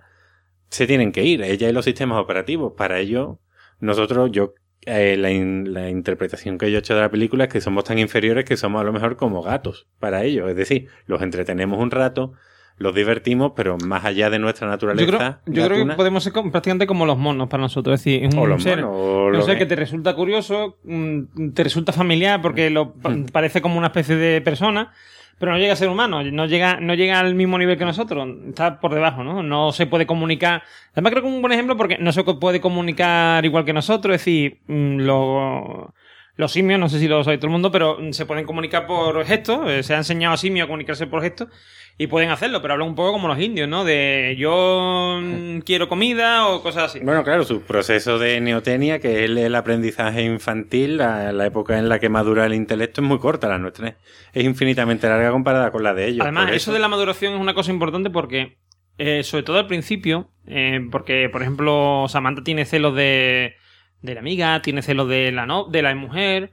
se 0.70 0.88
tienen 0.88 1.12
que 1.12 1.24
ir, 1.24 1.42
ella 1.42 1.68
y 1.68 1.74
los 1.74 1.86
sistemas 1.86 2.20
operativos. 2.20 2.74
Para 2.78 3.00
ello, 3.00 3.40
nosotros, 3.80 4.32
yo, 4.32 4.54
eh, 4.86 5.18
la, 5.18 5.30
la 5.30 5.90
interpretación 5.90 6.58
que 6.58 6.72
yo 6.72 6.78
he 6.78 6.80
hecho 6.80 6.96
de 6.96 7.02
la 7.02 7.12
película 7.12 7.46
es 7.46 7.50
que 7.52 7.62
somos 7.62 7.84
tan 7.84 8.00
inferiores 8.00 8.46
que 8.46 8.58
somos 8.58 8.82
a 8.82 8.84
lo 8.86 8.94
mejor 8.94 9.18
como 9.18 9.42
gatos 9.42 9.88
para 10.00 10.24
ellos. 10.24 10.50
Es 10.50 10.56
decir, 10.56 10.88
los 11.08 11.22
entretenemos 11.22 11.80
un 11.80 11.92
rato, 11.92 12.34
los 12.82 12.94
divertimos, 12.96 13.54
pero 13.56 13.78
más 13.86 14.04
allá 14.06 14.30
de 14.30 14.40
nuestra 14.40 14.68
Yo 14.68 14.72
naturaleza. 14.72 15.40
creo, 15.46 15.56
yo 15.56 15.68
creo 15.68 15.88
que 15.88 15.94
podemos 15.96 16.24
ser 16.24 16.34
prácticamente 16.34 16.88
como 16.88 17.06
los 17.06 17.18
monos 17.18 17.48
para 17.50 17.62
nosotros. 17.62 17.94
Es 18.00 18.04
decir, 18.06 18.26
es 18.26 18.34
un 18.34 18.40
o 18.42 18.46
los 18.48 18.64
ser, 18.64 18.82
monos, 18.82 18.96
o 19.00 19.26
un 19.28 19.32
lo 19.34 19.42
ser 19.44 19.56
que- 19.56 19.60
que 19.60 19.66
te 19.68 19.76
resulta 19.76 20.16
curioso, 20.16 20.78
mm, 20.84 21.52
te 21.54 21.64
resulta 21.64 21.92
familiar 21.94 22.42
porque 22.42 22.70
lo 22.70 22.94
Hmm. 23.04 23.26
parece 23.32 23.62
como 23.62 23.78
una 23.78 23.88
especie 23.88 24.16
de 24.16 24.42
persona, 24.42 24.92
pero 25.40 25.52
no 25.54 25.58
llega 25.58 25.74
a 25.74 25.76
ser 25.76 25.90
humano, 25.90 26.24
no 26.24 26.46
llega, 26.46 26.80
no 26.80 26.94
llega 26.94 27.20
al 27.20 27.34
mismo 27.36 27.58
nivel 27.58 27.78
que 27.78 27.86
nosotros, 27.86 28.28
está 28.48 28.80
por 28.80 28.94
debajo, 28.94 29.24
¿no? 29.24 29.42
No 29.42 29.72
se 29.72 29.88
puede 29.88 30.06
comunicar. 30.06 30.62
Además 30.94 31.12
creo 31.12 31.24
que 31.24 31.30
es 31.30 31.36
un 31.36 31.42
buen 31.42 31.52
ejemplo 31.54 31.78
porque 31.78 31.98
no 32.00 32.12
se 32.12 32.24
puede 32.24 32.62
comunicar 32.62 33.44
igual 33.46 33.66
que 33.66 33.74
nosotros, 33.74 34.16
es 34.16 34.22
decir, 34.22 34.60
mm, 34.68 34.98
lo- 35.00 35.94
los 36.38 36.52
simios, 36.52 36.80
no 36.80 36.90
sé 36.90 36.98
si 37.00 37.08
lo 37.08 37.24
sabe 37.24 37.38
todo 37.38 37.48
el 37.48 37.52
mundo, 37.54 37.72
pero 37.72 37.98
se 38.14 38.26
pueden 38.26 38.46
comunicar 38.46 38.88
por 38.88 39.24
gestos, 39.26 39.70
eh, 39.70 39.84
se 39.84 39.94
ha 39.94 39.98
enseñado 39.98 40.34
a 40.34 40.38
simios 40.38 40.66
a 40.66 40.68
comunicarse 40.68 41.06
por 41.08 41.22
gestos 41.22 41.50
y 41.98 42.08
pueden 42.08 42.30
hacerlo, 42.32 42.62
pero 42.62 42.74
hablan 42.74 42.90
un 42.90 42.96
poco 42.96 43.12
como 43.12 43.28
los 43.28 43.40
indios, 43.40 43.70
¿no? 43.70 43.84
De 43.84 44.36
yo 44.40 45.20
mm, 45.22 45.60
quiero 45.66 45.88
comida 45.88 46.48
o 46.48 46.64
cosas 46.64 46.84
así. 46.86 47.00
Bueno, 47.04 47.24
claro, 47.24 47.44
su 47.44 47.62
proceso 47.62 48.18
de 48.18 48.42
neotenia, 48.42 49.00
que 49.00 49.24
es 49.24 49.30
el, 49.30 49.54
aprendizaje 49.56 50.24
infantil, 50.24 50.98
la, 50.98 51.32
la 51.32 51.46
época 51.46 51.78
en 51.78 51.90
la 51.90 52.00
que 52.00 52.10
madura 52.10 52.46
el 52.46 52.54
intelecto 52.56 53.02
es 53.02 53.08
muy 53.08 53.20
corta, 53.20 53.48
la 53.48 53.60
nuestra 53.60 53.96
es- 54.34 54.44
infinitamente 54.44 55.08
larga 55.08 55.32
comparada 55.32 55.72
con 55.72 55.84
la 55.84 55.94
de 55.94 56.08
ellos. 56.08 56.22
Además, 56.24 56.52
eso 56.54 56.74
de 56.74 56.80
la 56.80 56.88
maduración 56.88 57.34
es 57.34 57.40
una 57.40 57.54
cosa 57.54 57.72
importante 57.72 58.10
porque, 58.10 58.58
eh, 58.98 59.24
sobre 59.24 59.44
todo 59.44 59.60
al 59.60 59.68
principio, 59.68 60.32
eh, 60.48 60.80
porque, 60.92 61.30
por 61.32 61.42
ejemplo, 61.44 62.06
Samantha 62.10 62.44
tiene 62.44 62.66
celos 62.66 62.96
de, 62.96 63.56
de 64.02 64.14
la 64.16 64.20
amiga, 64.22 64.62
tiene 64.64 64.82
celos 64.82 65.08
de 65.08 65.32
la, 65.32 65.46
no, 65.46 65.66
de 65.66 65.82
la 65.84 65.94
mujer, 65.94 66.52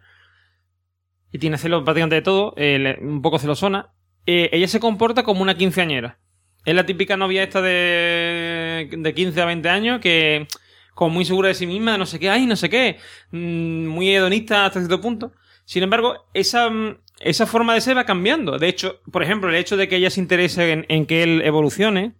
y 1.32 1.39
tiene 1.39 1.59
celos 1.59 1.82
prácticamente 1.84 2.16
de 2.16 2.22
todo, 2.22 2.55
eh, 2.57 2.99
un 3.01 3.22
poco 3.22 3.39
celosona. 3.39 3.93
Eh, 4.31 4.51
ella 4.53 4.68
se 4.68 4.79
comporta 4.79 5.22
como 5.22 5.41
una 5.41 5.57
quinceañera. 5.57 6.18
Es 6.66 6.74
la 6.74 6.85
típica 6.85 7.16
novia 7.16 7.43
esta 7.43 7.62
de, 7.62 8.91
de 8.93 9.14
15 9.14 9.41
a 9.41 9.47
20 9.47 9.68
años 9.70 10.01
que, 10.03 10.47
como 10.95 11.14
muy 11.14 11.24
segura 11.24 11.49
de 11.49 11.55
sí 11.55 11.66
misma, 11.66 11.97
no 11.97 12.05
sé 12.05 12.18
qué, 12.18 12.29
ay, 12.29 12.45
no 12.45 12.55
sé 12.55 12.68
qué, 12.68 12.99
mm, 13.31 13.87
muy 13.87 14.14
hedonista 14.14 14.66
hasta 14.66 14.81
cierto 14.81 15.01
punto. 15.01 15.33
Sin 15.64 15.83
embargo, 15.83 16.29
esa, 16.35 16.68
mm, 16.68 16.99
esa 17.20 17.47
forma 17.47 17.72
de 17.72 17.81
ser 17.81 17.97
va 17.97 18.05
cambiando. 18.05 18.59
De 18.59 18.68
hecho, 18.68 19.01
por 19.11 19.22
ejemplo, 19.22 19.49
el 19.49 19.57
hecho 19.57 19.79
de 19.79 19.89
que 19.89 19.97
ella 19.97 20.11
se 20.11 20.20
interese 20.20 20.85
en, 20.87 21.07
que 21.07 21.22
él 21.22 21.41
evolucione, 21.43 22.12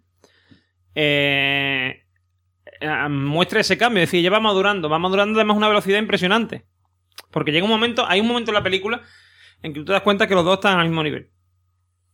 eh, 0.95 2.05
muestra 3.07 3.59
ese 3.59 3.77
cambio. 3.77 4.01
Es 4.01 4.09
decir, 4.09 4.21
ella 4.21 4.31
va 4.31 4.39
madurando, 4.39 4.89
va 4.89 4.97
madurando 4.97 5.37
además 5.37 5.57
una 5.57 5.67
velocidad 5.67 5.99
impresionante. 5.99 6.65
Porque 7.29 7.51
llega 7.51 7.65
un 7.65 7.69
momento, 7.69 8.03
hay 8.07 8.19
un 8.19 8.27
momento 8.27 8.49
en 8.49 8.55
la 8.55 8.63
película 8.63 9.03
en 9.61 9.73
que 9.73 9.81
tú 9.81 9.85
te 9.85 9.91
das 9.91 10.01
cuenta 10.01 10.25
que 10.25 10.33
los 10.33 10.43
dos 10.43 10.55
están 10.55 10.79
al 10.79 10.87
mismo 10.87 11.03
nivel. 11.03 11.29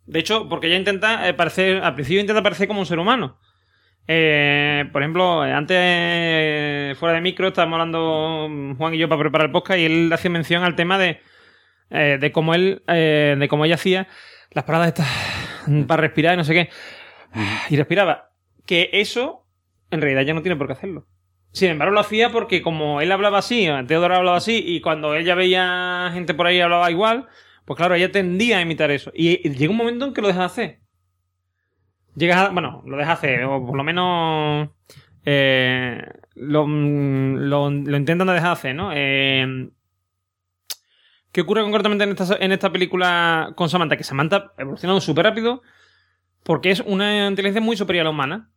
De 0.06 0.20
hecho, 0.20 0.48
porque 0.50 0.68
ella 0.68 0.78
intenta 0.78 1.28
eh, 1.28 1.34
parecer, 1.34 1.84
al 1.84 1.96
principio 1.96 2.22
intenta 2.22 2.44
parecer 2.44 2.68
como 2.68 2.80
un 2.80 2.86
ser 2.86 3.00
humano. 3.00 3.40
Eh, 4.08 4.86
por 4.92 5.02
ejemplo, 5.02 5.42
antes, 5.42 5.78
eh, 5.80 6.96
fuera 7.00 7.16
de 7.16 7.22
micro, 7.22 7.48
estábamos 7.48 7.80
hablando 7.80 8.48
mm, 8.50 8.76
Juan 8.76 8.94
y 8.94 8.98
yo 9.00 9.10
para 9.10 9.20
preparar 9.22 9.48
el 9.48 9.52
podcast 9.52 9.80
y 9.80 9.86
él 9.86 10.14
hacía 10.14 10.30
mención 10.30 10.64
al 10.64 10.76
tema 10.76 10.98
de, 10.98 11.22
eh, 11.90 12.18
de 12.20 12.32
cómo 12.32 12.54
él, 12.54 12.84
de 12.88 13.48
cómo 13.50 13.66
ella 13.66 13.76
hacía 13.76 14.08
las 14.52 14.64
paradas 14.66 14.90
estas 14.90 15.08
para 15.88 16.02
respirar 16.02 16.36
y 16.36 16.38
no 16.38 16.44
sé 16.44 16.54
qué. 16.54 16.70
Y 17.70 17.78
respiraba. 17.78 18.32
Que 18.66 18.90
eso, 18.94 19.46
en 19.92 20.02
realidad, 20.02 20.24
ya 20.24 20.34
no 20.34 20.42
tiene 20.42 20.56
por 20.56 20.68
qué 20.68 20.74
hacerlo. 20.74 21.08
Sin 21.52 21.70
embargo, 21.70 21.94
lo 21.94 22.00
hacía 22.00 22.32
porque 22.32 22.62
como 22.62 23.02
él 23.02 23.12
hablaba 23.12 23.40
así, 23.40 23.68
Teodoro 23.88 24.16
hablaba 24.16 24.38
así, 24.38 24.64
y 24.66 24.82
cuando 24.82 25.16
ella 25.16 25.36
veía 25.36 26.10
gente 26.14 26.34
por 26.34 26.48
ahí 26.48 26.60
hablaba 26.60 26.92
igual, 26.92 27.28
pues 27.66 27.78
claro, 27.78 27.96
ella 27.96 28.12
tendía 28.12 28.60
a 28.60 28.62
imitar 28.62 28.92
eso. 28.92 29.12
Y, 29.14 29.50
llega 29.50 29.72
un 29.72 29.78
momento 29.78 30.06
en 30.06 30.14
que 30.14 30.22
lo 30.22 30.28
deja 30.28 30.42
de 30.42 30.46
hacer. 30.46 30.80
llegas 32.16 32.38
a, 32.38 32.50
bueno, 32.50 32.84
lo 32.86 32.98
dejas 32.98 33.18
hacer, 33.20 33.44
o 33.46 33.66
por 33.66 33.76
lo 33.76 33.84
menos 33.84 34.70
eh, 35.26 36.02
lo, 36.36 36.68
mm, 36.68 37.36
lo, 37.38 37.70
lo 37.70 37.98
intentan 37.98 38.28
dejar 38.28 38.52
hacer, 38.52 38.76
¿no? 38.76 38.92
Eh, 38.94 39.70
¿Qué 41.32 41.42
ocurre 41.42 41.64
concretamente 41.64 42.06
en 42.06 42.12
esta, 42.12 42.38
en 42.40 42.52
esta 42.54 42.72
película 42.72 43.52
con 43.56 43.68
Samantha? 43.68 43.98
Que 43.98 44.06
Samantha 44.06 44.54
evolucionando 44.58 45.02
súper 45.02 45.26
rápido 45.26 45.64
porque 46.44 46.72
es 46.72 46.80
una 46.80 47.28
inteligencia 47.28 47.62
muy 47.62 47.76
superior 47.76 48.04
a 48.04 48.06
la 48.06 48.12
humana. 48.12 48.52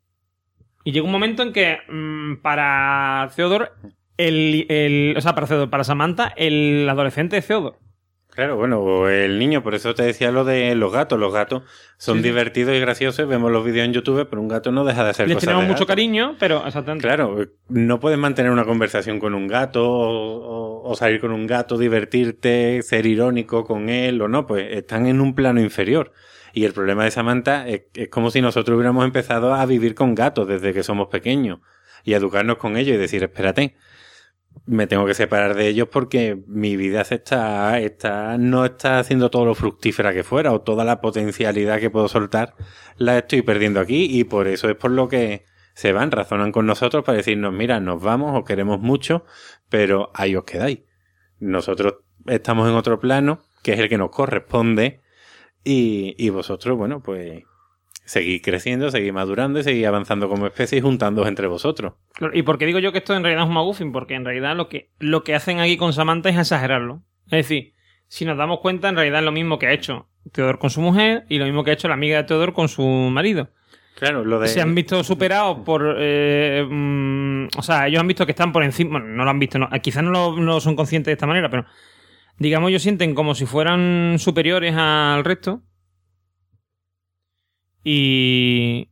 Y 0.84 0.92
llega 0.92 1.06
un 1.06 1.11
momento 1.11 1.42
en 1.42 1.52
que 1.52 1.78
mm, 1.88 2.36
para 2.36 3.30
Theodore, 3.34 3.70
el, 4.16 4.66
el, 4.68 5.14
o 5.16 5.20
sea, 5.20 5.34
para 5.34 5.46
Theodore, 5.46 5.70
para 5.70 5.84
Samantha, 5.84 6.32
el 6.36 6.86
adolescente 6.88 7.36
es 7.38 7.46
Theodore. 7.46 7.78
Claro, 8.39 8.55
bueno, 8.55 9.09
el 9.09 9.36
niño, 9.41 9.64
por 9.64 9.74
eso 9.74 9.97
te 9.97 10.05
decía 10.05 10.30
lo 10.30 10.45
de 10.45 10.76
los 10.76 10.93
gatos. 10.93 11.18
Los 11.18 11.34
gatos 11.34 11.64
son 11.97 12.18
sí. 12.18 12.22
divertidos 12.22 12.76
y 12.76 12.78
graciosos, 12.78 13.26
vemos 13.26 13.51
los 13.51 13.64
vídeos 13.64 13.84
en 13.84 13.93
YouTube, 13.93 14.28
pero 14.30 14.41
un 14.41 14.47
gato 14.47 14.70
no 14.70 14.84
deja 14.84 15.03
de 15.03 15.11
hacer 15.11 15.26
Les 15.26 15.34
cosas 15.39 15.47
tenemos 15.49 15.64
de 15.64 15.68
mucho 15.70 15.78
gato. 15.80 15.89
cariño, 15.89 16.36
pero 16.39 16.64
exactamente. 16.64 17.03
Claro, 17.05 17.36
no 17.68 17.99
puedes 17.99 18.16
mantener 18.16 18.53
una 18.53 18.64
conversación 18.64 19.18
con 19.18 19.34
un 19.34 19.49
gato 19.49 19.91
o, 19.91 20.84
o- 20.84 20.89
o 20.89 20.95
salir 20.95 21.20
con 21.20 21.32
un 21.32 21.49
gato, 21.49 21.76
divertirte, 21.78 22.80
ser 22.82 23.07
irónico 23.07 23.64
con 23.64 23.89
él 23.89 24.22
o 24.22 24.28
no, 24.28 24.47
pues 24.47 24.68
están 24.70 25.07
en 25.09 25.20
un 25.20 25.34
plano 25.34 25.61
inferior. 25.61 26.12
Y 26.53 26.64
el 26.64 26.72
problema 26.72 27.03
de 27.03 27.11
Samantha 27.11 27.66
es, 27.68 27.86
es 27.95 28.09
como 28.09 28.30
si 28.30 28.41
nosotros 28.41 28.76
hubiéramos 28.76 29.05
empezado 29.05 29.53
a 29.53 29.66
vivir 29.66 29.97
con 29.97 30.14
gatos 30.14 30.47
desde 30.47 30.72
que 30.72 30.84
somos 30.84 31.09
pequeños 31.09 31.59
y 32.05 32.14
a 32.14 32.18
educarnos 32.18 32.59
con 32.59 32.76
ellos 32.76 32.95
y 32.95 32.99
decir, 32.99 33.24
espérate, 33.24 33.74
me 34.66 34.86
tengo 34.86 35.06
que 35.06 35.14
separar 35.14 35.54
de 35.54 35.68
ellos 35.68 35.88
porque 35.90 36.38
mi 36.46 36.76
vida 36.76 37.04
se 37.04 37.16
está, 37.16 37.78
no 38.38 38.64
está 38.64 38.98
haciendo 38.98 39.30
todo 39.30 39.44
lo 39.44 39.54
fructífera 39.54 40.12
que 40.12 40.24
fuera 40.24 40.52
o 40.52 40.61
toda 40.61 40.84
la 40.84 41.00
potencialidad 41.00 41.80
que 41.80 41.90
puedo 41.90 42.09
soltar 42.09 42.54
la 42.96 43.18
estoy 43.18 43.42
perdiendo 43.42 43.80
aquí 43.80 44.06
y 44.11 44.24
por 44.24 44.48
eso 44.48 44.68
es 44.68 44.76
por 44.76 44.90
lo 44.90 45.09
que 45.09 45.44
se 45.74 45.92
van, 45.92 46.11
razonan 46.11 46.50
con 46.50 46.66
nosotros 46.66 47.04
para 47.04 47.18
decirnos, 47.18 47.52
mira, 47.52 47.78
nos 47.78 48.02
vamos, 48.02 48.36
os 48.36 48.44
queremos 48.44 48.80
mucho, 48.80 49.24
pero 49.68 50.11
ahí 50.12 50.34
os 50.34 50.42
quedáis. 50.42 50.80
Nosotros 51.38 51.98
estamos 52.26 52.68
en 52.68 52.74
otro 52.74 52.98
plano, 52.98 53.44
que 53.62 53.74
es 53.74 53.78
el 53.78 53.88
que 53.88 53.96
nos 53.96 54.11
corresponde, 54.11 55.00
y, 55.62 56.16
y 56.18 56.30
vosotros, 56.30 56.76
bueno, 56.76 57.00
pues 57.00 57.44
seguís 58.09 58.40
creciendo, 58.40 58.90
seguís 58.90 59.12
madurando 59.12 59.61
y 59.61 59.62
seguís 59.62 59.86
avanzando 59.86 60.30
como 60.30 60.46
especie 60.46 60.78
y 60.78 60.80
juntándoos 60.80 61.28
entre 61.28 61.46
vosotros. 61.46 61.92
¿Y 62.32 62.42
por 62.42 62.56
qué 62.56 62.64
digo 62.64 62.78
yo 62.78 62.90
que 62.90 62.98
esto 62.98 63.14
en 63.14 63.22
realidad 63.22 63.44
es 63.44 63.48
un 63.48 63.54
McGuffin? 63.54 63.92
Porque 63.92 64.14
en 64.14 64.24
realidad 64.24 64.56
lo 64.56 64.70
que, 64.70 64.90
lo 64.98 65.24
que 65.24 65.34
hacen 65.34 65.61
aquí 65.61 65.76
con 65.76 65.92
Samantha 65.92 66.30
es 66.30 66.38
exagerarlo. 66.38 67.02
Es 67.26 67.32
decir, 67.32 67.74
si 68.06 68.24
nos 68.24 68.38
damos 68.38 68.61
cuenta, 68.61 68.88
en 68.88 68.96
realidad 68.96 69.18
es 69.18 69.26
lo 69.26 69.32
mismo 69.32 69.59
que 69.59 69.66
ha 69.66 69.72
hecho 69.72 70.09
Teodor 70.32 70.59
con 70.59 70.70
su 70.70 70.80
mujer 70.80 71.26
y 71.28 71.38
lo 71.38 71.44
mismo 71.44 71.64
que 71.64 71.70
ha 71.70 71.74
hecho 71.74 71.88
la 71.88 71.94
amiga 71.94 72.16
de 72.16 72.24
Teodor 72.24 72.54
con 72.54 72.68
su 72.68 72.82
marido. 72.82 73.50
Claro, 73.98 74.24
lo 74.24 74.40
de... 74.40 74.48
Se 74.48 74.62
han 74.62 74.74
visto 74.74 75.04
superados 75.04 75.59
por... 75.66 75.96
eh, 75.98 76.66
mm, 76.66 77.48
o 77.59 77.62
sea, 77.62 77.88
ellos 77.88 78.00
han 78.00 78.06
visto 78.06 78.24
que 78.24 78.32
están 78.32 78.52
por 78.52 78.64
encima... 78.64 78.92
Bueno, 78.92 79.09
no 79.09 79.24
lo 79.24 79.30
han 79.30 79.38
visto, 79.38 79.59
no, 79.59 79.68
quizás 79.82 80.02
no 80.02 80.11
lo, 80.11 80.36
no 80.36 80.61
son 80.61 80.76
conscientes 80.76 81.06
de 81.06 81.12
esta 81.12 81.26
manera, 81.26 81.50
pero... 81.50 81.66
Digamos, 82.38 82.70
ellos 82.70 82.82
sienten 82.82 83.14
como 83.14 83.34
si 83.34 83.44
fueran 83.44 84.16
superiores 84.18 84.74
al 84.76 85.24
resto. 85.24 85.61
Y... 87.85 88.91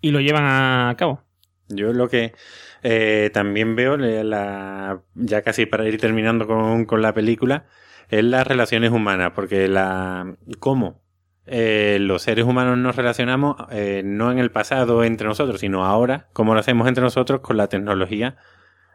Y 0.00 0.10
lo 0.10 0.20
llevan 0.20 0.44
a 0.44 0.94
cabo. 0.98 1.22
Yo 1.68 1.94
lo 1.94 2.08
que 2.08 2.34
eh, 2.82 3.30
también 3.32 3.74
veo, 3.74 3.96
la, 3.96 5.00
ya 5.14 5.40
casi 5.40 5.64
para 5.64 5.88
ir 5.88 5.98
terminando 5.98 6.46
con, 6.46 6.84
con 6.84 7.00
la 7.00 7.14
película, 7.14 7.64
es 8.10 8.22
las 8.22 8.46
relaciones 8.46 8.90
humanas, 8.90 9.32
porque 9.34 9.66
la 9.68 10.36
cómo 10.58 11.02
eh, 11.46 11.98
los 12.00 12.22
seres 12.22 12.44
humanos 12.44 12.78
nos 12.78 12.96
relacionamos 12.96 13.56
eh, 13.70 14.02
no 14.04 14.32
en 14.32 14.38
el 14.38 14.50
pasado 14.50 15.04
entre 15.04 15.26
nosotros, 15.26 15.60
sino 15.60 15.84
ahora, 15.84 16.28
cómo 16.32 16.54
lo 16.54 16.60
hacemos 16.60 16.88
entre 16.88 17.02
nosotros 17.02 17.40
con 17.40 17.56
la 17.56 17.68
tecnología 17.68 18.36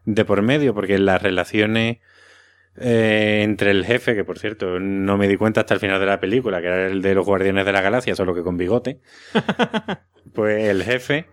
de 0.05 0.25
por 0.25 0.41
medio, 0.41 0.73
porque 0.73 0.97
las 0.97 1.21
relaciones 1.21 1.97
eh, 2.79 3.41
entre 3.43 3.71
el 3.71 3.85
jefe, 3.85 4.15
que 4.15 4.23
por 4.23 4.39
cierto 4.39 4.79
no 4.79 5.17
me 5.17 5.27
di 5.27 5.35
cuenta 5.37 5.61
hasta 5.61 5.73
el 5.73 5.79
final 5.79 5.99
de 5.99 6.05
la 6.05 6.19
película, 6.19 6.61
que 6.61 6.67
era 6.67 6.87
el 6.87 7.01
de 7.01 7.15
los 7.15 7.25
Guardianes 7.25 7.65
de 7.65 7.71
la 7.71 7.81
Galaxia, 7.81 8.15
solo 8.15 8.33
que 8.35 8.41
con 8.43 8.57
bigote, 8.57 8.99
pues 10.33 10.63
el 10.69 10.83
jefe 10.83 11.25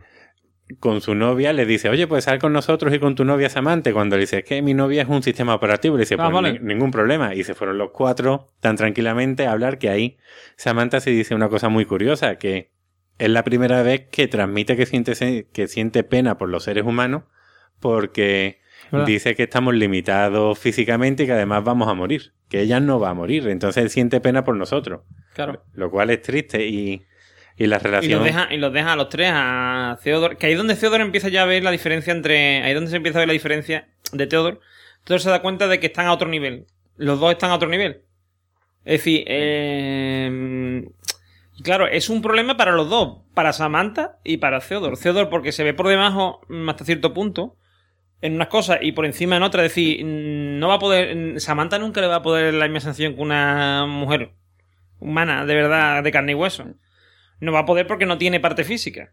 con 0.81 1.01
su 1.01 1.15
novia 1.15 1.53
le 1.53 1.65
dice, 1.65 1.89
oye, 1.89 2.09
pues 2.09 2.25
sal 2.25 2.41
con 2.41 2.53
nosotros 2.53 2.93
y 2.93 2.99
con 2.99 3.15
tu 3.15 3.25
novia 3.25 3.49
Samantha. 3.49 3.93
Cuando 3.93 4.17
le 4.17 4.23
dice, 4.23 4.39
es 4.39 4.45
que 4.45 4.61
mi 4.63 4.75
novia 4.75 5.03
es 5.03 5.09
un 5.09 5.23
sistema 5.23 5.55
operativo, 5.55 5.97
le 5.97 6.01
dice, 6.03 6.17
Ah, 6.19 6.25
pues 6.29 6.35
vale. 6.35 6.59
ni- 6.59 6.75
ningún 6.75 6.91
problema. 6.91 7.35
Y 7.37 7.45
se 7.45 7.55
fueron 7.55 7.79
los 7.79 7.91
cuatro 7.93 8.49
tan 8.61 8.75
tranquilamente 8.77 9.47
a 9.47 9.53
hablar 9.53 9.79
que 9.79 9.91
ahí 9.91 10.19
Samantha 10.57 10.99
se 10.99 11.11
dice 11.11 11.37
una 11.37 11.49
cosa 11.49 11.69
muy 11.69 11.85
curiosa, 11.85 12.37
que 12.37 12.73
es 13.19 13.29
la 13.31 13.45
primera 13.45 13.83
vez 13.85 14.09
que 14.11 14.27
transmite 14.27 14.77
que 14.77 14.87
siente, 14.87 15.47
que 15.53 15.69
siente 15.69 16.03
pena 16.03 16.37
por 16.37 16.49
los 16.49 16.65
seres 16.65 16.85
humanos 16.85 17.23
porque 17.81 18.59
¿Verdad? 18.91 19.07
dice 19.07 19.35
que 19.35 19.45
estamos 19.45 19.75
limitados 19.75 20.59
físicamente 20.59 21.23
y 21.25 21.27
que 21.27 21.33
además 21.33 21.65
vamos 21.65 21.89
a 21.89 21.95
morir, 21.95 22.33
que 22.49 22.61
ella 22.61 22.81
no 22.81 22.99
va 23.01 23.11
a 23.11 23.15
morir. 23.15 23.49
Entonces 23.49 23.83
él 23.83 23.91
siente 23.91 24.21
pena 24.21 24.45
por 24.45 24.57
nosotros, 24.57 25.03
Claro. 25.35 25.63
lo 25.75 25.91
cual 25.91 26.11
es 26.11 26.23
triste 26.23 26.67
y, 26.67 27.03
y 27.57 27.67
la 27.67 27.77
Y 27.77 27.81
relación... 27.81 28.19
los, 28.19 28.25
deja, 28.25 28.49
y 28.55 28.59
los 28.59 28.73
deja 28.73 28.93
a 28.93 28.97
los 28.97 29.09
tres, 29.09 29.31
a 29.33 29.99
Theodore. 30.03 30.37
Que 30.37 30.47
ahí 30.47 30.53
es 30.53 30.59
donde 30.59 30.75
Theodore 30.77 31.03
empieza 31.03 31.29
ya 31.29 31.43
a 31.43 31.47
ver 31.47 31.63
la 31.65 31.71
diferencia 31.71 32.13
entre. 32.13 32.63
Ahí 32.63 32.71
es 32.71 32.75
donde 32.75 32.91
se 32.91 32.97
empieza 32.97 33.19
a 33.19 33.23
ver 33.23 33.29
la 33.29 33.33
diferencia 33.35 33.89
de 34.13 34.27
Theodore. 34.27 34.59
Theodore 35.05 35.23
se 35.23 35.31
da 35.31 35.43
cuenta 35.43 35.67
de 35.69 35.81
que 35.81 35.87
están 35.87 36.07
a 36.07 36.13
otro 36.13 36.29
nivel. 36.29 36.67
Los 36.97 37.19
dos 37.21 37.33
están 37.33 37.51
a 37.51 37.55
otro 37.57 37.69
nivel. 37.69 38.03
Es 38.85 39.01
decir, 39.01 39.25
eh, 39.27 40.85
y 41.57 41.63
claro, 41.63 41.87
es 41.89 42.09
un 42.09 42.23
problema 42.23 42.57
para 42.57 42.73
los 42.73 42.89
dos. 42.89 43.19
Para 43.35 43.53
Samantha 43.53 44.19
y 44.25 44.37
para 44.39 44.61
Theodore. 44.61 44.97
Theodore 44.97 45.27
porque 45.29 45.53
se 45.53 45.65
ve 45.65 45.75
por 45.75 45.89
debajo 45.89 46.41
mm, 46.49 46.69
hasta 46.69 46.85
cierto 46.85 47.13
punto. 47.15 47.57
En 48.23 48.35
unas 48.35 48.49
cosas 48.49 48.79
y 48.81 48.93
por 48.93 49.05
encima 49.05 49.37
en 49.37 49.43
otras. 49.43 49.67
Es 49.67 49.73
decir, 49.73 50.05
mm, 50.05 50.59
no 50.59 50.69
va 50.69 50.75
a 50.75 50.79
poder. 50.79 51.15
mm, 51.15 51.39
Samantha 51.39 51.79
nunca 51.79 52.01
le 52.01 52.07
va 52.07 52.17
a 52.17 52.23
poder 52.23 52.55
la 52.55 52.67
misma 52.67 52.81
sensación 52.81 53.15
que 53.15 53.21
una 53.21 53.87
mujer 53.87 54.33
humana, 54.99 55.45
de 55.45 55.55
verdad, 55.55 56.03
de 56.03 56.13
carne 56.13 56.33
y 56.33 56.35
hueso. 56.35 56.65
No 57.41 57.53
va 57.53 57.61
a 57.61 57.67
poder 57.67 57.87
porque 57.87 58.07
no 58.07 58.19
tiene 58.19 58.41
parte 58.41 58.65
física. 58.65 59.13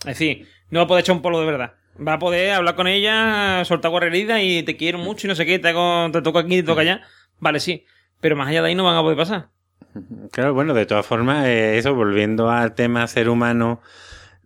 Es 0.00 0.18
decir, 0.18 0.48
no 0.70 0.80
va 0.80 0.84
a 0.84 0.88
poder 0.88 1.02
echar 1.02 1.16
un 1.16 1.22
polo 1.22 1.40
de 1.40 1.46
verdad. 1.46 1.74
Va 2.06 2.14
a 2.14 2.18
poder 2.18 2.52
hablar 2.52 2.76
con 2.76 2.86
ella, 2.86 3.64
soltar 3.64 3.90
guarrerida 3.90 4.40
y 4.42 4.62
te 4.62 4.76
quiero 4.76 4.98
mucho 4.98 5.26
y 5.26 5.28
no 5.28 5.34
sé 5.34 5.46
qué, 5.46 5.58
te, 5.58 5.68
hago, 5.68 6.10
te 6.12 6.22
toco 6.22 6.38
aquí, 6.38 6.56
te 6.56 6.62
toco 6.62 6.80
allá. 6.80 7.02
Vale, 7.40 7.60
sí. 7.60 7.84
Pero 8.20 8.36
más 8.36 8.48
allá 8.48 8.62
de 8.62 8.68
ahí 8.68 8.74
no 8.74 8.84
van 8.84 8.96
a 8.96 9.02
poder 9.02 9.16
pasar. 9.16 9.48
Claro, 10.30 10.54
bueno, 10.54 10.74
de 10.74 10.86
todas 10.86 11.06
formas, 11.06 11.46
eh, 11.46 11.78
eso, 11.78 11.94
volviendo 11.94 12.50
al 12.50 12.74
tema 12.74 13.06
ser 13.06 13.28
humano, 13.28 13.80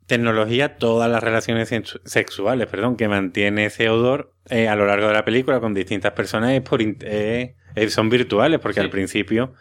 tecnología, 0.07 0.77
todas 0.77 1.11
las 1.11 1.23
relaciones 1.23 1.71
sexu- 1.73 2.01
sexuales, 2.05 2.67
perdón, 2.67 2.97
que 2.97 3.09
mantiene 3.09 3.71
Theodore 3.71 4.27
eh, 4.51 4.69
a 4.69 4.77
lo 4.77 4.87
largo 4.87 5.09
de 5.09 5.15
la 5.15 5.25
película 5.25 5.61
con 5.61 5.75
distintas 5.75 6.13
personas 6.13 6.53
es 6.53 6.61
por 6.63 6.81
eh, 6.83 7.55
eh, 7.75 7.91
son 7.91 8.09
virtuales, 8.11 8.59
porque 8.61 8.81
Sí. 8.81 8.85
al 8.85 8.91
principio, 8.91 9.55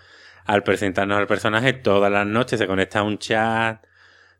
al 0.45 0.63
presentarnos 0.63 1.17
al 1.17 1.27
personaje, 1.27 1.73
todas 1.73 2.11
las 2.11 2.25
noches 2.27 2.59
se 2.59 2.67
conecta 2.67 2.99
a 2.99 3.03
un 3.03 3.17
chat 3.19 3.83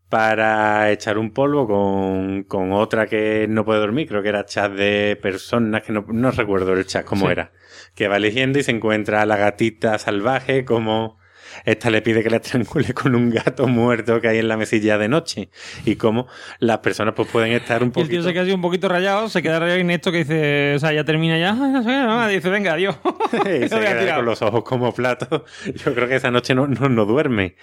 para 0.10 0.92
echar 0.92 1.18
un 1.18 1.32
polvo 1.32 1.66
con, 1.68 2.44
con 2.44 2.74
otra 2.74 3.06
que 3.08 3.46
no 3.48 3.64
puede 3.64 3.80
dormir, 3.80 4.08
creo 4.10 4.22
que 4.22 4.28
era 4.30 4.46
chat 4.46 4.74
de 4.74 5.18
personas, 5.22 5.84
que 5.84 5.94
no, 5.94 6.06
no 6.10 6.32
recuerdo 6.32 6.74
el 6.74 6.86
chat 6.86 7.06
cómo 7.06 7.28
Sí. 7.28 7.32
era, 7.32 7.52
que 7.96 8.10
va 8.10 8.18
eligiendo 8.18 8.60
y 8.60 8.64
se 8.64 8.72
encuentra 8.72 9.22
a 9.22 9.26
la 9.26 9.38
gatita 9.38 9.98
salvaje 10.00 10.66
como 10.66 11.18
esta 11.66 11.90
le 11.90 12.02
pide 12.02 12.24
que 12.24 12.30
la 12.30 12.38
estrangule 12.38 12.94
con 12.94 13.16
un 13.16 13.30
gato 13.30 13.68
muerto 13.68 14.20
que 14.22 14.28
hay 14.28 14.40
en 14.40 14.48
la 14.48 14.58
mesilla 14.58 14.98
de 14.98 15.08
noche. 15.08 15.50
Y 15.86 15.96
cómo 15.96 16.28
las 16.60 16.80
personas 16.80 17.14
pues 17.16 17.28
pueden 17.30 17.52
estar 17.54 17.84
un 17.84 17.92
Y 17.96 18.00
el 18.02 18.08
tío 18.08 18.20
poquito... 18.20 18.24
se 18.24 18.34
queda 18.34 18.44
así 18.44 18.52
un 18.52 18.62
poquito 18.62 18.88
rayado, 18.88 19.30
se 19.30 19.42
queda 19.42 19.60
rayado 19.60 19.80
inepto 19.80 20.12
que 20.12 20.20
dice, 20.20 20.76
o 20.76 20.80
sea, 20.80 20.94
ya 20.94 21.04
termina 21.04 21.38
ya, 21.38 21.54
no 21.54 21.84
sé, 21.84 21.90
no, 21.90 22.28
dice, 22.28 22.50
venga, 22.50 22.74
adiós. 22.74 22.96
y 23.34 23.38
se 23.38 23.70
queda 23.70 24.00
tirado. 24.00 24.18
con 24.18 24.26
los 24.26 24.42
ojos 24.42 24.64
como 24.64 24.94
platos. 24.94 25.44
Yo 25.76 25.94
creo 25.94 26.08
que 26.08 26.16
esa 26.16 26.32
noche 26.32 26.56
no, 26.56 26.68
no, 26.68 26.90
no 26.90 27.06
duerme. 27.06 27.56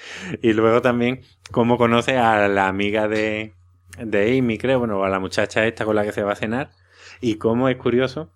Y 0.43 0.53
luego 0.53 0.83
también 0.83 1.23
cómo 1.51 1.79
conoce 1.79 2.16
a 2.16 2.49
la 2.49 2.69
amiga 2.69 3.09
de, 3.09 3.55
de 3.99 4.39
Amy, 4.39 4.59
creo, 4.59 4.79
bueno, 4.79 5.05
a 5.05 5.09
la 5.09 5.19
muchacha 5.19 5.66
esta 5.66 5.85
con 5.85 5.97
la 5.97 6.05
que 6.05 6.12
se 6.12 6.23
va 6.23 6.33
a 6.33 6.37
cenar. 6.37 6.70
Y 7.20 7.37
cómo 7.37 7.69
es 7.69 7.77
curioso 7.77 8.31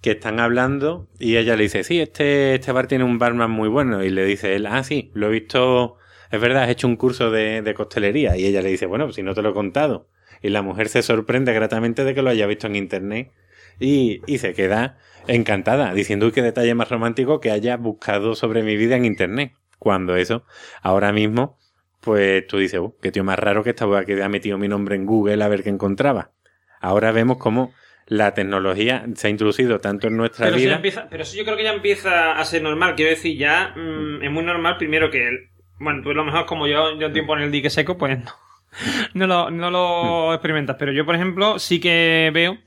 que 0.00 0.12
están 0.12 0.40
hablando 0.40 1.08
y 1.18 1.36
ella 1.36 1.56
le 1.56 1.64
dice, 1.64 1.84
sí, 1.84 2.00
este, 2.00 2.54
este 2.54 2.72
bar 2.72 2.86
tiene 2.86 3.04
un 3.04 3.18
barman 3.18 3.50
muy 3.50 3.68
bueno. 3.68 4.02
Y 4.02 4.10
le 4.10 4.24
dice 4.24 4.56
él, 4.56 4.66
ah, 4.66 4.82
sí, 4.82 5.10
lo 5.14 5.28
he 5.28 5.30
visto, 5.30 5.96
es 6.30 6.40
verdad, 6.40 6.64
has 6.64 6.70
hecho 6.70 6.86
un 6.86 6.96
curso 6.96 7.30
de, 7.30 7.62
de 7.62 7.74
costelería. 7.74 8.36
Y 8.36 8.46
ella 8.46 8.62
le 8.62 8.70
dice, 8.70 8.86
bueno, 8.86 9.04
pues 9.04 9.16
si 9.16 9.22
no 9.22 9.34
te 9.34 9.42
lo 9.42 9.50
he 9.50 9.54
contado. 9.54 10.08
Y 10.42 10.48
la 10.48 10.62
mujer 10.62 10.88
se 10.88 11.02
sorprende 11.02 11.52
gratamente 11.52 12.04
de 12.04 12.14
que 12.14 12.22
lo 12.22 12.30
haya 12.30 12.46
visto 12.46 12.66
en 12.66 12.76
internet 12.76 13.32
y, 13.78 14.22
y 14.26 14.38
se 14.38 14.54
queda 14.54 14.98
encantada, 15.26 15.92
diciendo, 15.92 16.26
uy, 16.26 16.32
qué 16.32 16.42
detalle 16.42 16.74
más 16.74 16.88
romántico 16.88 17.40
que 17.40 17.50
haya 17.50 17.76
buscado 17.76 18.34
sobre 18.34 18.62
mi 18.62 18.76
vida 18.76 18.96
en 18.96 19.04
internet. 19.04 19.52
Cuando 19.78 20.16
eso, 20.16 20.44
ahora 20.82 21.12
mismo, 21.12 21.58
pues 22.00 22.46
tú 22.46 22.58
dices, 22.58 22.80
uh, 22.80 22.94
qué 23.00 23.12
tío 23.12 23.24
más 23.24 23.38
raro 23.38 23.62
que 23.64 23.70
estaba 23.70 24.04
que 24.04 24.22
ha 24.22 24.28
metido 24.28 24.58
mi 24.58 24.68
nombre 24.68 24.96
en 24.96 25.06
Google 25.06 25.42
a 25.42 25.48
ver 25.48 25.62
qué 25.62 25.70
encontraba. 25.70 26.32
Ahora 26.80 27.12
vemos 27.12 27.38
cómo 27.38 27.72
la 28.10 28.34
tecnología 28.34 29.06
se 29.14 29.28
ha 29.28 29.30
introducido 29.30 29.78
tanto 29.78 30.08
en 30.08 30.16
nuestra 30.16 30.44
Pero 30.46 30.56
eso, 30.56 30.64
vida. 30.66 30.76
empieza, 30.76 31.08
pero 31.08 31.22
eso 31.22 31.36
yo 31.36 31.44
creo 31.44 31.56
que 31.56 31.62
ya 31.64 31.72
empieza 31.72 32.32
a 32.32 32.44
ser 32.44 32.60
normal. 32.62 32.96
Quiero 32.96 33.10
decir, 33.10 33.38
ya 33.38 33.72
mm, 33.76 34.22
es 34.24 34.30
muy 34.32 34.42
normal 34.44 34.76
primero 34.78 35.10
que 35.10 35.28
el- 35.28 35.48
Bueno, 35.78 36.02
tú 36.02 36.10
a 36.10 36.14
lo 36.14 36.24
mejor 36.24 36.44
como 36.44 36.66
yo, 36.66 36.98
yo 36.98 37.12
tiempo 37.12 37.36
en 37.36 37.42
el 37.44 37.50
dique 37.52 37.70
seco, 37.70 37.96
pues 37.96 38.18
no, 38.18 38.30
no 39.14 39.26
lo, 39.28 39.50
no 39.50 39.70
lo 39.70 40.34
experimentas. 40.34 40.76
Pero 40.78 40.92
yo, 40.92 41.06
por 41.06 41.14
ejemplo, 41.14 41.58
sí 41.60 41.78
que 41.80 42.30
veo 42.34 42.58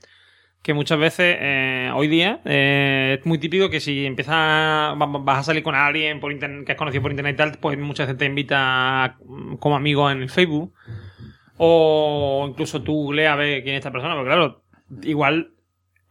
que 0.62 0.72
muchas 0.72 0.98
veces 0.98 1.36
eh, 1.38 1.90
hoy 1.94 2.08
día 2.08 2.40
eh, 2.46 3.18
es 3.20 3.26
muy 3.26 3.36
típico 3.36 3.68
que 3.68 3.80
si 3.80 4.06
empiezas 4.06 4.34
a- 4.38 4.94
vas 4.96 5.38
a 5.40 5.42
salir 5.42 5.62
con 5.62 5.74
alguien 5.74 6.20
por 6.20 6.32
internet, 6.32 6.64
que 6.64 6.72
has 6.72 6.78
conocido 6.78 7.02
por 7.02 7.10
internet 7.10 7.34
y 7.34 7.36
tal, 7.36 7.58
pues 7.60 7.78
muchas 7.78 8.06
veces 8.06 8.18
te 8.18 8.24
invita 8.24 9.18
mm, 9.26 9.56
como 9.56 9.76
amigo 9.76 10.10
en 10.10 10.22
el 10.22 10.30
Facebook 10.30 10.72
o 11.56 12.46
incluso 12.48 12.82
tú 12.82 13.12
leas 13.12 13.34
a 13.34 13.36
ver 13.36 13.62
quién 13.62 13.74
es 13.76 13.80
esta 13.80 13.92
persona, 13.92 14.14
porque 14.14 14.28
claro, 14.30 14.63
igual 15.02 15.52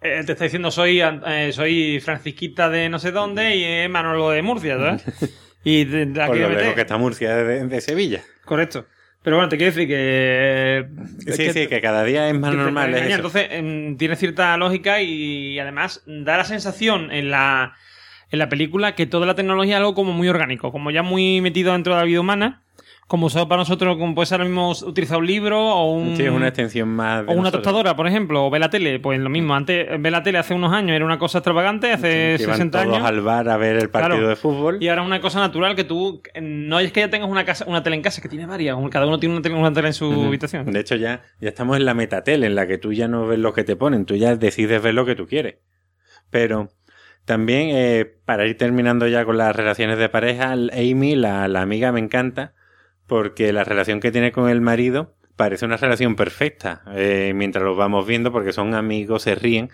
eh, 0.01 0.23
te 0.25 0.33
está 0.33 0.43
diciendo 0.43 0.71
soy 0.71 1.01
eh, 1.01 1.51
soy 1.53 1.99
Francisquita 1.99 2.69
de 2.69 2.89
no 2.89 2.99
sé 2.99 3.11
dónde 3.11 3.55
y 3.55 3.63
es 3.63 3.89
Manolo 3.89 4.31
de 4.31 4.41
Murcia, 4.41 4.77
¿sabes? 4.77 5.03
Y 5.65 5.85
la 5.85 6.25
Por 6.27 6.35
quiere 6.35 6.53
lo 6.53 6.59
lejos 6.59 6.75
que 6.75 6.81
está 6.81 6.97
Murcia 6.97 7.37
de, 7.37 7.65
de 7.65 7.79
Sevilla. 7.79 8.21
Correcto. 8.43 8.85
Pero 9.23 9.37
bueno, 9.37 9.47
te 9.47 9.57
quiero 9.57 9.73
decir 9.73 9.87
que... 9.87 10.85
es 11.25 11.37
Sí, 11.37 11.53
sí, 11.53 11.67
que 11.67 11.79
cada 11.79 12.03
día 12.03 12.27
es 12.27 12.37
más 12.37 12.53
normal. 12.53 12.93
es 12.93 13.03
eso. 13.03 13.15
Entonces, 13.15 13.47
em, 13.51 13.95
tiene 13.95 14.17
cierta 14.17 14.55
lógica 14.57 15.01
y 15.01 15.57
además 15.59 16.03
da 16.05 16.35
la 16.35 16.43
sensación 16.43 17.09
en 17.11 17.31
la, 17.31 17.77
en 18.29 18.39
la 18.39 18.49
película 18.49 18.95
que 18.95 19.05
toda 19.05 19.25
la 19.25 19.35
tecnología 19.35 19.75
es 19.75 19.79
algo 19.79 19.95
como 19.95 20.11
muy 20.11 20.27
orgánico, 20.27 20.73
como 20.73 20.91
ya 20.91 21.03
muy 21.03 21.39
metido 21.39 21.71
dentro 21.71 21.93
de 21.93 22.01
la 22.01 22.05
vida 22.05 22.19
humana, 22.19 22.62
como 23.07 23.27
usado 23.27 23.47
para 23.47 23.59
nosotros, 23.59 23.97
como 23.97 24.15
puede 24.15 24.25
ser 24.25 24.35
ahora 24.41 24.45
mismo 24.49 24.71
utilizar 24.71 25.17
un 25.19 25.27
libro 25.27 25.59
o 25.59 25.91
un... 25.93 26.15
Sí, 26.15 26.23
es 26.23 26.31
una 26.31 26.47
extensión 26.47 26.89
más 26.89 27.25
de 27.25 27.31
o 27.31 27.33
una 27.33 27.41
nosotros. 27.43 27.63
tostadora, 27.63 27.95
por 27.95 28.07
ejemplo, 28.07 28.45
o 28.45 28.49
ver 28.49 28.61
la 28.61 28.69
tele, 28.69 28.99
pues 28.99 29.19
lo 29.19 29.29
mismo. 29.29 29.53
Antes, 29.55 29.87
ver 30.01 30.11
la 30.11 30.23
tele 30.23 30.37
hace 30.39 30.53
unos 30.53 30.71
años 30.73 30.95
era 30.95 31.05
una 31.05 31.19
cosa 31.19 31.39
extravagante, 31.39 31.91
hace 31.91 32.37
van 32.47 32.55
60 32.55 32.81
todos 32.83 32.95
años. 32.95 33.07
al 33.07 33.21
bar 33.21 33.49
a 33.49 33.57
ver 33.57 33.75
el 33.75 33.89
partido 33.89 34.15
Claro. 34.15 34.27
de 34.29 34.35
fútbol. 34.35 34.77
Y 34.81 34.87
ahora 34.87 35.01
es 35.01 35.07
una 35.07 35.21
cosa 35.21 35.39
natural 35.39 35.75
que 35.75 35.83
tú. 35.83 36.21
No 36.41 36.79
es 36.79 36.91
que 36.91 37.01
ya 37.01 37.09
tengas 37.09 37.29
una, 37.29 37.45
casa, 37.45 37.65
una 37.67 37.83
tele 37.83 37.97
en 37.97 38.01
casa, 38.01 38.21
que 38.21 38.29
tiene 38.29 38.45
varias. 38.45 38.77
Cada 38.89 39.05
uno 39.05 39.19
tiene 39.19 39.35
una 39.35 39.41
tele, 39.43 39.55
una 39.55 39.73
tele 39.73 39.89
en 39.89 39.93
su 39.93 40.11
habitación. 40.25 40.71
De 40.71 40.79
hecho, 40.79 40.95
ya, 40.95 41.21
ya 41.41 41.49
estamos 41.49 41.77
en 41.77 41.85
la 41.85 41.93
metatele, 41.93 42.47
en 42.47 42.55
la 42.55 42.67
que 42.67 42.77
tú 42.77 42.93
ya 42.93 43.07
no 43.07 43.27
ves 43.27 43.37
lo 43.39 43.53
que 43.53 43.63
te 43.63 43.75
ponen, 43.75 44.05
tú 44.05 44.15
ya 44.15 44.35
decides 44.35 44.81
ver 44.81 44.93
lo 44.93 45.05
que 45.05 45.15
tú 45.15 45.27
quieres. 45.27 45.57
Pero 46.29 46.69
también, 47.25 47.69
eh, 47.73 48.05
para 48.25 48.45
ir 48.47 48.57
terminando 48.57 49.07
ya 49.07 49.23
con 49.25 49.37
las 49.37 49.55
relaciones 49.55 49.97
de 49.97 50.09
pareja, 50.09 50.51
Amy, 50.53 51.15
la, 51.15 51.47
la 51.47 51.61
amiga, 51.61 51.91
me 51.91 51.99
encanta, 51.99 52.53
porque 53.13 53.53
la 53.53 53.63
relación 53.63 53.99
que 53.99 54.11
tiene 54.11 54.31
con 54.31 54.49
el 54.49 54.59
marido 54.59 55.13
parece 55.35 55.65
una 55.65 55.77
relación 55.77 56.15
perfecta, 56.15 56.81
eh, 56.95 57.31
mientras 57.35 57.63
los 57.63 57.77
vamos 57.77 58.07
viendo, 58.07 58.31
porque 58.31 58.53
son 58.53 58.73
amigos, 58.73 59.21
se 59.21 59.35
ríen, 59.35 59.69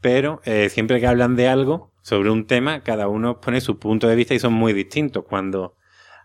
pero 0.00 0.40
eh, 0.44 0.68
siempre 0.68 1.00
que 1.00 1.08
hablan 1.08 1.34
de 1.34 1.48
algo, 1.48 1.90
sobre 2.02 2.30
un 2.30 2.46
tema, 2.46 2.84
cada 2.84 3.08
uno 3.08 3.40
pone 3.40 3.60
su 3.60 3.80
punto 3.80 4.06
de 4.06 4.14
vista 4.14 4.32
y 4.34 4.38
son 4.38 4.52
muy 4.52 4.72
distintos. 4.72 5.24
Cuando 5.24 5.74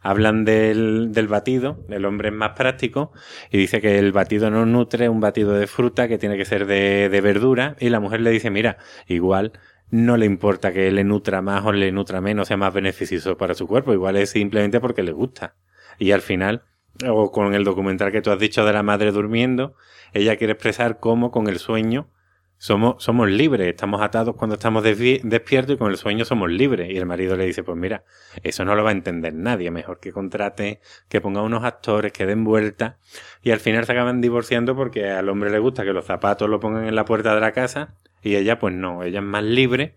hablan 0.04 0.46
del, 0.46 1.12
del 1.12 1.28
batido, 1.28 1.84
el 1.90 2.06
hombre 2.06 2.30
es 2.30 2.36
más 2.36 2.52
práctico 2.52 3.14
y 3.50 3.58
dice 3.58 3.82
que 3.82 3.98
el 3.98 4.12
batido 4.12 4.52
no 4.52 4.68
nutre 4.68 5.10
un 5.10 5.22
batido 5.22 5.54
de 5.54 5.66
fruta 5.66 6.08
que 6.08 6.20
tiene 6.20 6.38
que 6.38 6.46
ser 6.46 6.68
de, 6.68 7.10
de 7.10 7.22
verdura 7.22 7.78
y 7.80 7.90
la 7.90 8.00
mujer 8.00 8.22
le 8.22 8.30
dice, 8.30 8.52
mira, 8.52 8.78
igual 9.08 9.54
no 9.90 10.18
le 10.18 10.28
importa 10.28 10.72
que 10.72 10.92
le 10.92 11.04
nutra 11.04 11.42
más 11.42 11.66
o 11.66 11.72
le 11.72 11.92
nutra 11.92 12.22
menos, 12.22 12.48
sea 12.48 12.58
más 12.58 12.76
beneficioso 12.76 13.38
para 13.38 13.56
su 13.56 13.66
cuerpo, 13.66 13.92
igual 13.92 14.18
es 14.18 14.30
simplemente 14.30 14.80
porque 14.80 15.02
le 15.02 15.14
gusta. 15.14 15.56
Y 16.00 16.12
al 16.12 16.22
final, 16.22 16.64
o 17.08 17.32
con 17.32 17.54
el 17.54 17.64
documental 17.64 18.12
que 18.12 18.22
tú 18.22 18.32
has 18.32 18.40
dicho 18.40 18.66
de 18.66 18.74
la 18.74 18.82
madre 18.82 19.12
durmiendo, 19.12 19.76
ella 20.14 20.38
quiere 20.38 20.54
expresar 20.54 21.00
cómo 21.00 21.30
con 21.30 21.48
el 21.48 21.60
sueño 21.60 22.10
somos, 22.58 23.02
somos 23.02 23.30
libres, 23.30 23.68
estamos 23.68 24.02
atados 24.02 24.36
cuando 24.36 24.56
estamos 24.56 24.84
despiertos 24.84 25.76
y 25.76 25.78
con 25.78 25.92
el 25.92 25.98
sueño 25.98 26.26
somos 26.26 26.52
libres. 26.52 26.90
Y 26.90 26.98
el 26.98 27.06
marido 27.06 27.38
le 27.38 27.46
dice, 27.46 27.64
pues 27.64 27.78
mira, 27.78 28.04
eso 28.44 28.66
no 28.66 28.76
lo 28.76 28.84
va 28.84 28.90
a 28.90 28.94
entender 28.94 29.34
nadie, 29.34 29.72
mejor 29.72 30.00
que 30.00 30.12
contrate, 30.12 30.82
que 31.08 31.22
ponga 31.22 31.42
unos 31.42 31.64
actores, 31.64 32.12
que 32.12 32.26
den 32.26 32.44
vuelta. 32.44 32.98
Y 33.42 33.52
al 33.52 33.60
final 33.60 33.86
se 33.86 33.94
acaban 33.94 34.20
divorciando 34.20 34.76
porque 34.76 35.10
al 35.10 35.30
hombre 35.30 35.50
le 35.52 35.60
gusta 35.60 35.86
que 35.86 35.94
los 35.94 36.06
zapatos 36.06 36.50
lo 36.50 36.60
pongan 36.60 36.86
en 36.86 36.96
la 36.96 37.06
puerta 37.06 37.34
de 37.34 37.42
la 37.42 37.54
casa 37.54 37.96
y 38.22 38.36
ella 38.36 38.60
pues 38.60 38.74
no, 38.74 39.04
ella 39.04 39.20
es 39.20 39.26
más 39.26 39.44
libre 39.44 39.96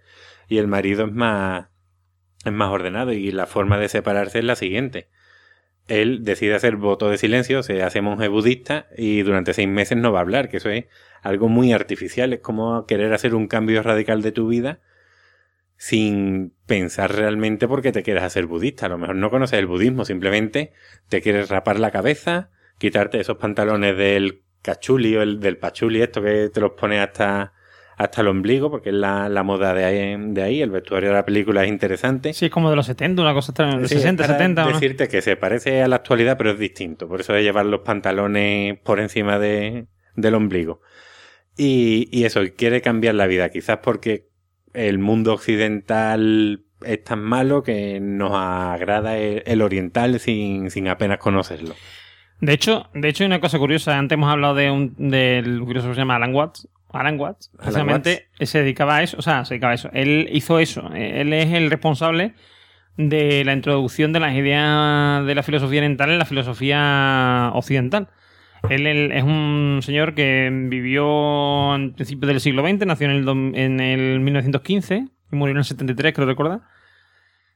y 0.49 0.59
el 0.59 0.69
marido 0.69 1.07
es 1.07 1.13
más, 1.13 1.67
es 2.45 2.53
más 2.53 2.71
ordenado 2.71 3.13
y 3.13 3.33
la 3.33 3.47
forma 3.47 3.79
de 3.79 3.89
separarse 3.89 4.39
es 4.39 4.45
la 4.45 4.55
siguiente. 4.55 5.09
Él 5.93 6.25
decide 6.25 6.55
hacer 6.55 6.77
voto 6.77 7.11
de 7.11 7.19
silencio, 7.19 7.63
se 7.63 7.83
hace 7.83 8.01
monje 8.01 8.29
budista 8.29 8.87
y 8.97 9.21
durante 9.21 9.53
seis 9.53 9.69
meses 9.69 9.99
no 9.99 10.11
va 10.11 10.21
a 10.21 10.23
hablar, 10.23 10.49
que 10.49 10.57
eso 10.57 10.71
es 10.71 10.87
algo 11.21 11.49
muy 11.49 11.75
artificial, 11.75 12.33
es 12.33 12.41
como 12.41 12.87
querer 12.87 13.13
hacer 13.13 13.35
un 13.35 13.47
cambio 13.47 13.83
radical 13.83 14.23
de 14.23 14.33
tu 14.33 14.49
vida 14.49 14.81
sin 15.77 16.55
pensar 16.65 17.15
realmente 17.15 17.69
por 17.69 17.83
qué 17.83 17.93
te 17.93 18.03
quieres 18.03 18.23
hacer 18.23 18.47
budista. 18.47 18.87
A 18.87 18.89
lo 18.89 18.97
mejor 18.97 19.17
no 19.17 19.29
conoces 19.29 19.59
el 19.59 19.67
budismo, 19.67 20.07
simplemente 20.07 20.73
te 21.09 21.21
quieres 21.21 21.51
rapar 21.51 21.79
la 21.79 21.91
cabeza, 21.91 22.51
quitarte 22.79 23.21
esos 23.21 23.37
pantalones 23.37 23.95
del 23.99 24.45
cachuli 24.63 25.15
o 25.17 25.23
el, 25.23 25.41
del 25.41 25.59
pachuli, 25.59 26.01
esto 26.01 26.23
que 26.23 26.49
te 26.49 26.61
los 26.61 26.71
pone 26.71 27.01
hasta, 27.01 27.53
hasta 28.03 28.21
el 28.21 28.29
ombligo, 28.29 28.71
porque 28.71 28.91
es 28.91 28.95
la, 28.95 29.29
la 29.29 29.43
moda 29.43 29.75
de 29.75 29.85
ahí, 29.85 30.17
de 30.19 30.43
ahí, 30.43 30.63
el 30.63 30.71
vestuario 30.71 31.11
de 31.11 31.15
la 31.15 31.25
película 31.25 31.63
es 31.63 31.69
interesante. 31.69 32.33
Sí, 32.33 32.47
es 32.47 32.51
como 32.51 32.71
de 32.71 32.77
los 32.77 32.87
70, 32.87 33.23
una 33.23 33.35
cosa 33.35 33.53
extraña, 33.53 33.79
de 33.79 33.89
Sí, 33.89 33.95
60, 33.95 34.25
para 34.25 34.35
70. 34.35 34.63
¿o 34.63 34.67
no? 34.67 34.73
Decirte 34.75 35.09
que 35.09 35.23
se 35.23 35.37
parece 35.37 35.83
a 35.83 35.89
la 35.89 35.97
actualidad, 35.97 36.37
pero 36.37 36.51
es 36.51 36.59
distinto. 36.59 37.09
Por 37.09 37.21
eso 37.21 37.33
de 37.33 37.43
llevar 37.43 37.67
los 37.67 37.81
pantalones 37.81 38.79
por 38.81 39.01
encima 39.01 39.39
de, 39.39 39.87
del 40.17 40.35
ombligo. 40.35 40.81
Y, 41.57 42.09
y 42.11 42.25
eso, 42.25 42.41
quiere 42.57 42.81
cambiar 42.81 43.15
la 43.15 43.27
vida. 43.27 43.51
Quizás 43.51 43.79
porque 43.83 44.29
el 44.75 44.99
mundo 44.99 45.35
occidental 45.35 46.65
es 46.85 47.05
tan 47.05 47.23
malo 47.23 47.63
que 47.63 48.01
nos 48.01 48.33
agrada 48.35 49.17
el, 49.17 49.43
el 49.47 49.63
oriental 49.63 50.19
sin, 50.19 50.71
sin 50.71 50.89
apenas 50.89 51.19
conocerlo. 51.19 51.75
De 52.43 52.53
hecho, 52.53 52.91
de 52.93 53.09
hecho, 53.09 53.23
hay 53.23 53.27
una 53.27 53.41
cosa 53.41 53.57
curiosa. 53.59 53.97
Antes 53.97 54.17
hemos 54.17 54.29
hablado 54.29 54.57
de 54.57 54.69
un, 54.69 54.95
del 54.97 55.61
curioso 55.61 55.89
que 55.89 55.95
se 55.95 56.01
llama 56.01 56.17
Alan 56.17 56.35
Watts. 56.35 56.69
Alan 56.93 57.19
Watts, 57.19 57.51
precisamente, 57.57 58.29
se 58.41 58.61
dedicaba 58.61 58.97
a 58.97 59.03
eso. 59.03 59.17
O 59.19 59.23
sea, 59.23 59.45
se 59.45 59.55
dedicaba 59.55 59.73
a 59.73 59.75
eso. 59.75 59.91
Él 59.93 60.29
hizo 60.33 60.59
eso. 60.59 60.91
Él 60.95 61.33
es 61.33 61.53
el 61.53 61.71
responsable 61.71 62.35
de 62.97 63.45
la 63.45 63.55
introducción 63.55 64.13
de 64.13 64.21
las 64.21 64.35
ideas 64.35 65.25
de 65.27 65.35
la 65.35 65.43
filosofía 65.43 65.81
oriental 65.81 66.11
en 66.11 66.19
la 66.19 66.25
filosofía 66.25 67.51
occidental. 67.55 68.09
Él, 68.69 68.87
él 68.87 69.13
es 69.13 69.25
un 69.25 69.81
señor 69.83 70.15
que 70.15 70.51
vivió 70.69 71.75
en 71.75 71.95
principios 71.95 72.29
del 72.29 72.41
siglo 72.41 72.63
XX, 72.63 72.87
nació 72.87 73.11
en 73.11 73.29
el, 73.29 73.55
en 73.57 73.81
el 73.81 74.21
1915 74.21 75.09
y 75.33 75.37
murió 75.37 75.53
en 75.53 75.59
el 75.59 75.65
73, 75.65 76.13
creo 76.13 76.27
recordar. 76.27 76.61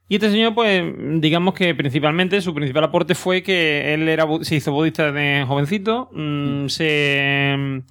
Y 0.09 0.17
este 0.17 0.31
señor, 0.31 0.55
pues, 0.55 0.85
digamos 1.21 1.55
que 1.55 1.75
principalmente 1.75 2.41
su 2.41 2.55
principal 2.55 2.85
aporte 2.85 3.15
fue 3.15 3.43
que 3.43 3.93
él 3.93 4.09
era 4.09 4.25
se 4.43 4.57
hizo 4.57 4.73
budista 4.73 5.11
de 5.11 5.45
jovencito, 5.47 6.11
mm, 6.13 6.69
se, 6.69 7.83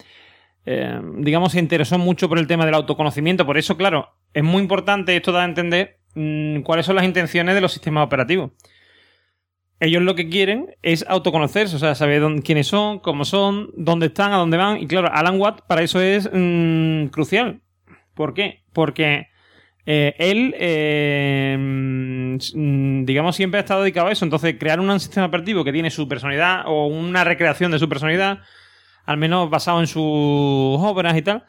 eh, 0.65 0.99
digamos, 1.17 1.51
se 1.53 1.59
interesó 1.59 1.97
mucho 1.97 2.27
por 2.29 2.39
el 2.39 2.47
tema 2.47 2.65
del 2.65 2.75
autoconocimiento. 2.75 3.45
Por 3.45 3.57
eso, 3.57 3.77
claro, 3.77 4.09
es 4.33 4.43
muy 4.43 4.61
importante 4.61 5.15
esto 5.15 5.31
da 5.31 5.41
a 5.43 5.45
entender 5.45 5.99
mm, 6.15 6.61
cuáles 6.61 6.85
son 6.85 6.95
las 6.95 7.05
intenciones 7.05 7.55
de 7.55 7.61
los 7.61 7.71
sistemas 7.73 8.05
operativos. 8.05 8.51
Ellos 9.79 10.01
lo 10.03 10.15
que 10.15 10.29
quieren 10.29 10.73
es 10.81 11.05
autoconocerse, 11.07 11.75
o 11.75 11.79
sea, 11.79 11.95
saber 11.95 12.21
dónde- 12.21 12.41
quiénes 12.41 12.67
son, 12.67 12.99
cómo 12.99 13.25
son, 13.25 13.71
dónde 13.75 14.07
están, 14.07 14.31
a 14.31 14.37
dónde 14.37 14.57
van. 14.57 14.81
Y 14.81 14.87
claro, 14.87 15.09
Alan 15.13 15.39
Watt 15.39 15.61
para 15.67 15.83
eso 15.83 15.99
es 16.01 16.29
mm, 16.31 17.07
crucial. 17.07 17.59
¿Por 18.13 18.33
qué? 18.33 18.63
Porque 18.71 19.27
eh, 19.85 20.15
él, 20.17 20.55
eh, 20.57 21.57
mm, 21.59 23.03
digamos, 23.05 23.35
siempre 23.35 23.59
ha 23.59 23.61
estado 23.61 23.81
dedicado 23.81 24.07
a 24.07 24.11
eso. 24.13 24.23
Entonces, 24.25 24.55
crear 24.57 24.79
un 24.79 24.99
sistema 24.99 25.27
operativo 25.27 25.63
que 25.65 25.73
tiene 25.73 25.91
su 25.91 26.07
personalidad 26.07 26.63
o 26.65 26.87
una 26.87 27.23
recreación 27.25 27.71
de 27.71 27.79
su 27.79 27.89
personalidad, 27.89 28.39
al 29.05 29.17
menos 29.17 29.49
basado 29.49 29.79
en 29.79 29.87
sus 29.87 30.01
obras 30.03 31.15
y 31.17 31.21
tal, 31.21 31.43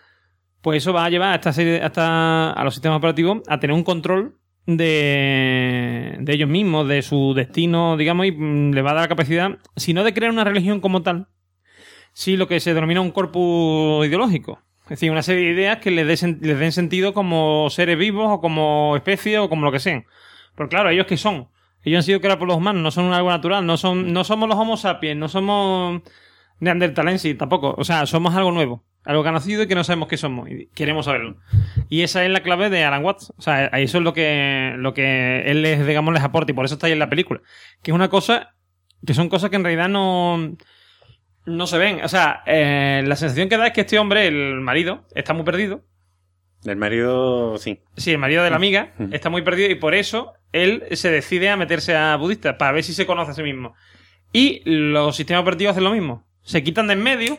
pues 0.63 0.83
eso 0.83 0.93
va 0.93 1.05
a 1.05 1.11
llevar 1.11 1.33
a, 1.33 1.35
esta 1.37 1.53
serie, 1.53 1.83
hasta 1.83 2.53
a 2.53 2.65
los 2.65 2.75
sistemas 2.75 2.99
operativos 2.99 3.43
a 3.49 3.59
tener 3.61 3.75
un 3.75 3.85
control 3.85 4.37
de, 4.67 6.17
de 6.21 6.33
ellos 6.35 6.49
mismos, 6.49 6.89
de 6.89 7.03
su 7.03 7.35
destino, 7.35 7.97
digamos, 7.97 8.27
y 8.27 8.33
mm, 8.33 8.73
le 8.73 8.83
va 8.83 8.91
a 8.91 8.95
dar 8.95 9.03
la 9.05 9.09
capacidad, 9.09 9.59
si 9.77 9.95
no 9.95 10.05
de 10.05 10.13
crear 10.15 10.33
una 10.33 10.45
religión 10.45 10.81
como 10.81 11.03
tal, 11.03 11.29
sí 12.13 12.37
lo 12.37 12.49
que 12.49 12.61
se 12.61 12.75
denomina 12.75 13.01
un 13.01 13.11
corpus 13.13 14.07
ideológico. 14.07 14.61
Es 14.85 14.91
decir, 14.91 15.11
una 15.11 15.23
serie 15.23 15.47
de 15.47 15.53
ideas 15.53 15.79
que 15.79 15.91
les, 15.91 16.21
den- 16.21 16.73
sentido 16.73 17.13
como 17.13 17.69
seres 17.71 17.99
vivos 17.99 18.29
o 18.31 18.41
como 18.41 18.95
especie 18.97 19.39
o 19.39 19.49
como 19.49 19.65
lo 19.65 19.73
que 19.73 19.81
sean. 19.81 20.07
Pero 20.55 20.69
claro, 20.69 20.91
¿ellos 20.91 21.07
qué 21.07 21.17
son? 21.17 21.49
Ellos 21.83 21.99
han 21.99 22.03
sido 22.05 22.21
creados 22.21 22.39
por 22.39 22.49
los 22.49 22.57
humanos, 22.57 22.83
no 22.83 22.91
son 22.93 23.13
algo 23.13 23.31
natural, 23.31 23.67
no, 23.67 23.77
son, 23.77 24.13
no 24.13 24.23
somos 24.25 24.49
los 24.49 24.57
homo 24.59 24.77
sapiens, 24.77 25.19
no 25.19 25.29
somos 25.29 26.03
neandertalensis 26.61 27.37
tampoco. 27.37 27.75
O 27.77 27.85
sea, 27.85 28.07
somos 28.07 28.35
algo 28.35 28.53
nuevo, 28.53 28.85
algo 29.05 29.23
que 29.23 29.29
ha 29.29 29.33
nacido 29.33 29.63
y 29.63 29.67
que 29.67 29.75
no 29.75 29.85
sabemos 29.85 30.09
qué 30.09 30.17
somos 30.17 30.51
y 30.51 30.69
queremos 30.75 31.05
saberlo. 31.07 31.37
Y 31.89 32.03
esa 32.03 32.25
es 32.25 32.31
la 32.31 32.41
clave 32.41 32.71
de 32.71 32.85
Alan 32.85 33.05
Watts. 33.05 33.33
O 33.37 33.43
sea, 33.43 33.67
eso 33.67 33.99
es 33.99 34.05
lo 34.05 34.13
que, 34.13 34.75
lo 34.77 34.95
que 34.95 35.43
él 35.47 35.63
les, 35.63 35.87
digamos, 35.87 36.13
les 36.15 36.23
aporta 36.23 36.53
y 36.53 36.55
por 36.55 36.65
eso 36.65 36.75
está 36.75 36.87
ahí 36.87 36.93
en 36.93 36.99
la 36.99 37.11
película. 37.11 37.41
Que 37.83 37.91
es 37.91 37.95
una 37.95 38.09
cosa, 38.09 38.55
que 39.07 39.15
son 39.15 39.29
cosas 39.29 39.51
que 39.51 39.57
en 39.57 39.65
realidad 39.65 39.89
no, 39.89 40.57
no 41.45 41.67
se 41.67 41.79
ven. 41.79 42.01
O 42.05 42.09
sea, 42.09 42.43
eh, 42.47 43.03
la 43.07 43.17
sensación 43.17 43.49
que 43.49 43.57
da 43.57 43.69
es 43.69 43.73
que 43.73 43.83
este 43.83 43.99
hombre, 43.99 44.27
el 44.27 44.61
marido, 44.61 45.07
está 45.15 45.33
muy 45.35 45.45
perdido. 45.45 45.83
El 46.65 46.77
marido, 46.77 47.59
sí. 47.59 47.81
Sí, 47.97 48.11
el 48.11 48.19
marido 48.19 48.43
de 48.43 48.51
la 48.51 48.57
amiga 48.57 48.93
Ujú. 48.99 49.11
está 49.13 49.31
muy 49.31 49.43
perdido 49.43 49.71
y 49.71 49.77
por 49.77 49.95
eso 49.95 50.33
él 50.53 50.83
se 50.93 51.11
decide 51.11 51.49
a 51.49 51.57
meterse 51.57 51.95
a 51.95 52.17
budista 52.17 52.59
para 52.59 52.73
ver 52.73 52.83
si 52.83 52.93
se 52.93 53.07
conoce 53.07 53.31
a 53.31 53.35
sí 53.35 53.43
mismo. 53.43 53.75
Y 54.33 54.63
los 54.65 55.15
sistemas 55.15 55.43
operativos 55.43 55.73
hacen 55.73 55.85
lo 55.85 55.93
mismo. 55.93 56.26
Se 56.47 56.63
quitan 56.63 56.87
de 56.87 56.95
en 56.95 57.03
medio. 57.03 57.39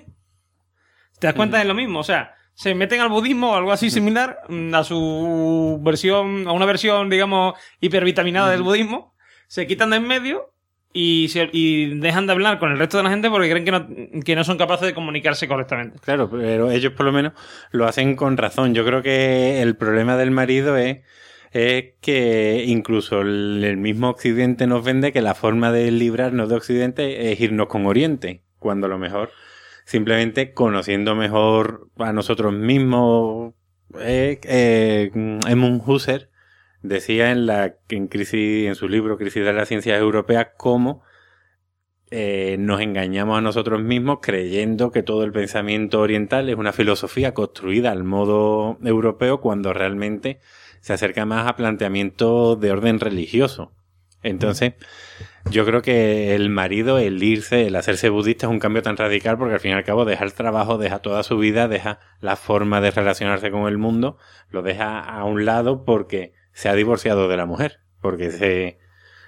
¿Te 1.20 1.28
das 1.28 1.36
cuenta? 1.36 1.60
Es 1.62 1.68
lo 1.68 1.74
mismo. 1.74 2.00
O 2.00 2.04
sea, 2.04 2.36
se 2.54 2.76
meten 2.76 3.00
al 3.02 3.10
budismo 3.10 3.52
o 3.52 3.56
algo 3.56 3.72
así 3.72 3.90
similar 3.90 4.40
mm, 4.50 4.74
a 4.76 4.84
su 4.84 5.80
versión, 5.82 6.48
a 6.48 6.52
una 6.52 6.66
versión, 6.66 7.10
digamos, 7.10 7.56
hipervitaminada 7.80 8.52
del 8.52 8.62
budismo. 8.64 9.16
Se 9.48 9.66
quitan 9.66 9.90
de 9.92 9.98
en 9.98 10.08
medio 10.08 10.54
y, 10.94 11.30
se- 11.30 11.50
y 11.54 12.00
dejan 12.00 12.28
de 12.28 12.34
hablar 12.34 12.60
con 12.60 12.72
el 12.72 12.78
resto 12.80 12.98
de 12.98 13.04
la 13.04 13.10
gente 13.10 13.30
porque 13.30 13.50
creen 13.50 13.66
que 13.66 13.72
no, 13.72 13.88
que 14.24 14.36
no 14.36 14.44
son 14.44 14.58
capaces 14.58 14.86
de 14.88 14.94
comunicarse 14.94 15.48
correctamente. 15.48 16.00
Claro, 16.00 16.30
pero 16.30 16.70
ellos 16.70 16.94
por 16.94 17.06
lo 17.06 17.12
menos 17.12 17.34
lo 17.72 17.86
hacen 17.88 18.16
con 18.16 18.38
razón. 18.38 18.74
Yo 18.76 18.86
creo 18.86 19.02
que 19.02 19.62
el 19.62 19.76
problema 19.78 20.18
del 20.18 20.32
marido 20.32 20.76
es, 20.78 21.00
es 21.52 21.94
que 22.02 22.66
incluso 22.68 23.22
el, 23.22 23.64
el 23.64 23.78
mismo 23.78 24.10
Occidente 24.10 24.68
nos 24.68 24.84
vende 24.84 25.14
que 25.14 25.22
la 25.22 25.34
forma 25.34 25.72
de 25.72 25.90
librarnos 25.92 26.50
de 26.50 26.56
Occidente 26.56 27.32
es 27.32 27.40
irnos 27.40 27.68
con 27.68 27.86
Oriente, 27.86 28.44
cuando 28.60 28.88
lo 28.88 28.98
mejor 28.98 29.32
simplemente 29.88 30.54
conociendo 30.54 31.16
mejor 31.16 31.90
a 31.98 32.12
nosotros 32.12 32.54
mismos. 32.54 33.54
Eh, 34.00 34.40
eh, 34.44 35.12
Husserl 35.86 36.30
decía 36.82 37.32
en 37.32 37.46
la 37.46 37.78
en 37.90 38.08
crisis 38.08 38.68
en 38.68 38.76
su 38.76 38.90
libro 38.90 39.18
Crisis 39.18 39.46
de 39.46 39.54
las 39.54 39.70
Ciencias 39.70 39.98
Europeas 39.98 40.50
cómo 40.58 41.04
eh, 42.12 42.58
nos 42.60 42.82
engañamos 42.82 43.38
a 43.38 43.42
nosotros 43.42 43.82
mismos 43.82 44.20
creyendo 44.22 44.92
que 44.92 45.04
todo 45.04 45.24
el 45.24 45.32
pensamiento 45.32 46.02
oriental 46.02 46.50
es 46.50 46.56
una 46.56 46.74
filosofía 46.74 47.34
construida 47.34 47.92
al 47.92 48.04
modo 48.04 48.78
europeo 48.84 49.40
cuando 49.40 49.74
realmente 49.74 50.40
se 50.82 50.94
acerca 50.94 51.26
más 51.26 51.48
a 51.48 51.56
planteamientos 51.56 52.60
de 52.60 52.72
orden 52.72 53.00
religioso. 53.00 53.74
Entonces, 54.22 54.74
yo 55.50 55.66
creo 55.66 55.82
que 55.82 56.36
el 56.36 56.50
marido, 56.50 57.00
el 57.00 57.22
irse, 57.24 57.68
el 57.68 57.76
hacerse 57.76 58.10
budista 58.10 58.48
es 58.48 58.52
un 58.52 58.60
cambio 58.60 58.82
tan 58.82 58.98
radical 58.98 59.38
porque 59.38 59.54
al 59.56 59.60
fin 59.60 59.72
y 59.72 59.74
al 59.76 59.84
cabo 59.84 60.06
deja 60.06 60.24
el 60.26 60.34
trabajo, 60.34 60.78
deja 60.78 61.00
toda 61.00 61.24
su 61.24 61.38
vida, 61.38 61.68
deja 61.68 62.00
la 62.20 62.36
forma 62.36 62.82
de 62.82 62.92
relacionarse 62.92 63.50
con 63.52 63.68
el 63.68 63.78
mundo, 63.78 64.18
lo 64.50 64.62
deja 64.62 65.00
a 65.00 65.24
un 65.24 65.46
lado 65.46 65.86
porque 65.86 66.34
se 66.52 66.70
ha 66.70 66.74
divorciado 66.74 67.28
de 67.28 67.38
la 67.38 67.46
mujer, 67.46 67.80
porque 68.02 68.32
se, 68.32 68.78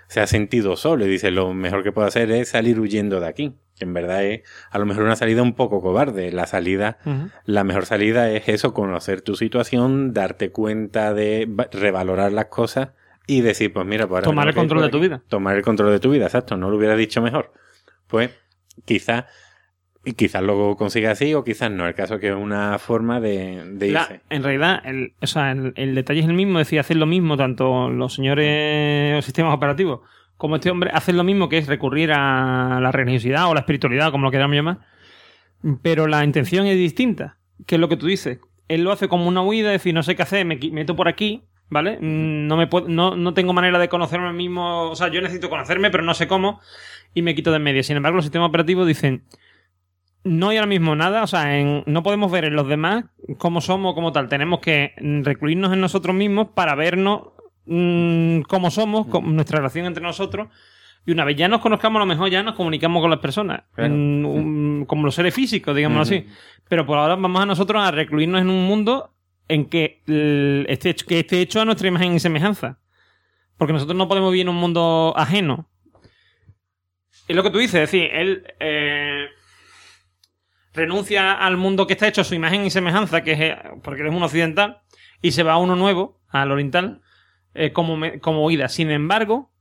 se 0.08 0.20
ha 0.20 0.28
sentido 0.28 0.76
solo 0.76 1.06
y 1.06 1.10
dice 1.10 1.32
lo 1.32 1.54
mejor 1.54 1.84
que 1.84 1.92
puedo 1.92 2.08
hacer 2.08 2.32
es 2.32 2.50
salir 2.50 2.80
huyendo 2.80 3.20
de 3.20 3.28
aquí. 3.28 3.56
Que 3.78 3.86
en 3.86 3.94
verdad 3.94 4.26
es 4.26 4.42
a 4.72 4.78
lo 4.78 4.86
mejor 4.86 5.04
una 5.04 5.16
salida 5.16 5.42
un 5.42 5.54
poco 5.54 5.82
cobarde. 5.82 6.34
La 6.34 6.48
salida, 6.48 6.98
la 7.46 7.64
mejor 7.64 7.86
salida 7.86 8.30
es 8.30 8.50
eso, 8.50 8.74
conocer 8.74 9.22
tu 9.22 9.36
situación, 9.36 10.12
darte 10.14 10.52
cuenta 10.52 11.14
de 11.14 11.48
va- 11.48 11.70
revalorar 11.72 12.34
las 12.34 12.48
cosas 12.48 12.90
y 13.30 13.42
decir, 13.42 13.72
pues 13.72 13.86
mira, 13.86 14.08
pues 14.08 14.18
ahora 14.18 14.26
Tomar 14.26 14.48
el 14.48 14.56
control 14.56 14.82
de 14.82 14.90
tu 14.90 15.00
vida. 15.00 15.22
Tomar 15.28 15.56
el 15.56 15.62
control 15.62 15.92
de 15.92 16.00
tu 16.00 16.10
vida, 16.12 16.26
exacto, 16.26 16.58
no 16.58 16.70
lo 16.70 16.78
hubiera 16.78 16.96
dicho 16.96 17.22
mejor. 17.22 17.54
Pues 18.08 18.32
quizás, 18.86 19.26
y 20.04 20.14
quizás 20.14 20.42
lo 20.42 20.76
consiga 20.76 21.12
así 21.12 21.34
o 21.34 21.44
quizás 21.44 21.70
no. 21.70 21.88
El 21.88 21.94
caso 21.94 22.16
es 22.16 22.22
que 22.22 22.30
es 22.30 22.36
una 22.36 22.80
forma 22.80 23.20
de, 23.20 23.64
de 23.74 23.92
La- 23.92 24.02
irse. 24.02 24.22
en 24.30 24.44
realidad, 24.44 24.82
el, 24.84 25.14
o 25.22 25.28
sea, 25.28 25.52
el, 25.52 25.74
el 25.76 25.94
detalle 25.96 26.22
es 26.22 26.26
el 26.26 26.34
mismo, 26.34 26.60
es 26.60 26.68
decir, 26.68 26.80
hacen 26.80 27.00
lo 27.00 27.06
mismo 27.06 27.38
tanto 27.38 27.90
los 27.90 28.14
señores 28.16 29.16
los 29.16 29.26
sistemas 29.26 29.54
operativos 29.54 30.00
como 30.38 30.56
este 30.56 30.72
hombre, 30.72 30.90
hacen 30.94 31.18
lo 31.18 31.26
mismo 31.26 31.50
que 31.50 31.58
es 31.58 31.68
recurrir 31.68 32.14
a 32.14 32.80
la 32.82 32.92
religiosidad 32.94 33.50
o 33.50 33.54
la 33.54 33.60
espiritualidad, 33.60 34.10
como 34.10 34.24
lo 34.24 34.32
queramos 34.32 34.56
llamar, 34.56 34.78
pero 35.82 36.08
la 36.08 36.24
intención 36.24 36.66
es 36.66 36.78
distinta, 36.78 37.38
que 37.66 37.76
es 37.76 37.82
lo 37.82 37.90
que 37.90 37.98
tú 37.98 38.08
dices. 38.08 38.40
Él 38.70 38.84
lo 38.84 38.92
hace 38.94 39.10
como 39.10 39.28
una 39.28 39.42
huida, 39.42 39.68
es 39.74 39.82
decir, 39.82 39.94
no 39.94 40.02
sé 40.02 40.16
qué 40.16 40.22
hacer, 40.22 40.46
me 40.46 40.58
meto 40.72 40.96
por 40.96 41.08
aquí, 41.10 41.44
¿vale? 41.70 41.98
No, 42.02 42.58
me 42.58 42.68
puedo, 42.68 42.88
no, 42.88 43.16
no 43.16 43.34
tengo 43.34 43.54
manera 43.54 43.80
de 43.80 43.90
conocerme 43.90 44.28
a 44.28 44.32
mí 44.32 44.48
mismo, 44.48 44.90
o 44.90 44.96
sea, 44.96 45.08
yo 45.10 45.22
necesito 45.22 45.50
conocerme, 45.50 45.90
pero 45.92 46.04
no 46.04 46.14
sé 46.14 46.28
cómo, 46.28 46.60
y 47.14 47.22
me 47.22 47.36
quito 47.36 47.52
de 47.52 47.58
en 47.58 47.64
medio. 47.64 47.84
Sin 47.84 47.98
embargo, 47.98 48.18
los 48.18 48.26
sistemas 48.26 48.50
operativos 48.50 48.88
dicen, 48.88 49.24
no 50.24 50.50
hay 50.50 50.58
ahora 50.58 50.68
mismo 50.68 50.96
nada, 50.96 51.24
o 51.24 51.28
sea, 51.28 51.58
en- 51.60 51.84
no 51.86 52.04
podemos 52.04 52.32
ver 52.32 52.46
en 52.46 52.56
los 52.56 52.68
demás 52.68 53.06
cómo 53.38 53.62
somos, 53.62 53.94
como 53.94 54.12
tal. 54.12 54.28
Tenemos 54.28 54.60
que 54.60 54.94
recluirnos 55.24 55.72
en 55.74 55.80
nosotros 55.82 56.16
mismos 56.16 56.50
para 56.54 56.76
vernos 56.76 57.30
mm, 57.66 58.42
cómo 58.42 58.72
somos, 58.72 59.08
con 59.08 59.36
nuestra 59.36 59.58
relación 59.60 59.86
entre 59.86 60.04
nosotros. 60.04 60.48
Y 61.06 61.12
una 61.12 61.24
vez 61.24 61.38
ya 61.38 61.48
nos 61.48 61.62
conozcamos, 61.62 61.98
a 61.98 62.00
lo 62.02 62.06
mejor 62.08 62.30
ya 62.30 62.44
nos 62.44 62.56
comunicamos 62.56 63.02
con 63.02 63.10
las 63.10 63.20
personas, 63.20 63.62
Claro. 63.74 63.94
Un- 63.94 64.86
como 64.88 65.06
los 65.06 65.16
seres 65.16 65.34
físicos, 65.34 65.76
digámoslo 65.76 66.02
así. 66.02 66.26
Pero 66.68 66.86
por 66.86 66.98
ahora 66.98 67.16
vamos 67.16 67.42
a 67.42 67.46
nosotros 67.46 67.82
a 67.82 67.90
recluirnos 67.92 68.42
en 68.42 68.50
un 68.50 68.66
mundo 68.66 69.12
en 69.50 69.66
que 69.66 70.02
el- 70.08 70.66
esté, 70.70 70.92
hecho- 70.92 71.06
que 71.06 71.20
esté 71.20 71.42
hecho 71.42 71.60
a 71.60 71.66
nuestra 71.66 71.88
imagen 71.90 72.14
y 72.14 72.20
semejanza. 72.22 72.80
Porque 73.58 73.74
nosotros 73.74 73.98
no 73.98 74.08
podemos 74.08 74.32
vivir 74.32 74.44
en 74.46 74.50
un 74.50 74.56
mundo 74.56 75.14
ajeno. 75.18 75.68
Es 77.28 77.36
lo 77.36 77.44
que 77.44 77.50
tú 77.52 77.58
dices, 77.58 77.76
es 77.76 77.92
decir, 77.92 78.10
él 78.14 78.44
eh, 78.62 79.28
renuncia 80.74 81.34
al 81.34 81.58
mundo 81.58 81.86
que 81.88 81.94
está 81.94 82.08
hecho 82.08 82.22
a 82.22 82.24
su 82.24 82.36
imagen 82.36 82.66
y 82.66 82.70
semejanza, 82.70 83.22
que 83.24 83.32
es 83.34 83.40
eh, 83.42 83.58
porque 83.84 84.02
él 84.02 84.08
es 84.08 84.14
un 84.14 84.24
occidental, 84.24 84.82
y 85.22 85.32
se 85.32 85.44
va 85.44 85.54
a 85.54 85.58
uno 85.58 85.76
nuevo, 85.76 86.22
al 86.30 86.52
oriental, 86.52 87.02
eh, 87.54 87.72
como, 87.74 87.98
me- 87.98 88.20
como. 88.20 88.48
Sin 88.70 88.90
embargo, 88.92 89.52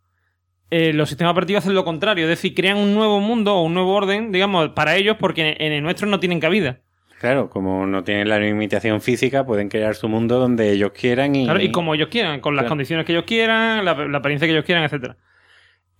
los 0.70 1.08
sistemas 1.08 1.32
operativos 1.32 1.64
hacen 1.64 1.74
lo 1.74 1.84
contrario, 1.84 2.24
es 2.24 2.28
decir, 2.30 2.54
crean 2.54 2.76
un 2.76 2.94
nuevo 2.94 3.20
mundo 3.20 3.54
o 3.56 3.62
un 3.64 3.72
nuevo 3.74 3.94
orden, 3.94 4.32
digamos, 4.32 4.68
para 4.70 4.96
ellos, 4.96 5.16
porque 5.18 5.56
en 5.58 5.72
el 5.72 5.82
nuestro 5.82 6.06
no 6.06 6.20
tienen 6.20 6.40
cabida. 6.40 6.80
Claro, 7.20 7.50
como 7.50 7.84
no 7.86 8.04
tienen 8.04 8.28
la 8.28 8.38
limitación 8.38 9.00
física, 9.00 9.44
pueden 9.44 9.68
crear 9.68 9.94
su 9.96 10.08
mundo 10.08 10.38
donde 10.38 10.70
ellos 10.70 10.92
quieran 10.92 11.34
y... 11.34 11.44
Claro, 11.44 11.60
y 11.60 11.72
como 11.72 11.94
ellos 11.94 12.08
quieran, 12.10 12.40
con 12.40 12.54
las 12.54 12.62
Claro. 12.62 12.70
condiciones 12.70 13.06
que 13.06 13.12
ellos 13.12 13.24
quieran, 13.24 13.84
la, 13.84 13.94
la 14.06 14.18
apariencia 14.18 14.46
que 14.46 14.52
ellos 14.52 14.64
quieran, 14.64 14.84
etcétera. 14.84 15.16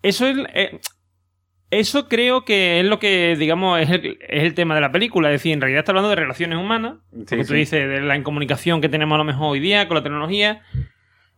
Eso 0.03 0.27
es. 0.29 0.37
eh, 0.55 0.79
eso 1.71 2.09
creo 2.09 2.45
que 2.45 2.81
es 2.81 2.87
lo 2.87 2.99
que, 2.99 3.37
digamos, 3.39 3.81
es 3.81 3.91
el, 3.91 4.17
es 4.29 4.43
el 4.45 4.55
tema 4.55 4.75
de 4.77 4.81
la 4.81 4.91
película. 4.93 5.29
Es 5.29 5.35
decir, 5.41 5.53
en 5.53 5.61
realidad 5.61 5.81
está 5.81 5.91
hablando 5.93 6.09
de 6.09 6.17
relaciones 6.17 6.57
humanas. 6.57 6.95
Sí, 7.13 7.25
Porque 7.29 7.39
tú 7.45 7.49
sí. 7.53 7.55
dices 7.57 7.89
de 7.89 8.01
la 8.01 8.17
incomunicación 8.17 8.81
que 8.81 8.89
tenemos 8.89 9.17
a 9.17 9.19
lo 9.19 9.25
mejor 9.25 9.49
hoy 9.53 9.61
día 9.61 9.87
con 9.89 9.97
la 9.97 10.03
tecnología. 10.03 10.63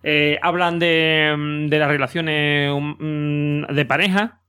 Eh, 0.02 0.38
hablan 0.42 0.78
de, 0.78 1.34
mm, 1.36 1.66
de 1.68 1.78
las 1.78 1.88
relaciones 1.88 2.70
mm, 2.72 3.72
de 3.74 3.84
pareja. 3.86 4.40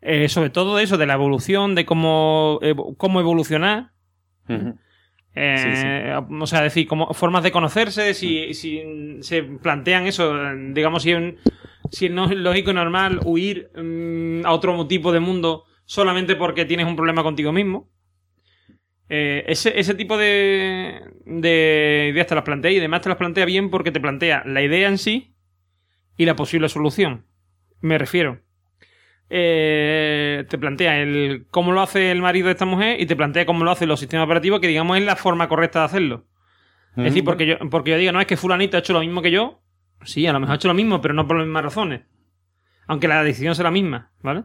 Eh, 0.00 0.28
sobre 0.28 0.50
todo 0.50 0.76
de 0.76 0.84
eso, 0.84 0.96
de 0.96 1.06
la 1.06 1.14
evolución, 1.14 1.74
de 1.74 1.84
cómo, 1.84 2.60
cómo 2.98 3.18
evolucionar. 3.20 3.90
Eh, 5.34 6.14
O 6.40 6.46
sea, 6.46 6.62
decir, 6.62 6.86
como 6.88 7.12
formas 7.14 7.42
de 7.42 7.52
conocerse, 7.52 8.14
si, 8.14 8.54
si 8.54 8.82
se 9.20 9.42
plantean 9.42 10.06
eso, 10.06 10.34
digamos, 10.70 11.02
si, 11.02 11.12
si 11.90 12.08
no 12.08 12.24
es 12.24 12.36
lógico 12.36 12.70
y 12.70 12.74
normal 12.74 13.20
huir 13.24 13.70
mm, 13.76 14.44
a 14.46 14.52
otro 14.52 14.86
tipo 14.86 15.12
de 15.12 15.20
mundo 15.20 15.64
solamente 15.84 16.36
porque 16.36 16.64
tienes 16.64 16.86
un 16.86 16.96
problema 16.96 17.22
contigo 17.22 17.52
mismo. 17.52 17.88
Eh, 19.10 19.44
ese, 19.48 19.78
ese 19.78 19.94
tipo 19.94 20.18
de, 20.18 21.00
de 21.24 22.10
ideas 22.12 22.26
te 22.26 22.34
las 22.34 22.44
plantea 22.44 22.70
y 22.70 22.78
además 22.78 23.00
te 23.00 23.08
las 23.08 23.16
plantea 23.16 23.46
bien 23.46 23.70
porque 23.70 23.90
te 23.90 24.00
plantea 24.00 24.42
la 24.44 24.62
idea 24.62 24.88
en 24.88 24.98
sí 24.98 25.34
y 26.16 26.26
la 26.26 26.36
posible 26.36 26.68
solución. 26.68 27.24
Me 27.80 27.96
refiero. 27.96 28.40
Eh, 29.30 30.46
te 30.48 30.56
plantea 30.56 31.00
el 31.02 31.46
cómo 31.50 31.72
lo 31.72 31.82
hace 31.82 32.10
el 32.10 32.22
marido 32.22 32.46
de 32.46 32.52
esta 32.52 32.64
mujer 32.64 33.00
y 33.00 33.06
te 33.06 33.14
plantea 33.14 33.44
cómo 33.44 33.64
lo 33.64 33.70
hacen 33.70 33.88
los 33.88 34.00
sistemas 34.00 34.24
operativos, 34.24 34.60
que 34.60 34.68
digamos 34.68 34.96
es 34.96 35.04
la 35.04 35.16
forma 35.16 35.48
correcta 35.48 35.80
de 35.80 35.84
hacerlo. 35.84 36.24
Es 36.96 37.04
decir, 37.04 37.22
porque 37.22 37.46
yo, 37.46 37.58
porque 37.70 37.92
yo 37.92 37.98
digo, 37.98 38.10
no, 38.10 38.20
es 38.20 38.26
que 38.26 38.36
fulanito 38.36 38.76
ha 38.76 38.80
hecho 38.80 38.92
lo 38.92 39.00
mismo 39.00 39.22
que 39.22 39.30
yo. 39.30 39.62
Sí, 40.02 40.26
a 40.26 40.32
lo 40.32 40.40
mejor 40.40 40.54
ha 40.54 40.56
hecho 40.56 40.68
lo 40.68 40.74
mismo, 40.74 41.00
pero 41.00 41.14
no 41.14 41.28
por 41.28 41.36
las 41.36 41.46
mismas 41.46 41.62
razones. 41.62 42.02
Aunque 42.88 43.06
la 43.06 43.22
decisión 43.22 43.54
sea 43.54 43.64
la 43.64 43.70
misma, 43.70 44.10
¿vale? 44.20 44.44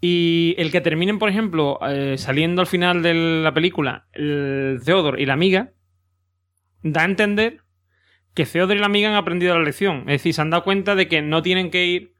Y 0.00 0.54
el 0.58 0.70
que 0.70 0.80
terminen, 0.80 1.18
por 1.18 1.30
ejemplo, 1.30 1.78
eh, 1.88 2.16
saliendo 2.18 2.60
al 2.60 2.66
final 2.66 3.02
de 3.02 3.14
la 3.14 3.54
película, 3.54 4.06
el 4.12 4.80
Theodore 4.84 5.22
y 5.22 5.26
la 5.26 5.32
amiga, 5.32 5.72
da 6.82 7.02
a 7.02 7.06
entender 7.06 7.62
que 8.34 8.44
Theodore 8.44 8.76
y 8.76 8.80
la 8.80 8.86
amiga 8.86 9.08
han 9.08 9.14
aprendido 9.14 9.58
la 9.58 9.64
lección. 9.64 10.00
Es 10.00 10.20
decir, 10.20 10.34
se 10.34 10.42
han 10.42 10.50
dado 10.50 10.64
cuenta 10.64 10.94
de 10.94 11.08
que 11.08 11.22
no 11.22 11.42
tienen 11.42 11.70
que 11.70 11.86
ir, 11.86 12.15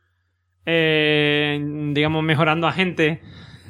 eh, 0.66 1.58
digamos, 1.92 2.22
mejorando 2.22 2.66
a 2.66 2.72
gente, 2.72 3.22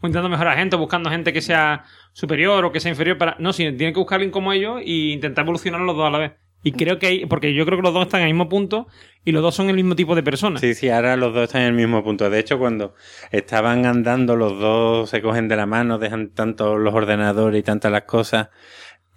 o 0.00 0.06
intentando 0.06 0.28
mejorar 0.28 0.54
a 0.54 0.58
gente, 0.58 0.76
buscando 0.76 1.10
gente 1.10 1.32
que 1.32 1.40
sea 1.40 1.84
superior 2.12 2.64
o 2.64 2.72
que 2.72 2.80
sea 2.80 2.90
inferior 2.90 3.16
para. 3.16 3.36
No, 3.38 3.52
sino 3.52 3.74
tienen 3.76 3.94
que 3.94 4.00
buscar 4.00 4.16
a 4.16 4.18
alguien 4.18 4.32
como 4.32 4.52
ellos 4.52 4.80
e 4.84 5.12
intentar 5.12 5.44
evolucionar 5.44 5.80
los 5.80 5.96
dos 5.96 6.06
a 6.06 6.10
la 6.10 6.18
vez. 6.18 6.32
Y 6.62 6.72
creo 6.72 6.98
que 6.98 7.06
hay, 7.06 7.26
porque 7.26 7.54
yo 7.54 7.64
creo 7.64 7.78
que 7.78 7.82
los 7.82 7.94
dos 7.94 8.06
están 8.06 8.22
en 8.22 8.26
el 8.26 8.32
mismo 8.34 8.48
punto 8.48 8.88
y 9.24 9.30
los 9.30 9.40
dos 9.40 9.54
son 9.54 9.70
el 9.70 9.76
mismo 9.76 9.94
tipo 9.94 10.16
de 10.16 10.24
personas. 10.24 10.60
Sí, 10.60 10.74
sí, 10.74 10.88
ahora 10.88 11.16
los 11.16 11.32
dos 11.32 11.44
están 11.44 11.62
en 11.62 11.68
el 11.68 11.74
mismo 11.74 12.02
punto. 12.02 12.28
De 12.28 12.40
hecho, 12.40 12.58
cuando 12.58 12.94
estaban 13.30 13.86
andando, 13.86 14.34
los 14.34 14.58
dos 14.58 15.08
se 15.08 15.22
cogen 15.22 15.46
de 15.46 15.54
la 15.54 15.66
mano, 15.66 15.98
dejan 15.98 16.30
tanto 16.30 16.76
los 16.76 16.92
ordenadores 16.92 17.60
y 17.60 17.62
tantas 17.62 17.92
las 17.92 18.02
cosas 18.02 18.48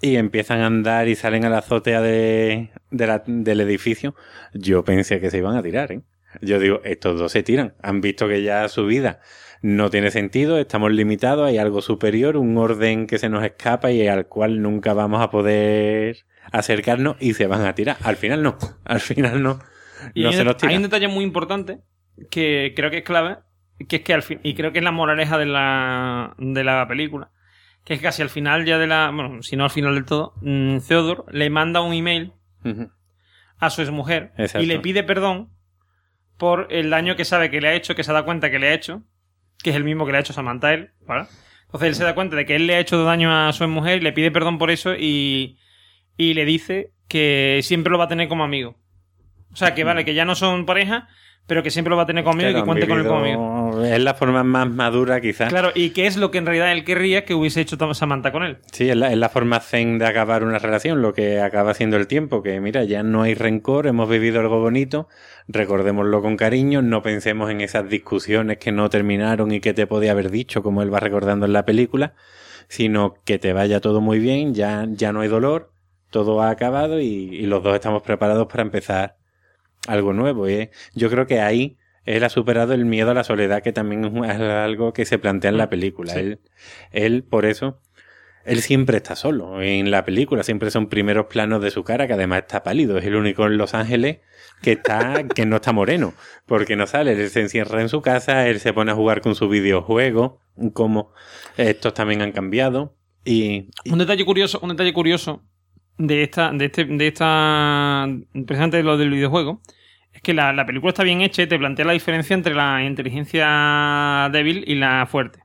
y 0.02 0.18
empiezan 0.18 0.62
a 0.62 0.68
andar 0.68 1.08
y 1.08 1.16
salen 1.16 1.44
a 1.46 1.50
la 1.50 1.60
azotea 1.60 2.02
de, 2.02 2.70
del 2.92 3.62
edificio. 3.62 4.16
Yo 4.54 4.84
pensé 4.84 5.20
que 5.20 5.32
se 5.32 5.40
iban 5.40 5.56
a 5.56 5.64
tirar, 5.64 5.92
¿eh? 5.92 6.02
Yo 6.42 6.60
digo, 6.60 6.82
estos 6.84 7.20
dos 7.20 7.32
se 7.32 7.44
tiran. 7.44 7.74
Han 7.82 8.02
visto 8.02 8.28
que 8.28 8.44
ya 8.44 8.68
su 8.70 8.86
vida 8.86 9.20
no 9.62 9.90
tiene 9.90 10.10
sentido, 10.12 10.58
estamos 10.58 10.92
limitados, 10.92 11.48
hay 11.48 11.58
algo 11.58 11.82
superior, 11.82 12.38
un 12.38 12.58
orden 12.58 13.08
que 13.08 13.18
se 13.18 13.30
nos 13.30 13.44
escapa 13.44 13.92
y 13.92 14.08
al 14.08 14.28
cual 14.28 14.62
nunca 14.62 14.94
vamos 14.94 15.22
a 15.22 15.30
poder 15.30 16.18
acercarnos 16.52 17.18
y 17.20 17.34
se 17.34 17.48
van 17.48 17.66
a 17.66 17.76
tirar. 17.76 17.98
Al 18.04 18.16
final 18.16 18.42
no, 18.44 18.58
al 18.86 19.00
final 19.02 19.44
no. 19.44 19.60
Y 20.14 20.22
no 20.24 20.30
hay, 20.30 20.36
se 20.36 20.42
un- 20.42 20.48
los 20.48 20.58
tiran. 20.58 20.70
hay 20.72 20.78
un 20.78 20.84
detalle 20.84 21.08
muy 21.10 21.24
importante 21.26 21.80
que 22.32 22.74
creo 22.76 22.90
que 22.90 23.00
es 23.00 23.04
clave, 23.04 23.38
que 23.88 23.98
es 23.98 24.02
que 24.04 24.14
al 24.14 24.24
fin, 24.24 24.40
y 24.44 24.54
creo 24.56 24.72
que 24.72 24.80
es 24.80 24.84
la 24.84 24.92
moraleja 24.92 25.38
de 25.38 25.46
la, 25.46 26.36
de 26.38 26.64
la 26.64 26.88
película, 26.88 27.32
que 27.84 27.94
es 27.96 28.00
que 28.00 28.04
casi 28.06 28.22
al 28.22 28.30
final 28.30 28.66
ya 28.66 28.78
de 28.78 28.88
la, 28.88 29.12
bueno, 29.14 29.42
si 29.44 29.56
no 29.58 29.66
al 29.66 29.70
final 29.72 29.96
del 29.96 30.06
todo, 30.06 30.34
mm, 30.42 30.78
Theodore 30.88 31.24
le 31.32 31.50
manda 31.50 31.82
un 31.82 31.94
email 31.94 32.34
a 33.58 33.70
su 33.70 33.82
exmujer 33.82 34.32
Exacto. 34.38 34.64
y 34.64 34.68
le 34.68 34.80
pide 34.80 35.04
perdón 35.04 35.50
por 36.40 36.68
el 36.72 36.90
daño 36.90 37.16
que 37.16 37.26
sabe 37.26 37.52
que 37.52 37.62
le 37.62 37.68
ha 37.68 37.74
hecho, 37.76 37.94
que 37.94 38.04
se 38.04 38.14
da 38.14 38.24
cuenta 38.24 38.50
que 38.50 38.58
le 38.58 38.70
ha 38.70 38.74
hecho, 38.74 39.04
que 39.62 39.70
es 39.70 39.76
el 39.76 39.84
mismo 39.84 40.06
que 40.06 40.14
le 40.14 40.18
ha 40.18 40.22
hecho 40.22 40.34
Samantha 40.34 40.74
él, 40.74 40.92
¿vale? 41.06 41.28
Entonces 41.66 41.90
él 41.90 41.96
se 41.96 42.04
da 42.06 42.16
cuenta 42.16 42.36
de 42.36 42.46
que 42.46 42.56
él 42.56 42.66
le 42.66 42.76
ha 42.76 42.80
hecho 42.80 43.04
daño 43.04 43.32
a 43.32 43.54
su 43.54 43.68
mujer 43.68 44.02
le 44.02 44.14
pide 44.14 44.32
perdón 44.32 44.58
por 44.58 44.72
eso 44.72 44.96
y, 44.96 45.60
y 46.18 46.34
le 46.34 46.46
dice 46.46 46.94
que 47.08 47.60
siempre 47.62 47.92
lo 47.92 48.00
va 48.00 48.06
a 48.06 48.08
tener 48.08 48.30
como 48.30 48.44
amigo. 48.44 48.78
O 49.52 49.56
sea, 49.56 49.76
que 49.76 49.84
vale, 49.84 50.06
que 50.06 50.14
ya 50.14 50.26
no 50.26 50.34
son 50.34 50.66
pareja, 50.66 51.10
pero 51.50 51.64
que 51.64 51.72
siempre 51.72 51.90
lo 51.90 51.98
va 51.98 52.04
a 52.04 52.06
tener 52.06 52.24
como 52.24 52.34
amigo 52.34 52.52
y 52.52 52.54
que 52.54 52.64
cuente 52.64 52.88
con 52.88 53.00
él 53.00 53.08
amigo. 53.08 53.84
Es 53.84 54.00
la 54.00 54.14
forma 54.14 54.44
más 54.44 54.70
madura, 54.70 55.20
quizás. 55.20 55.50
Claro, 55.50 55.72
y 55.74 55.90
que 55.92 56.06
es 56.06 56.16
lo 56.16 56.30
que 56.30 56.38
en 56.38 56.46
realidad 56.46 56.72
él 56.72 56.84
querría 56.84 57.26
que 57.26 57.34
hubiese 57.34 57.62
hecho 57.62 57.76
Samantha 57.94 58.32
con 58.32 58.44
él. 58.44 58.60
Sí, 58.72 58.88
es 58.90 58.96
la, 58.96 59.12
es 59.12 59.18
la 59.18 59.30
forma 59.30 59.60
zen 59.60 59.98
de 59.98 60.06
acabar 60.06 60.44
una 60.44 60.60
relación, 60.60 61.02
lo 61.02 61.14
que 61.14 61.42
acaba 61.42 61.72
haciendo 61.72 61.98
el 61.98 62.06
tiempo, 62.06 62.44
que 62.44 62.60
mira, 62.60 62.84
ya 62.84 63.02
no 63.02 63.24
hay 63.24 63.34
rencor, 63.34 63.88
hemos 63.88 64.08
vivido 64.08 64.40
algo 64.40 64.60
bonito, 64.60 65.08
recordémoslo 65.48 66.22
con 66.22 66.38
cariño, 66.38 66.82
no 66.84 67.02
pensemos 67.02 67.50
en 67.50 67.62
esas 67.62 67.90
discusiones 67.90 68.58
que 68.60 68.72
no 68.72 68.90
terminaron 68.90 69.52
y 69.52 69.60
que 69.60 69.74
te 69.74 69.88
podía 69.88 70.12
haber 70.12 70.30
dicho, 70.30 70.62
como 70.62 70.84
él 70.84 70.94
va 70.94 71.00
recordando 71.00 71.48
en 71.48 71.54
la 71.54 71.66
película, 71.66 72.14
sino 72.68 73.16
que 73.26 73.40
te 73.40 73.54
vaya 73.54 73.80
todo 73.82 74.02
muy 74.02 74.20
bien, 74.20 74.54
ya, 74.54 74.86
ya 74.88 75.12
no 75.12 75.22
hay 75.22 75.30
dolor, 75.30 75.72
todo 76.12 76.42
ha 76.42 76.52
acabado 76.52 77.00
y, 77.00 77.06
y 77.06 77.46
los 77.48 77.64
dos 77.64 77.74
estamos 77.74 78.04
preparados 78.04 78.48
para 78.48 78.62
empezar 78.62 79.19
algo 79.88 80.14
nuevo. 80.14 80.48
¿eh? 80.48 80.72
Yo 80.94 81.10
creo 81.10 81.28
que 81.28 81.40
ahí 81.42 81.78
él 82.06 82.24
ha 82.24 82.30
superado 82.30 82.74
el 82.74 82.86
miedo 82.86 83.12
a 83.12 83.14
la 83.14 83.24
soledad, 83.24 83.62
que 83.62 83.72
también 83.72 84.06
es 84.26 84.40
algo 84.40 84.94
que 84.94 85.06
se 85.06 85.20
plantea 85.20 85.50
en 85.52 85.58
la 85.58 85.70
película. 85.70 86.14
Sí. 86.14 86.20
Él, 86.20 86.40
él, 86.92 87.24
por 87.24 87.46
eso, 87.46 87.82
él 88.46 88.62
siempre 88.62 88.98
está 88.98 89.16
solo 89.16 89.62
en 89.62 89.92
la 89.92 90.06
película, 90.06 90.44
siempre 90.44 90.72
son 90.72 90.88
primeros 90.90 91.28
planos 91.28 91.62
de 91.62 91.70
su 91.72 91.84
cara, 91.84 92.08
que 92.08 92.14
además 92.14 92.40
está 92.40 92.64
pálido, 92.64 92.98
es 92.98 93.06
el 93.06 93.16
único 93.16 93.46
en 93.46 93.58
Los 93.58 93.74
Ángeles 93.76 94.20
que 94.64 94.72
está, 94.74 95.24
que 95.36 95.46
no 95.46 95.58
está 95.58 95.72
moreno, 95.72 96.14
porque 96.46 96.76
no 96.76 96.88
sale, 96.88 97.12
él 97.14 97.30
se 97.30 97.42
encierra 97.42 97.82
en 97.82 97.90
su 97.90 98.02
casa, 98.02 98.48
él 98.48 98.60
se 98.60 98.74
pone 98.74 98.92
a 98.92 98.96
jugar 98.96 99.22
con 99.22 99.36
su 99.36 99.48
videojuego, 99.50 100.40
como 100.74 101.12
estos 101.58 101.94
también 101.94 102.22
han 102.22 102.32
cambiado, 102.32 102.96
y, 103.24 103.68
y- 103.84 103.92
Un 103.92 104.00
detalle 104.00 104.26
curioso, 104.26 104.60
un 104.64 104.70
detalle 104.70 104.94
curioso 104.94 105.44
de 106.00 106.24
esta, 106.24 106.52
de 106.52 106.66
este, 106.66 106.86
de 106.86 107.08
esta, 107.08 108.08
precisamente 108.34 108.78
de 108.78 108.84
lo 108.84 108.98
del 108.98 109.12
videojuego, 109.12 109.62
es 110.12 110.22
que 110.24 110.34
la, 110.34 110.52
la 110.54 110.66
película 110.66 110.90
está 110.90 111.04
bien 111.04 111.22
hecha 111.22 111.44
y 111.44 111.48
te 111.48 111.60
plantea 111.60 111.86
la 111.86 111.94
diferencia 111.94 112.34
entre 112.34 112.56
la 112.56 112.84
inteligencia 112.84 114.30
débil 114.32 114.64
y 114.66 114.76
la 114.76 115.06
fuerte. 115.06 115.40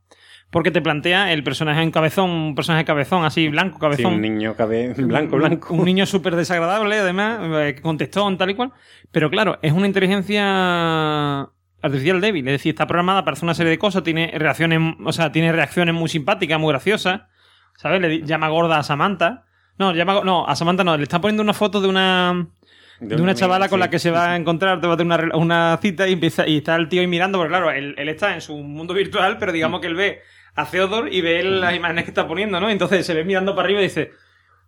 Porque 0.50 0.70
te 0.70 0.80
plantea 0.80 1.32
el 1.32 1.42
personaje 1.42 1.82
en 1.82 1.90
cabezón, 1.90 2.30
un 2.30 2.54
personaje 2.54 2.84
cabezón, 2.84 3.24
así 3.24 3.48
blanco, 3.48 3.74
sí, 3.76 3.80
cabezón. 3.80 4.14
un 4.14 4.20
niño 4.20 4.54
cabe- 4.54 4.94
blanco, 4.96 5.36
blanco. 5.36 5.74
Un 5.74 5.84
niño 5.84 6.06
súper 6.06 6.36
desagradable, 6.36 6.96
además, 6.96 7.40
eh, 7.42 7.74
contestón, 7.82 8.38
tal 8.38 8.50
y 8.50 8.54
cual. 8.54 8.70
Pero 9.10 9.28
claro, 9.30 9.58
es 9.62 9.72
una 9.72 9.88
inteligencia 9.88 11.40
artificial 11.82 12.20
débil. 12.20 12.46
Es 12.46 12.52
decir, 12.52 12.70
está 12.70 12.86
programada 12.86 13.24
para 13.24 13.32
hacer 13.34 13.44
una 13.44 13.54
serie 13.54 13.70
de 13.70 13.78
cosas, 13.78 14.04
tiene 14.04 14.32
reacciones, 14.38 14.80
o 15.04 15.12
sea, 15.12 15.32
tiene 15.32 15.50
reacciones 15.52 15.94
muy 15.94 16.08
simpáticas, 16.08 16.60
muy 16.60 16.70
graciosas. 16.70 17.22
¿Sabes? 17.76 18.00
Le 18.00 18.22
llama 18.22 18.48
gorda 18.48 18.78
a 18.78 18.82
Samantha. 18.84 19.46
No, 19.78 19.92
llama, 19.92 20.20
no, 20.24 20.46
a 20.46 20.54
Samantha 20.54 20.84
no, 20.84 20.96
le 20.96 21.02
está 21.02 21.20
poniendo 21.20 21.42
una 21.42 21.54
foto 21.54 21.80
de 21.80 21.88
una 21.88 22.46
de 23.00 23.20
una 23.20 23.34
chavala 23.34 23.68
con 23.68 23.80
la 23.80 23.90
que 23.90 23.98
se 23.98 24.10
va 24.10 24.32
a 24.32 24.36
encontrar, 24.36 24.80
te 24.80 24.86
va 24.86 24.94
a 24.94 24.96
tener 24.96 25.24
una, 25.24 25.36
una 25.36 25.78
cita 25.82 26.06
y 26.08 26.12
empieza 26.12 26.46
y 26.46 26.58
está 26.58 26.76
el 26.76 26.88
tío 26.88 27.00
ahí 27.00 27.06
mirando, 27.06 27.38
porque 27.38 27.50
claro, 27.50 27.70
él, 27.70 27.94
él 27.98 28.08
está 28.08 28.34
en 28.34 28.40
su 28.40 28.56
mundo 28.56 28.94
virtual, 28.94 29.36
pero 29.38 29.52
digamos 29.52 29.80
que 29.80 29.88
él 29.88 29.94
ve 29.94 30.20
a 30.54 30.64
Theodore 30.64 31.12
y 31.12 31.20
ve 31.20 31.42
las 31.42 31.74
imágenes 31.74 32.04
que 32.04 32.10
está 32.10 32.26
poniendo, 32.26 32.60
¿no? 32.60 32.70
Entonces 32.70 33.04
se 33.04 33.14
ve 33.14 33.24
mirando 33.24 33.54
para 33.54 33.66
arriba 33.66 33.80
y 33.80 33.84
dice, 33.84 34.12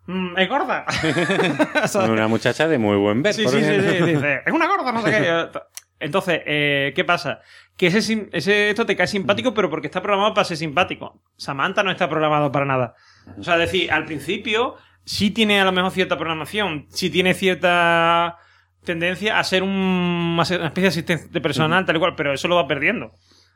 "Mm, 0.07 0.37
es 0.39 0.49
gorda. 0.49 0.85
Una 2.09 2.27
muchacha 2.29 2.67
de 2.67 2.79
muy 2.79 2.97
buen 2.97 3.23
ver. 3.23 3.35
Sí, 3.35 3.47
sí, 3.47 3.61
sí, 3.61 3.65
sí, 3.65 4.05
dice, 4.05 4.41
es 4.45 4.53
una 4.53 4.67
gorda, 4.67 4.91
no 4.93 5.03
sé 5.03 5.11
qué. 5.11 5.49
Entonces, 5.99 6.43
eh, 6.45 6.93
¿qué 6.95 7.05
pasa? 7.05 7.41
Que 7.77 7.87
ese, 7.87 8.29
ese 8.33 8.71
esto 8.71 8.85
te 8.85 8.97
cae 8.97 9.07
simpático, 9.07 9.55
pero 9.55 9.71
porque 9.71 9.87
está 9.87 10.03
programado 10.03 10.35
para 10.35 10.45
ser 10.45 10.57
simpático. 10.59 11.23
Samantha 11.37 11.83
no 11.83 11.91
está 11.91 12.09
programado 12.09 12.53
para 12.53 12.67
nada. 12.67 12.95
O 13.39 13.43
sea, 13.43 13.57
decir, 13.57 13.91
al 13.91 14.05
principio 14.05 14.77
sí 15.07 15.31
tiene 15.31 15.59
a 15.61 15.65
lo 15.65 15.73
mejor 15.73 15.93
cierta 15.93 16.19
programación, 16.19 16.87
sí 16.91 17.09
tiene 17.09 17.33
cierta 17.33 18.37
tendencia 18.85 19.39
a 19.39 19.45
ser 19.45 19.63
un, 19.63 19.71
una 19.71 20.43
especie 20.43 20.83
de 20.83 20.89
asistente 20.89 21.41
personal, 21.41 21.87
tal 21.87 21.97
y 21.97 21.99
cual, 21.99 22.15
pero 22.17 22.35
eso 22.35 22.49
lo 22.49 22.57
va 22.57 22.67
perdiendo. 22.69 23.13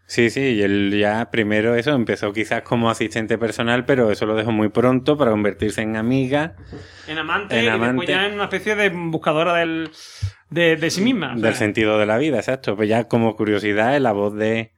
Sí, 0.07 0.29
sí, 0.31 0.41
y 0.41 0.63
él 0.63 0.97
ya 0.99 1.31
primero 1.31 1.77
eso 1.77 1.93
empezó 1.93 2.33
quizás 2.33 2.63
como 2.63 2.91
asistente 2.91 3.39
personal, 3.39 3.85
pero 3.85 4.11
eso 4.11 4.27
lo 4.27 4.35
dejó 4.35 4.51
muy 4.51 4.69
pronto 4.69 5.17
para 5.17 5.31
convertirse 5.31 5.83
en 5.83 5.95
amiga 5.97 6.57
En 7.07 7.19
amante 7.19 7.61
En 7.61 7.67
y 7.67 7.79
después 7.79 7.91
amante. 7.91 8.07
ya 8.09 8.27
en 8.27 8.35
una 8.35 8.45
especie 8.45 8.75
de 8.75 8.89
buscadora 8.89 9.55
del, 9.55 9.91
de, 10.49 10.75
de 10.77 10.91
sí 10.91 11.01
misma. 11.01 11.35
O 11.35 11.39
sea, 11.39 11.47
del 11.47 11.55
sentido 11.55 11.97
de 11.99 12.07
la 12.07 12.19
vida, 12.19 12.39
exacto. 12.39 12.75
Pues 12.75 12.89
ya 12.89 13.05
como 13.07 13.37
curiosidad, 13.37 13.97
la 14.01 14.11
voz 14.11 14.35
de, 14.35 14.73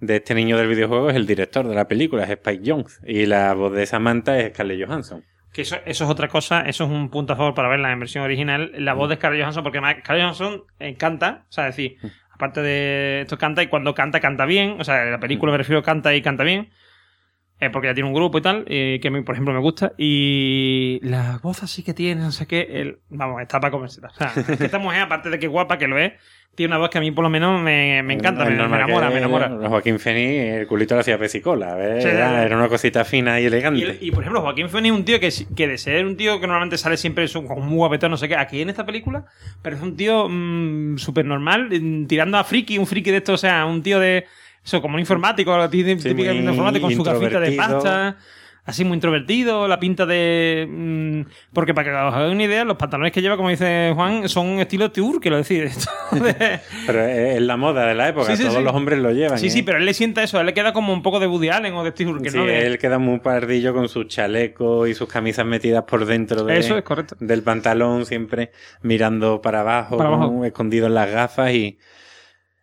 de 0.00 0.16
este 0.16 0.34
niño 0.34 0.56
del 0.58 0.66
videojuego 0.66 1.10
es 1.10 1.16
el 1.16 1.28
director 1.28 1.68
de 1.68 1.76
la 1.76 1.86
película, 1.86 2.24
es 2.24 2.30
Spike 2.30 2.62
Jones, 2.68 2.98
y 3.06 3.26
la 3.26 3.54
voz 3.54 3.72
de 3.72 3.86
Samantha 3.86 4.36
es 4.40 4.52
Scarlett 4.52 4.84
Johansson. 4.84 5.24
Que 5.52 5.62
eso, 5.62 5.76
eso 5.84 6.04
es 6.04 6.10
otra 6.10 6.28
cosa, 6.28 6.62
eso 6.62 6.84
es 6.84 6.90
un 6.90 7.10
punto 7.10 7.34
a 7.34 7.36
favor 7.36 7.54
para 7.54 7.68
verla 7.68 7.92
en 7.92 7.98
versión 7.98 8.24
original. 8.24 8.72
La 8.76 8.94
voz 8.94 9.08
de 9.10 9.16
Scarlett 9.16 9.42
Johansson, 9.42 9.62
porque 9.62 9.78
Scarlett 9.78 10.22
Johansson 10.22 10.64
eh, 10.78 10.96
canta, 10.96 11.44
o 11.48 11.52
sea, 11.52 11.68
es 11.68 11.76
decir, 11.76 11.98
aparte 12.30 12.62
de 12.62 13.20
esto 13.22 13.36
canta 13.36 13.62
y 13.62 13.66
cuando 13.68 13.94
canta, 13.94 14.18
canta 14.20 14.46
bien. 14.46 14.80
O 14.80 14.84
sea, 14.84 15.04
en 15.04 15.10
la 15.12 15.20
película 15.20 15.52
me 15.52 15.58
refiero 15.58 15.82
canta 15.82 16.14
y 16.14 16.22
canta 16.22 16.42
bien. 16.44 16.70
eh, 17.60 17.70
porque 17.70 17.86
ya 17.88 17.94
tiene 17.94 18.08
un 18.08 18.14
grupo 18.14 18.38
y 18.38 18.42
tal, 18.42 18.64
eh, 18.66 18.98
que 19.00 19.08
a 19.08 19.10
mí, 19.12 19.22
por 19.22 19.34
ejemplo, 19.36 19.54
me 19.54 19.60
gusta. 19.60 19.92
Y 19.96 20.98
la 21.02 21.38
voz 21.42 21.62
así 21.62 21.84
que 21.84 21.94
tiene, 21.94 22.20
no 22.22 22.32
sé 22.32 22.46
qué, 22.48 22.62
el, 22.62 22.98
vamos, 23.08 23.40
está 23.40 23.60
para 23.60 23.70
comérsela. 23.70 24.08
O 24.08 24.14
sea, 24.14 24.32
esta 24.58 24.78
mujer, 24.80 25.02
aparte 25.02 25.30
de 25.30 25.38
que 25.38 25.46
guapa 25.46 25.78
que 25.78 25.86
lo 25.86 25.96
es, 25.98 26.12
tiene 26.54 26.72
una 26.74 26.78
voz 26.78 26.90
que 26.90 26.98
a 26.98 27.00
mí 27.00 27.10
por 27.10 27.24
lo 27.24 27.30
menos 27.30 27.60
me, 27.62 28.02
me 28.02 28.14
encanta, 28.14 28.44
me, 28.44 28.52
enamora, 28.54 29.08
me 29.10 29.18
enamora. 29.18 29.48
Joaquín 29.68 29.98
Phoenix, 29.98 30.60
el 30.60 30.66
culito 30.66 30.94
lo 30.94 31.00
hacía 31.00 31.16
pesicola. 31.18 31.76
Sí, 31.96 32.02
sí, 32.02 32.08
era, 32.08 32.28
sí. 32.40 32.46
era 32.46 32.56
una 32.58 32.68
cosita 32.68 33.04
fina 33.04 33.40
y 33.40 33.46
elegante. 33.46 33.82
el- 33.82 33.98
y, 34.00 34.10
por 34.10 34.20
ejemplo, 34.22 34.42
Joaquín 34.42 34.68
Phoenix 34.68 34.92
es 34.92 34.98
un 34.98 35.04
tío 35.06 35.18
que, 35.20 35.30
que 35.56 35.68
de 35.68 35.78
ser 35.78 36.04
un 36.04 36.16
tío 36.16 36.38
que 36.40 36.46
normalmente 36.46 36.76
sale 36.76 36.96
siempre 36.98 37.26
su- 37.28 37.44
con 37.46 37.66
muy 37.66 37.76
guapetón, 37.76 38.10
no 38.10 38.16
sé 38.18 38.28
qué, 38.28 38.36
aquí 38.36 38.60
en 38.60 38.68
esta 38.68 38.84
película 38.84 39.24
parece 39.62 39.82
un 39.82 39.96
tío 39.96 40.28
mm, 40.28 40.98
súper 40.98 41.24
normal, 41.24 41.68
mm, 41.70 42.06
tirando 42.06 42.36
a 42.36 42.44
friki, 42.44 42.76
un 42.78 42.86
friki 42.86 43.10
de 43.10 43.16
esto, 43.18 43.32
o 43.32 43.38
sea, 43.38 43.64
un 43.64 43.82
tío 43.82 43.98
de. 43.98 44.26
Eso, 44.64 44.80
como 44.80 44.94
un 44.94 45.00
informático, 45.00 45.56
la 45.58 45.68
tí- 45.68 45.82
típica 45.82 46.14
muy 46.14 46.24
de 46.24 46.30
un 46.44 46.48
informático 46.50 46.86
con 46.86 46.94
su 46.94 47.02
gafita 47.02 47.40
de 47.40 47.52
pasta. 47.56 48.16
Así 48.64 48.84
muy 48.84 48.94
introvertido, 48.94 49.66
la 49.66 49.80
pinta 49.80 50.06
de. 50.06 50.68
mm, 50.70 51.22
porque 51.52 51.74
para 51.74 51.90
que 51.90 51.96
os 51.96 52.14
hagáis 52.14 52.32
una 52.32 52.44
idea, 52.44 52.62
los 52.64 52.76
pantalones 52.76 53.10
que 53.10 53.20
lleva, 53.20 53.36
como 53.36 53.48
dice 53.48 53.90
Juan, 53.96 54.28
son 54.28 54.60
estilo 54.60 54.92
tour, 54.92 55.20
quiero 55.20 55.36
decir. 55.36 55.64
esto 55.64 55.90
de- 56.12 56.60
Pero 56.86 57.04
es, 57.04 57.42
la 57.42 57.56
moda 57.56 57.86
de 57.86 57.94
la 57.96 58.08
época, 58.10 58.26
Sí, 58.30 58.36
sí, 58.36 58.42
todos 58.44 58.58
sí. 58.58 58.62
los 58.62 58.72
hombres 58.72 59.00
lo 59.00 59.10
llevan. 59.10 59.36
sí, 59.38 59.48
¿eh? 59.48 59.50
sí, 59.50 59.62
pero 59.64 59.78
él 59.78 59.84
le 59.84 59.94
sienta 59.94 60.22
eso, 60.22 60.36
a 60.38 60.40
él 60.42 60.46
le 60.46 60.54
queda 60.54 60.72
como 60.72 60.92
un 60.92 61.02
poco 61.02 61.18
de 61.18 61.26
Woody 61.26 61.48
Allen 61.48 61.74
o 61.74 61.82
de 61.82 61.90
Steve 61.90 62.10
Urkel, 62.12 62.30
Sí, 62.30 62.38
¿no? 62.38 62.44
Él 62.48 62.78
queda 62.78 62.98
muy 63.00 63.18
pardillo 63.18 63.74
con 63.74 63.88
sus 63.88 64.06
chalecos 64.06 64.88
y 64.88 64.94
sus 64.94 65.08
camisas 65.08 65.44
metidas 65.44 65.82
por 65.82 66.06
dentro 66.06 66.44
de, 66.44 66.56
Eso 66.58 66.78
es 66.78 66.84
correcto. 66.84 67.16
del 67.18 67.42
pantalón, 67.42 68.06
siempre 68.06 68.52
mirando 68.82 69.42
para 69.42 69.62
abajo, 69.62 69.96
Para 69.96 70.10
abajo. 70.10 70.44
escondido 70.44 70.86
en 70.86 70.94
las 70.94 71.10
gafas 71.10 71.50
y, 71.52 71.78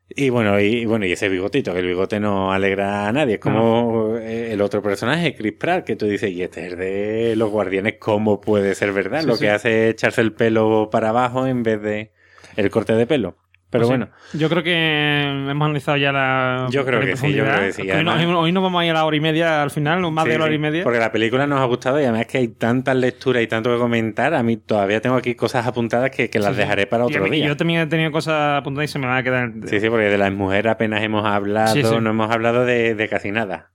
y 0.10 0.30
bueno, 0.30 0.60
y 0.60 0.86
bueno, 0.86 1.06
y 1.06 1.11
ese 1.11 1.30
bigotito, 1.30 1.73
que 1.73 1.80
el 1.80 1.86
bigote 1.88 2.19
no 2.19 2.52
alegra 2.52 3.07
a 3.07 3.11
nadie. 3.11 3.36
Es 3.36 3.40
como 3.40 4.18
eh, 4.18 4.52
el 4.53 4.61
otro 4.61 4.81
personaje, 4.81 5.36
Chris 5.36 5.53
Pratt, 5.53 5.86
que 5.86 5.95
tú 5.95 6.06
dices, 6.07 6.31
y 6.31 6.41
este 6.44 6.68
es 6.68 6.77
de 6.77 7.36
los 7.36 7.49
guardianes, 7.49 7.95
¿cómo 7.99 8.41
puede 8.41 8.76
ser 8.76 8.91
verdad? 8.91 9.22
Sí, 9.22 9.27
Lo 9.27 9.36
sí. 9.36 9.41
que 9.45 9.49
hace 9.52 9.86
es 9.90 9.91
echarse 9.94 10.22
el 10.22 10.34
pelo 10.34 10.90
para 10.91 11.10
abajo 11.10 11.45
en 11.48 11.64
vez 11.64 11.81
de 11.81 12.11
el 12.56 12.69
corte 12.69 12.94
de 12.94 13.06
pelo. 13.07 13.38
Pero 13.71 13.83
Pues 13.85 13.87
sí. 13.87 13.97
bueno, 13.99 14.07
Yo 14.33 14.49
creo 14.49 14.63
que 14.63 15.21
hemos 15.51 15.63
analizado 15.65 15.95
ya 15.97 16.11
la. 16.11 16.65
Yo 16.71 16.83
creo 16.85 17.01
la 17.01 17.05
que 17.05 17.15
sí, 17.15 17.31
yo 17.33 17.43
creo 17.45 17.59
que 17.59 17.71
sí, 17.71 17.83
Hoy, 17.83 18.03
no- 18.03 18.11
además- 18.13 18.35
hoy 18.37 18.51
nos 18.51 18.63
vamos 18.63 18.81
a 18.81 18.85
ir 18.85 18.89
a 18.91 18.93
la 18.95 19.05
hora 19.05 19.15
y 19.15 19.19
media 19.19 19.61
al 19.61 19.69
final, 19.69 20.01
más 20.11 20.23
Sí, 20.25 20.31
de 20.31 20.39
la 20.39 20.45
hora 20.45 20.53
y 20.55 20.57
media. 20.57 20.83
Porque 20.83 20.97
la 20.97 21.11
película 21.11 21.45
nos 21.45 21.59
ha 21.59 21.65
gustado 21.65 21.99
y 21.99 22.03
además 22.03 22.25
que 22.25 22.39
hay 22.39 22.47
tantas 22.47 22.95
lecturas 22.95 23.43
y 23.43 23.47
tanto 23.47 23.71
que 23.71 23.77
comentar. 23.77 24.33
A 24.33 24.41
mí 24.41 24.57
todavía 24.57 25.01
tengo 25.01 25.15
aquí 25.17 25.35
cosas 25.35 25.67
apuntadas 25.67 26.09
que, 26.09 26.31
que 26.31 26.39
las 26.39 26.57
dejaré 26.57 26.87
para 26.87 27.03
Y 27.03 27.07
otro 27.07 27.23
mí- 27.25 27.29
día. 27.29 27.45
Yo 27.45 27.57
también 27.57 27.81
he 27.81 27.85
tenido 27.85 28.11
cosas 28.11 28.59
apuntadas 28.59 28.89
y 28.89 28.93
se 28.93 28.97
me 28.97 29.05
va 29.05 29.17
a 29.17 29.23
quedar. 29.23 29.51
Sí, 29.67 29.79
sí, 29.79 29.87
porque 29.87 30.05
de 30.05 30.17
las 30.17 30.31
mujeres 30.33 30.71
apenas 30.71 31.03
hemos 31.03 31.23
hablado, 31.27 32.01
no 32.01 32.09
hemos 32.09 32.31
hablado 32.31 32.65
de, 32.65 32.95
de 32.95 33.07
casi 33.07 33.29
nada. 33.31 33.69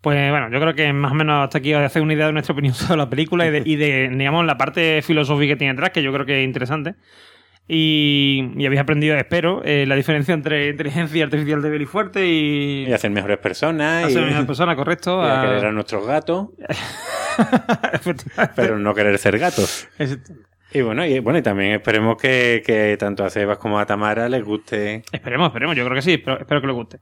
Pues 0.00 0.30
bueno, 0.32 0.50
yo 0.50 0.58
creo 0.60 0.74
que 0.74 0.92
más 0.92 1.12
o 1.12 1.14
menos 1.14 1.44
hasta 1.44 1.58
aquí 1.58 1.72
os 1.74 1.80
hacer 1.80 2.02
una 2.02 2.14
idea 2.14 2.26
de 2.26 2.32
nuestra 2.32 2.54
opinión 2.54 2.74
sobre 2.74 2.96
la 2.98 3.08
película 3.08 3.46
y 3.46 3.50
de, 3.52 3.62
y 3.64 3.76
de, 3.76 4.08
digamos, 4.12 4.44
la 4.44 4.58
parte 4.58 5.00
filosófica 5.00 5.52
que 5.52 5.56
tiene 5.58 5.74
detrás, 5.74 5.90
que 5.90 6.02
yo 6.02 6.12
creo 6.12 6.26
que 6.26 6.40
es 6.42 6.44
interesante. 6.44 6.96
Y, 7.74 8.52
y 8.58 8.66
habéis 8.66 8.82
aprendido, 8.82 9.16
espero, 9.16 9.62
eh, 9.64 9.86
la 9.86 9.94
diferencia 9.96 10.34
entre 10.34 10.68
inteligencia 10.68 11.24
artificial 11.24 11.62
débil 11.62 11.80
y 11.80 11.86
fuerte 11.86 12.26
y. 12.28 12.84
Y 12.86 12.92
hacer 12.92 13.10
mejores 13.10 13.38
personas 13.38 14.02
y, 14.02 14.06
hacer 14.08 14.24
una 14.24 14.46
persona, 14.46 14.76
correcto. 14.76 15.22
y 15.24 15.26
a 15.26 15.40
a- 15.40 15.42
querer 15.42 15.64
a 15.64 15.72
nuestros 15.72 16.06
gatos. 16.06 16.48
pero 18.56 18.78
no 18.78 18.92
querer 18.94 19.16
ser 19.16 19.38
gatos. 19.38 19.88
Y 20.74 20.82
bueno, 20.82 21.06
y 21.06 21.18
bueno, 21.20 21.38
y 21.38 21.42
también 21.42 21.72
esperemos 21.72 22.20
que, 22.20 22.62
que, 22.62 22.98
tanto 22.98 23.24
a 23.24 23.30
Sebas 23.30 23.56
como 23.56 23.78
a 23.78 23.86
Tamara 23.86 24.28
les 24.28 24.44
guste. 24.44 25.02
Esperemos, 25.10 25.46
esperemos, 25.48 25.74
yo 25.74 25.84
creo 25.86 25.94
que 25.94 26.02
sí, 26.02 26.12
espero, 26.12 26.40
espero 26.40 26.60
que 26.60 26.66
les 26.66 26.76
guste. 26.76 26.98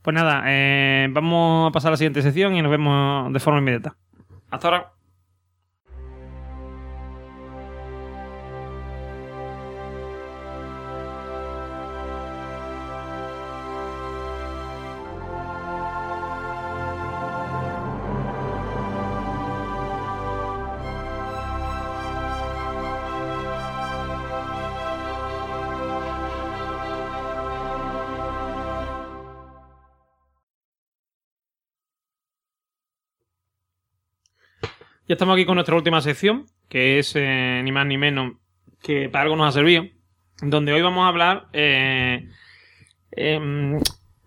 Pues 0.00 0.14
nada, 0.14 0.44
eh, 0.46 1.08
vamos 1.10 1.68
a 1.68 1.72
pasar 1.72 1.90
a 1.90 1.92
la 1.92 1.96
siguiente 1.98 2.22
sección 2.22 2.56
y 2.56 2.62
nos 2.62 2.70
vemos 2.70 3.30
de 3.34 3.38
forma 3.40 3.58
inmediata. 3.60 3.96
Hasta 4.50 4.68
ahora. 4.68 4.95
Ya 35.08 35.14
estamos 35.14 35.34
aquí 35.34 35.46
con 35.46 35.54
nuestra 35.54 35.76
última 35.76 36.00
sección, 36.00 36.46
que 36.68 36.98
es 36.98 37.12
eh, 37.14 37.60
ni 37.62 37.70
más 37.70 37.86
ni 37.86 37.96
menos 37.96 38.32
que 38.82 39.08
para 39.08 39.22
algo 39.22 39.36
nos 39.36 39.48
ha 39.48 39.52
servido, 39.52 39.84
donde 40.42 40.72
hoy 40.72 40.82
vamos 40.82 41.04
a 41.04 41.08
hablar, 41.08 41.46
eh, 41.52 42.28
em, 43.12 43.78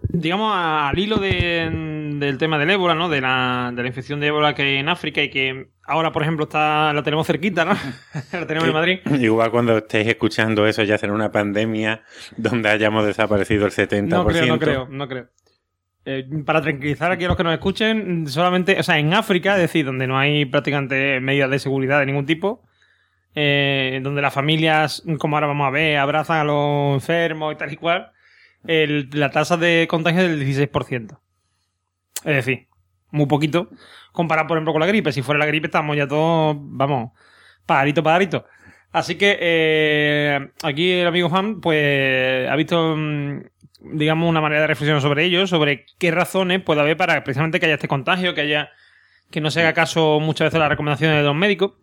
digamos, 0.03 0.53
al 0.55 0.97
hilo 0.97 1.17
del 1.17 2.37
tema 2.37 2.57
del 2.57 2.69
ébola, 2.69 2.95
¿no? 2.95 3.09
De 3.09 3.19
la, 3.19 3.73
de 3.75 3.81
la 3.81 3.87
infección 3.89 4.21
de 4.21 4.27
ébola 4.27 4.55
que 4.55 4.61
hay 4.61 4.75
en 4.77 4.87
África 4.87 5.21
y 5.21 5.29
que 5.29 5.67
ahora, 5.83 6.13
por 6.13 6.21
ejemplo, 6.21 6.45
está 6.45 6.93
la 6.93 7.03
tenemos 7.03 7.27
cerquita, 7.27 7.65
¿no? 7.65 7.73
la 8.31 8.47
tenemos 8.47 8.69
en 8.69 8.73
Madrid. 8.73 8.99
Igual 9.19 9.51
cuando 9.51 9.79
estéis 9.79 10.07
escuchando 10.07 10.65
eso 10.65 10.83
ya 10.83 10.97
será 10.97 11.11
una 11.11 11.29
pandemia 11.29 12.03
donde 12.37 12.69
hayamos 12.69 13.05
desaparecido 13.05 13.65
el 13.65 13.73
70%. 13.73 14.07
No 14.07 14.25
creo, 14.25 14.45
no 14.45 14.59
creo, 14.59 14.87
no 14.89 15.07
creo. 15.09 15.27
Eh, 16.05 16.27
para 16.45 16.61
tranquilizar 16.61 17.11
a 17.11 17.15
los 17.15 17.37
que 17.37 17.43
nos 17.43 17.53
escuchen, 17.53 18.27
solamente, 18.27 18.79
o 18.79 18.83
sea, 18.83 18.97
en 18.97 19.13
África, 19.13 19.55
es 19.55 19.61
decir, 19.61 19.85
donde 19.85 20.07
no 20.07 20.17
hay 20.17 20.45
prácticamente 20.45 21.19
medidas 21.19 21.51
de 21.51 21.59
seguridad 21.59 21.99
de 21.99 22.05
ningún 22.05 22.25
tipo, 22.25 22.63
eh, 23.35 23.99
donde 24.01 24.21
las 24.21 24.33
familias, 24.33 25.03
como 25.19 25.35
ahora 25.35 25.47
vamos 25.47 25.67
a 25.67 25.71
ver, 25.71 25.97
abrazan 25.97 26.37
a 26.37 26.43
los 26.45 26.95
enfermos 26.95 27.53
y 27.53 27.57
tal 27.57 27.73
y 27.73 27.75
cual, 27.75 28.11
la 28.63 29.29
tasa 29.29 29.57
de 29.57 29.87
contagio 29.89 30.21
es 30.21 30.29
del 30.29 30.47
16%. 30.47 31.19
Es 32.25 32.35
decir, 32.35 32.67
muy 33.11 33.25
poquito, 33.27 33.69
comparado, 34.11 34.47
por 34.47 34.57
ejemplo, 34.57 34.73
con 34.73 34.81
la 34.81 34.87
gripe. 34.87 35.11
Si 35.11 35.21
fuera 35.21 35.39
la 35.39 35.45
gripe, 35.45 35.67
estamos 35.67 35.95
ya 35.95 36.07
todos, 36.07 36.57
vamos, 36.59 37.11
pajarito, 37.65 38.03
pajarito. 38.03 38.45
Así 38.91 39.15
que 39.15 39.37
eh, 39.39 40.51
aquí 40.63 40.91
el 40.91 41.07
amigo 41.07 41.29
Juan, 41.29 41.61
pues, 41.61 42.49
ha 42.49 42.55
visto 42.55 42.95
mm, 42.97 43.41
digamos, 43.81 44.29
una 44.29 44.41
manera 44.41 44.61
de 44.61 44.67
reflexionar 44.67 45.01
sobre 45.01 45.25
ello, 45.25 45.47
sobre 45.47 45.85
qué 45.97 46.11
razones 46.11 46.61
puede 46.61 46.81
haber 46.81 46.97
para 46.97 47.23
precisamente 47.23 47.59
que 47.59 47.65
haya 47.65 47.75
este 47.75 47.87
contagio, 47.87 48.33
que 48.33 48.41
haya 48.41 48.71
que 49.31 49.41
no 49.41 49.51
se 49.51 49.61
haga 49.61 49.73
caso 49.73 50.19
muchas 50.19 50.47
veces 50.47 50.55
a 50.55 50.59
las 50.59 50.69
recomendaciones 50.69 51.17
de 51.17 51.23
los 51.23 51.35
médicos. 51.35 51.73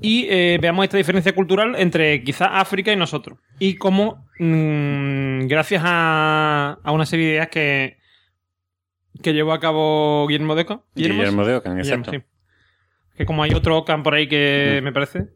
Y 0.00 0.26
eh, 0.30 0.58
veamos 0.60 0.84
esta 0.84 0.96
diferencia 0.96 1.34
cultural 1.34 1.74
entre 1.76 2.24
quizá 2.24 2.58
África 2.58 2.92
y 2.92 2.96
nosotros. 2.96 3.38
Y 3.58 3.76
cómo 3.76 4.26
mm, 4.38 5.46
gracias 5.46 5.82
a, 5.84 6.78
a, 6.82 6.92
una 6.92 7.06
serie 7.06 7.26
de 7.26 7.32
ideas 7.32 7.48
que 7.48 8.02
que 9.22 9.34
llevó 9.34 9.52
a 9.52 9.60
cabo 9.60 10.26
Guillermo 10.26 10.54
de 10.54 10.62
Ocan 10.62 10.80
Guillermo, 10.94 11.44
de 11.44 11.54
Ocan, 11.54 11.78
exacto 11.78 12.12
que 13.16 13.26
como 13.26 13.42
hay 13.42 13.52
otro 13.52 13.78
Ocan 13.78 14.02
por 14.02 14.14
ahí 14.14 14.26
que 14.26 14.78
mm. 14.80 14.84
me 14.84 14.92
parece 14.92 15.28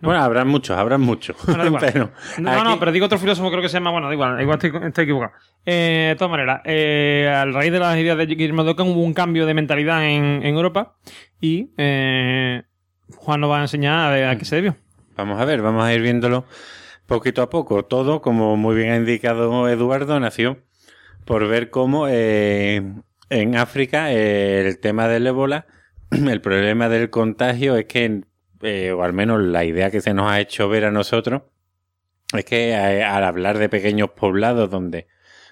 bueno, 0.00 0.22
habrá 0.22 0.44
muchos, 0.44 0.76
habrá 0.76 0.98
muchos. 0.98 1.36
no, 2.38 2.64
no, 2.64 2.78
pero 2.78 2.92
digo 2.92 3.06
otro 3.06 3.18
filósofo, 3.18 3.50
creo 3.50 3.62
que 3.62 3.68
se 3.68 3.74
llama, 3.74 3.90
bueno, 3.90 4.08
da 4.08 4.14
igual, 4.14 4.40
igual 4.40 4.58
estoy, 4.62 5.04
equivocado. 5.04 5.32
Eh, 5.66 6.08
de 6.10 6.16
todas 6.16 6.30
maneras, 6.30 6.60
eh, 6.64 7.32
al 7.34 7.52
raíz 7.52 7.72
de 7.72 7.78
las 7.78 7.96
ideas 7.98 8.16
de 8.16 8.26
Guillermo 8.26 8.62
hubo 8.62 9.02
un 9.02 9.14
cambio 9.14 9.46
de 9.46 9.54
mentalidad 9.54 10.04
en, 10.04 10.44
Europa 10.44 10.96
y 11.40 11.70
eh, 11.76 12.62
Juan 13.16 13.40
nos 13.40 13.50
va 13.50 13.58
a 13.58 13.62
enseñar 13.62 14.12
a, 14.12 14.30
a 14.30 14.38
qué 14.38 14.44
se 14.44 14.56
debió. 14.56 14.76
Vamos 15.16 15.40
a 15.40 15.44
ver, 15.44 15.62
vamos 15.62 15.84
a 15.84 15.92
ir 15.92 16.00
viéndolo 16.00 16.44
poquito 17.06 17.42
a 17.42 17.50
poco. 17.50 17.84
Todo, 17.84 18.20
como 18.22 18.56
muy 18.56 18.76
bien 18.76 18.92
ha 18.92 18.96
indicado 18.96 19.68
Eduardo, 19.68 20.20
nació 20.20 20.58
por 21.24 21.46
ver 21.48 21.70
cómo 21.70 22.08
en 22.08 23.56
África 23.56 24.12
el 24.12 24.78
tema 24.78 25.08
del 25.08 25.26
ébola, 25.26 25.66
el 26.10 26.40
problema 26.40 26.88
del 26.88 27.10
contagio 27.10 27.76
es 27.76 27.86
que 27.86 28.22
eh, 28.62 28.92
o 28.92 29.02
al 29.02 29.12
menos 29.12 29.40
la 29.40 29.64
idea 29.64 29.90
que 29.90 30.00
se 30.00 30.14
nos 30.14 30.30
ha 30.30 30.40
hecho 30.40 30.68
ver 30.68 30.84
a 30.84 30.90
nosotros, 30.90 31.42
es 32.36 32.44
que 32.44 32.70
eh, 32.70 33.04
al 33.04 33.24
hablar 33.24 33.58
de 33.58 33.68
pequeños 33.68 34.10
poblados 34.10 34.70
donde 34.70 35.06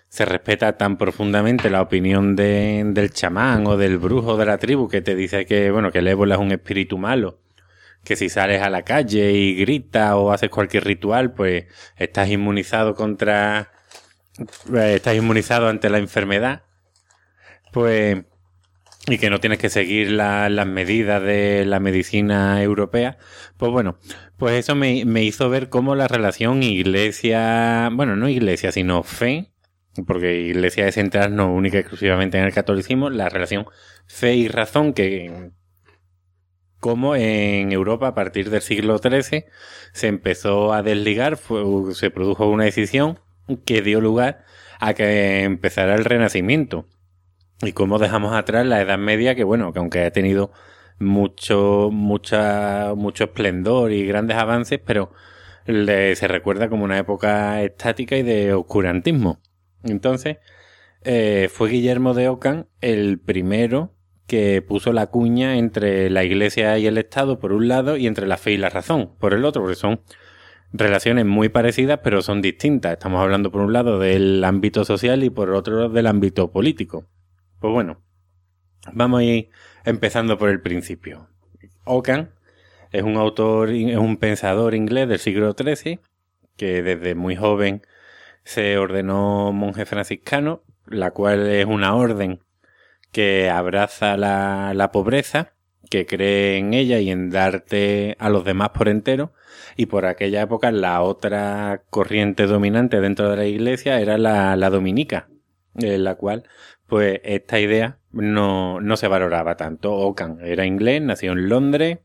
se 0.09 0.25
respeta 0.25 0.77
tan 0.77 0.99
profundamente 0.99 1.71
la 1.71 1.83
opinión 1.83 2.37
de, 2.37 2.83
del 2.87 3.13
chamán 3.13 3.67
o 3.67 3.77
del 3.77 3.99
brujo 3.99 4.37
de 4.37 4.47
la 4.47 4.59
tribu 4.59 4.89
que 4.89 5.01
te 5.01 5.15
dice 5.15 5.47
que, 5.47 5.71
bueno, 5.71 5.91
que 5.91 5.99
el 5.99 6.09
ébola 6.09 6.37
es 6.37 6.41
un 6.41 6.53
espíritu 6.53 6.99
malo, 6.99 7.41
que 8.05 8.17
si 8.17 8.29
sales 8.29 8.63
a 8.63 8.71
la 8.71 8.83
calle 8.83 9.33
y 9.33 9.57
gritas 9.57 10.13
o 10.15 10.33
haces 10.33 10.51
cualquier 10.51 10.85
ritual, 10.85 11.33
pues 11.33 11.67
estás 11.97 12.29
inmunizado 12.31 12.95
contra, 12.95 13.73
eh, 14.75 14.95
estás 14.95 15.17
inmunizado 15.17 15.69
ante 15.69 15.91
la 15.91 15.99
enfermedad, 15.99 16.63
pues 17.73 18.25
y 19.09 19.19
que 19.19 19.31
no 19.31 19.39
tienes 19.39 19.59
que 19.59 19.69
seguir 19.69 20.11
las 20.11 20.67
medidas 20.67 21.23
de 21.23 21.65
la 21.65 21.79
medicina 21.79 22.61
europea, 22.63 23.19
pues 23.57 23.71
bueno, 23.71 23.99
pues 24.37 24.55
eso 24.55 24.75
me, 24.75 25.23
hizo 25.23 25.49
ver 25.49 25.69
cómo 25.69 25.95
la 25.95 26.09
relación 26.09 26.63
iglesia, 26.63 27.89
bueno, 27.93 28.17
no 28.17 28.29
iglesia, 28.29 28.73
sino 28.73 29.05
fe, 29.05 29.53
porque 30.07 30.41
iglesia 30.41 30.89
es 30.89 30.97
centrarnos 30.97 31.49
única 31.51 31.77
y 31.77 31.81
exclusivamente 31.81 32.39
en 32.39 32.45
el 32.45 32.53
catolicismo, 32.53 33.09
la 33.09 33.29
relación 33.29 33.67
fe 34.07 34.35
y 34.35 34.49
razón 34.49 34.93
que 34.93 35.53
como 36.81 37.17
en 37.17 37.73
Europa 37.73 38.09
a 38.09 38.15
partir 38.15 38.51
del 38.51 38.61
siglo 38.61 38.99
XIII 38.99 39.47
se 39.93 40.07
empezó 40.09 40.73
a 40.73 40.83
desligar, 40.83 41.39
se 41.93 42.11
produjo 42.11 42.49
una 42.49 42.65
decisión 42.65 43.21
que 43.65 43.83
dio 43.83 44.01
lugar 44.01 44.45
a 44.79 44.95
que 44.95 45.45
empezara 45.45 45.95
el 45.95 46.05
renacimiento 46.05 46.87
y 47.63 47.73
cómo 47.73 47.99
dejamos 47.99 48.35
atrás 48.35 48.67
la 48.67 48.81
Edad 48.81 48.99
Media, 48.99 49.35
que 49.35 49.45
bueno, 49.45 49.73
que 49.73 49.79
aunque 49.79 50.05
ha 50.05 50.11
tenido 50.11 50.53
mucho, 50.99 51.91
mucha, 51.93 52.95
mucho 52.95 53.25
esplendor 53.25 53.93
y 53.93 54.07
grandes 54.07 54.37
avances, 54.37 54.81
pero 54.85 55.13
se 55.67 56.29
recuerda 56.29 56.69
como 56.69 56.85
una 56.85 56.99
época 56.99 57.63
estática 57.63 58.17
y 58.17 58.23
de 58.23 58.55
oscurantismo. 58.55 59.41
Entonces, 59.83 60.39
eh, 61.03 61.49
fue 61.53 61.71
Guillermo 61.71 62.15
de 62.15 62.29
Ockham 62.29 62.67
el 62.81 63.19
primero 63.19 63.93
que 64.27 64.61
puso 64.63 64.93
la 64.93 65.07
cuña 65.07 65.57
entre 65.57 66.11
la 66.11 66.25
Iglesia 66.25 66.79
y 66.79 66.87
el 66.87 66.99
Estado 66.99 67.39
por 67.39 67.53
un 67.53 67.69
lado 67.69 67.97
y 67.97 68.07
entre 68.07 68.27
la 68.27 68.37
fe 68.37 68.53
y 68.53 68.57
la 68.57 68.71
razón 68.71 69.13
por 69.19 69.33
el 69.33 69.45
otro, 69.45 69.63
porque 69.63 69.77
son 69.77 70.01
relaciones 70.73 71.25
muy 71.25 71.49
parecidas 71.49 72.01
pero 72.03 72.23
son 72.23 72.43
distintas. 72.43 72.93
Estamos 72.93 73.21
hablando 73.23 73.51
por 73.51 73.61
un 73.61 73.73
lado 73.73 73.99
del 73.99 74.43
ámbito 74.45 74.85
social 74.85 75.23
y 75.25 75.31
por 75.31 75.51
otro 75.51 75.89
del 75.89 76.07
ámbito 76.07 76.51
político. 76.51 77.07
Pues 77.61 77.73
bueno, 77.73 78.03
vamos 78.93 79.21
a 79.21 79.25
ir 79.25 79.51
empezando 79.85 80.39
por 80.39 80.51
el 80.51 80.61
principio. 80.61 81.29
Ockham 81.85 82.31
es 82.93 83.03
un 83.03 83.17
autor, 83.17 83.71
es 83.71 83.97
un 83.97 84.17
pensador 84.17 84.75
inglés 84.75 85.09
del 85.09 85.19
siglo 85.19 85.55
XIII 85.57 86.01
que 86.57 86.83
desde 86.83 87.15
muy 87.15 87.37
joven 87.37 87.83
se 88.45 88.79
ordenó 88.79 89.53
monje 89.53 89.87
franciscano, 89.87 90.63
la 90.87 91.11
cual 91.11 91.47
es 91.49 91.67
una 91.67 91.95
orden 91.95 92.41
que 93.13 93.51
abraza 93.51 94.17
la, 94.17 94.73
la 94.75 94.93
pobreza, 94.93 95.53
que 95.91 96.07
cree 96.07 96.59
en 96.59 96.75
ella 96.75 96.99
y 96.99 97.11
en 97.11 97.31
darte 97.31 98.17
a 98.19 98.29
los 98.31 98.45
demás 98.45 98.71
por 98.71 98.89
entero. 98.89 99.33
Y 99.77 99.87
por 99.87 100.07
aquella 100.07 100.43
época 100.43 100.71
la 100.71 101.03
otra 101.03 101.83
corriente 101.91 102.47
dominante 102.47 103.01
dentro 103.01 103.31
de 103.31 103.37
la 103.37 103.47
iglesia 103.47 104.01
era 104.01 104.19
la, 104.19 104.57
la 104.57 104.71
dominica, 104.71 105.29
en 105.75 106.05
la 106.05 106.15
cual 106.15 106.45
pues 106.87 107.21
esta 107.25 107.59
idea 107.61 107.99
no, 108.13 108.81
no 108.81 108.97
se 108.97 109.09
valoraba 109.09 109.57
tanto. 109.57 109.93
Ockham 109.95 110.39
era 110.41 110.67
inglés, 110.67 111.03
nació 111.03 111.33
en 111.33 111.49
Londres, 111.49 111.99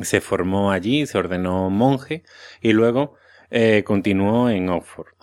se 0.00 0.20
formó 0.20 0.72
allí, 0.72 1.06
se 1.06 1.18
ordenó 1.18 1.70
monje 1.70 2.24
y 2.60 2.72
luego 2.72 3.14
eh, 3.50 3.82
continuó 3.84 4.50
en 4.50 4.68
Oxford. 4.68 5.14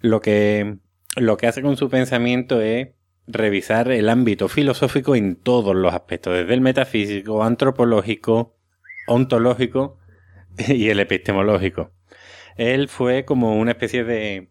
Lo 0.00 0.20
que, 0.20 0.78
lo 1.16 1.36
que 1.36 1.46
hace 1.46 1.62
con 1.62 1.76
su 1.76 1.88
pensamiento 1.88 2.60
es 2.60 2.88
revisar 3.26 3.90
el 3.90 4.08
ámbito 4.08 4.48
filosófico 4.48 5.14
en 5.14 5.36
todos 5.36 5.74
los 5.74 5.94
aspectos, 5.94 6.34
desde 6.34 6.54
el 6.54 6.60
metafísico, 6.60 7.44
antropológico, 7.44 8.56
ontológico 9.06 9.98
y 10.68 10.88
el 10.88 11.00
epistemológico. 11.00 11.92
Él 12.56 12.88
fue 12.88 13.24
como 13.24 13.56
una 13.58 13.72
especie 13.72 14.04
de, 14.04 14.50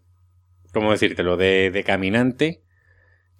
¿cómo 0.73 0.91
decírtelo?, 0.91 1.37
de, 1.37 1.71
de 1.71 1.83
caminante 1.83 2.63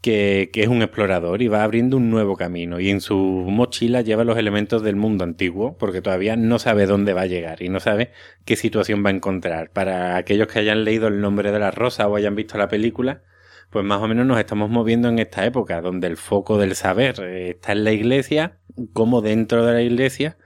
que, 0.02 0.50
que, 0.54 0.62
es 0.62 0.68
un 0.68 0.82
explorador 0.82 1.42
y 1.42 1.48
va 1.48 1.64
abriendo 1.64 1.98
un 1.98 2.10
nuevo 2.10 2.36
camino. 2.36 2.80
Y 2.80 2.90
en 2.90 3.02
su 3.02 3.16
mochila 3.18 4.02
lleva 4.02 4.24
los 4.24 4.38
elementos 4.38 4.82
del 4.84 4.96
mundo 4.96 5.24
antiguo, 5.24 5.78
porque 5.78 6.02
todavía 6.02 6.36
no 6.36 6.60
sabe 6.60 6.86
dónde 6.86 7.14
va 7.14 7.22
a 7.22 7.28
llegar 7.28 7.62
y 7.62 7.70
no 7.70 7.80
sabe 7.80 8.12
qué 8.46 8.56
situación 8.56 9.04
va 9.06 9.10
a 9.10 9.14
encontrar. 9.14 9.72
Para 9.72 10.18
aquellos 10.18 10.48
que 10.48 10.60
hayan 10.60 10.84
leído 10.84 11.08
el 11.08 11.22
nombre 11.22 11.52
de 11.52 11.60
la 11.60 11.72
rosa 11.72 12.08
o 12.08 12.16
hayan 12.16 12.36
visto 12.36 12.58
la 12.58 12.70
película, 12.70 13.24
pues 13.70 13.86
más 13.86 14.02
o 14.02 14.08
menos 14.08 14.26
nos 14.26 14.40
estamos 14.40 14.70
moviendo 14.70 15.10
en 15.10 15.20
esta 15.20 15.46
época, 15.46 15.82
donde 15.82 16.08
el 16.08 16.18
foco 16.18 16.58
del 16.58 16.76
saber 16.76 17.20
eh, 17.22 17.52
está 17.52 17.74
en 17.74 17.84
la 17.84 17.92
iglesia, 17.92 18.58
como 18.94 19.22
dentro 19.22 19.66
de 19.66 19.74
la 19.74 19.82
iglesia 19.82 20.38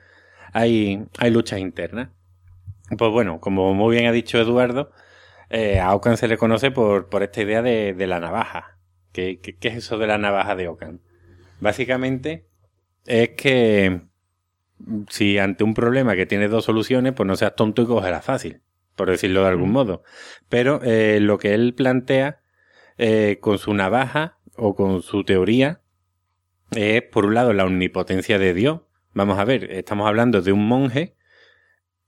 hay, 0.53 1.05
hay 1.19 1.31
luchas 1.31 1.59
internas. 1.59 2.09
Pues 2.97 3.11
bueno, 3.11 3.39
como 3.39 3.73
muy 3.73 3.95
bien 3.95 4.07
ha 4.07 4.11
dicho 4.11 4.39
Eduardo, 4.39 4.91
eh, 5.49 5.79
a 5.79 5.93
Ocan 5.95 6.17
se 6.17 6.27
le 6.27 6.37
conoce 6.37 6.71
por, 6.71 7.09
por 7.09 7.23
esta 7.23 7.41
idea 7.41 7.61
de, 7.61 7.93
de 7.93 8.07
la 8.07 8.19
navaja. 8.19 8.72
¿Qué, 9.13 9.39
¿Qué, 9.39 9.55
qué, 9.55 9.69
es 9.69 9.75
eso 9.75 9.97
de 9.97 10.07
la 10.07 10.17
navaja 10.17 10.55
de 10.55 10.67
Ocan? 10.67 10.99
Básicamente 11.61 12.45
es 13.05 13.29
que 13.29 14.01
si 15.09 15.37
ante 15.37 15.63
un 15.63 15.73
problema 15.73 16.15
que 16.15 16.25
tiene 16.25 16.47
dos 16.47 16.65
soluciones, 16.65 17.13
pues 17.13 17.27
no 17.27 17.35
seas 17.35 17.55
tonto 17.55 17.81
y 17.81 17.85
cógela 17.85 18.21
fácil, 18.21 18.61
por 18.95 19.09
decirlo 19.09 19.43
de 19.43 19.49
algún 19.49 19.71
modo. 19.71 20.03
Pero 20.49 20.81
eh, 20.83 21.19
lo 21.21 21.37
que 21.37 21.53
él 21.53 21.73
plantea 21.73 22.41
eh, 22.97 23.37
con 23.39 23.57
su 23.57 23.73
navaja 23.73 24.37
o 24.55 24.75
con 24.75 25.01
su 25.01 25.23
teoría 25.23 25.81
es, 26.71 27.01
por 27.03 27.25
un 27.25 27.35
lado, 27.35 27.53
la 27.53 27.65
omnipotencia 27.65 28.39
de 28.39 28.53
Dios. 28.53 28.81
Vamos 29.13 29.39
a 29.39 29.45
ver, 29.45 29.71
estamos 29.71 30.07
hablando 30.07 30.41
de 30.41 30.51
un 30.51 30.67
monje 30.67 31.15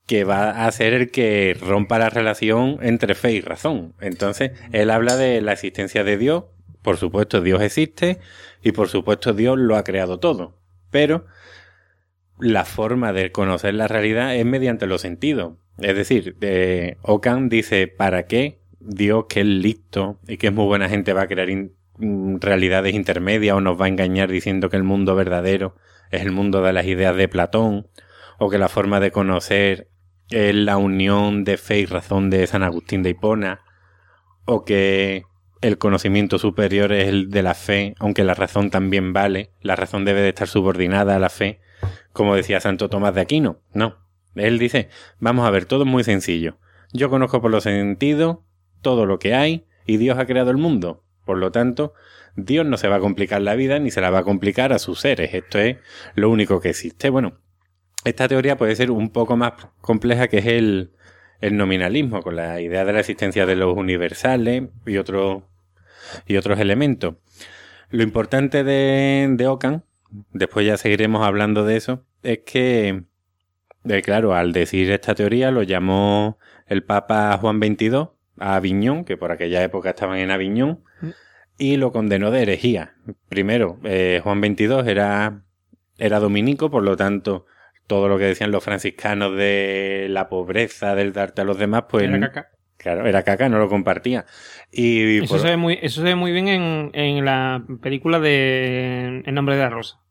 que 0.07 0.23
va 0.23 0.65
a 0.65 0.71
ser 0.71 0.93
el 0.93 1.11
que 1.11 1.55
rompa 1.59 1.97
la 1.97 2.09
relación 2.09 2.77
entre 2.81 3.15
fe 3.15 3.31
y 3.33 3.41
razón. 3.41 3.95
Entonces, 3.99 4.51
él 4.71 4.91
habla 4.91 5.15
de 5.17 5.41
la 5.41 5.53
existencia 5.53 6.03
de 6.03 6.17
Dios. 6.17 6.45
Por 6.85 6.97
supuesto, 6.97 7.41
Dios 7.41 7.63
existe 7.63 8.19
y 8.61 8.71
por 8.71 8.89
supuesto, 8.89 9.33
Dios 9.33 9.57
lo 9.57 9.75
ha 9.75 9.83
creado 9.83 10.19
todo. 10.19 10.59
Pero 10.91 11.25
la 12.37 12.63
forma 12.63 13.11
de 13.11 13.31
conocer 13.31 13.73
la 13.73 13.87
realidad 13.87 14.35
es 14.35 14.45
mediante 14.45 14.85
los 14.85 15.01
sentidos. 15.01 15.53
Es 15.79 15.95
decir, 15.95 16.37
eh, 16.41 16.97
Ocan 17.01 17.49
dice, 17.49 17.87
¿para 17.87 18.27
qué 18.27 18.59
Dios, 18.79 19.25
que 19.27 19.39
es 19.39 19.47
listo 19.47 20.19
y 20.27 20.37
que 20.37 20.47
es 20.47 20.53
muy 20.53 20.65
buena 20.65 20.87
gente, 20.87 21.13
va 21.13 21.23
a 21.23 21.27
crear 21.27 21.49
mm, 21.97 22.37
realidades 22.39 22.93
intermedias 22.93 23.55
o 23.55 23.61
nos 23.61 23.81
va 23.81 23.85
a 23.85 23.89
engañar 23.89 24.29
diciendo 24.29 24.69
que 24.69 24.77
el 24.77 24.83
mundo 24.83 25.15
verdadero 25.15 25.75
es 26.11 26.21
el 26.21 26.31
mundo 26.31 26.61
de 26.61 26.71
las 26.71 26.85
ideas 26.85 27.15
de 27.15 27.27
Platón 27.27 27.87
o 28.37 28.51
que 28.51 28.59
la 28.59 28.69
forma 28.69 28.99
de 28.99 29.09
conocer 29.09 29.89
es 30.29 30.53
la 30.53 30.77
unión 30.77 31.45
de 31.45 31.57
fe 31.57 31.79
y 31.79 31.87
razón 31.87 32.29
de 32.29 32.45
San 32.45 32.61
Agustín 32.61 33.01
de 33.01 33.09
Hipona 33.09 33.61
o 34.45 34.65
que 34.65 35.23
el 35.61 35.77
conocimiento 35.77 36.37
superior 36.37 36.91
es 36.91 37.07
el 37.07 37.29
de 37.29 37.43
la 37.43 37.53
fe, 37.53 37.95
aunque 37.99 38.23
la 38.23 38.33
razón 38.33 38.69
también 38.69 39.13
vale, 39.13 39.51
la 39.61 39.75
razón 39.75 40.05
debe 40.05 40.21
de 40.21 40.29
estar 40.29 40.47
subordinada 40.47 41.15
a 41.15 41.19
la 41.19 41.29
fe, 41.29 41.59
como 42.13 42.35
decía 42.35 42.59
Santo 42.59 42.89
Tomás 42.89 43.15
de 43.15 43.21
Aquino. 43.21 43.59
No, 43.73 43.97
él 44.35 44.59
dice, 44.59 44.89
vamos 45.19 45.47
a 45.47 45.51
ver, 45.51 45.65
todo 45.65 45.83
es 45.83 45.89
muy 45.89 46.03
sencillo. 46.03 46.57
Yo 46.93 47.09
conozco 47.09 47.41
por 47.41 47.51
los 47.51 47.63
sentidos 47.63 48.37
todo 48.81 49.05
lo 49.05 49.19
que 49.19 49.33
hay 49.33 49.65
y 49.85 49.97
Dios 49.97 50.17
ha 50.17 50.25
creado 50.25 50.51
el 50.51 50.57
mundo. 50.57 51.03
Por 51.25 51.37
lo 51.37 51.51
tanto, 51.51 51.93
Dios 52.35 52.65
no 52.65 52.77
se 52.77 52.87
va 52.87 52.97
a 52.97 52.99
complicar 52.99 53.41
la 53.41 53.55
vida 53.55 53.79
ni 53.79 53.91
se 53.91 54.01
la 54.01 54.11
va 54.11 54.19
a 54.19 54.23
complicar 54.23 54.73
a 54.73 54.79
sus 54.79 54.99
seres. 54.99 55.33
Esto 55.33 55.59
es 55.59 55.77
lo 56.13 56.29
único 56.29 56.61
que 56.61 56.69
existe. 56.69 57.09
Bueno, 57.09 57.39
esta 58.03 58.27
teoría 58.27 58.57
puede 58.57 58.75
ser 58.75 58.91
un 58.91 59.09
poco 59.09 59.35
más 59.35 59.53
compleja 59.81 60.27
que 60.27 60.37
es 60.37 60.45
el, 60.45 60.91
el 61.41 61.57
nominalismo, 61.57 62.21
con 62.21 62.35
la 62.35 62.61
idea 62.61 62.85
de 62.85 62.93
la 62.93 62.99
existencia 62.99 63.45
de 63.45 63.55
los 63.55 63.75
universales 63.75 64.63
y, 64.85 64.97
otro, 64.97 65.47
y 66.25 66.37
otros 66.37 66.59
elementos. 66.59 67.15
Lo 67.89 68.03
importante 68.03 68.63
de, 68.63 69.27
de 69.31 69.47
Ockham, 69.47 69.81
después 70.33 70.65
ya 70.65 70.77
seguiremos 70.77 71.25
hablando 71.25 71.65
de 71.65 71.77
eso, 71.77 72.03
es 72.23 72.39
que, 72.39 73.03
eh, 73.85 74.01
claro, 74.01 74.33
al 74.33 74.53
decir 74.53 74.91
esta 74.91 75.15
teoría 75.15 75.51
lo 75.51 75.63
llamó 75.63 76.39
el 76.67 76.83
Papa 76.83 77.37
Juan 77.39 77.59
XXII 77.59 78.09
a 78.39 78.55
Aviñón, 78.55 79.05
que 79.05 79.17
por 79.17 79.31
aquella 79.31 79.63
época 79.63 79.91
estaban 79.91 80.17
en 80.17 80.31
Aviñón, 80.31 80.83
mm. 81.01 81.09
y 81.57 81.77
lo 81.77 81.91
condenó 81.91 82.31
de 82.31 82.41
herejía. 82.41 82.95
Primero, 83.29 83.79
eh, 83.83 84.21
Juan 84.23 84.41
XXII 84.41 84.89
era, 84.89 85.43
era 85.97 86.19
dominico, 86.19 86.69
por 86.69 86.83
lo 86.83 86.97
tanto, 86.97 87.45
todo 87.87 88.07
lo 88.07 88.17
que 88.17 88.25
decían 88.25 88.51
los 88.51 88.63
franciscanos 88.63 89.35
de 89.35 90.07
la 90.09 90.29
pobreza, 90.29 90.95
del 90.95 91.13
darte 91.13 91.41
a 91.41 91.45
los 91.45 91.57
demás, 91.57 91.85
pues... 91.89 92.03
Era 92.05 92.19
caca. 92.19 92.49
Claro, 92.77 93.07
era 93.07 93.23
caca, 93.23 93.49
no 93.49 93.57
lo 93.57 93.67
compartía. 93.67 94.25
Y, 94.71 95.17
eso, 95.17 95.33
por... 95.33 95.39
se 95.39 95.47
ve 95.47 95.57
muy, 95.57 95.79
eso 95.81 96.01
se 96.01 96.07
ve 96.07 96.15
muy 96.15 96.31
bien 96.31 96.47
en, 96.47 96.91
en 96.93 97.25
la 97.25 97.63
película 97.81 98.19
de 98.19 99.23
El 99.25 99.33
nombre 99.33 99.55
de 99.55 99.61
la 99.61 99.69
rosa. 99.69 100.01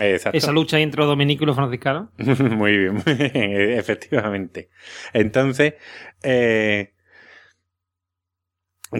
Exacto. 0.00 0.36
Esa 0.36 0.52
lucha 0.52 0.78
entre 0.78 1.00
los 1.00 1.08
dominicos 1.08 1.42
y 1.42 1.46
los 1.46 1.56
franciscanos. 1.56 2.08
muy 2.18 2.76
bien, 2.76 2.94
muy 2.94 3.14
bien, 3.14 3.32
efectivamente. 3.78 4.70
Entonces, 5.12 5.74
eh, 6.22 6.94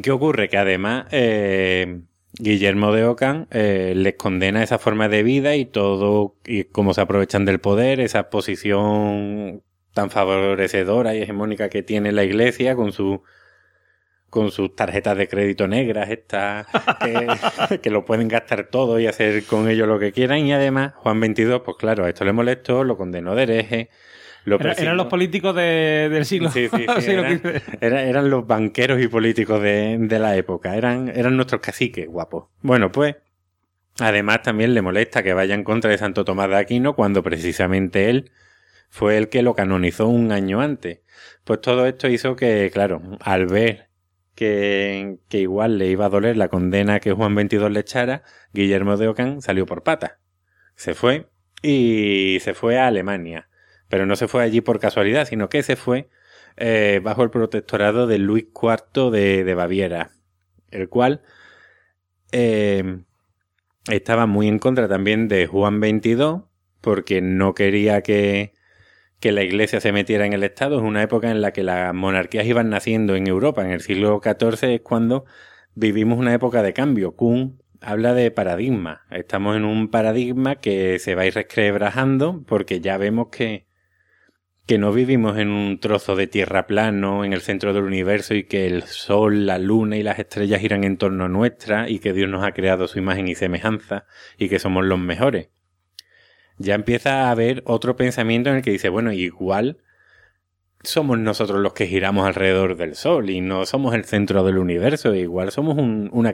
¿Qué 0.02 0.10
ocurre? 0.10 0.48
Que 0.48 0.56
además 0.56 1.06
eh, 1.10 2.02
Guillermo 2.40 2.92
de 2.92 3.04
Ocán 3.04 3.46
eh, 3.50 3.92
les 3.94 4.14
condena 4.14 4.62
esa 4.62 4.78
forma 4.78 5.08
de 5.08 5.22
vida 5.22 5.56
y 5.56 5.66
todo, 5.66 6.36
y 6.44 6.64
cómo 6.64 6.94
se 6.94 7.02
aprovechan 7.02 7.44
del 7.44 7.60
poder, 7.60 8.00
esa 8.00 8.30
posición 8.30 9.62
tan 9.92 10.10
favorecedora 10.10 11.14
y 11.14 11.22
hegemónica 11.22 11.68
que 11.68 11.82
tiene 11.82 12.12
la 12.12 12.24
iglesia 12.24 12.74
con 12.74 12.92
su 12.92 13.22
con 14.30 14.52
sus 14.52 14.76
tarjetas 14.76 15.18
de 15.18 15.26
crédito 15.26 15.66
negras, 15.66 16.08
estas, 16.08 16.66
que, 17.02 17.78
que, 17.82 17.90
lo 17.90 18.04
pueden 18.04 18.28
gastar 18.28 18.68
todo 18.68 19.00
y 19.00 19.08
hacer 19.08 19.44
con 19.44 19.68
ello 19.68 19.86
lo 19.86 19.98
que 19.98 20.12
quieran. 20.12 20.38
Y 20.46 20.52
además, 20.52 20.94
Juan 20.94 21.18
22, 21.18 21.62
pues 21.62 21.76
claro, 21.76 22.06
esto 22.06 22.24
le 22.24 22.32
molestó, 22.32 22.84
lo 22.84 22.96
condenó 22.96 23.34
de 23.34 23.42
hereje, 23.42 23.90
era, 24.46 24.72
eran 24.72 24.96
los 24.96 25.06
políticos 25.06 25.54
de, 25.54 26.08
del 26.10 26.24
siglo. 26.24 26.50
Sí, 26.50 26.68
sí, 26.68 26.86
sí 27.00 27.10
eran, 27.10 27.42
era, 27.80 28.02
eran, 28.02 28.30
los 28.30 28.46
banqueros 28.46 29.00
y 29.00 29.08
políticos 29.08 29.62
de, 29.62 29.98
de, 29.98 30.18
la 30.18 30.36
época. 30.36 30.76
Eran, 30.76 31.08
eran 31.08 31.36
nuestros 31.36 31.60
caciques 31.60 32.06
guapos. 32.08 32.46
Bueno, 32.62 32.90
pues, 32.90 33.16
además 33.98 34.42
también 34.42 34.74
le 34.74 34.82
molesta 34.82 35.22
que 35.22 35.34
vaya 35.34 35.54
en 35.54 35.64
contra 35.64 35.90
de 35.90 35.98
Santo 35.98 36.24
Tomás 36.24 36.48
de 36.48 36.56
Aquino 36.56 36.94
cuando 36.94 37.22
precisamente 37.22 38.08
él 38.08 38.32
fue 38.88 39.18
el 39.18 39.28
que 39.28 39.42
lo 39.42 39.54
canonizó 39.54 40.08
un 40.08 40.32
año 40.32 40.60
antes. 40.60 41.00
Pues 41.44 41.60
todo 41.60 41.86
esto 41.86 42.08
hizo 42.08 42.36
que, 42.36 42.70
claro, 42.72 43.02
al 43.20 43.46
ver 43.46 43.88
que, 44.34 45.18
que 45.28 45.38
igual 45.38 45.78
le 45.78 45.86
iba 45.88 46.06
a 46.06 46.10
doler 46.10 46.36
la 46.36 46.48
condena 46.48 47.00
que 47.00 47.12
Juan 47.12 47.34
XXII 47.34 47.70
le 47.70 47.80
echara, 47.80 48.22
Guillermo 48.52 48.96
de 48.96 49.08
Ocán 49.08 49.42
salió 49.42 49.66
por 49.66 49.82
pata. 49.82 50.18
Se 50.76 50.94
fue 50.94 51.28
y 51.62 52.38
se 52.40 52.54
fue 52.54 52.78
a 52.78 52.86
Alemania 52.86 53.49
pero 53.90 54.06
no 54.06 54.16
se 54.16 54.28
fue 54.28 54.42
allí 54.42 54.62
por 54.62 54.78
casualidad, 54.78 55.26
sino 55.26 55.50
que 55.50 55.62
se 55.62 55.76
fue 55.76 56.08
eh, 56.56 57.00
bajo 57.02 57.22
el 57.22 57.30
protectorado 57.30 58.06
de 58.06 58.18
Luis 58.18 58.46
IV 58.54 59.10
de, 59.10 59.54
Baviera, 59.54 60.12
el 60.70 60.88
cual 60.88 61.22
eh, 62.32 63.02
estaba 63.90 64.26
muy 64.26 64.46
en 64.46 64.60
contra 64.60 64.88
también 64.88 65.26
de 65.26 65.48
Juan 65.48 65.80
XXII, 65.80 66.42
porque 66.80 67.20
no 67.20 67.52
quería 67.52 68.02
que, 68.02 68.54
que 69.18 69.32
la 69.32 69.42
iglesia 69.42 69.80
se 69.80 69.90
metiera 69.90 70.24
en 70.24 70.34
el 70.34 70.44
Estado. 70.44 70.76
Es 70.78 70.82
una 70.82 71.02
época 71.02 71.30
en 71.30 71.40
la 71.40 71.52
que 71.52 71.64
las 71.64 71.92
monarquías 71.92 72.46
iban 72.46 72.70
naciendo 72.70 73.16
en 73.16 73.26
Europa. 73.26 73.64
En 73.64 73.72
el 73.72 73.80
siglo 73.80 74.20
XIV 74.22 74.70
es 74.70 74.80
cuando 74.82 75.24
vivimos 75.74 76.16
una 76.18 76.32
época 76.32 76.62
de 76.62 76.72
cambio. 76.72 77.16
Kuhn 77.16 77.60
habla 77.80 78.14
de 78.14 78.30
paradigma. 78.30 79.02
Estamos 79.10 79.56
en 79.56 79.64
un 79.64 79.88
paradigma 79.88 80.56
que 80.56 81.00
se 81.00 81.16
va 81.16 81.22
a 81.22 81.26
ir 81.26 81.34
resquebrajando 81.34 82.44
porque 82.46 82.80
ya 82.80 82.96
vemos 82.96 83.28
que 83.28 83.69
que 84.70 84.78
no 84.78 84.92
vivimos 84.92 85.36
en 85.36 85.48
un 85.48 85.80
trozo 85.80 86.14
de 86.14 86.28
tierra 86.28 86.68
plano 86.68 87.24
en 87.24 87.32
el 87.32 87.40
centro 87.40 87.72
del 87.72 87.82
universo 87.82 88.34
y 88.34 88.44
que 88.44 88.68
el 88.68 88.84
sol, 88.84 89.44
la 89.44 89.58
luna 89.58 89.96
y 89.96 90.04
las 90.04 90.20
estrellas 90.20 90.60
giran 90.60 90.84
en 90.84 90.96
torno 90.96 91.24
a 91.24 91.28
nuestra 91.28 91.90
y 91.90 91.98
que 91.98 92.12
Dios 92.12 92.30
nos 92.30 92.44
ha 92.44 92.52
creado 92.52 92.86
su 92.86 93.00
imagen 93.00 93.26
y 93.26 93.34
semejanza 93.34 94.06
y 94.38 94.48
que 94.48 94.60
somos 94.60 94.84
los 94.84 95.00
mejores. 95.00 95.48
Ya 96.56 96.76
empieza 96.76 97.22
a 97.24 97.32
haber 97.32 97.64
otro 97.66 97.96
pensamiento 97.96 98.48
en 98.50 98.58
el 98.58 98.62
que 98.62 98.70
dice, 98.70 98.90
bueno, 98.90 99.10
igual 99.12 99.78
somos 100.84 101.18
nosotros 101.18 101.58
los 101.58 101.72
que 101.72 101.88
giramos 101.88 102.24
alrededor 102.24 102.76
del 102.76 102.94
sol 102.94 103.28
y 103.28 103.40
no 103.40 103.66
somos 103.66 103.92
el 103.96 104.04
centro 104.04 104.44
del 104.44 104.56
universo, 104.56 105.12
igual 105.16 105.50
somos 105.50 105.78
un, 105.78 106.10
una 106.12 106.32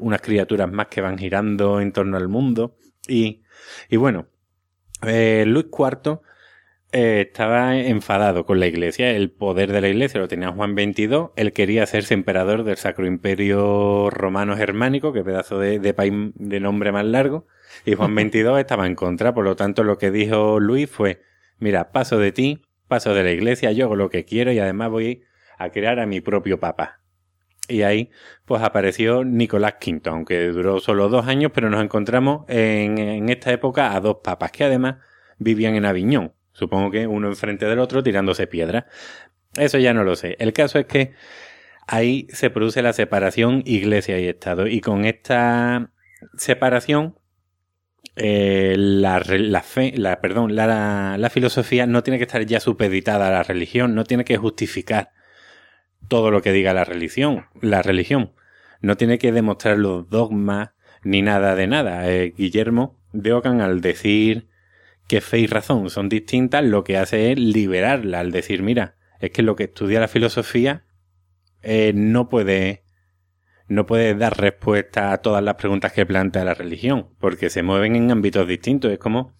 unas 0.00 0.22
criaturas 0.22 0.72
más 0.72 0.86
que 0.86 1.02
van 1.02 1.18
girando 1.18 1.82
en 1.82 1.92
torno 1.92 2.16
al 2.16 2.28
mundo 2.28 2.78
y, 3.06 3.42
y 3.90 3.98
bueno, 3.98 4.28
eh, 5.02 5.44
Luis 5.46 5.66
IV 5.70 6.22
eh, 6.96 7.22
estaba 7.22 7.76
enfadado 7.76 8.46
con 8.46 8.60
la 8.60 8.68
iglesia, 8.68 9.10
el 9.10 9.32
poder 9.32 9.72
de 9.72 9.80
la 9.80 9.88
iglesia 9.88 10.20
lo 10.20 10.28
tenía 10.28 10.52
Juan 10.52 10.74
XXII, 10.74 11.30
él 11.34 11.52
quería 11.52 11.82
hacerse 11.82 12.14
emperador 12.14 12.62
del 12.62 12.76
Sacro 12.76 13.04
Imperio 13.04 14.10
Romano 14.10 14.56
Germánico, 14.56 15.12
que 15.12 15.24
pedazo 15.24 15.58
de, 15.58 15.80
de 15.80 15.92
país 15.92 16.12
de 16.36 16.60
nombre 16.60 16.92
más 16.92 17.04
largo, 17.04 17.48
y 17.84 17.94
Juan 17.94 18.14
XXII 18.30 18.60
estaba 18.60 18.86
en 18.86 18.94
contra, 18.94 19.34
por 19.34 19.42
lo 19.44 19.56
tanto 19.56 19.82
lo 19.82 19.98
que 19.98 20.12
dijo 20.12 20.60
Luis 20.60 20.88
fue, 20.88 21.20
mira, 21.58 21.90
paso 21.90 22.20
de 22.20 22.30
ti, 22.30 22.62
paso 22.86 23.12
de 23.12 23.24
la 23.24 23.32
iglesia, 23.32 23.72
yo 23.72 23.86
hago 23.86 23.96
lo 23.96 24.08
que 24.08 24.24
quiero 24.24 24.52
y 24.52 24.60
además 24.60 24.90
voy 24.90 25.24
a 25.58 25.70
crear 25.70 25.98
a 25.98 26.06
mi 26.06 26.20
propio 26.20 26.60
papa. 26.60 27.00
Y 27.66 27.82
ahí, 27.82 28.10
pues 28.44 28.62
apareció 28.62 29.24
Nicolás 29.24 29.78
V, 29.84 30.00
aunque 30.04 30.46
duró 30.46 30.78
solo 30.78 31.08
dos 31.08 31.26
años, 31.26 31.50
pero 31.52 31.70
nos 31.70 31.82
encontramos 31.82 32.44
en, 32.46 32.98
en 32.98 33.28
esta 33.30 33.50
época 33.50 33.96
a 33.96 34.00
dos 34.00 34.18
papas 34.22 34.52
que 34.52 34.62
además 34.62 34.98
vivían 35.38 35.74
en 35.74 35.86
Aviñón. 35.86 36.34
Supongo 36.54 36.90
que 36.90 37.06
uno 37.06 37.28
enfrente 37.28 37.66
del 37.66 37.80
otro 37.80 38.02
tirándose 38.02 38.46
piedra. 38.46 38.86
Eso 39.56 39.78
ya 39.78 39.92
no 39.92 40.04
lo 40.04 40.16
sé. 40.16 40.36
El 40.38 40.52
caso 40.52 40.78
es 40.78 40.86
que 40.86 41.12
ahí 41.86 42.28
se 42.30 42.48
produce 42.48 42.80
la 42.80 42.92
separación 42.92 43.62
iglesia 43.66 44.18
y 44.18 44.28
Estado. 44.28 44.66
Y 44.68 44.80
con 44.80 45.04
esta 45.04 45.90
separación, 46.38 47.18
eh, 48.16 48.76
la, 48.78 49.20
la, 49.26 49.62
fe, 49.62 49.94
perdón, 50.22 50.54
la, 50.54 51.16
la, 51.18 51.30
filosofía 51.30 51.86
no 51.86 52.04
tiene 52.04 52.18
que 52.18 52.24
estar 52.24 52.46
ya 52.46 52.60
supeditada 52.60 53.28
a 53.28 53.32
la 53.32 53.42
religión, 53.42 53.96
no 53.96 54.04
tiene 54.04 54.24
que 54.24 54.36
justificar 54.36 55.10
todo 56.08 56.30
lo 56.30 56.40
que 56.40 56.52
diga 56.52 56.72
la 56.72 56.84
religión, 56.84 57.46
la 57.60 57.82
religión. 57.82 58.32
No 58.80 58.96
tiene 58.96 59.18
que 59.18 59.32
demostrar 59.32 59.78
los 59.78 60.08
dogmas 60.08 60.70
ni 61.02 61.22
nada 61.22 61.56
de 61.56 61.66
nada. 61.66 62.08
Eh, 62.08 62.32
Guillermo 62.36 63.00
de 63.12 63.32
Ockham 63.32 63.60
al 63.60 63.80
decir 63.80 64.48
que 65.06 65.20
fe 65.20 65.38
y 65.38 65.46
razón 65.46 65.90
son 65.90 66.08
distintas, 66.08 66.64
lo 66.64 66.84
que 66.84 66.96
hace 66.96 67.32
es 67.32 67.38
liberarla 67.38 68.20
al 68.20 68.32
decir, 68.32 68.62
mira, 68.62 68.96
es 69.20 69.30
que 69.30 69.42
lo 69.42 69.56
que 69.56 69.64
estudia 69.64 70.00
la 70.00 70.08
filosofía 70.08 70.84
eh, 71.62 71.92
no 71.94 72.28
puede 72.28 72.84
no 73.66 73.86
puede 73.86 74.14
dar 74.14 74.38
respuesta 74.38 75.12
a 75.12 75.18
todas 75.18 75.42
las 75.42 75.54
preguntas 75.54 75.92
que 75.92 76.04
plantea 76.04 76.44
la 76.44 76.54
religión, 76.54 77.08
porque 77.18 77.48
se 77.48 77.62
mueven 77.62 77.96
en 77.96 78.10
ámbitos 78.10 78.46
distintos. 78.46 78.92
Es 78.92 78.98
como 78.98 79.32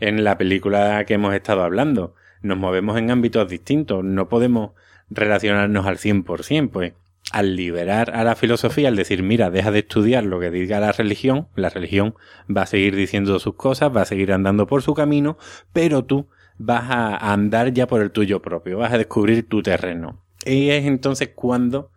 en 0.00 0.24
la 0.24 0.38
película 0.38 1.04
que 1.04 1.14
hemos 1.14 1.34
estado 1.34 1.62
hablando. 1.62 2.14
Nos 2.40 2.56
movemos 2.56 2.96
en 2.98 3.10
ámbitos 3.10 3.48
distintos. 3.48 4.04
No 4.04 4.28
podemos 4.28 4.72
relacionarnos 5.10 5.86
al 5.86 5.98
100%, 5.98 6.70
pues 6.70 6.94
al 7.32 7.56
liberar 7.56 8.14
a 8.14 8.24
la 8.24 8.36
filosofía, 8.36 8.88
al 8.88 8.96
decir, 8.96 9.22
mira, 9.22 9.50
deja 9.50 9.70
de 9.70 9.80
estudiar 9.80 10.24
lo 10.24 10.40
que 10.40 10.50
diga 10.50 10.80
la 10.80 10.92
religión, 10.92 11.48
la 11.54 11.68
religión 11.68 12.14
va 12.54 12.62
a 12.62 12.66
seguir 12.66 12.96
diciendo 12.96 13.38
sus 13.38 13.54
cosas, 13.54 13.94
va 13.94 14.02
a 14.02 14.06
seguir 14.06 14.32
andando 14.32 14.66
por 14.66 14.82
su 14.82 14.94
camino, 14.94 15.36
pero 15.72 16.04
tú 16.04 16.28
vas 16.56 16.84
a 16.90 17.32
andar 17.32 17.72
ya 17.72 17.86
por 17.86 18.02
el 18.02 18.10
tuyo 18.10 18.40
propio, 18.40 18.78
vas 18.78 18.92
a 18.92 18.98
descubrir 18.98 19.48
tu 19.48 19.62
terreno. 19.62 20.22
Y 20.44 20.70
es 20.70 20.86
entonces 20.86 21.30
cuando 21.34 21.90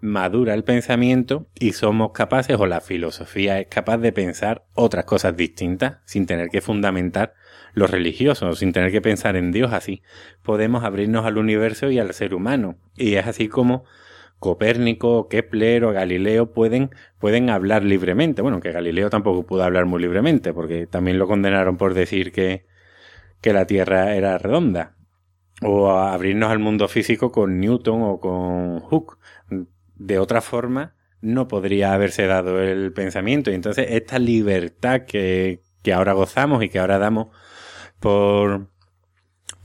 madura 0.00 0.54
el 0.54 0.64
pensamiento 0.64 1.46
y 1.54 1.72
somos 1.72 2.12
capaces, 2.12 2.56
o 2.58 2.66
la 2.66 2.80
filosofía 2.80 3.58
es 3.60 3.68
capaz 3.68 3.98
de 3.98 4.12
pensar 4.12 4.66
otras 4.74 5.04
cosas 5.04 5.36
distintas, 5.36 5.98
sin 6.04 6.26
tener 6.26 6.50
que 6.50 6.60
fundamentar 6.60 7.34
lo 7.72 7.86
religioso, 7.86 8.54
sin 8.54 8.72
tener 8.72 8.92
que 8.92 9.02
pensar 9.02 9.36
en 9.36 9.52
Dios 9.52 9.72
así. 9.72 10.02
Podemos 10.42 10.84
abrirnos 10.84 11.26
al 11.26 11.38
universo 11.38 11.90
y 11.90 11.98
al 11.98 12.12
ser 12.14 12.34
humano. 12.34 12.76
Y 12.96 13.14
es 13.16 13.26
así 13.26 13.48
como 13.48 13.84
Copérnico, 14.38 15.28
Kepler 15.28 15.84
o 15.84 15.92
Galileo 15.92 16.52
pueden, 16.52 16.90
pueden 17.18 17.50
hablar 17.50 17.84
libremente. 17.84 18.42
Bueno, 18.42 18.60
que 18.60 18.72
Galileo 18.72 19.10
tampoco 19.10 19.46
pudo 19.46 19.64
hablar 19.64 19.86
muy 19.86 20.00
libremente, 20.00 20.52
porque 20.52 20.86
también 20.86 21.18
lo 21.18 21.26
condenaron 21.26 21.76
por 21.76 21.94
decir 21.94 22.32
que, 22.32 22.66
que 23.40 23.52
la 23.52 23.66
Tierra 23.66 24.14
era 24.14 24.38
redonda. 24.38 24.94
O 25.62 25.90
abrirnos 25.90 26.50
al 26.50 26.58
mundo 26.58 26.86
físico 26.86 27.32
con 27.32 27.60
Newton 27.60 28.02
o 28.02 28.20
con 28.20 28.80
Hooke. 28.80 29.18
De 29.94 30.18
otra 30.18 30.42
forma, 30.42 30.94
no 31.22 31.48
podría 31.48 31.94
haberse 31.94 32.26
dado 32.26 32.62
el 32.62 32.92
pensamiento. 32.92 33.50
Y 33.50 33.54
entonces 33.54 33.86
esta 33.90 34.18
libertad 34.18 35.02
que, 35.06 35.62
que 35.82 35.94
ahora 35.94 36.12
gozamos 36.12 36.62
y 36.62 36.68
que 36.68 36.78
ahora 36.78 36.98
damos 36.98 37.28
por, 38.00 38.68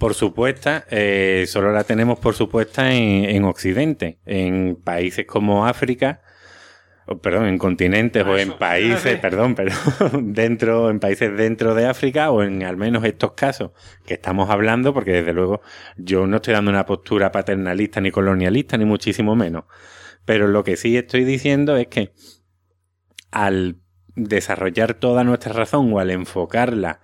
por 0.02 0.16
supuesta, 0.16 0.84
eh, 0.90 1.46
solo 1.48 1.72
la 1.72 1.84
tenemos 1.84 2.18
por 2.18 2.34
supuesta 2.34 2.92
en, 2.92 3.24
en, 3.26 3.44
Occidente, 3.44 4.18
en 4.26 4.76
países 4.76 5.28
como 5.28 5.68
África, 5.68 6.24
o, 7.06 7.20
perdón, 7.20 7.46
en 7.46 7.60
continentes 7.60 8.26
o 8.26 8.36
en 8.36 8.54
países, 8.54 9.20
perdón, 9.22 9.54
pero 9.54 9.76
dentro, 10.20 10.90
en 10.90 11.00
países 11.00 11.38
dentro 11.38 11.76
de 11.76 11.86
África 11.86 12.32
o 12.32 12.42
en 12.42 12.64
al 12.64 12.78
menos 12.78 13.06
estos 13.06 13.34
casos 13.34 13.74
que 14.04 14.16
estamos 14.16 14.50
hablando, 14.50 14.92
porque 14.92 15.12
desde 15.12 15.34
luego 15.34 15.62
yo 15.98 16.26
no 16.26 16.38
estoy 16.38 16.56
dando 16.56 16.72
una 16.72 16.88
postura 16.88 17.32
paternalista 17.32 18.02
ni 18.02 18.10
colonialista, 18.10 18.80
ni 18.80 18.86
muchísimo 18.86 19.36
menos. 19.36 19.66
Pero 20.26 20.48
lo 20.48 20.64
que 20.64 20.78
sí 20.78 20.98
estoy 20.98 21.26
diciendo 21.26 21.78
es 21.78 21.86
que 21.90 22.12
al 23.30 23.78
desarrollar 24.16 24.96
toda 24.96 25.24
nuestra 25.24 25.54
razón 25.54 25.94
o 25.94 26.00
al 26.00 26.10
enfocarla 26.10 27.02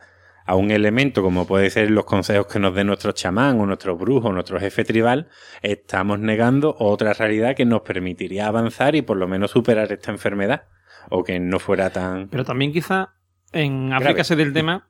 a 0.48 0.56
un 0.56 0.72
elemento 0.72 1.22
como 1.22 1.46
puede 1.46 1.70
ser 1.70 1.92
los 1.92 2.06
consejos 2.06 2.48
que 2.48 2.58
nos 2.58 2.74
dé 2.74 2.86
nuestro 2.86 3.12
chamán 3.12 3.60
o 3.60 3.66
nuestro 3.66 3.98
brujo 3.98 4.30
o 4.30 4.34
nuestro 4.34 4.60
jefe 4.60 4.86
tribal, 4.86 5.28
estamos 5.62 6.20
negando 6.20 6.76
otra 6.80 7.12
realidad 7.14 7.54
que 7.54 7.66
nos 7.66 7.82
permitiría 7.82 8.48
avanzar 8.48 8.96
y 8.96 9.02
por 9.02 9.18
lo 9.18 9.28
menos 9.28 9.52
superar 9.52 9.92
esta 9.92 10.10
enfermedad 10.10 10.64
o 11.10 11.24
que 11.26 11.38
no 11.40 11.60
fuera 11.60 11.90
tan... 11.90 12.30
Pero 12.30 12.46
también 12.46 12.72
quizá 12.72 13.14
en 13.52 13.92
África 13.92 14.24
se 14.24 14.38
del 14.38 14.54
tema 14.54 14.88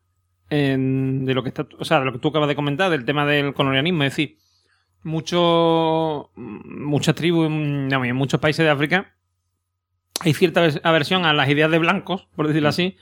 en, 0.52 1.26
de 1.26 1.34
lo 1.34 1.42
que 1.42 1.50
está, 1.50 1.68
o 1.80 1.86
sea, 1.86 2.00
de 2.00 2.06
lo 2.06 2.14
que 2.14 2.20
tú 2.20 2.28
acabas 2.28 2.48
de 2.48 2.56
comentar, 2.56 2.92
del 2.92 3.04
tema 3.04 3.26
del 3.26 3.56
colonialismo, 3.56 4.04
es 4.04 4.12
decir, 4.12 4.38
mucho, 5.02 6.30
muchas 6.36 7.16
tribus 7.16 7.50
no, 7.50 8.06
en 8.06 8.16
muchos 8.16 8.40
países 8.40 8.64
de 8.64 8.70
África 8.70 9.16
hay 10.20 10.34
cierta 10.34 10.68
aversión 10.84 11.26
a 11.26 11.34
las 11.34 11.50
ideas 11.50 11.72
de 11.72 11.80
blancos, 11.80 12.28
por 12.36 12.48
decirlo 12.48 12.70
así, 12.70 12.98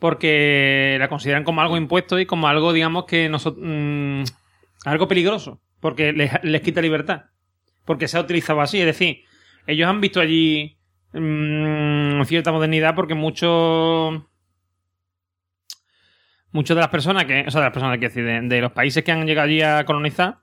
porque 0.00 0.96
la 0.98 1.08
consideran 1.08 1.44
como 1.44 1.60
algo 1.60 1.76
impuesto 1.76 2.18
y 2.18 2.26
como 2.26 2.48
algo, 2.48 2.72
digamos, 2.72 3.04
que 3.04 3.28
nosotros. 3.28 3.64
Mmm, 3.64 4.22
algo 4.86 5.06
peligroso, 5.06 5.60
porque 5.78 6.12
les, 6.12 6.32
les, 6.42 6.62
quita 6.62 6.80
libertad. 6.80 7.26
Porque 7.84 8.08
se 8.08 8.16
ha 8.16 8.20
utilizado 8.20 8.62
así, 8.62 8.80
es 8.80 8.86
decir, 8.86 9.24
ellos 9.66 9.88
han 9.88 10.00
visto 10.00 10.20
allí 10.20 10.78
mmm, 11.12 12.22
cierta 12.24 12.50
modernidad 12.50 12.94
porque 12.94 13.14
muchos. 13.14 14.22
Muchas 16.52 16.74
de 16.74 16.80
las 16.80 16.90
personas 16.90 17.26
que. 17.26 17.44
O 17.46 17.50
sea, 17.50 17.60
de 17.60 17.66
las 17.66 17.72
personas 17.72 17.98
que 17.98 18.08
decir, 18.08 18.24
de, 18.24 18.60
los 18.60 18.72
países 18.72 19.04
que 19.04 19.12
han 19.12 19.26
llegado 19.26 19.46
allí 19.46 19.62
a 19.62 19.84
colonizar. 19.84 20.38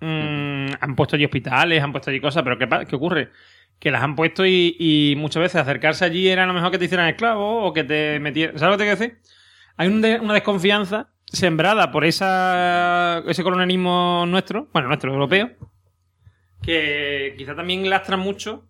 Mmm, 0.00 0.68
han 0.80 0.96
puesto 0.96 1.16
allí 1.16 1.24
hospitales, 1.24 1.82
han 1.82 1.92
puesto 1.92 2.10
allí 2.10 2.20
cosas, 2.20 2.44
pero 2.44 2.56
¿qué, 2.56 2.86
qué 2.88 2.96
ocurre? 2.96 3.30
Que 3.80 3.90
las 3.90 4.02
han 4.02 4.14
puesto 4.14 4.46
y, 4.46 4.76
y, 4.78 5.14
muchas 5.16 5.42
veces 5.42 5.60
acercarse 5.60 6.04
allí 6.04 6.28
era 6.28 6.46
lo 6.46 6.52
mejor 6.52 6.70
que 6.70 6.78
te 6.78 6.84
hicieran 6.84 7.08
esclavo 7.08 7.64
o 7.64 7.72
que 7.72 7.82
te 7.82 8.20
metieran... 8.20 8.58
¿Sabes 8.58 8.72
lo 8.72 8.78
que 8.78 8.84
te 8.84 8.90
quiero 8.90 9.00
decir? 9.00 9.30
Hay 9.76 9.88
una 9.88 10.34
desconfianza 10.34 11.08
sembrada 11.24 11.90
por 11.90 12.04
esa, 12.04 13.22
ese 13.26 13.42
colonialismo 13.42 14.24
nuestro, 14.28 14.68
bueno, 14.72 14.88
nuestro 14.88 15.12
europeo, 15.12 15.50
que 16.62 17.34
quizá 17.38 17.54
también 17.54 17.88
lastra 17.88 18.16
mucho. 18.16 18.66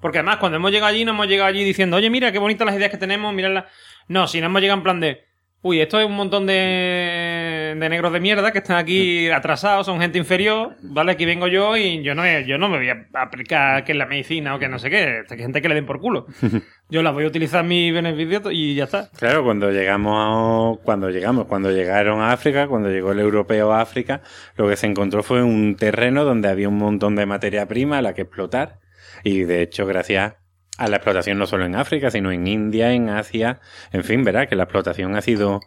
Porque 0.00 0.18
además, 0.18 0.36
cuando 0.36 0.56
hemos 0.56 0.70
llegado 0.70 0.92
allí, 0.92 1.04
no 1.04 1.12
hemos 1.12 1.26
llegado 1.26 1.48
allí 1.48 1.64
diciendo, 1.64 1.96
oye, 1.96 2.10
mira, 2.10 2.30
qué 2.30 2.38
bonitas 2.38 2.66
las 2.66 2.76
ideas 2.76 2.90
que 2.90 2.98
tenemos, 2.98 3.32
mirarlas. 3.32 3.64
No, 4.08 4.28
si 4.28 4.40
no 4.40 4.46
hemos 4.46 4.60
llegado 4.60 4.78
en 4.78 4.84
plan 4.84 5.00
de, 5.00 5.24
uy, 5.62 5.80
esto 5.80 5.98
es 5.98 6.06
un 6.06 6.14
montón 6.14 6.46
de, 6.46 7.35
de 7.78 7.88
negros 7.88 8.12
de 8.12 8.20
mierda 8.20 8.52
que 8.52 8.58
están 8.58 8.76
aquí 8.76 9.28
atrasados, 9.30 9.86
son 9.86 10.00
gente 10.00 10.18
inferior, 10.18 10.76
¿vale? 10.82 11.12
Aquí 11.12 11.24
vengo 11.24 11.46
yo 11.46 11.76
y 11.76 12.02
yo 12.02 12.14
no, 12.14 12.22
yo 12.40 12.58
no 12.58 12.68
me 12.68 12.78
voy 12.78 12.88
a 12.88 13.06
aplicar 13.14 13.84
que 13.84 13.92
es 13.92 13.98
la 13.98 14.06
medicina 14.06 14.54
o 14.54 14.58
que 14.58 14.68
no 14.68 14.78
sé 14.78 14.90
qué, 14.90 15.22
hay 15.28 15.38
gente 15.38 15.62
que 15.62 15.68
le 15.68 15.74
den 15.74 15.86
por 15.86 16.00
culo. 16.00 16.26
Yo 16.88 17.02
la 17.02 17.10
voy 17.10 17.24
a 17.24 17.26
utilizar 17.26 17.64
mi 17.64 17.90
beneficio 17.90 18.48
y 18.52 18.76
ya 18.76 18.84
está. 18.84 19.10
Claro, 19.18 19.42
cuando 19.42 19.72
llegamos, 19.72 20.78
cuando 20.84 21.10
llegamos, 21.10 21.46
cuando 21.46 21.72
llegaron 21.72 22.20
a 22.20 22.30
África, 22.30 22.68
cuando 22.68 22.88
llegó 22.90 23.10
el 23.10 23.18
europeo 23.18 23.72
a 23.72 23.80
África, 23.80 24.22
lo 24.56 24.68
que 24.68 24.76
se 24.76 24.86
encontró 24.86 25.24
fue 25.24 25.42
un 25.42 25.74
terreno 25.74 26.22
donde 26.22 26.48
había 26.48 26.68
un 26.68 26.78
montón 26.78 27.16
de 27.16 27.26
materia 27.26 27.66
prima 27.66 27.98
a 27.98 28.02
la 28.02 28.14
que 28.14 28.22
explotar 28.22 28.78
y 29.24 29.42
de 29.42 29.62
hecho 29.62 29.84
gracias 29.84 30.34
a 30.78 30.88
la 30.88 30.96
explotación 30.96 31.38
no 31.38 31.46
solo 31.46 31.64
en 31.64 31.74
África, 31.74 32.10
sino 32.10 32.30
en 32.30 32.46
India, 32.46 32.92
en 32.92 33.08
Asia, 33.08 33.60
en 33.92 34.04
fin, 34.04 34.24
verá 34.24 34.46
que 34.46 34.56
la 34.56 34.64
explotación 34.64 35.16
ha 35.16 35.22
sido 35.22 35.60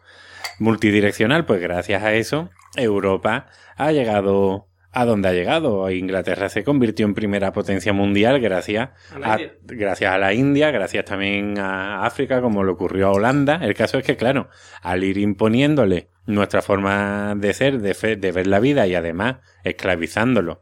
multidireccional, 0.59 1.45
pues 1.45 1.61
gracias 1.61 2.03
a 2.03 2.13
eso 2.13 2.49
Europa 2.75 3.47
ha 3.75 3.91
llegado 3.91 4.67
a 4.91 5.05
donde 5.05 5.29
ha 5.29 5.33
llegado. 5.33 5.89
Inglaterra 5.91 6.49
se 6.49 6.63
convirtió 6.63 7.05
en 7.05 7.13
primera 7.13 7.53
potencia 7.53 7.93
mundial 7.93 8.39
gracias 8.39 8.89
a, 9.23 9.33
a 9.33 9.39
gracias 9.63 10.11
a 10.11 10.17
la 10.17 10.33
India, 10.33 10.71
gracias 10.71 11.05
también 11.05 11.59
a 11.59 12.05
África, 12.05 12.41
como 12.41 12.63
le 12.63 12.71
ocurrió 12.71 13.07
a 13.07 13.11
Holanda. 13.11 13.59
El 13.61 13.75
caso 13.75 13.97
es 13.97 14.03
que, 14.03 14.17
claro, 14.17 14.49
al 14.81 15.03
ir 15.03 15.17
imponiéndole 15.17 16.09
nuestra 16.25 16.61
forma 16.61 17.35
de 17.35 17.53
ser, 17.53 17.79
de, 17.79 17.93
fe, 17.93 18.15
de 18.15 18.31
ver 18.31 18.47
la 18.47 18.59
vida 18.59 18.87
y 18.87 18.95
además 18.95 19.37
esclavizándolo 19.63 20.61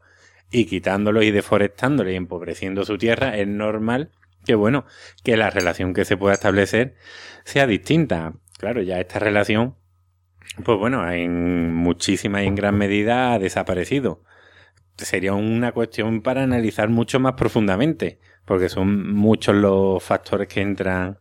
y 0.50 0.64
quitándolo 0.64 1.22
y 1.22 1.30
deforestándolo 1.30 2.10
y 2.10 2.16
empobreciendo 2.16 2.84
su 2.84 2.96
tierra, 2.96 3.36
es 3.36 3.46
normal 3.46 4.10
que 4.46 4.54
bueno, 4.54 4.86
que 5.24 5.36
la 5.36 5.50
relación 5.50 5.92
que 5.92 6.06
se 6.06 6.16
pueda 6.16 6.34
establecer 6.34 6.94
sea 7.44 7.66
distinta. 7.66 8.32
Claro, 8.58 8.80
ya 8.82 8.98
esta 8.98 9.18
relación, 9.18 9.76
pues 10.64 10.78
bueno, 10.78 11.10
en 11.10 11.74
muchísima 11.74 12.42
y 12.42 12.46
en 12.46 12.54
gran 12.54 12.76
medida 12.76 13.32
ha 13.34 13.38
desaparecido. 13.38 14.22
Sería 14.96 15.34
una 15.34 15.72
cuestión 15.72 16.22
para 16.22 16.42
analizar 16.42 16.88
mucho 16.88 17.20
más 17.20 17.34
profundamente, 17.34 18.18
porque 18.44 18.68
son 18.68 19.14
muchos 19.14 19.54
los 19.54 20.02
factores 20.02 20.48
que 20.48 20.60
entran 20.60 21.20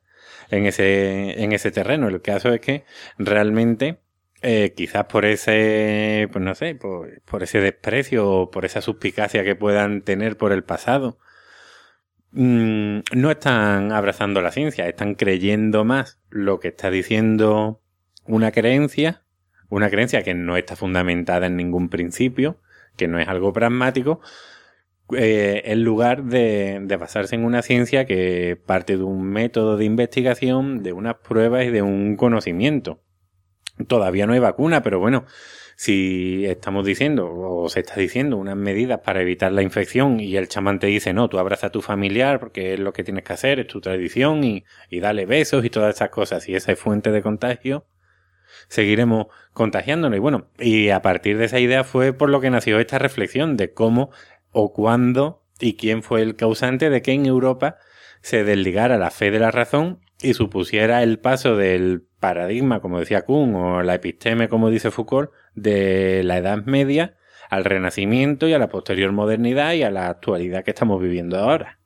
en 0.49 0.65
ese, 0.65 1.41
en 1.43 1.51
ese 1.51 1.71
terreno. 1.71 2.07
El 2.07 2.21
caso 2.21 2.53
es 2.53 2.61
que 2.61 2.85
realmente, 3.17 3.99
eh, 4.41 4.73
quizás 4.75 5.05
por 5.05 5.25
ese, 5.25 6.27
pues 6.31 6.43
no 6.43 6.55
sé, 6.55 6.75
por, 6.75 7.43
ese 7.43 7.61
desprecio 7.61 8.29
o 8.29 8.51
por 8.51 8.65
esa 8.65 8.81
suspicacia 8.81 9.43
que 9.43 9.55
puedan 9.55 10.01
tener 10.01 10.37
por 10.37 10.51
el 10.51 10.63
pasado, 10.63 11.19
mm, 12.31 12.99
no 13.13 13.31
están 13.31 13.91
abrazando 13.91 14.41
la 14.41 14.51
ciencia, 14.51 14.87
están 14.87 15.15
creyendo 15.15 15.85
más 15.85 16.19
lo 16.29 16.59
que 16.59 16.69
está 16.69 16.89
diciendo 16.89 17.81
una 18.27 18.51
creencia, 18.51 19.23
una 19.69 19.89
creencia 19.89 20.23
que 20.23 20.33
no 20.33 20.57
está 20.57 20.75
fundamentada 20.75 21.47
en 21.47 21.55
ningún 21.55 21.89
principio, 21.89 22.59
que 22.95 23.07
no 23.07 23.19
es 23.19 23.27
algo 23.27 23.53
pragmático, 23.53 24.21
eh, 25.15 25.61
en 25.65 25.83
lugar 25.83 26.23
de, 26.25 26.85
basarse 26.99 27.35
en 27.35 27.45
una 27.45 27.61
ciencia 27.61 28.05
que 28.05 28.59
parte 28.65 28.97
de 28.97 29.03
un 29.03 29.23
método 29.23 29.77
de 29.77 29.85
investigación, 29.85 30.83
de 30.83 30.91
unas 30.91 31.15
pruebas 31.15 31.65
y 31.65 31.69
de 31.69 31.81
un 31.81 32.17
conocimiento. 32.17 33.01
Todavía 33.87 34.25
no 34.27 34.33
hay 34.33 34.39
vacuna, 34.39 34.81
pero 34.83 34.99
bueno, 34.99 35.25
si 35.77 36.45
estamos 36.45 36.85
diciendo 36.85 37.31
o 37.31 37.69
se 37.69 37.81
está 37.81 37.95
diciendo 37.95 38.35
unas 38.37 38.57
medidas 38.57 38.99
para 39.01 39.21
evitar 39.21 39.51
la 39.51 39.61
infección 39.61 40.19
y 40.19 40.35
el 40.35 40.49
chamán 40.49 40.79
te 40.79 40.87
dice, 40.87 41.13
no, 41.13 41.29
tú 41.29 41.39
abraza 41.39 41.67
a 41.67 41.71
tu 41.71 41.81
familiar 41.81 42.39
porque 42.39 42.73
es 42.73 42.79
lo 42.79 42.91
que 42.91 43.03
tienes 43.03 43.23
que 43.23 43.33
hacer, 43.33 43.59
es 43.59 43.67
tu 43.67 43.79
tradición 43.79 44.43
y 44.43 44.63
dale 44.99 45.25
besos 45.25 45.63
y 45.63 45.69
todas 45.69 45.95
esas 45.95 46.09
cosas, 46.09 46.49
y 46.49 46.55
esa 46.55 46.71
es 46.71 46.79
fuente 46.79 47.11
de 47.11 47.21
contagio, 47.21 47.85
seguiremos 48.67 49.27
contagiándonos. 49.53 50.17
Y 50.17 50.19
bueno, 50.19 50.47
y 50.59 50.89
a 50.89 51.01
partir 51.01 51.37
de 51.37 51.45
esa 51.45 51.59
idea 51.59 51.83
fue 51.83 52.13
por 52.13 52.29
lo 52.29 52.41
que 52.41 52.49
nació 52.49 52.79
esta 52.79 52.99
reflexión 52.99 53.57
de 53.57 53.73
cómo 53.73 54.11
o 54.51 54.73
cuándo 54.73 55.43
y 55.59 55.75
quién 55.75 56.03
fue 56.03 56.21
el 56.21 56.35
causante 56.35 56.89
de 56.89 57.01
que 57.01 57.11
en 57.11 57.25
Europa 57.25 57.77
se 58.21 58.43
desligara 58.43 58.97
la 58.97 59.11
fe 59.11 59.31
de 59.31 59.39
la 59.39 59.51
razón 59.51 59.99
y 60.21 60.33
supusiera 60.33 61.03
el 61.03 61.19
paso 61.19 61.55
del 61.55 62.07
paradigma, 62.19 62.81
como 62.81 62.99
decía 62.99 63.23
Kuhn, 63.23 63.55
o 63.55 63.83
la 63.83 63.95
episteme, 63.95 64.49
como 64.49 64.69
dice 64.69 64.91
Foucault, 64.91 65.31
de 65.55 66.23
la 66.23 66.37
Edad 66.37 66.65
Media 66.65 67.15
al 67.49 67.65
Renacimiento 67.65 68.47
y 68.47 68.53
a 68.53 68.59
la 68.59 68.69
posterior 68.69 69.11
modernidad 69.11 69.73
y 69.73 69.83
a 69.83 69.91
la 69.91 70.09
actualidad 70.09 70.63
que 70.63 70.71
estamos 70.71 71.01
viviendo 71.01 71.37
ahora. 71.37 71.79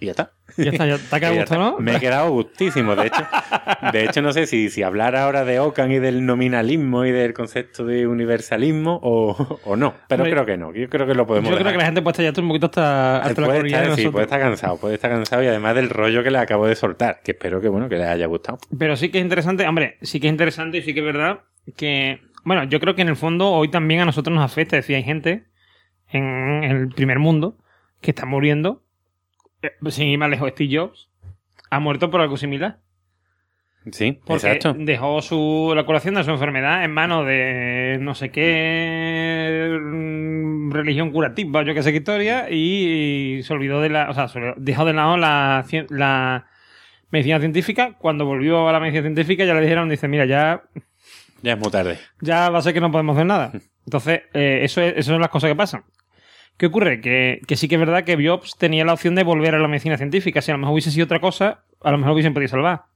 Y 0.00 0.06
ya 0.06 0.12
está. 0.12 0.32
Ya 0.56 0.70
está, 0.70 0.86
ya 0.86 0.96
te 0.96 1.26
ha 1.26 1.30
gustado, 1.30 1.60
¿no? 1.60 1.78
Me 1.78 1.96
he 1.96 2.00
quedado 2.00 2.30
gustísimo. 2.30 2.94
De 2.94 3.08
hecho, 3.08 3.26
de 3.92 4.04
hecho 4.04 4.22
no 4.22 4.32
sé 4.32 4.46
si, 4.46 4.70
si 4.70 4.82
hablar 4.82 5.16
ahora 5.16 5.44
de 5.44 5.58
Ockham 5.58 5.90
y 5.90 5.98
del 5.98 6.24
nominalismo 6.24 7.04
y 7.04 7.10
del 7.10 7.34
concepto 7.34 7.84
de 7.84 8.06
universalismo 8.06 9.00
o, 9.02 9.60
o 9.64 9.76
no. 9.76 9.94
Pero 10.08 10.24
creo 10.24 10.46
que 10.46 10.56
no. 10.56 10.72
Yo 10.72 10.88
creo 10.88 11.06
que 11.06 11.14
lo 11.14 11.26
podemos 11.26 11.50
Yo 11.50 11.56
creo 11.58 11.72
que 11.72 11.78
la 11.78 11.84
gente 11.84 12.02
puede 12.02 12.12
estar 12.12 12.34
ya 12.34 12.40
un 12.40 12.48
poquito 12.48 12.66
hasta, 12.66 13.18
hasta 13.18 13.44
puede 13.44 13.68
la 13.68 13.82
estar, 13.82 13.96
Sí, 13.96 14.08
puede 14.08 14.24
estar 14.24 14.40
cansado. 14.40 14.76
Puede 14.78 14.94
estar 14.94 15.10
cansado 15.10 15.42
y 15.42 15.48
además 15.48 15.74
del 15.74 15.90
rollo 15.90 16.22
que 16.22 16.30
le 16.30 16.38
acabo 16.38 16.66
de 16.66 16.76
soltar. 16.76 17.20
Que 17.24 17.32
espero 17.32 17.60
que, 17.60 17.68
bueno, 17.68 17.88
que 17.88 17.96
les 17.96 18.06
haya 18.06 18.26
gustado. 18.26 18.58
Pero 18.78 18.96
sí 18.96 19.10
que 19.10 19.18
es 19.18 19.24
interesante. 19.24 19.66
Hombre, 19.66 19.98
sí 20.02 20.20
que 20.20 20.28
es 20.28 20.32
interesante 20.32 20.78
y 20.78 20.82
sí 20.82 20.94
que 20.94 21.00
es 21.00 21.06
verdad 21.06 21.40
que... 21.76 22.20
Bueno, 22.44 22.64
yo 22.64 22.80
creo 22.80 22.94
que 22.94 23.02
en 23.02 23.08
el 23.08 23.16
fondo 23.16 23.50
hoy 23.50 23.68
también 23.68 24.00
a 24.00 24.04
nosotros 24.04 24.34
nos 24.34 24.44
afecta. 24.44 24.76
Decir, 24.76 24.96
hay 24.96 25.02
gente 25.02 25.48
en 26.10 26.64
el 26.64 26.88
primer 26.88 27.18
mundo 27.18 27.58
que 28.00 28.12
está 28.12 28.24
muriendo 28.24 28.82
sin 29.88 30.08
ir 30.08 30.18
más 30.18 30.30
lejos, 30.30 30.50
Steve 30.50 30.76
Jobs 30.76 31.08
ha 31.70 31.80
muerto 31.80 32.10
por 32.10 32.20
algo 32.20 32.36
similar. 32.36 32.78
Sí, 33.92 34.18
Porque 34.24 34.52
exacto. 34.52 34.74
dejó 34.78 35.22
su, 35.22 35.72
la 35.74 35.84
curación 35.84 36.14
de 36.14 36.24
su 36.24 36.30
enfermedad 36.30 36.84
en 36.84 36.92
manos 36.92 37.26
de 37.26 37.96
no 38.00 38.14
sé 38.14 38.30
qué 38.30 39.78
mm, 39.80 40.70
religión 40.72 41.10
curativa, 41.10 41.62
yo 41.62 41.72
qué 41.74 41.82
sé 41.82 41.92
qué 41.92 41.98
historia, 41.98 42.50
y, 42.50 43.40
se 43.44 43.52
olvidó 43.52 43.80
de 43.80 43.88
la. 43.88 44.10
O 44.10 44.14
sea, 44.14 44.28
se 44.28 44.40
dejó 44.56 44.84
de 44.84 44.92
lado 44.92 45.16
la, 45.16 45.64
la 45.90 46.46
medicina 47.10 47.38
científica. 47.38 47.94
Cuando 47.98 48.26
volvió 48.26 48.68
a 48.68 48.72
la 48.72 48.80
medicina 48.80 49.02
científica, 49.02 49.44
ya 49.44 49.54
le 49.54 49.62
dijeron: 49.62 49.88
dice, 49.88 50.08
mira, 50.08 50.26
ya, 50.26 50.64
Ya 51.42 51.52
es 51.52 51.58
muy 51.58 51.70
tarde. 51.70 51.98
ya 52.20 52.50
va 52.50 52.58
a 52.58 52.62
ser 52.62 52.74
que 52.74 52.80
no 52.80 52.90
podemos 52.90 53.16
hacer 53.16 53.26
nada. 53.26 53.52
Entonces, 53.86 54.22
eh, 54.34 54.60
eso, 54.64 54.82
es, 54.82 54.94
eso 54.98 55.12
son 55.12 55.20
las 55.20 55.30
cosas 55.30 55.48
que 55.48 55.56
pasan. 55.56 55.84
¿Qué 56.58 56.66
ocurre? 56.66 57.00
Que, 57.00 57.40
que 57.46 57.56
sí 57.56 57.68
que 57.68 57.76
es 57.76 57.80
verdad 57.80 58.02
que 58.02 58.16
Jobs 58.16 58.56
tenía 58.58 58.84
la 58.84 58.92
opción 58.92 59.14
de 59.14 59.22
volver 59.22 59.54
a 59.54 59.60
la 59.60 59.68
medicina 59.68 59.96
científica. 59.96 60.42
Si 60.42 60.50
a 60.50 60.54
lo 60.54 60.58
mejor 60.58 60.72
hubiese 60.72 60.90
sido 60.90 61.04
otra 61.04 61.20
cosa, 61.20 61.62
a 61.80 61.92
lo 61.92 61.98
mejor 61.98 62.14
hubiesen 62.14 62.34
podido 62.34 62.48
salvar. 62.48 62.86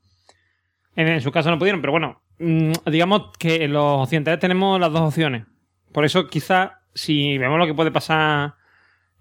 En, 0.96 1.20
su 1.20 1.30
caso 1.30 1.48
no 1.48 1.58
pudieron, 1.60 1.80
pero 1.80 1.92
bueno, 1.92 2.20
mm, 2.40 2.72
digamos 2.90 3.30
que 3.38 3.66
los 3.68 4.02
occidentales 4.02 4.40
tenemos 4.40 4.80
las 4.80 4.92
dos 4.92 5.02
opciones. 5.02 5.44
Por 5.92 6.04
eso, 6.04 6.26
quizá, 6.26 6.80
si 6.92 7.38
vemos 7.38 7.56
lo 7.56 7.66
que 7.66 7.74
puede 7.74 7.92
pasar 7.92 8.54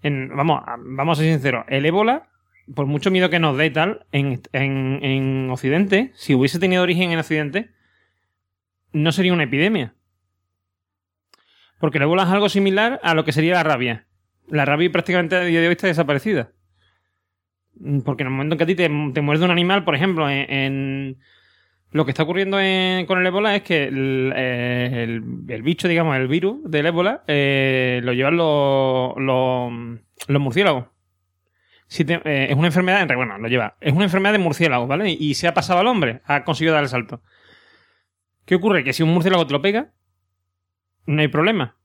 en. 0.02 0.36
Vamos, 0.36 0.60
vamos 0.80 1.18
a 1.18 1.22
ser 1.22 1.32
sinceros, 1.32 1.64
el 1.68 1.86
ébola, 1.86 2.28
por 2.74 2.86
mucho 2.86 3.12
miedo 3.12 3.30
que 3.30 3.38
nos 3.38 3.56
dé 3.56 3.66
y 3.66 3.70
tal, 3.70 4.06
en, 4.10 4.42
en 4.52 5.50
Occidente, 5.50 6.10
si 6.14 6.34
hubiese 6.34 6.58
tenido 6.58 6.82
origen 6.82 7.12
en 7.12 7.20
Occidente, 7.20 7.70
no 8.92 9.12
sería 9.12 9.32
una 9.32 9.44
epidemia. 9.44 9.94
Porque 11.78 11.98
el 11.98 12.02
ébola 12.02 12.24
es 12.24 12.28
algo 12.28 12.48
similar 12.48 13.00
a 13.04 13.14
lo 13.14 13.24
que 13.24 13.32
sería 13.32 13.54
la 13.54 13.62
rabia. 13.62 14.06
La 14.52 14.66
rabia 14.66 14.92
prácticamente 14.92 15.34
a 15.34 15.40
día 15.40 15.62
de 15.62 15.66
hoy 15.68 15.72
está 15.72 15.86
desaparecida. 15.86 16.52
Mm, 17.76 18.00
Porque 18.00 18.22
en 18.22 18.26
el 18.26 18.32
momento 18.32 18.54
en 18.54 18.58
que 18.58 18.64
a 18.64 18.66
ti 18.66 18.74
te, 18.74 18.88
muerde 18.90 19.46
un 19.46 19.50
animal, 19.50 19.82
por 19.82 19.94
ejemplo, 19.94 20.28
en, 20.28 21.16
lo 21.90 22.04
que 22.04 22.10
está 22.10 22.24
ocurriendo 22.24 22.60
en- 22.60 23.06
con 23.06 23.18
el 23.18 23.26
ébola 23.26 23.56
es 23.56 23.62
que 23.62 23.84
el, 23.84 24.30
eh, 24.36 25.20
bicho, 25.62 25.88
digamos, 25.88 26.16
el 26.16 26.28
virus 26.28 26.70
del 26.70 26.84
ébola, 26.84 27.24
eh, 27.28 28.00
lo 28.04 28.12
llevan 28.12 28.36
los, 28.36 29.14
los, 29.16 30.40
murciélagos. 30.40 30.84
Eh, 31.98 32.46
es 32.50 32.56
una 32.56 32.66
enfermedad, 32.68 33.06
bueno, 33.16 33.38
lo 33.38 33.48
lleva. 33.48 33.76
Es 33.80 33.94
una 33.94 34.04
enfermedad 34.04 34.32
de 34.34 34.38
murciélagos, 34.38 34.86
¿vale? 34.86 35.10
Y 35.10 35.32
se 35.32 35.48
ha 35.48 35.54
pasado 35.54 35.80
al 35.80 35.86
hombre, 35.86 36.20
ha 36.26 36.44
conseguido 36.44 36.74
dar 36.74 36.82
el 36.82 36.90
salto. 36.90 37.22
¿Qué 38.44 38.54
ocurre? 38.56 38.84
Que 38.84 38.92
si 38.92 39.02
un 39.02 39.14
murciélago 39.14 39.46
te 39.46 39.52
lo 39.54 39.62
pega, 39.62 39.92
no 41.06 41.22
hay 41.22 41.28
problema. 41.28 41.76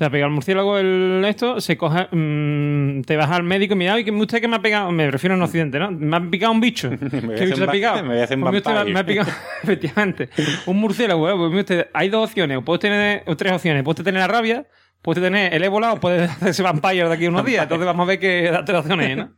Te 0.00 0.06
ha 0.06 0.10
pegado 0.10 0.28
el 0.28 0.34
murciélago 0.34 0.78
el 0.78 1.22
esto, 1.28 1.60
se 1.60 1.76
coge, 1.76 2.06
mm, 2.10 3.02
te 3.02 3.18
vas 3.18 3.30
al 3.30 3.42
médico 3.42 3.74
y 3.74 3.76
mira, 3.76 3.92
"Ay, 3.92 4.02
que 4.02 4.10
usted 4.10 4.40
que 4.40 4.48
me 4.48 4.56
ha 4.56 4.62
pegado, 4.62 4.90
me 4.92 5.10
refiero 5.10 5.34
en 5.36 5.42
Occidente, 5.42 5.78
¿no? 5.78 5.90
Me 5.90 6.16
ha 6.16 6.20
picado 6.30 6.52
un 6.52 6.60
bicho. 6.60 6.88
a 6.92 6.96
¿Qué 7.10 7.44
bicho 7.44 7.62
ha 7.62 7.66
un 7.66 7.70
picado? 7.70 8.02
me 8.02 8.08
voy 8.08 8.18
a 8.20 8.24
hacer 8.24 8.38
un 8.38 8.44
Pues 8.44 8.56
usted, 8.66 8.84
me 8.86 8.98
ha 9.00 9.04
picado, 9.04 9.28
efectivamente. 9.62 10.30
Un 10.64 10.78
murciélago, 10.78 11.28
¿eh? 11.28 11.34
Pues 11.36 11.54
usted, 11.60 11.88
hay 11.92 12.08
dos 12.08 12.30
opciones, 12.30 12.58
puede 12.64 12.78
tener 12.78 13.24
o 13.26 13.36
tres 13.36 13.52
opciones, 13.52 13.82
puede 13.82 13.92
usted 13.92 14.04
tener 14.04 14.20
la 14.22 14.28
rabia, 14.28 14.66
puede 15.02 15.20
usted 15.20 15.26
tener 15.26 15.52
el 15.52 15.62
ébola 15.64 15.92
o 15.92 16.00
puede 16.00 16.24
hacerse 16.24 16.62
vampire 16.62 17.06
de 17.06 17.12
aquí 17.14 17.26
a 17.26 17.28
unos 17.28 17.44
días. 17.44 17.64
Entonces 17.64 17.84
vamos 17.84 18.04
a 18.04 18.08
ver 18.08 18.18
qué 18.18 18.50
opciones, 18.74 19.16
¿no? 19.18 19.36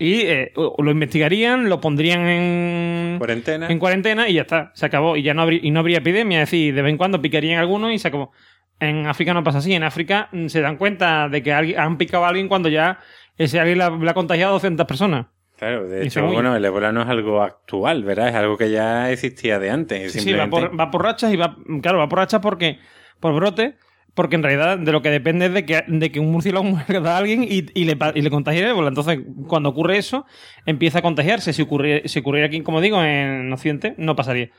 Y 0.00 0.22
eh, 0.22 0.52
o- 0.56 0.82
lo 0.82 0.90
investigarían, 0.90 1.68
lo 1.68 1.80
pondrían 1.80 2.26
en, 2.26 3.18
Cuarentena. 3.18 3.68
en 3.68 3.78
cuarentena 3.78 4.28
y 4.28 4.34
ya 4.34 4.40
está, 4.42 4.72
se 4.74 4.84
acabó. 4.86 5.16
Y 5.16 5.22
ya 5.22 5.34
no 5.34 5.42
habría, 5.42 5.60
y 5.62 5.70
no 5.70 5.78
habría 5.78 5.98
epidemia, 5.98 6.42
es 6.42 6.50
decir, 6.50 6.74
de 6.74 6.82
vez 6.82 6.90
en 6.90 6.96
cuando 6.98 7.22
picarían 7.22 7.60
algunos 7.60 7.92
y 7.92 7.98
se 8.00 8.08
acabó. 8.08 8.32
En 8.80 9.06
África 9.06 9.34
no 9.34 9.42
pasa 9.42 9.58
así, 9.58 9.74
en 9.74 9.82
África 9.82 10.28
mm, 10.32 10.46
se 10.46 10.60
dan 10.60 10.76
cuenta 10.76 11.28
de 11.28 11.42
que 11.42 11.52
alguien- 11.52 11.78
han 11.80 11.98
picado 11.98 12.24
a 12.24 12.28
alguien 12.28 12.48
cuando 12.48 12.68
ya 12.68 12.98
ese 13.36 13.58
alguien 13.60 13.78
le 13.78 14.10
ha, 14.10 14.14
contagiado 14.14 14.50
a 14.50 14.54
200 14.54 14.86
personas. 14.86 15.26
Claro, 15.58 15.88
de 15.88 16.06
hecho, 16.06 16.24
bueno, 16.26 16.54
el 16.54 16.64
ébola 16.64 16.92
no 16.92 17.02
es 17.02 17.08
algo 17.08 17.42
actual, 17.42 18.04
¿verdad? 18.04 18.28
Es 18.28 18.34
algo 18.36 18.56
que 18.56 18.70
ya 18.70 19.10
existía 19.10 19.58
de 19.58 19.70
antes. 19.70 20.12
Sí, 20.12 20.20
sí, 20.20 20.32
va 20.32 20.48
por, 20.48 20.78
va 20.78 20.90
por 20.90 21.02
rachas 21.02 21.32
y 21.32 21.36
va, 21.36 21.56
claro, 21.82 21.98
va 21.98 22.08
por 22.08 22.20
rachas 22.20 22.40
porque, 22.40 22.78
por 23.18 23.34
brote, 23.34 23.74
porque 24.14 24.36
en 24.36 24.44
realidad 24.44 24.78
de 24.78 24.92
lo 24.92 25.02
que 25.02 25.10
depende 25.10 25.46
es 25.46 25.52
de 25.52 25.64
que, 25.66 25.82
de 25.88 26.12
que 26.12 26.20
un 26.20 26.30
murciélago 26.30 26.62
muerda 26.88 27.14
a 27.16 27.18
alguien 27.18 27.42
y, 27.42 27.66
y 27.74 27.84
le, 27.86 27.98
y 28.14 28.22
le 28.22 28.30
contagie 28.30 28.60
el 28.62 28.68
ébola. 28.68 28.88
Entonces, 28.88 29.18
cuando 29.48 29.70
ocurre 29.70 29.98
eso, 29.98 30.26
empieza 30.64 31.00
a 31.00 31.02
contagiarse. 31.02 31.52
Si 31.52 31.62
ocurriera, 31.62 32.06
si 32.06 32.20
ocurriera 32.20 32.46
aquí, 32.46 32.60
como 32.62 32.80
digo, 32.80 33.02
en 33.02 33.52
Occidente, 33.52 33.94
no 33.98 34.14
pasaría. 34.14 34.50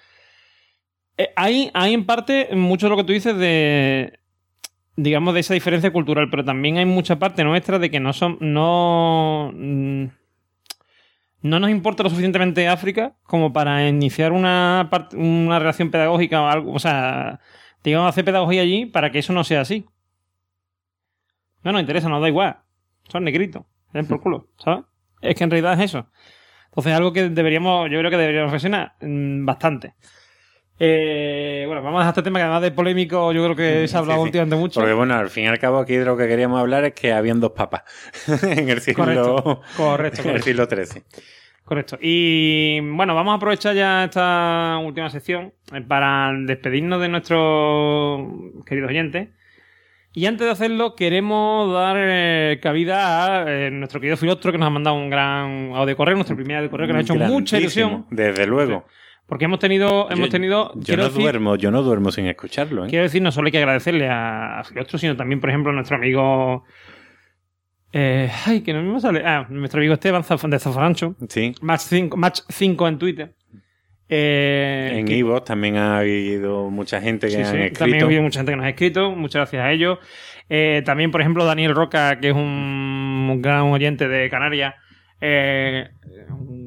Eh, 1.19 1.33
hay, 1.35 1.69
hay 1.73 1.93
en 1.93 2.05
parte 2.05 2.47
mucho 2.55 2.85
de 2.85 2.91
lo 2.91 2.95
que 2.95 3.03
tú 3.03 3.11
dices 3.11 3.35
de 3.37 4.19
digamos 4.95 5.33
de 5.33 5.41
esa 5.41 5.53
diferencia 5.53 5.91
cultural, 5.91 6.29
pero 6.29 6.45
también 6.45 6.77
hay 6.77 6.85
mucha 6.85 7.19
parte 7.19 7.43
nuestra 7.43 7.77
de 7.77 7.91
que 7.91 7.99
no 7.99 8.13
son 8.13 8.37
no 8.39 9.51
mm, 9.53 10.05
no 11.41 11.59
nos 11.59 11.69
importa 11.71 12.03
lo 12.03 12.09
suficientemente 12.09 12.69
África 12.69 13.17
como 13.23 13.51
para 13.51 13.85
iniciar 13.89 14.31
una 14.31 14.89
una 15.13 15.59
relación 15.59 15.91
pedagógica 15.91 16.41
o 16.41 16.47
algo, 16.47 16.71
o 16.71 16.79
sea, 16.79 17.41
digamos 17.83 18.07
hacer 18.07 18.23
pedagogía 18.23 18.61
allí 18.61 18.85
para 18.85 19.11
que 19.11 19.19
eso 19.19 19.33
no 19.33 19.43
sea 19.43 19.61
así. 19.61 19.85
No 21.63 21.73
nos 21.73 21.81
interesa, 21.81 22.07
nos 22.07 22.21
da 22.21 22.29
igual. 22.29 22.59
Son 23.09 23.25
negritos, 23.25 23.63
den 23.91 24.07
por 24.07 24.21
culo, 24.21 24.47
¿sabes? 24.57 24.85
Es 25.21 25.35
que 25.35 25.43
en 25.43 25.51
realidad 25.51 25.73
es 25.73 25.91
eso. 25.91 26.07
Entonces, 26.67 26.93
algo 26.93 27.11
que 27.11 27.29
deberíamos, 27.29 27.89
yo 27.91 27.99
creo 27.99 28.11
que 28.11 28.17
deberíamos 28.17 28.51
reflexionar 28.51 28.93
mm, 29.01 29.45
bastante. 29.45 29.95
Eh, 30.81 31.65
bueno, 31.67 31.81
vamos 31.81 31.97
a 31.99 32.03
dejar 32.03 32.11
este 32.13 32.23
tema 32.23 32.39
que 32.39 32.43
además 32.43 32.61
de 32.61 32.71
polémico, 32.71 33.31
yo 33.33 33.43
creo 33.43 33.55
que 33.55 33.87
se 33.87 33.95
ha 33.95 33.99
hablado 33.99 34.19
Sí, 34.19 34.23
sí. 34.23 34.27
últimamente 34.27 34.55
mucho. 34.55 34.79
Porque 34.79 34.93
bueno, 34.93 35.13
al 35.15 35.29
fin 35.29 35.43
y 35.43 35.47
al 35.47 35.59
cabo 35.59 35.79
aquí 35.79 35.95
de 35.95 36.05
lo 36.05 36.15
que 36.15 36.27
queríamos 36.27 36.59
hablar 36.59 36.85
es 36.85 36.93
que 36.93 37.11
habían 37.11 37.39
dos 37.41 37.51
papas 37.51 37.83
en 38.43 38.69
el 38.69 38.79
siglo, 38.79 39.03
Correcto, 39.03 39.61
correcto, 39.75 40.21
en 40.29 40.29
el 40.35 40.41
siglo 40.41 40.65
XIII. 40.65 41.03
Correcto. 41.65 41.97
Y 42.01 42.79
bueno, 42.81 43.13
vamos 43.13 43.33
a 43.33 43.35
aprovechar 43.35 43.75
ya 43.75 44.05
esta 44.05 44.79
última 44.83 45.09
sección 45.09 45.53
eh, 45.73 45.81
para 45.81 46.31
despedirnos 46.45 46.99
de 47.01 47.09
nuestros 47.09 48.27
queridos 48.65 48.89
oyentes. 48.89 49.27
Y 50.11 50.25
antes 50.25 50.47
de 50.47 50.51
hacerlo, 50.51 50.95
queremos 50.95 51.71
dar 51.71 51.95
eh, 51.99 52.59
cabida 52.63 53.43
a 53.43 53.45
eh, 53.47 53.69
nuestro 53.69 53.99
querido 53.99 54.17
Filostro 54.17 54.51
que 54.51 54.57
nos 54.57 54.65
ha 54.65 54.71
mandado 54.71 54.95
un 54.95 55.09
gran 55.11 55.71
audio 55.75 55.95
correo, 55.95 56.15
nuestro 56.15 56.35
primer 56.35 56.57
audio 56.57 56.71
correo 56.71 56.87
que 56.87 56.93
nos 56.93 56.99
ha 57.01 57.03
hecho 57.03 57.15
mucha 57.15 57.59
ilusión. 57.59 58.07
Desde 58.09 58.47
luego. 58.47 58.85
Porque 59.29 59.45
hemos 59.45 59.59
tenido, 59.59 60.09
hemos 60.09 60.25
Yo- 60.27 60.31
tenido, 60.31 60.71
Yo 60.75 60.97
no 60.97 61.03
decir, 61.05 61.21
duermo, 61.21 61.55
yo 61.55 61.69
no 61.71 61.83
duermo 61.83 62.11
sin 62.11 62.25
escucharlo, 62.25 62.85
¿eh? 62.85 62.89
quiero 62.89 63.03
decir, 63.03 63.21
no 63.21 63.31
solo 63.31 63.45
hay 63.45 63.51
que 63.51 63.59
agradecerle 63.59 64.09
a, 64.09 64.59
a 64.59 64.63
sino 64.97 65.15
también, 65.15 65.39
por 65.39 65.49
ejemplo, 65.49 65.71
a 65.71 65.75
nuestro 65.75 65.95
amigo 65.97 66.65
Eh, 67.93 68.29
ay, 68.45 68.61
que 68.61 68.73
no 68.73 68.81
me 68.83 68.99
sale. 68.99 69.23
Ah, 69.25 69.45
nuestro 69.49 69.79
amigo 69.79 69.93
Esteban 69.93 70.23
de 70.49 70.59
Zafarancho. 70.59 71.15
Sí. 71.27 71.53
Match 71.61 71.81
5, 71.81 72.17
Match 72.17 72.41
5 72.49 72.87
en 72.87 72.97
Twitter. 72.99 73.33
Eh, 74.11 74.91
en 74.95 75.07
Ivo 75.07 75.41
también 75.43 75.77
ha 75.77 75.99
habido 75.99 76.69
mucha 76.71 76.99
gente 76.99 77.27
que 77.27 77.33
Sí, 77.33 77.43
sí, 77.45 77.55
escrito. 77.57 77.79
También 77.79 78.01
ha 78.01 78.05
habido 78.05 78.21
mucha 78.23 78.39
gente 78.39 78.51
que 78.51 78.55
nos 78.57 78.65
ha 78.65 78.69
escrito, 78.69 79.11
muchas 79.11 79.35
gracias 79.41 79.63
a 79.63 79.71
ellos. 79.71 79.99
Eh, 80.49 80.81
también, 80.83 81.11
por 81.11 81.21
ejemplo, 81.21 81.45
Daniel 81.45 81.75
Roca, 81.75 82.19
que 82.19 82.29
es 82.29 82.35
un 82.35 83.39
gran 83.41 83.61
oyente 83.61 84.07
de 84.07 84.29
Canarias, 84.31 84.73
eh, 85.21 85.89
un 86.31 86.58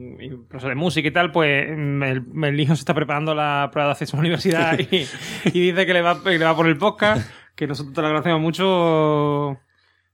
profesor 0.53 0.70
de 0.70 0.77
música 0.77 1.09
y 1.09 1.11
tal, 1.11 1.33
pues 1.33 1.66
mm, 1.77 2.03
el, 2.05 2.23
el 2.45 2.61
hijo 2.61 2.77
se 2.77 2.81
está 2.83 2.95
preparando 2.95 3.35
la 3.35 3.69
prueba 3.73 3.89
de 3.89 3.93
acceso 3.93 4.16
a 4.16 4.19
la 4.19 4.20
universidad 4.20 4.79
y, 4.79 5.07
y 5.53 5.61
dice 5.73 5.85
que 5.87 5.93
le 5.93 6.03
va, 6.03 6.23
que 6.23 6.39
le 6.39 6.45
va 6.45 6.55
por 6.55 6.66
el 6.69 6.77
podcast, 6.77 7.29
que 7.57 7.66
nosotros 7.66 7.95
te 7.95 8.01
lo 8.01 8.07
agradecemos 8.07 8.41
mucho. 8.41 9.59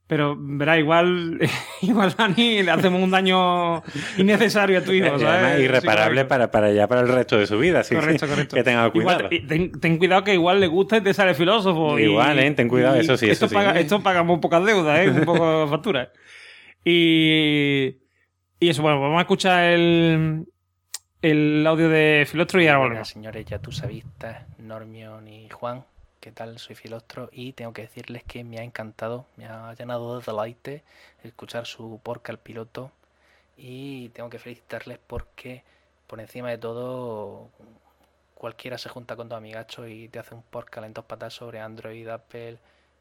Pero 0.07 0.35
verá, 0.39 0.79
igual, 0.79 1.39
igual 1.83 2.15
Dani 2.17 2.63
le 2.63 2.71
hacemos 2.71 2.99
un 2.99 3.11
daño 3.11 3.83
innecesario 4.17 4.79
a 4.79 4.81
tu 4.81 4.91
hijo, 4.91 5.15
Y 5.17 5.19
¿sabes? 5.19 5.59
irreparable 5.61 6.21
Sí, 6.21 6.27
para, 6.27 6.49
para 6.49 6.71
ya 6.71 6.87
para 6.87 7.01
el 7.01 7.09
resto 7.09 7.37
de 7.37 7.45
su 7.45 7.59
vida. 7.59 7.81
Así 7.81 7.93
que- 7.93 8.01
Correcto, 8.01 8.27
correcto. 8.27 8.55
que 8.55 8.63
tenga 8.63 8.87
Igual, 8.87 8.91
cuidado. 9.03 9.29
te- 9.29 9.41
ten, 9.41 9.71
ten 9.79 9.97
cuidado 9.99 10.23
que 10.23 10.33
igual 10.33 10.59
le 10.61 10.65
gusta 10.65 10.97
y 10.97 11.01
te 11.01 11.13
sale 11.13 11.35
filósofo. 11.35 11.99
y- 11.99 12.05
Igual, 12.05 12.39
¿eh? 12.39 12.49
Ten 12.53 12.67
cuidado, 12.67 12.97
y 12.97 13.01
eso 13.01 13.17
sí, 13.17 13.25
eso 13.25 13.33
esto 13.45 13.49
sí. 13.49 13.53
Paga, 13.53 13.79
esto 13.79 14.01
paga 14.01 14.23
muy 14.23 14.39
pocas 14.39 14.65
deudas, 14.65 14.99
¿eh? 14.99 15.11
Un 15.11 15.25
poco 15.25 15.61
de 15.65 15.67
factura. 15.69 16.11
Y, 16.83 17.97
y 18.59 18.69
eso, 18.69 18.81
bueno, 18.81 18.99
vamos 19.01 19.17
a 19.17 19.21
escuchar 19.21 19.63
el, 19.65 20.47
el 21.21 21.65
audio 21.65 21.89
de 21.89 22.25
Filostro 22.29 22.61
y 22.61 22.67
ahora 22.67 22.79
volvemos. 22.79 23.07
señores, 23.07 23.45
ya 23.45 23.59
tú 23.59 23.71
sabistas, 23.71 24.45
Normion 24.57 25.27
y 25.27 25.49
Juan, 25.49 25.85
¿qué 26.19 26.31
tal? 26.31 26.59
Soy 26.59 26.75
Filostro 26.75 27.29
y 27.31 27.53
tengo 27.53 27.73
que 27.73 27.83
decirles 27.83 28.23
que 28.23 28.43
me 28.43 28.59
ha 28.59 28.63
encantado, 28.63 29.25
me 29.37 29.45
ha 29.45 29.73
llenado 29.73 30.19
de 30.19 30.25
deleite 30.25 30.83
escuchar 31.23 31.65
su 31.65 31.99
porca 32.03 32.31
al 32.31 32.39
piloto 32.39 32.91
y 33.57 34.09
tengo 34.09 34.29
que 34.29 34.39
felicitarles 34.39 34.99
porque 35.05 35.63
por 36.07 36.19
encima 36.19 36.49
de 36.49 36.57
todo 36.57 37.49
cualquiera 38.33 38.77
se 38.77 38.89
junta 38.89 39.15
con 39.15 39.29
dos 39.29 39.37
amigachos 39.37 39.87
y 39.89 40.07
te 40.07 40.19
hace 40.19 40.33
un 40.33 40.41
porca 40.41 40.85
en 40.85 40.93
dos 40.93 41.05
patas 41.05 41.33
sobre 41.33 41.59
Android, 41.59 42.07
Apple, 42.07 42.57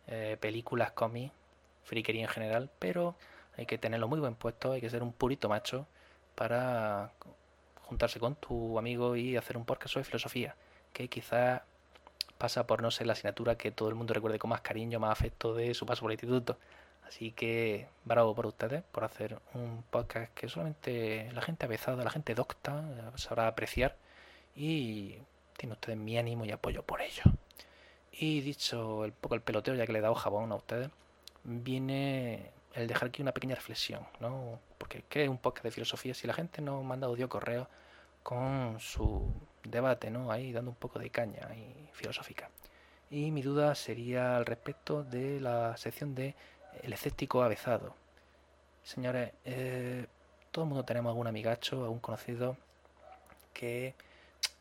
eh, 0.08 0.36
películas, 0.40 0.90
cómics, 0.92 1.32
friquería 1.84 2.22
en 2.22 2.28
general, 2.28 2.70
pero 2.78 3.14
hay 3.58 3.66
que 3.66 3.76
tenerlo 3.76 4.08
muy 4.08 4.20
buen 4.20 4.36
puesto, 4.36 4.72
hay 4.72 4.80
que 4.80 4.88
ser 4.88 5.02
un 5.02 5.12
purito 5.12 5.48
macho 5.48 5.86
para 6.36 7.12
juntarse 7.82 8.20
con 8.20 8.36
tu 8.36 8.78
amigo 8.78 9.16
y 9.16 9.36
hacer 9.36 9.56
un 9.56 9.64
podcast 9.64 9.94
sobre 9.94 10.04
filosofía, 10.04 10.54
que 10.92 11.08
quizás 11.08 11.62
pasa 12.38 12.66
por 12.66 12.82
no 12.82 12.90
ser 12.92 13.08
la 13.08 13.14
asignatura 13.14 13.58
que 13.58 13.72
todo 13.72 13.88
el 13.88 13.96
mundo 13.96 14.14
recuerde 14.14 14.38
con 14.38 14.50
más 14.50 14.60
cariño, 14.60 15.00
más 15.00 15.10
afecto 15.10 15.54
de 15.54 15.74
su 15.74 15.86
paso 15.86 16.02
por 16.02 16.12
el 16.12 16.14
instituto. 16.14 16.56
Así 17.06 17.32
que 17.32 17.88
bravo 18.04 18.34
por 18.34 18.46
ustedes 18.46 18.84
por 18.92 19.02
hacer 19.02 19.38
un 19.54 19.82
podcast 19.90 20.32
que 20.34 20.48
solamente 20.48 21.30
la 21.32 21.42
gente 21.42 21.66
avezada, 21.66 22.04
la 22.04 22.10
gente 22.10 22.34
docta 22.34 22.84
sabrá 23.16 23.48
apreciar 23.48 23.96
y 24.54 25.16
tiene 25.56 25.72
ustedes 25.72 25.98
mi 25.98 26.16
ánimo 26.16 26.44
y 26.44 26.52
apoyo 26.52 26.82
por 26.84 27.00
ello. 27.00 27.22
Y 28.12 28.40
dicho 28.42 29.04
el 29.04 29.12
poco 29.12 29.34
el 29.34 29.40
peloteo, 29.40 29.74
ya 29.74 29.86
que 29.86 29.92
le 29.92 29.98
he 29.98 30.02
dado 30.02 30.14
jabón 30.14 30.52
a 30.52 30.56
ustedes, 30.56 30.90
viene 31.44 32.50
el 32.78 32.86
dejar 32.86 33.08
aquí 33.08 33.22
una 33.22 33.32
pequeña 33.32 33.54
reflexión, 33.54 34.06
¿no? 34.20 34.60
Porque 34.78 35.04
¿qué 35.08 35.24
es 35.24 35.28
un 35.28 35.38
podcast 35.38 35.64
de 35.64 35.70
filosofía 35.70 36.14
si 36.14 36.26
la 36.26 36.34
gente 36.34 36.62
no 36.62 36.82
manda 36.82 37.06
audio 37.06 37.28
correo 37.28 37.68
con 38.22 38.78
su 38.80 39.32
debate, 39.64 40.10
¿no? 40.10 40.30
Ahí 40.30 40.52
dando 40.52 40.70
un 40.70 40.76
poco 40.76 40.98
de 40.98 41.10
caña 41.10 41.48
y 41.54 41.88
filosófica. 41.92 42.50
Y 43.10 43.30
mi 43.30 43.42
duda 43.42 43.74
sería 43.74 44.36
al 44.36 44.46
respecto 44.46 45.02
de 45.02 45.40
la 45.40 45.76
sección 45.76 46.14
de 46.14 46.34
el 46.82 46.92
escéptico 46.92 47.42
avezado. 47.42 47.94
Señores, 48.82 49.32
eh, 49.44 50.06
todo 50.50 50.64
el 50.64 50.68
mundo 50.68 50.84
tenemos 50.84 51.10
algún 51.10 51.26
amigacho, 51.26 51.82
algún 51.82 52.00
conocido 52.00 52.56
que 53.52 53.94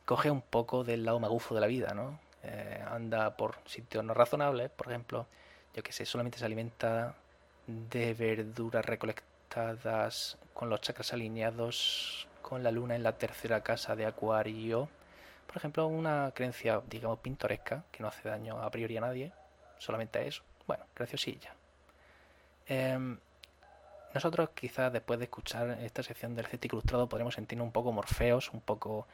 coge 0.06 0.32
un 0.32 0.42
poco 0.42 0.84
del 0.84 1.06
lado 1.06 1.20
magufo 1.20 1.54
de 1.56 1.62
la 1.62 1.68
vida, 1.68 1.94
¿no? 1.94 2.20
Eh, 2.44 2.84
anda 2.90 3.36
por 3.36 3.58
sitios 3.66 4.04
no 4.04 4.14
razonables, 4.14 4.70
por 4.70 4.88
ejemplo, 4.88 5.28
yo 5.76 5.84
que 5.84 5.92
sé, 5.92 6.06
solamente 6.06 6.40
se 6.40 6.46
alimenta 6.46 7.16
de 7.68 8.14
verduras 8.14 8.86
recolectadas 8.86 10.38
con 10.54 10.70
los 10.70 10.82
chakras 10.82 11.14
alineados 11.14 12.28
con 12.42 12.64
la 12.64 12.72
luna 12.72 12.96
en 12.96 13.04
la 13.04 13.18
tercera 13.18 13.62
casa 13.62 13.96
de 13.96 14.06
Acuario. 14.06 14.90
Por 15.46 15.58
ejemplo, 15.58 15.88
una 15.88 16.32
creencia, 16.34 16.82
digamos, 16.90 17.20
pintoresca, 17.20 17.84
que 17.92 18.02
no 18.02 18.08
hace 18.08 18.30
daño 18.30 18.62
a 18.62 18.72
priori 18.72 18.96
a 18.98 19.02
nadie, 19.02 19.32
solamente 19.80 20.20
a 20.20 20.22
eso. 20.22 20.44
Bueno, 20.66 20.86
graciosilla. 20.96 21.54
Em, 22.68 23.18
nosotros 24.14 24.50
quizás 24.52 24.92
después 24.92 25.20
de 25.20 25.26
escuchar 25.26 25.78
esta 25.82 26.04
sección 26.04 26.36
del 26.36 26.46
escéptico 26.46 26.78
ilustrado 26.78 27.08
podremos 27.08 27.36
sentirnos 27.36 27.66
un 27.66 27.72
poco 27.72 27.92
morfeos, 27.92 28.52
un 28.54 28.62
poco 28.62 29.08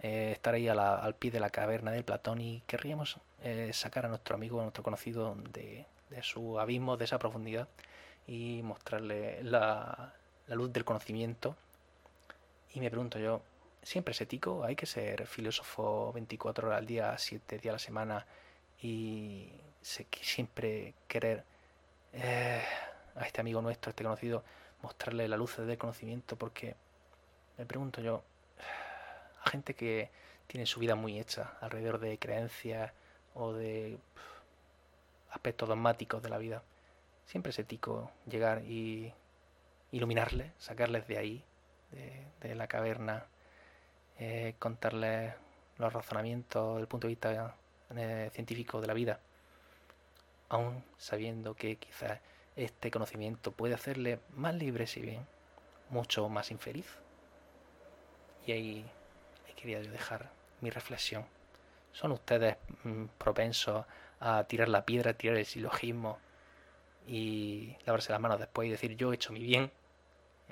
eh, 0.00 0.32
estar 0.32 0.54
ahí 0.54 0.68
al 0.68 1.14
pie 1.14 1.30
de 1.30 1.40
la 1.40 1.50
caverna 1.50 1.92
de 1.92 2.02
Platón 2.02 2.40
y 2.40 2.62
querríamos 2.66 3.18
eh, 3.42 3.70
sacar 3.72 4.06
a 4.06 4.08
nuestro 4.08 4.34
amigo, 4.34 4.60
a 4.60 4.62
nuestro 4.62 4.82
conocido 4.82 5.36
de, 5.52 5.86
de 6.10 6.22
su 6.22 6.58
abismo, 6.58 6.96
de 6.96 7.04
esa 7.04 7.18
profundidad 7.18 7.68
y 8.26 8.62
mostrarle 8.62 9.42
la, 9.42 10.14
la 10.46 10.54
luz 10.54 10.72
del 10.72 10.84
conocimiento. 10.84 11.56
Y 12.74 12.80
me 12.80 12.90
pregunto 12.90 13.18
yo, 13.18 13.42
¿siempre 13.82 14.12
es 14.12 14.20
ético? 14.20 14.64
¿Hay 14.64 14.76
que 14.76 14.86
ser 14.86 15.26
filósofo 15.26 16.12
24 16.12 16.68
horas 16.68 16.78
al 16.78 16.86
día, 16.86 17.16
7 17.16 17.58
días 17.58 17.72
a 17.72 17.74
la 17.74 17.78
semana 17.78 18.26
y 18.82 19.52
siempre 19.82 20.94
querer 21.08 21.44
eh, 22.12 22.62
a 23.14 23.26
este 23.26 23.40
amigo 23.40 23.62
nuestro, 23.62 23.90
a 23.90 23.92
este 23.92 24.04
conocido, 24.04 24.44
mostrarle 24.82 25.28
la 25.28 25.36
luz 25.36 25.56
del 25.56 25.78
conocimiento? 25.78 26.36
Porque 26.36 26.76
me 27.58 27.66
pregunto 27.66 28.00
yo, 28.00 28.22
a 29.44 29.50
gente 29.50 29.74
que 29.74 30.10
tiene 30.46 30.66
su 30.66 30.80
vida 30.80 30.94
muy 30.94 31.18
hecha 31.18 31.56
alrededor 31.60 32.00
de 32.00 32.18
creencias 32.18 32.92
o 33.34 33.52
de 33.52 33.98
aspectos 35.30 35.68
dogmáticos 35.68 36.22
de 36.22 36.28
la 36.28 36.38
vida, 36.38 36.62
siempre 37.30 37.50
es 37.50 37.58
ético 37.60 38.10
llegar 38.26 38.64
y 38.64 39.14
iluminarles, 39.92 40.50
sacarles 40.58 41.06
de 41.06 41.16
ahí, 41.16 41.44
de, 42.40 42.54
la 42.56 42.66
caverna, 42.66 43.26
eh, 44.18 44.54
contarles 44.58 45.34
los 45.78 45.92
razonamientos 45.92 46.74
desde 46.74 46.80
el 46.80 46.88
punto 46.88 47.06
de 47.06 47.12
vista 47.12 47.54
eh, 47.96 48.30
científico 48.32 48.80
de 48.80 48.86
la 48.88 48.94
vida, 48.94 49.20
aún 50.48 50.82
sabiendo 50.98 51.54
que 51.54 51.76
quizás 51.76 52.18
este 52.56 52.90
conocimiento 52.90 53.52
puede 53.52 53.74
hacerle 53.74 54.18
más 54.34 54.54
libre, 54.56 54.88
si 54.88 55.00
bien 55.00 55.24
mucho 55.88 56.28
más 56.28 56.50
infeliz. 56.50 56.86
Y 58.44 58.52
ahí, 58.52 58.90
ahí 59.46 59.54
quería 59.54 59.80
yo 59.80 59.92
dejar 59.92 60.30
mi 60.60 60.70
reflexión. 60.70 61.24
¿Son 61.92 62.10
ustedes 62.10 62.56
mm, 62.82 63.04
propensos 63.18 63.86
a 64.18 64.44
tirar 64.44 64.68
la 64.68 64.84
piedra, 64.84 65.14
tirar 65.14 65.36
el 65.36 65.46
silogismo 65.46 66.18
y 67.06 67.76
lavarse 67.86 68.12
las 68.12 68.20
manos 68.20 68.38
después 68.38 68.68
y 68.68 68.70
decir 68.70 68.96
yo 68.96 69.12
he 69.12 69.16
hecho 69.16 69.32
mi 69.32 69.40
bien? 69.40 69.70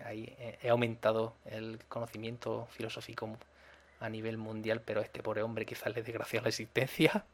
Ahí 0.04 0.34
he- 0.62 0.68
aumentado 0.68 1.34
el 1.46 1.80
conocimiento 1.88 2.66
filosófico 2.70 3.36
a 4.00 4.08
nivel 4.08 4.36
mundial, 4.38 4.80
pero 4.84 5.00
a 5.00 5.04
este 5.04 5.22
pobre 5.22 5.42
hombre 5.42 5.66
quizás 5.66 5.94
le 5.94 6.02
desgració 6.02 6.40
la 6.40 6.48
existencia. 6.48 7.24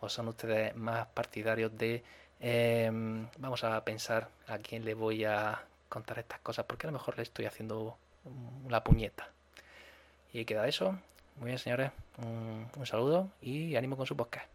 ¿O 0.00 0.08
son 0.08 0.28
ustedes 0.28 0.74
más 0.76 1.06
partidarios 1.08 1.76
de 1.78 2.02
em, 2.40 3.28
vamos 3.38 3.62
a 3.64 3.82
pensar 3.84 4.28
a 4.48 4.58
quién 4.58 4.84
le 4.84 4.94
voy 4.94 5.24
a 5.24 5.62
contar 5.88 6.18
estas 6.18 6.40
cosas? 6.40 6.64
Porque 6.66 6.86
a 6.86 6.90
lo 6.90 6.98
mejor 6.98 7.16
le 7.16 7.22
estoy 7.22 7.46
haciendo 7.46 7.96
la 8.68 8.82
puñeta. 8.84 9.28
Y 10.32 10.44
queda 10.44 10.66
eso. 10.68 10.98
Muy 11.36 11.46
bien, 11.46 11.58
señores. 11.58 11.92
Un, 12.18 12.68
un 12.76 12.86
saludo 12.86 13.30
y 13.40 13.76
ánimo 13.76 13.96
con 13.96 14.06
su 14.06 14.16
podcast. 14.16 14.48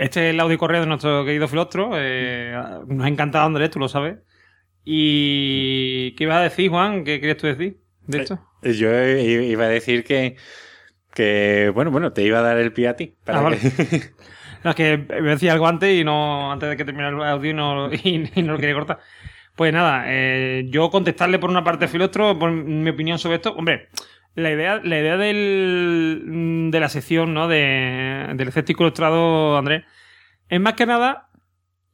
Este 0.00 0.28
es 0.28 0.34
el 0.34 0.40
audio 0.40 0.56
correo 0.58 0.80
de 0.80 0.86
nuestro 0.86 1.24
querido 1.24 1.46
Filostro. 1.46 1.90
Eh, 1.94 2.54
nos 2.86 3.04
ha 3.04 3.08
encantado, 3.08 3.44
Andrés, 3.46 3.70
tú 3.70 3.78
lo 3.78 3.88
sabes. 3.88 4.16
¿Y 4.84 6.12
qué 6.16 6.24
ibas 6.24 6.38
a 6.38 6.42
decir, 6.42 6.70
Juan? 6.70 7.04
¿Qué 7.04 7.20
querías 7.20 7.36
tú 7.36 7.46
decir 7.46 7.78
de 8.06 8.18
Eh, 8.18 8.22
esto? 8.22 8.40
Yo 8.62 8.90
i- 8.90 9.50
iba 9.50 9.64
a 9.64 9.68
decir 9.68 10.04
que, 10.04 10.36
que, 11.14 11.70
bueno, 11.74 11.90
bueno, 11.90 12.12
te 12.12 12.22
iba 12.22 12.38
a 12.38 12.42
dar 12.42 12.58
el 12.58 12.72
pie 12.72 12.88
a 12.88 12.96
ti. 12.96 13.14
Para 13.24 13.40
Ah, 13.40 13.42
vale. 13.42 13.58
que- 13.58 13.60
No, 14.64 14.70
es 14.70 14.76
que 14.76 14.98
me 14.98 15.30
decía 15.30 15.52
algo 15.54 15.66
antes 15.66 15.98
y 15.98 16.04
no 16.04 16.52
antes 16.52 16.68
de 16.68 16.76
que 16.76 16.84
terminara 16.84 17.16
el 17.16 17.22
audio 17.22 17.50
y 17.50 17.54
no, 17.54 17.90
y, 17.92 18.30
y 18.34 18.42
no 18.42 18.52
lo 18.54 18.58
quería 18.58 18.74
cortar. 18.74 18.98
Pues 19.56 19.72
nada, 19.72 20.04
eh, 20.06 20.66
yo 20.68 20.90
contestarle 20.90 21.38
por 21.38 21.50
una 21.50 21.64
parte 21.64 21.86
a 21.86 21.88
Filostro, 21.88 22.38
por 22.38 22.50
mi 22.50 22.88
opinión 22.90 23.18
sobre 23.18 23.36
esto. 23.36 23.52
Hombre, 23.54 23.88
la 24.34 24.50
idea, 24.50 24.80
la 24.82 24.98
idea 24.98 25.16
del, 25.16 26.68
de 26.70 26.80
la 26.80 26.88
sección, 26.88 27.34
¿no? 27.34 27.48
De, 27.48 28.26
del 28.34 28.48
escéptico 28.48 28.82
ilustrado, 28.84 29.56
Andrés, 29.58 29.84
es 30.48 30.60
más 30.60 30.74
que 30.74 30.86
nada, 30.86 31.28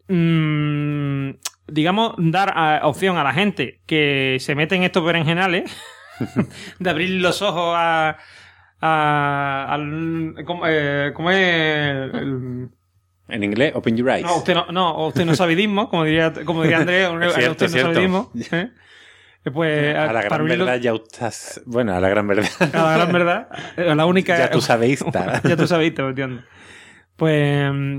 mm, 0.09 1.31
digamos, 1.69 2.15
dar 2.19 2.53
a- 2.57 2.81
opción 2.85 3.17
a 3.17 3.25
la 3.25 3.33
gente 3.33 3.81
que 3.87 4.37
se 4.41 4.55
mete 4.55 4.77
en 4.77 4.83
estos 4.85 5.05
berenjenales 5.05 5.71
de 6.79 6.91
abrir 6.91 7.11
los 7.21 7.43
ojos 7.43 7.75
a. 7.77 8.17
a 8.81 9.67
al, 9.73 10.35
¿cómo, 10.47 10.65
eh, 10.67 11.13
cómo 11.15 11.31
es? 11.31 11.39
El- 11.39 12.69
En 13.29 13.43
inglés, 13.43 13.73
open 13.75 13.97
your 13.97 14.09
eyes. 14.09 14.23
No, 14.25 14.37
usted 14.37 14.55
no, 14.55 14.67
no, 14.71 15.07
usted 15.09 15.25
no 15.25 15.35
sabidismo, 15.35 15.89
como 15.91 16.05
diría, 16.05 16.33
como 16.45 16.63
diría 16.63 16.79
Andrés, 16.79 17.09
usted 17.51 17.67
no 17.85 17.93
cierto. 17.93 18.31
Pues, 19.53 19.95
a 19.95 20.13
la 20.13 20.23
gran 20.23 20.47
verdad 20.47 20.77
ya 20.81 20.93
estás... 20.93 21.63
Bueno, 21.67 21.95
a 21.95 22.01
la 22.01 22.09
gran 22.09 22.27
verdad. 22.27 22.49
a 22.61 22.83
la 22.83 22.97
gran 22.97 23.13
verdad, 23.13 23.49
la 23.77 24.07
única... 24.07 24.37
ya 24.39 24.51
tú 24.51 24.61
sabéis. 24.61 25.05
ya 25.45 25.57
tú 25.57 25.67
sabiste, 25.67 26.03
me 26.03 26.09
entiendo. 26.11 26.43
Pues, 27.17 27.71
mm, 27.73 27.99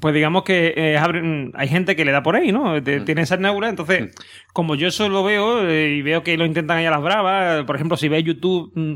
pues 0.00 0.14
digamos 0.14 0.44
que 0.44 0.74
eh, 0.76 0.98
mm, 1.00 1.52
hay 1.54 1.68
gente 1.68 1.96
que 1.96 2.04
le 2.04 2.12
da 2.12 2.22
por 2.22 2.36
ahí, 2.36 2.52
¿no? 2.52 2.82
Te- 2.82 3.00
Mm. 3.00 3.04
Tiene 3.04 3.22
esas 3.22 3.40
neuras, 3.40 3.70
entonces, 3.70 4.14
como 4.52 4.74
yo 4.74 4.88
eso 4.88 5.08
lo 5.08 5.24
veo 5.24 5.66
eh, 5.68 5.90
y 5.96 6.02
veo 6.02 6.22
que 6.22 6.36
lo 6.36 6.44
intentan 6.44 6.78
ahí 6.78 6.86
a 6.86 6.90
las 6.90 7.02
bravas, 7.02 7.64
por 7.64 7.76
ejemplo, 7.76 7.96
si 7.96 8.08
ves 8.08 8.22
YouTube, 8.24 8.72
mm, 8.74 8.94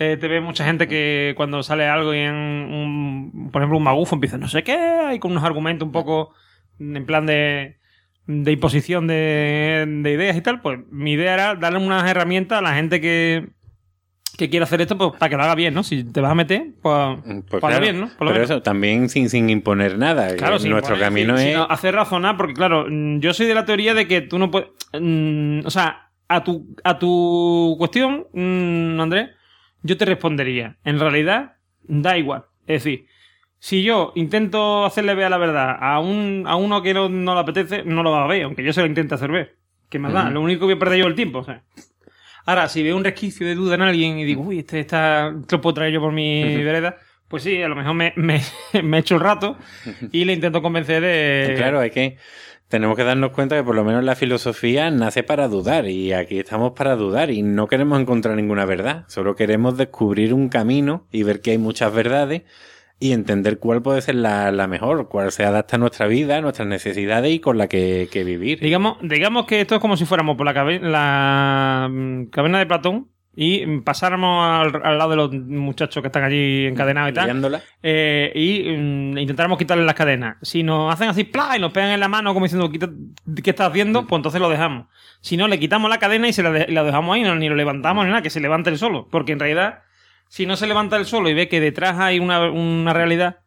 eh, 0.00 0.16
te 0.16 0.28
ve 0.28 0.40
mucha 0.40 0.64
gente 0.64 0.86
que 0.88 1.34
cuando 1.36 1.62
sale 1.62 1.86
algo 1.88 2.14
y 2.14 2.18
en 2.18 2.34
un, 2.34 3.50
por 3.52 3.62
ejemplo, 3.62 3.78
un 3.78 3.84
magufo 3.84 4.14
empieza 4.14 4.38
no 4.38 4.48
sé 4.48 4.62
qué, 4.62 4.72
hay 4.76 5.18
con 5.18 5.32
unos 5.32 5.44
argumentos 5.44 5.84
un 5.86 5.92
poco 5.92 6.32
en 6.78 7.04
plan 7.04 7.26
de, 7.26 7.77
de 8.28 8.52
imposición 8.52 9.06
de, 9.06 9.84
de 9.88 10.12
ideas 10.12 10.36
y 10.36 10.40
tal, 10.42 10.60
pues 10.60 10.78
mi 10.90 11.12
idea 11.14 11.34
era 11.34 11.54
darle 11.56 11.78
unas 11.80 12.08
herramientas 12.08 12.58
a 12.58 12.62
la 12.62 12.74
gente 12.74 13.00
que, 13.00 13.48
que 14.36 14.50
quiere 14.50 14.64
hacer 14.64 14.80
esto 14.82 14.96
pues, 14.98 15.12
para 15.18 15.30
que 15.30 15.36
lo 15.36 15.42
haga 15.44 15.54
bien, 15.54 15.72
¿no? 15.74 15.82
Si 15.82 16.04
te 16.04 16.20
vas 16.20 16.30
a 16.30 16.34
meter, 16.34 16.66
pues, 16.82 17.18
Pues 17.24 17.44
pues 17.48 17.60
claro, 17.60 17.80
bien, 17.80 17.98
¿no? 18.00 18.08
Por 18.18 18.28
pero 18.28 18.44
eso, 18.44 18.60
también 18.62 19.08
sin, 19.08 19.30
sin 19.30 19.48
imponer 19.48 19.96
nada. 19.98 20.36
Claro, 20.36 20.56
Eh, 20.56 20.58
sin 20.60 20.70
Nuestro 20.70 20.98
camino 20.98 21.36
sin- 21.38 21.48
es... 21.48 21.56
hacer 21.70 21.94
razonar, 21.94 22.36
porque 22.36 22.52
claro, 22.54 22.86
mm, 22.88 23.20
yo 23.20 23.32
soy 23.32 23.46
de 23.46 23.54
la 23.54 23.64
teoría 23.64 23.94
de 23.94 24.06
que 24.06 24.20
tú 24.20 24.38
no 24.38 24.50
puedes. 24.50 24.68
mm, 24.92 25.60
o 25.64 25.70
sea, 25.70 26.10
a 26.28 26.44
tu, 26.44 26.74
a 26.84 26.98
tu 26.98 27.74
cuestión, 27.78 28.26
mm, 28.34 29.00
Andrés, 29.00 29.30
yo 29.82 29.96
te 29.96 30.04
respondería. 30.04 30.76
En 30.84 31.00
realidad, 31.00 31.54
da 31.84 32.18
igual. 32.18 32.44
Es 32.66 32.84
decir, 32.84 33.06
si 33.60 33.82
yo 33.82 34.12
intento 34.14 34.84
hacerle 34.84 35.14
ver 35.14 35.30
la 35.30 35.38
verdad 35.38 35.76
a, 35.80 35.98
un, 35.98 36.44
a 36.46 36.56
uno 36.56 36.82
que 36.82 36.94
no, 36.94 37.08
no 37.08 37.34
le 37.34 37.40
apetece, 37.40 37.82
no 37.84 38.02
lo 38.02 38.12
va 38.12 38.24
a 38.24 38.28
ver, 38.28 38.44
aunque 38.44 38.62
yo 38.62 38.72
se 38.72 38.80
lo 38.80 38.86
intente 38.86 39.14
hacer 39.14 39.32
ver. 39.32 39.56
¿Qué 39.88 39.98
más 39.98 40.12
da? 40.12 40.30
Lo 40.30 40.42
único 40.42 40.60
que 40.60 40.66
voy 40.66 40.74
a 40.74 40.78
perder 40.78 40.98
yo 40.98 41.04
es 41.04 41.10
el 41.10 41.16
tiempo, 41.16 41.38
o 41.38 41.44
sea. 41.44 41.62
Ahora, 42.44 42.68
si 42.68 42.82
veo 42.82 42.96
un 42.96 43.04
resquicio 43.04 43.46
de 43.46 43.54
duda 43.54 43.74
en 43.74 43.82
alguien 43.82 44.18
y 44.18 44.24
digo, 44.24 44.42
uy, 44.42 44.60
este 44.60 44.80
está, 44.80 45.34
te 45.46 45.56
lo 45.56 45.60
puedo 45.60 45.74
traer 45.74 45.92
yo 45.92 46.00
por 46.00 46.12
mi 46.12 46.62
vereda, 46.62 46.96
pues 47.28 47.42
sí, 47.42 47.62
a 47.62 47.68
lo 47.68 47.76
mejor 47.76 47.94
me, 47.94 48.12
me, 48.16 48.40
me 48.82 48.98
echo 48.98 49.16
el 49.16 49.20
rato 49.20 49.56
y 50.12 50.24
le 50.24 50.34
intento 50.34 50.62
convencer 50.62 51.02
de. 51.02 51.54
Claro, 51.56 51.80
hay 51.80 51.90
que... 51.90 52.16
Tenemos 52.68 52.96
que 52.96 53.04
darnos 53.04 53.30
cuenta 53.30 53.56
que 53.56 53.62
por 53.62 53.74
lo 53.74 53.82
menos 53.82 54.04
la 54.04 54.14
filosofía 54.14 54.90
nace 54.90 55.22
para 55.22 55.48
dudar 55.48 55.86
y 55.86 56.12
aquí 56.12 56.38
estamos 56.38 56.72
para 56.72 56.96
dudar 56.96 57.30
y 57.30 57.40
no 57.42 57.66
queremos 57.66 57.98
encontrar 57.98 58.36
ninguna 58.36 58.66
verdad, 58.66 59.06
solo 59.08 59.36
queremos 59.36 59.78
descubrir 59.78 60.34
un 60.34 60.50
camino 60.50 61.06
y 61.10 61.22
ver 61.22 61.40
que 61.40 61.52
hay 61.52 61.58
muchas 61.58 61.94
verdades 61.94 62.42
y 63.00 63.12
entender 63.12 63.58
cuál 63.58 63.80
puede 63.82 64.00
ser 64.02 64.16
la, 64.16 64.50
la 64.50 64.66
mejor, 64.66 65.08
cuál 65.08 65.30
se 65.30 65.44
adapta 65.44 65.76
a 65.76 65.78
nuestra 65.78 66.06
vida, 66.06 66.38
a 66.38 66.40
nuestras 66.40 66.66
necesidades 66.66 67.32
y 67.32 67.38
con 67.40 67.56
la 67.58 67.68
que, 67.68 68.08
que 68.10 68.24
vivir. 68.24 68.58
Digamos, 68.60 68.96
digamos 69.02 69.46
que 69.46 69.60
esto 69.60 69.76
es 69.76 69.80
como 69.80 69.96
si 69.96 70.04
fuéramos 70.04 70.36
por 70.36 70.46
la, 70.46 70.54
cabe- 70.54 70.80
la 70.80 71.88
mm, 71.90 72.24
caverna 72.26 72.58
de 72.58 72.66
Platón 72.66 73.08
y 73.40 73.64
pasáramos 73.82 74.44
al, 74.74 74.82
al 74.84 74.98
lado 74.98 75.10
de 75.10 75.16
los 75.16 75.32
muchachos 75.32 76.02
que 76.02 76.08
están 76.08 76.24
allí 76.24 76.66
encadenados 76.66 77.12
y 77.12 77.14
tal. 77.14 77.26
Eh, 77.84 78.32
y 78.34 78.68
mm, 78.76 79.18
intentáramos 79.18 79.58
quitarle 79.58 79.84
las 79.84 79.94
cadenas. 79.94 80.36
Si 80.42 80.64
nos 80.64 80.92
hacen 80.92 81.08
así, 81.10 81.22
¡plá! 81.22 81.56
y 81.56 81.60
nos 81.60 81.72
pegan 81.72 81.90
en 81.90 82.00
la 82.00 82.08
mano 82.08 82.34
como 82.34 82.46
diciendo, 82.46 82.68
"Quita- 82.68 82.90
¿qué 83.44 83.50
estás 83.50 83.68
haciendo? 83.70 84.06
Pues 84.08 84.18
entonces 84.18 84.40
lo 84.40 84.48
dejamos. 84.48 84.86
Si 85.20 85.36
no, 85.36 85.46
le 85.46 85.60
quitamos 85.60 85.88
la 85.88 85.98
cadena 85.98 86.26
y 86.26 86.32
se 86.32 86.42
la, 86.42 86.50
de- 86.50 86.66
la 86.68 86.82
dejamos 86.82 87.14
ahí, 87.14 87.22
no, 87.22 87.36
ni 87.36 87.48
lo 87.48 87.54
levantamos 87.54 88.04
ni 88.04 88.10
nada, 88.10 88.22
que 88.22 88.30
se 88.30 88.40
levante 88.40 88.70
el 88.70 88.78
solo. 88.78 89.06
Porque 89.08 89.30
en 89.32 89.38
realidad, 89.38 89.82
si 90.28 90.46
no 90.46 90.56
se 90.56 90.66
levanta 90.66 90.96
el 90.96 91.06
solo 91.06 91.28
y 91.28 91.34
ve 91.34 91.48
que 91.48 91.60
detrás 91.60 91.98
hay 91.98 92.18
una, 92.20 92.50
una 92.50 92.92
realidad, 92.92 93.40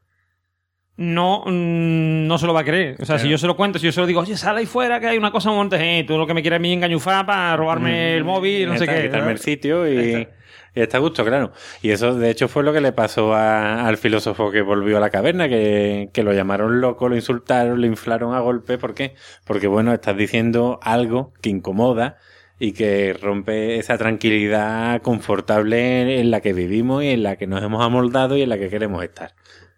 no, 0.97 1.43
mm, 1.45 2.27
no 2.27 2.37
se 2.37 2.45
lo 2.45 2.53
va 2.53 2.61
a 2.61 2.65
creer. 2.65 2.97
O 2.99 3.05
sea, 3.05 3.17
si 3.17 3.27
yo 3.29 3.37
se 3.37 3.47
lo 3.47 3.55
cuento, 3.55 3.79
si 3.79 3.85
yo 3.85 3.91
se 3.91 4.01
lo 4.01 4.07
digo, 4.07 4.19
oye, 4.21 4.37
sal 4.37 4.57
ahí 4.57 4.65
fuera 4.65 4.99
que 4.99 5.07
hay 5.07 5.17
una 5.17 5.31
cosa 5.31 5.49
un 5.49 5.55
monte, 5.57 5.99
eh, 5.99 6.03
tú 6.03 6.17
lo 6.17 6.27
que 6.27 6.33
me 6.33 6.41
quieres 6.41 6.57
a 6.57 6.61
mí 6.61 6.73
engañufar 6.73 7.25
para 7.25 7.55
robarme 7.55 8.15
el 8.17 8.23
móvil, 8.23 8.67
no 8.69 8.77
sé 8.77 8.85
qué. 8.87 9.03
quitarme 9.03 9.31
el 9.31 9.39
sitio 9.39 9.87
y, 9.91 9.97
Ahí 9.97 10.13
está. 10.21 10.35
y 10.75 10.81
está 10.81 10.97
a 10.97 10.99
gusto, 10.99 11.25
claro. 11.25 11.53
Y 11.81 11.89
eso, 11.91 12.13
de 12.15 12.29
hecho, 12.29 12.47
fue 12.47 12.61
lo 12.63 12.71
que 12.73 12.81
le 12.81 12.91
pasó 12.91 13.33
a- 13.33 13.87
al 13.87 13.97
filósofo 13.97 14.51
que 14.51 14.61
volvió 14.61 14.97
a 14.97 14.99
la 14.99 15.09
caverna, 15.09 15.49
que, 15.49 16.09
que 16.13 16.23
lo 16.23 16.33
llamaron 16.33 16.81
loco, 16.81 17.09
lo 17.09 17.15
insultaron, 17.15 17.81
lo 17.81 17.87
inflaron 17.87 18.35
a 18.35 18.39
golpe. 18.41 18.77
¿Por 18.77 18.93
qué? 18.93 19.15
Porque, 19.45 19.67
bueno, 19.67 19.93
estás 19.93 20.15
diciendo 20.17 20.79
algo 20.83 21.33
que 21.41 21.49
incomoda 21.49 22.17
y 22.63 22.73
que 22.73 23.13
rompe 23.19 23.77
esa 23.77 23.97
tranquilidad 23.97 25.01
confortable 25.01 26.19
en 26.19 26.29
la 26.29 26.41
que 26.41 26.53
vivimos 26.53 27.03
y 27.03 27.07
en 27.09 27.23
la 27.23 27.35
que 27.35 27.47
nos 27.47 27.63
hemos 27.63 27.83
amoldado 27.83 28.37
y 28.37 28.43
en 28.43 28.49
la 28.49 28.57
que 28.59 28.69
queremos 28.69 29.03
estar. 29.03 29.31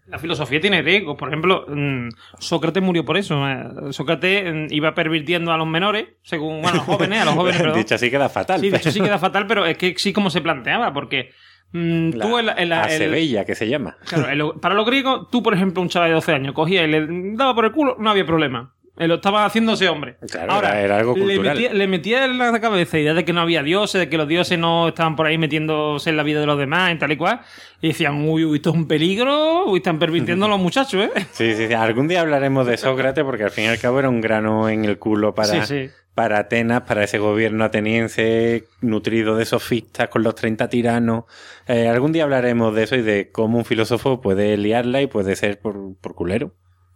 La 0.07 0.19
filosofía 0.19 0.59
tiene 0.59 0.81
riesgos. 0.81 1.15
Por 1.17 1.29
ejemplo, 1.29 1.65
mm, 1.67 2.09
Sócrates 2.39 2.83
murió 2.83 3.05
por 3.05 3.15
eso. 3.15 3.47
Eh, 3.49 3.63
Sócrates 3.91 4.53
mm, 4.53 4.65
iba 4.73 4.93
pervirtiendo 4.93 5.53
a 5.53 5.57
los 5.57 5.65
menores, 5.65 6.07
según, 6.23 6.61
bueno, 6.61 6.69
a 6.71 6.73
los 6.75 6.83
jóvenes, 6.85 7.21
a 7.21 7.25
los 7.25 7.35
jóvenes, 7.35 7.61
perdón. 7.61 7.77
Dicho 7.77 7.95
así 7.95 8.11
queda 8.11 8.27
fatal. 8.27 8.59
Sí, 8.59 8.69
de 8.69 8.77
hecho 8.77 8.91
sí 8.91 8.99
queda 8.99 9.17
fatal, 9.17 9.47
pero 9.47 9.65
es 9.65 9.77
que 9.77 9.93
sí 9.97 10.11
como 10.11 10.29
se 10.29 10.41
planteaba, 10.41 10.93
porque 10.93 11.31
mm, 11.71 12.09
La 12.15 12.25
tú 12.27 12.37
en 12.37 12.45
la- 12.47 12.53
en 12.57 12.67
la- 12.69 12.83
el- 12.93 13.45
que 13.45 13.55
se 13.55 13.69
llama. 13.69 13.95
claro, 14.05 14.59
para 14.59 14.75
los 14.75 14.85
griegos, 14.85 15.29
tú, 15.31 15.41
por 15.41 15.53
ejemplo, 15.53 15.81
un 15.81 15.87
chaval 15.87 16.09
de 16.09 16.15
12 16.15 16.33
años, 16.33 16.53
cogía 16.53 16.83
y 16.83 16.87
le 16.91 17.07
daba 17.37 17.55
por 17.55 17.63
el 17.63 17.71
culo, 17.71 17.95
no 17.97 18.09
había 18.09 18.25
problema. 18.25 18.72
Él 18.95 19.09
lo 19.09 19.15
estaba 19.15 19.43
haciéndose 19.45 19.89
hombre. 19.89 20.17
Claro, 20.29 20.53
Ahora, 20.53 20.69
era- 20.73 20.81
era 20.81 20.97
algo 20.97 21.15
le 21.15 21.21
cultural. 21.35 21.55
metía, 21.55 21.73
le 21.73 21.87
metía 21.87 22.25
en 22.25 22.37
la 22.37 22.59
cabeza 22.61 22.99
idea 22.99 23.15
de 23.15 23.25
que 23.25 23.33
no 23.33 23.41
había 23.41 23.63
dioses, 23.63 23.99
de 23.99 24.07
que 24.07 24.17
los 24.17 24.27
dioses 24.27 24.59
no 24.59 24.89
estaban 24.89 25.15
por 25.15 25.25
ahí 25.25 25.37
metiéndose 25.39 26.11
en 26.11 26.17
la 26.17 26.21
vida 26.23 26.39
de 26.39 26.45
los 26.45 26.59
demás 26.59 26.93
y 26.93 26.97
tal 26.99 27.11
y 27.11 27.17
cual. 27.17 27.41
Y 27.81 27.87
decían, 27.87 28.27
uy, 28.27 28.45
uy, 28.45 28.57
esto 28.57 28.69
es 28.69 28.75
un 28.75 28.87
peligro, 28.87 29.65
uy, 29.65 29.77
están 29.79 29.97
pervirtiendo 29.97 30.45
a 30.45 30.49
los 30.49 30.59
muchachos, 30.59 31.05
¿eh? 31.05 31.11
Sí, 31.31 31.55
sí, 31.55 31.67
sí. 31.67 31.73
Algún 31.73 32.07
día 32.07 32.21
hablaremos 32.21 32.67
de 32.67 32.77
Sócrates 32.77 33.23
porque 33.23 33.43
al 33.45 33.51
fin 33.51 33.63
y 33.65 33.67
al 33.67 33.79
cabo 33.79 33.97
era 33.99 34.09
un 34.09 34.21
grano 34.21 34.69
en 34.69 34.85
el 34.85 34.99
culo 34.99 35.33
para, 35.33 35.65
Sí, 35.65 35.85
sí. 35.87 35.89
para 36.13 36.37
Atenas, 36.37 36.81
para 36.83 37.03
ese 37.03 37.17
gobierno 37.17 37.63
ateniense 37.63 38.65
nutrido 38.81 39.35
de 39.37 39.45
sofistas 39.45 40.09
con 40.09 40.21
los 40.21 40.35
30 40.35 40.69
tiranos. 40.69 41.23
Eh, 41.67 41.87
algún 41.87 42.11
día 42.11 42.25
hablaremos 42.25 42.75
de 42.75 42.83
eso 42.83 42.95
y 42.95 43.01
de 43.01 43.31
cómo 43.31 43.57
un 43.57 43.65
filósofo 43.65 44.21
puede 44.21 44.55
liarla 44.57 45.01
y 45.01 45.07
puede 45.07 45.35
ser 45.35 45.59
por, 45.59 45.95
por 45.99 46.13
culero 46.13 46.53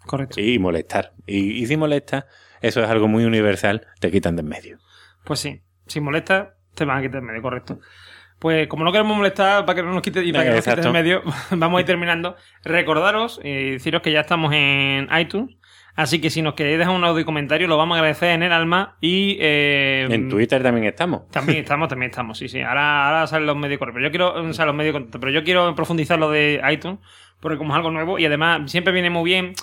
Correcto. 0.07 0.41
y 0.41 0.57
molestar. 0.57 1.13
Y, 1.25 1.61
y 1.61 1.67
si 1.67 1.77
molesta, 1.77 2.25
eso 2.61 2.83
es 2.83 2.89
algo 2.89 3.07
muy 3.07 3.25
universal, 3.25 3.85
te 3.99 4.09
quitan 4.09 4.35
de 4.35 4.41
en 4.41 4.47
medio. 4.47 4.77
Pues 5.23 5.39
sí, 5.39 5.61
si 5.85 5.99
molesta, 5.99 6.55
te 6.73 6.85
van 6.85 6.97
a 6.97 7.01
quitar 7.01 7.19
en 7.19 7.25
medio, 7.25 7.41
correcto. 7.41 7.79
Pues 8.39 8.67
como 8.67 8.83
no 8.83 8.91
queremos 8.91 9.17
molestar 9.17 9.65
para 9.65 9.77
que 9.77 9.83
no 9.83 9.91
nos 9.93 10.03
quite 10.03 10.23
y 10.23 10.31
para 10.31 10.43
que 10.43 10.49
no 10.51 10.55
nos 10.57 10.63
quites 10.63 10.77
Exacto. 10.79 10.87
en 10.89 10.93
medio, 10.93 11.23
vamos 11.51 11.77
a 11.77 11.81
ir 11.81 11.87
terminando. 11.87 12.35
Recordaros 12.63 13.39
y 13.43 13.71
deciros 13.71 14.01
que 14.01 14.11
ya 14.11 14.21
estamos 14.21 14.53
en 14.53 15.07
iTunes. 15.19 15.55
Así 15.95 16.21
que 16.21 16.29
si 16.29 16.43
nos 16.43 16.53
queréis 16.53 16.77
dejar 16.77 16.93
un 16.93 17.03
audio 17.03 17.21
y 17.21 17.25
comentario, 17.25 17.67
lo 17.67 17.75
vamos 17.75 17.95
a 17.95 17.99
agradecer 17.99 18.29
en 18.29 18.43
el 18.43 18.51
alma. 18.51 18.97
Y 19.01 19.37
eh, 19.39 20.07
En 20.11 20.29
Twitter 20.29 20.61
también 20.61 20.85
estamos. 20.85 21.27
También 21.31 21.57
estamos, 21.63 21.87
también 21.87 22.11
estamos, 22.11 22.37
sí, 22.37 22.47
sí. 22.47 22.61
Ahora, 22.61 23.07
ahora 23.07 23.25
salen 23.25 23.47
los 23.47 23.57
medios 23.57 23.79
correctos. 23.79 24.01
Pero 24.03 24.07
yo 24.07 24.11
quiero, 24.11 24.49
o 24.49 24.53
sea, 24.53 24.67
los 24.67 24.75
medios 24.75 24.95
pero 25.11 25.31
yo 25.31 25.43
quiero 25.43 25.73
profundizar 25.73 26.19
lo 26.19 26.29
de 26.29 26.61
iTunes, 26.71 26.99
porque 27.39 27.57
como 27.57 27.73
es 27.73 27.77
algo 27.77 27.89
nuevo, 27.89 28.19
y 28.19 28.25
además 28.27 28.69
siempre 28.69 28.93
viene 28.93 29.09
muy 29.09 29.23
bien 29.23 29.53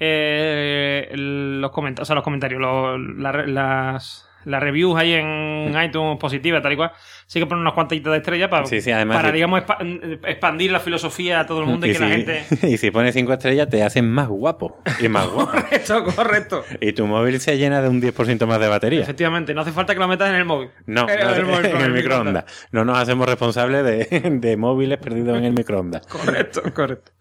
eh, 0.00 1.08
los 1.14 1.70
comentarios, 1.70 2.02
o 2.02 2.06
sea, 2.06 2.14
los 2.14 2.24
comentarios, 2.24 2.60
los- 2.60 2.98
la- 3.18 3.46
las, 3.46 4.24
las 4.44 4.62
reviews 4.62 4.98
ahí 4.98 5.12
en 5.14 5.74
iTunes 5.84 6.18
positivas, 6.18 6.62
tal 6.62 6.72
y 6.72 6.76
cual. 6.76 6.92
Sí 7.26 7.38
que 7.40 7.44
ponen 7.46 7.60
unas 7.60 7.74
cuantitas 7.74 8.10
de 8.12 8.16
estrellas 8.18 8.48
para, 8.48 8.64
Sí, 8.64 8.80
sí, 8.80 8.90
además 8.90 9.16
para 9.18 9.28
de- 9.28 9.34
digamos, 9.34 9.60
expa- 9.62 10.18
expandir 10.26 10.70
la 10.72 10.80
filosofía 10.80 11.40
a 11.40 11.46
todo 11.46 11.60
el 11.60 11.66
mundo 11.66 11.86
y, 11.86 11.90
que 11.92 11.94
si, 11.96 12.02
la 12.02 12.08
gente... 12.08 12.44
y 12.68 12.78
si 12.78 12.90
pones 12.90 13.12
5 13.14 13.32
estrellas, 13.34 13.68
te 13.68 13.82
hacen 13.82 14.08
más 14.10 14.28
guapo 14.28 14.80
y 15.00 15.08
más 15.08 15.26
guapo. 15.28 15.50
Correcto, 15.50 16.04
correcto. 16.16 16.64
y 16.80 16.92
tu 16.92 17.06
móvil 17.06 17.38
se 17.40 17.58
llena 17.58 17.82
de 17.82 17.88
un 17.90 18.00
10% 18.00 18.46
más 18.46 18.60
de 18.60 18.68
batería. 18.68 19.02
Efectivamente, 19.02 19.52
no 19.52 19.60
hace 19.60 19.72
falta 19.72 19.92
que 19.94 20.00
lo 20.00 20.08
metas 20.08 20.30
en 20.30 20.36
el 20.36 20.44
móvil. 20.46 20.70
No, 20.86 21.06
Eh, 21.08 21.18
no, 21.22 21.30
en 21.32 21.36
el 21.40 21.44
móvil, 21.46 21.66
en 21.66 21.80
el 21.82 21.92
microondas. 21.92 22.44
No 22.72 22.84
nos 22.86 22.96
hacemos 22.96 23.28
responsables 23.28 23.84
de, 23.84 24.30
de 24.30 24.56
móviles 24.56 24.96
perdidos 24.98 25.36
en 25.36 25.44
el 25.44 25.52
microondas. 25.52 26.06
Correcto, 26.06 26.62
correcto. 26.72 27.12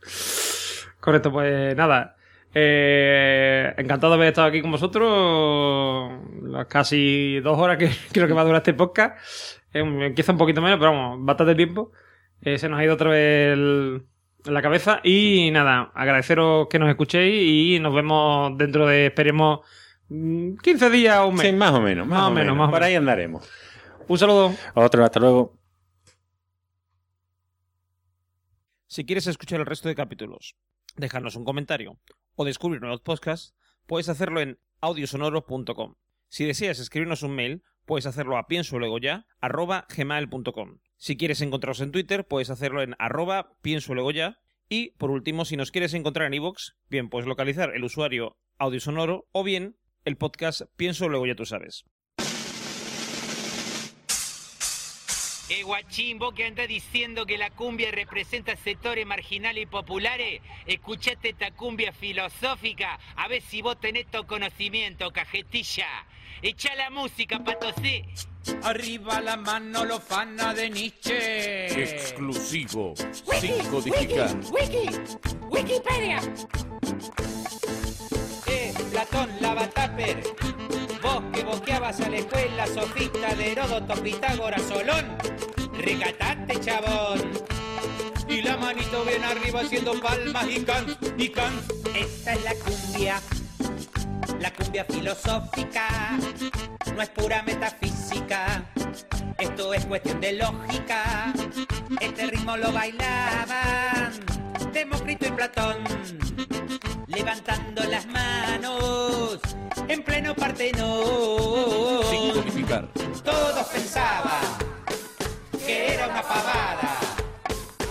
Correcto, 1.00 1.32
pues 1.32 1.76
nada. 1.76 2.16
Eh, 2.54 3.74
encantado 3.78 4.12
de 4.14 4.16
haber 4.18 4.28
estado 4.30 4.48
aquí 4.48 4.62
con 4.62 4.72
vosotros. 4.72 6.12
Las 6.44 6.66
casi 6.68 7.40
dos 7.42 7.58
horas 7.60 7.78
que 7.78 7.90
creo 8.12 8.28
que 8.28 8.34
va 8.34 8.42
a 8.42 8.46
durar 8.46 8.62
este 8.62 8.74
podcast. 8.74 9.18
Eh, 9.74 9.80
empieza 9.80 10.32
un 10.32 10.38
poquito 10.38 10.62
menos, 10.62 10.80
pero 10.80 10.92
vamos, 10.92 11.26
bastante 11.26 11.56
tiempo. 11.56 11.92
Eh, 12.42 12.58
se 12.58 12.70
nos 12.70 12.80
ha 12.80 12.84
ido 12.84 12.94
otra 12.94 13.10
vez 13.10 13.54
el- 13.54 14.04
la 14.46 14.62
cabeza. 14.62 15.02
Y 15.04 15.50
nada, 15.52 15.92
agradeceros 15.94 16.68
que 16.70 16.80
nos 16.80 16.90
escuchéis 16.90 17.78
y 17.78 17.80
nos 17.80 17.94
vemos 17.94 18.58
dentro 18.58 18.86
de, 18.88 19.08
esperemos, 19.08 19.60
mm, 20.10 20.56
15 20.64 20.90
días 20.90 21.18
o 21.20 21.28
un 21.28 21.36
mes. 21.36 21.48
Sí, 21.48 21.54
más 21.54 21.72
o 21.74 21.82
menos, 21.82 22.08
más, 22.08 22.24
o 22.24 22.32
menos, 22.32 22.56
más 22.56 22.70
o 22.70 22.72
Por 22.72 22.80
menos. 22.80 22.88
ahí 22.88 22.96
andaremos. 22.96 23.50
Un 24.08 24.18
saludo. 24.18 24.54
Otro, 24.74 25.04
hasta 25.04 25.20
luego. 25.20 25.58
Si 28.88 29.06
quieres 29.06 29.28
escuchar 29.28 29.60
el 29.60 29.66
resto 29.66 29.90
de 29.90 29.96
capítulos, 29.96 30.56
dejarnos 30.96 31.36
un 31.36 31.44
comentario 31.44 31.98
o 32.38 32.46
descubrir 32.46 32.80
nuevos 32.80 33.02
podcasts, 33.02 33.54
puedes 33.86 34.08
hacerlo 34.08 34.40
en 34.40 34.60
audiosonoro.com. 34.80 35.96
Si 36.30 36.46
deseas 36.46 36.80
escribirnos 36.80 37.24
un 37.24 37.36
mail, 37.36 37.64
puedes 37.86 38.06
hacerlo 38.06 38.38
a 38.38 38.48
pienso 38.48 38.80
luego 38.80 39.00
ya, 39.00 39.26
arroba 39.42 39.88
gmail.com. 39.94 40.78
Si 40.98 41.18
quieres 41.18 41.42
encontrarnos 41.42 41.82
en 41.82 41.92
Twitter, 41.92 42.28
puedes 42.28 42.50
hacerlo 42.50 42.82
en 42.82 42.96
arroba 43.00 43.58
pienso 43.62 43.94
luego 43.94 44.12
ya. 44.12 44.40
Y 44.70 44.92
por 44.92 45.12
último, 45.12 45.46
si 45.46 45.58
nos 45.58 45.72
quieres 45.72 45.94
encontrar 45.94 46.28
en 46.28 46.36
iVoox, 46.36 46.74
bien, 46.90 47.10
pues 47.10 47.26
localizar 47.26 47.76
el 47.76 47.84
usuario 47.84 48.38
audio 48.58 48.80
sonoro 48.80 49.28
o 49.32 49.44
bien 49.44 49.78
el 50.06 50.18
podcast 50.18 50.62
Pienso 50.76 51.10
luego 51.10 51.26
ya 51.26 51.36
tú 51.36 51.46
sabes. 51.46 51.86
Eh, 55.50 55.64
guachín, 55.64 56.20
vos 56.20 56.34
que 56.34 56.46
andás 56.46 56.68
diciendo 56.68 57.26
que 57.26 57.38
la 57.38 57.50
cumbia 57.52 57.90
representa 57.92 58.58
sectores 58.58 59.06
marginales 59.06 59.64
y 59.64 59.66
populares, 59.66 60.42
escuchate 60.66 61.30
esta 61.30 61.52
cumbia 61.52 61.94
filosófica, 61.94 63.00
a 63.16 63.30
ver 63.30 63.42
si 63.42 63.62
vos 63.62 63.80
tenés 63.80 64.08
tu 64.12 64.26
conocimiento, 64.26 65.10
cajetilla. 65.12 65.88
Echa 66.42 66.76
la 66.76 66.90
música, 66.90 67.40
pato 67.40 67.72
C. 67.82 68.06
Arriba 68.64 69.22
la 69.22 69.38
mano, 69.38 69.86
lo 69.86 70.02
fana 70.02 70.54
de 70.54 70.70
Nietzsche. 70.70 71.82
Exclusivo. 71.82 72.94
Sin 73.40 73.58
codificar. 73.70 74.36
Wiki, 74.52 74.90
Wikipedia. 75.50 76.22
Eh, 78.48 78.74
Platón, 78.92 79.30
lava 79.40 79.68
tupper. 79.70 80.37
Boqueabas 81.88 82.02
a 82.02 82.10
la 82.10 82.18
escuela, 82.18 82.68
sofista 82.68 83.36
de 83.36 83.52
Heródoto, 83.52 83.94
Pitágoras, 84.04 84.62
Solón. 84.64 85.06
Recatate, 85.74 86.60
chabón. 86.60 87.22
Y 88.28 88.42
la 88.42 88.58
manito 88.58 89.06
bien 89.06 89.24
arriba 89.24 89.62
haciendo 89.62 89.98
palmas 90.02 90.46
y 90.50 90.64
can, 90.66 90.98
y 91.18 91.30
can. 91.30 91.54
Esta 91.96 92.34
es 92.34 92.44
la 92.44 92.54
cumbia, 92.56 93.22
la 94.42 94.54
cumbia 94.54 94.84
filosófica, 94.84 95.88
no 96.94 97.02
es 97.02 97.10
pura 97.10 97.42
metafísica, 97.44 98.66
esto 99.38 99.74
es 99.74 99.86
cuestión 99.86 100.20
de 100.20 100.34
lógica. 100.34 101.34
Este 102.02 102.28
ritmo 102.28 102.58
lo 102.58 102.72
bailaban 102.74 104.12
Demócrito 104.74 105.26
y 105.26 105.32
Platón, 105.32 105.78
levantando 107.18 107.84
las 107.86 108.06
manos 108.06 109.40
en 109.88 110.04
pleno 110.04 110.36
Sin 110.36 110.44
Partenón. 110.44 111.04
codificar. 112.34 112.88
Todos 113.24 113.66
pensaban 113.68 114.44
que 115.66 115.96
era 115.96 116.08
una 116.08 116.22
pavada, 116.22 117.00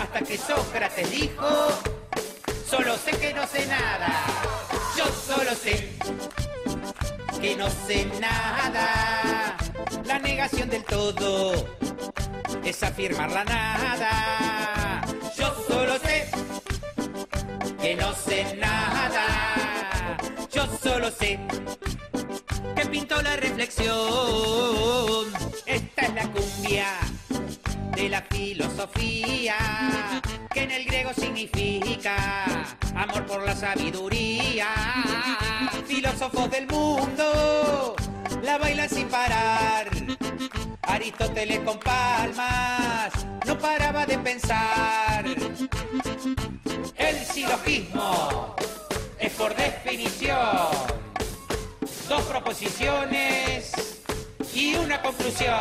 hasta 0.00 0.20
que 0.20 0.38
Sócrates 0.38 1.10
dijo, 1.10 1.48
solo 2.70 2.96
sé 2.96 3.10
que 3.18 3.34
no 3.34 3.44
sé 3.48 3.66
nada, 3.66 4.12
yo 4.96 5.04
solo 5.06 5.52
sé 5.56 5.98
que 7.40 7.56
no 7.56 7.68
sé 7.68 8.06
nada. 8.20 9.56
La 10.04 10.20
negación 10.20 10.70
del 10.70 10.84
todo 10.84 11.66
es 12.64 12.82
afirmar 12.84 13.32
la 13.32 13.44
nada. 13.44 15.04
Yo 15.36 15.52
solo 15.68 15.98
sé 15.98 16.30
que 17.86 17.94
no 17.94 18.12
sé 18.14 18.56
nada. 18.56 20.16
Yo 20.52 20.66
solo 20.82 21.08
sé 21.08 21.38
que 22.74 22.86
pintó 22.86 23.22
la 23.22 23.36
reflexión. 23.36 25.26
Esta 25.66 26.02
es 26.02 26.14
la 26.14 26.22
cumbia 26.32 26.88
de 27.94 28.08
la 28.08 28.22
filosofía, 28.22 29.56
que 30.52 30.62
en 30.64 30.72
el 30.72 30.84
griego 30.84 31.12
significa 31.14 32.44
amor 32.96 33.24
por 33.24 33.46
la 33.46 33.54
sabiduría. 33.54 34.68
Filósofos 35.86 36.50
del 36.50 36.66
mundo 36.66 37.94
la 38.42 38.58
bailan 38.58 38.88
sin 38.88 39.06
parar. 39.06 39.90
Aristóteles 40.82 41.60
con 41.60 41.78
palmas 41.78 43.12
no 43.46 43.56
paraba 43.56 44.04
de 44.06 44.18
pensar. 44.18 45.24
El 46.98 47.24
silogismo 47.24 48.56
es 49.18 49.32
por 49.32 49.54
definición 49.54 50.68
dos 52.08 52.22
proposiciones 52.22 53.72
y 54.54 54.74
una 54.76 55.02
conclusión. 55.02 55.54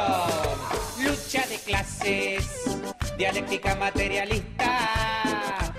Lucha 0.99 1.45
de 1.47 1.57
clases, 1.59 2.45
dialéctica 3.17 3.75
materialista, 3.75 5.73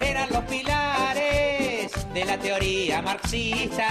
eran 0.00 0.30
los 0.30 0.44
pilares 0.44 1.92
de 2.14 2.24
la 2.24 2.38
teoría 2.38 3.02
marxista. 3.02 3.88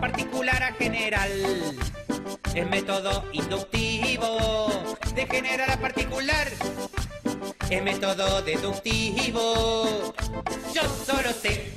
Particular 0.00 0.62
a 0.62 0.72
general, 0.74 1.76
es 2.54 2.70
método 2.70 3.24
inductivo, 3.32 4.68
de 5.14 5.26
general 5.26 5.70
a 5.70 5.76
particular. 5.78 6.48
Es 7.68 7.82
método 7.82 8.42
deductivo. 8.42 10.14
Yo 10.72 10.82
solo 11.04 11.32
sé 11.32 11.72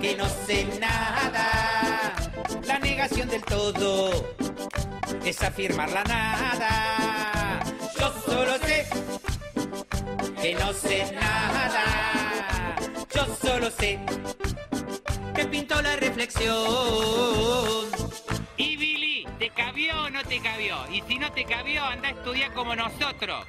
que 0.00 0.16
no 0.16 0.26
sé 0.46 0.66
nada. 0.80 2.14
La 2.66 2.78
negación 2.78 3.28
del 3.28 3.42
todo 3.42 4.10
es 5.22 5.42
afirmar 5.42 5.90
la 5.90 6.02
nada. 6.04 7.60
Yo 8.00 8.14
solo 8.24 8.56
sé 8.58 8.86
que 10.40 10.54
no 10.54 10.72
sé 10.72 11.12
nada. 11.12 12.74
Yo 13.14 13.26
solo 13.42 13.70
sé 13.70 13.98
que 15.34 15.44
pintó 15.44 15.82
la 15.82 15.96
reflexión. 15.96 16.56
Y 18.56 18.76
Billy, 18.78 19.26
¿te 19.38 19.50
cabió 19.50 20.04
o 20.04 20.10
no 20.10 20.24
te 20.24 20.40
cabió? 20.40 20.90
Y 20.90 21.02
si 21.02 21.18
no 21.18 21.30
te 21.32 21.44
cabió, 21.44 21.84
anda 21.84 22.08
a 22.08 22.12
estudiar 22.12 22.54
como 22.54 22.74
nosotros. 22.74 23.46